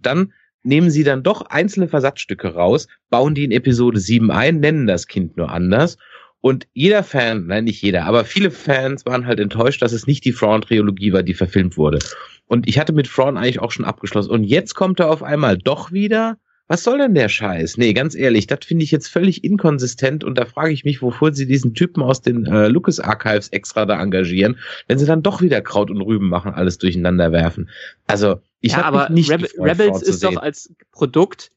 dann 0.00 0.32
nehmen 0.62 0.90
sie 0.90 1.04
dann 1.04 1.22
doch 1.22 1.42
einzelne 1.42 1.88
Versatzstücke 1.88 2.54
raus, 2.54 2.86
bauen 3.08 3.34
die 3.34 3.44
in 3.44 3.50
Episode 3.50 3.98
7 3.98 4.30
ein, 4.30 4.60
nennen 4.60 4.86
das 4.86 5.06
Kind 5.06 5.36
nur 5.36 5.50
anders. 5.50 5.96
Und 6.42 6.66
jeder 6.72 7.02
Fan, 7.02 7.46
nein, 7.46 7.64
nicht 7.64 7.82
jeder, 7.82 8.06
aber 8.06 8.24
viele 8.24 8.50
Fans 8.50 9.04
waren 9.04 9.26
halt 9.26 9.40
enttäuscht, 9.40 9.82
dass 9.82 9.92
es 9.92 10.06
nicht 10.06 10.24
die 10.24 10.32
Thrawn-Trilogie 10.32 11.12
war, 11.12 11.22
die 11.22 11.34
verfilmt 11.34 11.76
wurde. 11.76 11.98
Und 12.46 12.66
ich 12.66 12.78
hatte 12.78 12.92
mit 12.92 13.08
Thrawn 13.08 13.36
eigentlich 13.36 13.60
auch 13.60 13.70
schon 13.70 13.84
abgeschlossen. 13.84 14.30
Und 14.30 14.44
jetzt 14.44 14.74
kommt 14.74 15.00
er 15.00 15.10
auf 15.10 15.22
einmal 15.22 15.58
doch 15.58 15.92
wieder. 15.92 16.38
Was 16.70 16.84
soll 16.84 16.98
denn 16.98 17.14
der 17.16 17.28
Scheiß? 17.28 17.78
Nee, 17.78 17.92
ganz 17.94 18.14
ehrlich, 18.14 18.46
das 18.46 18.60
finde 18.64 18.84
ich 18.84 18.92
jetzt 18.92 19.08
völlig 19.08 19.42
inkonsistent 19.42 20.22
und 20.22 20.38
da 20.38 20.44
frage 20.44 20.72
ich 20.72 20.84
mich, 20.84 21.02
wofür 21.02 21.34
sie 21.34 21.48
diesen 21.48 21.74
Typen 21.74 22.00
aus 22.00 22.22
den 22.22 22.46
äh, 22.46 22.68
Lucas 22.68 23.00
Archives 23.00 23.48
extra 23.48 23.86
da 23.86 24.00
engagieren, 24.00 24.56
wenn 24.86 24.96
sie 24.96 25.04
dann 25.04 25.24
doch 25.24 25.42
wieder 25.42 25.62
Kraut 25.62 25.90
und 25.90 26.00
Rüben 26.00 26.28
machen, 26.28 26.54
alles 26.54 26.78
durcheinander 26.78 27.32
werfen. 27.32 27.68
Also, 28.06 28.40
ich 28.60 28.70
ja, 28.70 28.84
habe 28.84 29.12
nicht 29.12 29.32
Rebe 29.32 29.48
gefreut, 29.48 29.68
Rebels 29.68 30.02
ist 30.02 30.22
doch 30.22 30.36
als 30.36 30.72
Produkt 30.92 31.50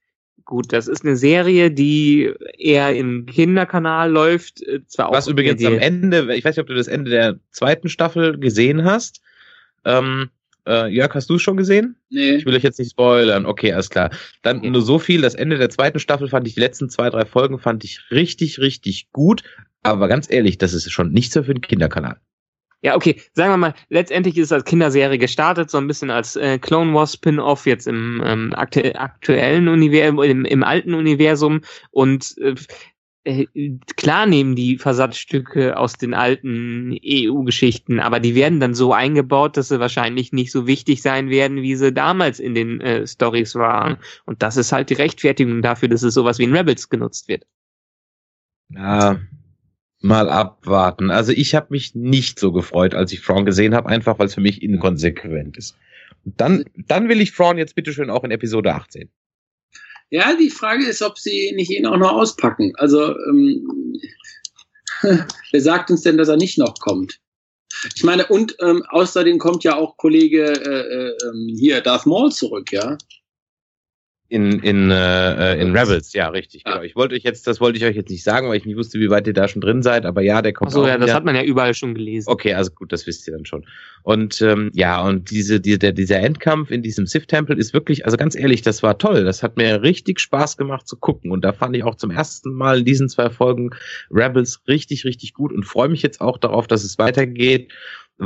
gut. 0.46 0.74
Das 0.74 0.88
ist 0.88 1.06
eine 1.06 1.16
Serie, 1.16 1.70
die 1.70 2.34
eher 2.58 2.96
im 2.96 3.28
Kinderkanal 3.28 4.10
läuft. 4.10 4.64
äh, 4.64 4.80
Zwar 4.88 5.10
auch 5.10 5.14
Was 5.14 5.28
übrigens 5.28 5.64
am 5.64 5.78
Ende, 5.78 6.36
ich 6.36 6.44
weiß 6.44 6.56
nicht, 6.56 6.62
ob 6.64 6.68
du 6.68 6.74
das 6.74 6.88
Ende 6.88 7.12
der 7.12 7.40
zweiten 7.52 7.88
Staffel 7.88 8.40
gesehen 8.40 8.84
hast. 8.84 9.22
Ähm, 9.86 10.32
äh, 10.68 10.88
Jörg, 10.88 11.14
hast 11.14 11.30
du 11.30 11.36
es 11.36 11.42
schon 11.42 11.58
gesehen? 11.58 11.96
Nee. 12.10 12.36
Ich 12.36 12.46
will 12.46 12.56
euch 12.56 12.64
jetzt 12.64 12.80
nicht 12.80 12.92
spoilern. 12.92 13.46
Okay, 13.46 13.74
alles 13.74 13.90
klar. 13.90 14.10
Dann 14.42 14.58
Okay. 14.60 14.70
nur 14.70 14.82
so 14.82 15.00
viel. 15.00 15.22
Das 15.22 15.36
Ende 15.36 15.58
der 15.58 15.70
zweiten 15.70 16.00
Staffel 16.00 16.28
fand 16.28 16.48
ich, 16.48 16.56
die 16.56 16.60
letzten 16.62 16.90
zwei, 16.90 17.10
drei 17.10 17.26
Folgen 17.26 17.60
fand 17.60 17.84
ich 17.84 18.00
richtig, 18.12 18.60
richtig 18.60 19.12
gut. 19.12 19.44
Aber 19.84 20.08
ganz 20.08 20.30
ehrlich, 20.32 20.58
das 20.58 20.74
ist 20.74 20.92
schon 20.92 21.12
nichts 21.12 21.34
für 21.34 21.44
den 21.44 21.62
Kinderkanal. 21.62 22.18
Ja, 22.86 22.98
okay, 22.98 23.22
sagen 23.32 23.54
wir 23.54 23.58
mal, 23.58 23.74
letztendlich 23.90 24.38
ist 24.38 24.48
es 24.48 24.52
als 24.52 24.66
Kinderserie 24.66 25.18
gestartet, 25.18 25.70
so 25.72 25.78
ein 25.78 25.88
bisschen 25.88 26.10
als 26.10 26.36
äh, 26.36 26.60
Clone 26.60 26.94
Wars 26.94 27.14
Spin-off 27.14 27.66
jetzt 27.66 27.88
im 27.88 28.22
ähm, 28.26 28.54
aktu 28.54 28.82
aktuellen 28.96 29.70
Universum, 29.70 30.22
im, 30.22 30.44
im 30.44 30.64
alten 30.64 30.94
Universum 30.94 31.62
und 31.92 32.38
äh, 32.40 32.56
klar 33.96 34.26
nehmen 34.26 34.56
die 34.56 34.78
Versatzstücke 34.78 35.78
aus 35.78 35.94
den 35.94 36.14
alten 36.14 36.98
EU-Geschichten, 37.06 38.00
aber 38.00 38.20
die 38.20 38.36
werden 38.36 38.60
dann 38.60 38.74
so 38.74 38.94
eingebaut, 38.94 39.56
dass 39.56 39.70
sie 39.70 39.80
wahrscheinlich 39.80 40.34
nicht 40.34 40.52
so 40.52 40.68
wichtig 40.68 41.02
sein 41.02 41.30
werden, 41.30 41.62
wie 41.62 41.76
sie 41.76 41.94
damals 41.94 42.40
in 42.40 42.54
den 42.54 42.82
äh, 42.82 43.08
Stories 43.08 43.56
waren. 43.56 43.98
Und 44.26 44.44
das 44.44 44.58
ist 44.58 44.74
halt 44.74 44.90
die 44.90 44.96
Rechtfertigung 44.96 45.62
dafür, 45.62 45.88
dass 45.88 46.04
es 46.04 46.14
sowas 46.14 46.38
wie 46.38 46.44
in 46.44 46.56
Rebels 46.56 46.90
genutzt 46.90 47.30
wird. 47.30 47.46
Ja, 48.70 49.20
mal 50.02 50.30
abwarten. 50.30 51.10
Also 51.10 51.32
ich 51.32 51.56
habe 51.56 51.68
mich 51.70 51.96
nicht 51.96 52.40
so 52.40 52.52
gefreut, 52.52 52.94
als 52.94 53.14
ich 53.14 53.22
Thrawn 53.22 53.46
gesehen 53.46 53.74
habe, 53.74 53.88
einfach 53.88 54.20
weil 54.20 54.28
es 54.28 54.34
für 54.34 54.42
mich 54.42 54.62
inkonsequent 54.62 55.58
ist. 55.58 55.78
Und 56.26 56.40
dann, 56.42 56.66
dann 56.88 57.08
will 57.08 57.22
ich 57.22 57.34
Thrawn 57.34 57.58
jetzt 57.58 57.76
bitteschön 57.76 58.10
auch 58.10 58.24
in 58.26 58.32
Episode 58.32 58.74
8 58.74 58.92
sehen. 58.92 59.10
Ja, 60.14 60.36
die 60.36 60.52
Frage 60.52 60.86
ist, 60.86 61.02
ob 61.02 61.18
sie 61.18 61.54
nicht 61.56 61.72
ihn 61.72 61.88
auch 61.88 61.98
noch 61.98 62.12
auspacken. 62.12 62.72
Also, 62.76 63.18
ähm, 63.18 64.00
wer 65.02 65.62
sagt 65.62 65.90
uns 65.90 66.04
denn, 66.04 66.20
dass 66.20 66.28
er 66.28 66.38
nicht 66.38 66.60
noch 66.60 66.76
kommt? 66.76 67.20
Ich 67.96 68.04
meine, 68.04 68.28
und 68.28 68.56
ähm, 68.62 68.84
außerdem 68.90 69.40
kommt 69.40 69.64
ja 69.64 69.76
auch 69.76 69.98
Kollege 69.98 70.44
äh, 70.44 71.08
äh, 71.08 71.18
ähm, 71.26 71.56
hier 71.58 71.82
Darth 71.82 72.06
Maul 72.06 72.32
zurück, 72.32 72.72
ja. 72.72 72.96
In, 74.30 74.60
in, 74.60 74.90
äh, 74.90 75.62
in 75.62 75.78
Rebels, 75.78 76.14
ja, 76.14 76.28
richtig. 76.30 76.64
Genau. 76.64 76.82
Ich 76.82 76.96
wollte 76.96 77.14
euch 77.14 77.22
jetzt, 77.24 77.46
das 77.46 77.62
wollte 77.62 77.78
ich 77.78 77.86
euch 77.86 77.96
jetzt 77.96 78.10
nicht 78.10 78.24
sagen, 78.24 78.50
weil 78.50 78.58
ich 78.58 78.66
nicht 78.66 78.78
wusste, 78.78 79.00
wie 79.00 79.12
weit 79.12 79.28
ihr 79.28 79.34
da 79.34 79.48
schon 79.48 79.62
drin 79.62 79.84
seid, 79.84 80.06
aber 80.06 80.22
ja, 80.22 80.42
der 80.42 80.54
kommt 80.54 80.70
Achso, 80.70 80.88
ja, 80.88 80.98
das 80.98 81.08
wieder. 81.08 81.14
hat 81.14 81.26
man 81.26 81.36
ja 81.36 81.44
überall 81.44 81.76
schon 81.76 81.94
gelesen. 81.94 82.30
Okay, 82.30 82.54
also 82.56 82.72
gut, 82.72 82.92
das 82.92 83.06
wisst 83.06 83.28
ihr 83.28 83.34
dann 83.34 83.46
schon. 83.46 83.66
Und 84.02 84.42
ähm, 84.42 84.72
ja, 84.74 85.02
und 85.02 85.30
diese, 85.30 85.62
die, 85.62 85.78
der, 85.78 85.92
dieser 85.92 86.20
Endkampf 86.20 86.72
in 86.72 86.82
diesem 86.82 87.06
Sith-Tempel 87.06 87.60
ist 87.60 87.74
wirklich, 87.74 88.06
also 88.06 88.18
ganz 88.18 88.36
ehrlich, 88.36 88.62
das 88.62 88.82
war 88.82 88.98
toll. 88.98 89.24
Das 89.24 89.44
hat 89.44 89.56
mir 89.56 89.84
richtig 89.84 90.20
Spaß 90.20 90.58
gemacht 90.58 90.88
zu 90.88 90.98
gucken. 90.98 91.32
Und 91.32 91.46
da 91.46 91.54
fand 91.54 91.76
ich 91.76 91.84
auch 91.84 91.96
zum 91.96 92.10
ersten 92.10 92.54
Mal 92.54 92.80
in 92.80 92.86
diesen 92.86 93.10
zwei 93.10 93.30
Folgen 93.30 93.70
Rebels 94.10 94.62
richtig, 94.68 95.06
richtig 95.06 95.34
gut 95.34 95.54
und 95.54 95.64
freue 95.64 95.90
mich 95.90 96.02
jetzt 96.02 96.22
auch 96.22 96.38
darauf, 96.38 96.68
dass 96.68 96.84
es 96.84 96.98
weitergeht. 96.98 97.72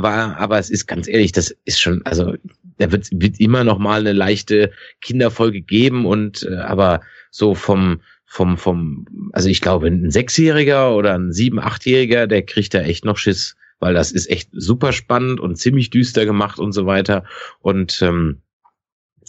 War, 0.02 0.36
aber 0.38 0.58
es 0.58 0.70
ist 0.70 0.86
ganz 0.86 1.08
ehrlich, 1.08 1.32
das 1.32 1.54
ist 1.64 1.80
schon, 1.80 2.02
also 2.04 2.34
da 2.78 2.92
wird, 2.92 3.08
wird 3.12 3.40
immer 3.40 3.64
noch 3.64 3.78
mal 3.78 4.00
eine 4.00 4.12
leichte 4.12 4.70
Kinderfolge 5.00 5.60
geben 5.60 6.06
und 6.06 6.44
äh, 6.44 6.56
aber 6.56 7.00
so 7.30 7.54
vom 7.54 8.00
vom 8.24 8.58
vom 8.58 9.06
also 9.32 9.48
ich 9.48 9.60
glaube 9.60 9.88
ein 9.88 10.10
Sechsjähriger 10.10 10.94
oder 10.94 11.14
ein 11.14 11.32
sieben 11.32 11.58
achtjähriger 11.58 12.26
der 12.26 12.42
kriegt 12.42 12.74
da 12.74 12.80
echt 12.80 13.04
noch 13.04 13.16
Schiss 13.16 13.56
weil 13.80 13.94
das 13.94 14.12
ist 14.12 14.28
echt 14.28 14.50
super 14.52 14.92
spannend 14.92 15.40
und 15.40 15.56
ziemlich 15.56 15.90
düster 15.90 16.24
gemacht 16.24 16.58
und 16.58 16.72
so 16.72 16.86
weiter. 16.86 17.24
Und 17.60 18.00
ähm, 18.02 18.42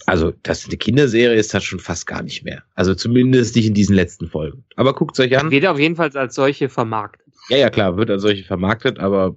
also 0.06 0.34
das 0.44 0.66
eine 0.66 0.78
Kinderserie 0.78 1.38
ist 1.38 1.54
das 1.54 1.64
schon 1.64 1.80
fast 1.80 2.08
gar 2.08 2.24
nicht 2.24 2.44
mehr. 2.44 2.64
Also 2.74 2.96
zumindest 2.96 3.56
nicht 3.56 3.68
in 3.68 3.74
diesen 3.74 3.96
letzten 3.96 4.28
Folgen. 4.28 4.64
Aber 4.76 4.94
guckt's 4.94 5.20
euch 5.20 5.38
an. 5.38 5.52
Wird 5.52 5.66
auf 5.66 5.80
jeden 5.80 5.96
Fall 5.96 6.16
als 6.16 6.36
solche 6.36 6.70
vermarktet. 6.70 7.28
ja 7.50 7.58
ja 7.58 7.70
klar 7.70 7.98
wird 7.98 8.10
als 8.10 8.22
solche 8.22 8.44
vermarktet 8.44 9.00
aber 9.00 9.36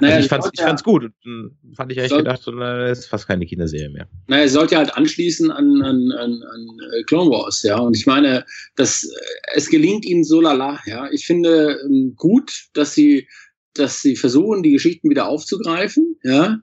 Naja, 0.00 0.16
also 0.16 0.18
ich 0.18 0.24
es 0.24 0.28
fand's 0.30 0.50
ich 0.52 0.60
ja- 0.60 0.66
fand's 0.66 0.82
gut 0.82 1.04
und, 1.04 1.12
äh, 1.24 1.74
fand 1.74 1.92
ich 1.92 1.98
eigentlich 1.98 2.10
Soll- 2.10 2.18
gedacht 2.18 2.42
so, 2.42 2.50
na, 2.50 2.88
das 2.88 3.00
ist 3.00 3.06
fast 3.06 3.26
keine 3.26 3.46
Kinderserie 3.46 3.90
mehr 3.90 4.08
Naja, 4.26 4.44
es 4.44 4.52
sollte 4.52 4.74
ja 4.74 4.78
halt 4.78 4.96
anschließen 4.96 5.50
an, 5.50 5.82
an, 5.82 6.12
an, 6.12 6.42
an 6.42 6.78
äh, 6.98 7.02
Clone 7.04 7.30
Wars, 7.30 7.62
ja. 7.62 7.78
Und 7.78 7.96
ich 7.96 8.06
meine, 8.06 8.44
das, 8.76 9.04
äh, 9.04 9.08
es 9.54 9.68
gelingt 9.68 10.04
ihnen 10.04 10.24
so 10.24 10.40
lala, 10.40 10.80
ja. 10.86 11.08
Ich 11.10 11.26
finde 11.26 11.80
ähm, 11.84 12.14
gut, 12.16 12.66
dass 12.74 12.94
sie, 12.94 13.28
dass 13.74 14.02
sie 14.02 14.16
versuchen, 14.16 14.62
die 14.62 14.72
Geschichten 14.72 15.10
wieder 15.10 15.28
aufzugreifen, 15.28 16.16
ja. 16.22 16.58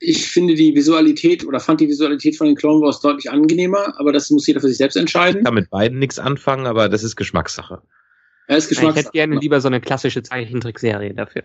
Ich 0.00 0.28
finde 0.28 0.54
die 0.54 0.76
Visualität 0.76 1.44
oder 1.44 1.58
fand 1.58 1.80
die 1.80 1.88
Visualität 1.88 2.36
von 2.36 2.46
den 2.46 2.54
Clone 2.54 2.80
Wars 2.80 3.00
deutlich 3.00 3.30
angenehmer, 3.32 3.98
aber 3.98 4.12
das 4.12 4.30
muss 4.30 4.46
jeder 4.46 4.60
für 4.60 4.68
sich 4.68 4.76
selbst 4.76 4.96
entscheiden. 4.96 5.38
Ich 5.40 5.44
kann 5.44 5.54
mit 5.54 5.70
beiden 5.70 5.98
nichts 5.98 6.20
anfangen 6.20 6.66
aber 6.66 6.88
das 6.88 7.02
ist 7.02 7.16
Geschmackssache 7.16 7.82
Er 8.46 8.56
ist 8.56 8.70
Ich 8.70 8.80
hätte 8.80 9.10
gerne 9.10 9.40
lieber 9.40 9.60
so 9.60 9.66
eine 9.66 9.80
klassische 9.80 10.22
Zeichentrickserie 10.22 11.14
dafür. 11.14 11.42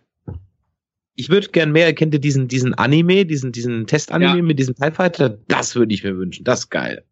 Ich 1.15 1.29
würde 1.29 1.49
gern 1.49 1.71
mehr, 1.71 1.93
kennt 1.93 2.13
ihr 2.13 2.19
diesen, 2.19 2.47
diesen 2.47 2.73
Anime, 2.73 3.25
diesen, 3.25 3.51
diesen 3.51 3.85
Test-Anime 3.85 4.37
Ja. 4.37 4.41
mit 4.43 4.57
diesem 4.59 4.75
TIE 4.75 4.91
Fighter? 4.91 5.37
Das 5.47 5.75
würde 5.75 5.93
ich 5.93 6.03
mir 6.03 6.17
wünschen. 6.17 6.43
Das 6.43 6.61
ist 6.61 6.69
geil. 6.69 7.05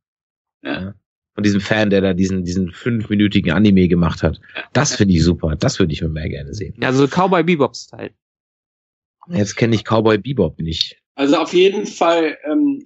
Ja. 0.63 0.95
Von 1.35 1.43
diesem 1.43 1.61
Fan, 1.61 1.89
der 1.89 2.01
da 2.01 2.13
diesen, 2.13 2.43
diesen 2.43 2.71
fünfminütigen 2.71 3.51
Anime 3.53 3.87
gemacht 3.87 4.21
hat. 4.23 4.41
Das 4.73 4.95
finde 4.95 5.13
ich 5.13 5.23
super. 5.23 5.55
Das 5.55 5.79
würde 5.79 5.93
ich 5.93 6.01
mir 6.01 6.09
mehr 6.09 6.27
gerne 6.29 6.53
sehen. 6.53 6.73
Ja, 6.81 6.91
so 6.91 7.07
Cowboy 7.07 7.43
Bebop-Style. 7.43 8.11
Jetzt 9.29 9.55
kenne 9.55 9.75
ich 9.75 9.83
Cowboy 9.83 10.17
Bebop 10.17 10.59
nicht. 10.59 10.97
Also 11.15 11.37
auf 11.37 11.53
jeden 11.53 11.85
Fall, 11.85 12.37
ähm, 12.51 12.83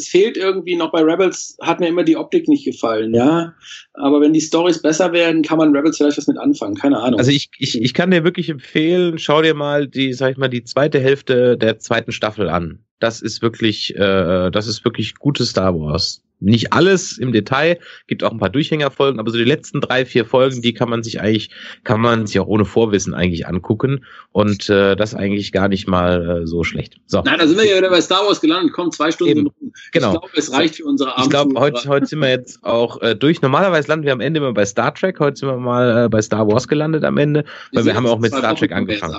es 0.00 0.08
fehlt 0.08 0.36
irgendwie 0.36 0.76
noch 0.76 0.90
bei 0.90 1.02
Rebels, 1.02 1.56
hat 1.60 1.80
mir 1.80 1.88
immer 1.88 2.04
die 2.04 2.16
Optik 2.16 2.48
nicht 2.48 2.64
gefallen, 2.64 3.14
ja. 3.14 3.54
Aber 3.94 4.20
wenn 4.20 4.32
die 4.32 4.40
Stories 4.40 4.80
besser 4.82 5.12
werden, 5.12 5.42
kann 5.42 5.58
man 5.58 5.74
Rebels 5.76 5.98
vielleicht 5.98 6.18
was 6.18 6.26
mit 6.26 6.38
anfangen, 6.38 6.74
keine 6.74 6.98
Ahnung. 6.98 7.18
Also 7.18 7.30
ich, 7.30 7.50
ich, 7.58 7.80
ich 7.80 7.94
kann 7.94 8.10
dir 8.10 8.24
wirklich 8.24 8.48
empfehlen, 8.48 9.18
schau 9.18 9.42
dir 9.42 9.54
mal 9.54 9.86
die, 9.86 10.12
sag 10.12 10.32
ich 10.32 10.38
mal, 10.38 10.48
die 10.48 10.64
zweite 10.64 10.98
Hälfte 11.00 11.56
der 11.56 11.78
zweiten 11.78 12.12
Staffel 12.12 12.48
an. 12.48 12.80
Das 12.98 13.22
ist 13.22 13.42
wirklich, 13.42 13.94
äh, 13.96 14.50
das 14.50 14.66
ist 14.66 14.84
wirklich 14.84 15.14
gutes 15.14 15.50
Star 15.50 15.74
Wars 15.78 16.22
nicht 16.40 16.72
alles 16.72 17.18
im 17.18 17.32
Detail, 17.32 17.78
gibt 18.06 18.24
auch 18.24 18.32
ein 18.32 18.38
paar 18.38 18.50
Durchhängerfolgen, 18.50 19.20
aber 19.20 19.30
so 19.30 19.38
die 19.38 19.44
letzten 19.44 19.80
drei, 19.80 20.04
vier 20.04 20.24
Folgen, 20.24 20.62
die 20.62 20.74
kann 20.74 20.88
man 20.90 21.02
sich 21.02 21.20
eigentlich, 21.20 21.50
kann 21.84 22.00
man 22.00 22.26
sich 22.26 22.40
auch 22.40 22.46
ohne 22.46 22.64
Vorwissen 22.64 23.14
eigentlich 23.14 23.46
angucken 23.46 24.04
und 24.32 24.68
äh, 24.68 24.96
das 24.96 25.14
eigentlich 25.14 25.52
gar 25.52 25.68
nicht 25.68 25.86
mal 25.88 26.42
äh, 26.42 26.46
so 26.46 26.64
schlecht. 26.64 26.96
So. 27.06 27.22
Nein, 27.22 27.38
da 27.38 27.46
sind 27.46 27.58
wir 27.58 27.66
ja 27.66 27.76
wieder 27.76 27.90
bei 27.90 28.00
Star 28.00 28.26
Wars 28.26 28.40
gelandet, 28.40 28.72
kommen 28.72 28.92
zwei 28.92 29.10
Stunden 29.10 29.38
Eben. 29.38 29.46
rum. 29.46 29.72
Genau. 29.92 30.14
Ich 30.14 30.20
glaube, 30.20 30.28
es 30.36 30.52
reicht 30.52 30.76
für 30.76 30.84
unsere 30.84 31.14
Ich 31.18 31.30
glaube, 31.30 31.58
heute, 31.58 31.88
heute 31.88 32.06
sind 32.06 32.20
wir 32.20 32.30
jetzt 32.30 32.62
auch 32.64 33.00
äh, 33.02 33.14
durch. 33.14 33.42
Normalerweise 33.42 33.88
landen 33.88 34.06
wir 34.06 34.12
am 34.12 34.20
Ende 34.20 34.38
immer 34.38 34.52
bei 34.52 34.64
Star 34.64 34.94
Trek, 34.94 35.20
heute 35.20 35.36
sind 35.36 35.48
wir 35.48 35.56
mal 35.56 36.06
äh, 36.06 36.08
bei 36.08 36.22
Star 36.22 36.46
Wars 36.48 36.68
gelandet 36.68 37.04
am 37.04 37.16
Ende, 37.18 37.44
weil 37.72 37.84
wir, 37.84 37.94
haben 37.94 38.06
auch 38.06 38.18
mit 38.18 38.32
Star 38.32 38.54
Trek 38.54 38.72
angefangen. 38.72 39.16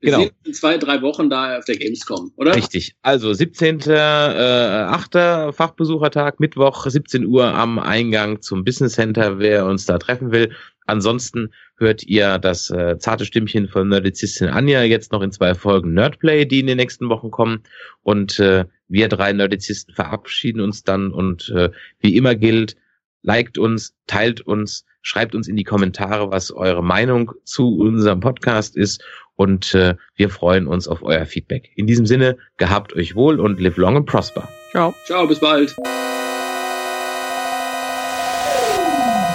Wir 0.00 0.12
Genau. 0.12 0.28
in 0.44 0.54
zwei, 0.54 0.78
drei 0.78 1.02
Wochen 1.02 1.28
da 1.28 1.58
auf 1.58 1.64
der 1.64 1.76
Gamescom, 1.76 2.32
oder? 2.36 2.54
Richtig. 2.54 2.94
Also 3.02 3.32
17. 3.32 3.80
Äh, 3.86 3.98
8. 3.98 5.54
Fachbesuchertag, 5.54 6.40
Mittwoch, 6.40 6.59
17 6.68 7.26
Uhr 7.26 7.54
am 7.54 7.78
Eingang 7.78 8.42
zum 8.42 8.64
Business 8.64 8.94
Center, 8.94 9.38
wer 9.38 9.66
uns 9.66 9.86
da 9.86 9.98
treffen 9.98 10.32
will. 10.32 10.52
Ansonsten 10.86 11.52
hört 11.76 12.02
ihr 12.02 12.38
das 12.38 12.70
äh, 12.70 12.98
zarte 12.98 13.24
Stimmchen 13.24 13.68
von 13.68 13.88
Nerdizistin 13.88 14.48
Anja 14.48 14.82
jetzt 14.82 15.12
noch 15.12 15.22
in 15.22 15.32
zwei 15.32 15.54
Folgen 15.54 15.94
Nerdplay, 15.94 16.44
die 16.44 16.60
in 16.60 16.66
den 16.66 16.76
nächsten 16.76 17.08
Wochen 17.08 17.30
kommen. 17.30 17.62
Und 18.02 18.38
äh, 18.38 18.64
wir 18.88 19.08
drei 19.08 19.32
Nerdizisten 19.32 19.94
verabschieden 19.94 20.60
uns 20.60 20.82
dann 20.82 21.12
und 21.12 21.48
äh, 21.50 21.70
wie 22.00 22.16
immer 22.16 22.34
gilt, 22.34 22.76
liked 23.22 23.58
uns, 23.58 23.94
teilt 24.06 24.40
uns, 24.40 24.84
schreibt 25.02 25.34
uns 25.34 25.48
in 25.48 25.56
die 25.56 25.64
Kommentare, 25.64 26.30
was 26.30 26.50
eure 26.50 26.82
Meinung 26.82 27.32
zu 27.44 27.78
unserem 27.78 28.20
Podcast 28.20 28.76
ist 28.76 29.02
und 29.40 29.74
äh, 29.74 29.96
wir 30.16 30.28
freuen 30.28 30.66
uns 30.66 30.86
auf 30.86 31.02
euer 31.02 31.24
Feedback. 31.24 31.70
In 31.74 31.86
diesem 31.86 32.04
Sinne, 32.04 32.36
gehabt 32.58 32.92
euch 32.94 33.14
wohl 33.14 33.40
und 33.40 33.58
live 33.58 33.78
long 33.78 33.96
and 33.96 34.06
prosper. 34.06 34.46
Ciao. 34.70 34.94
Ciao, 35.06 35.26
bis 35.26 35.40
bald. 35.40 35.74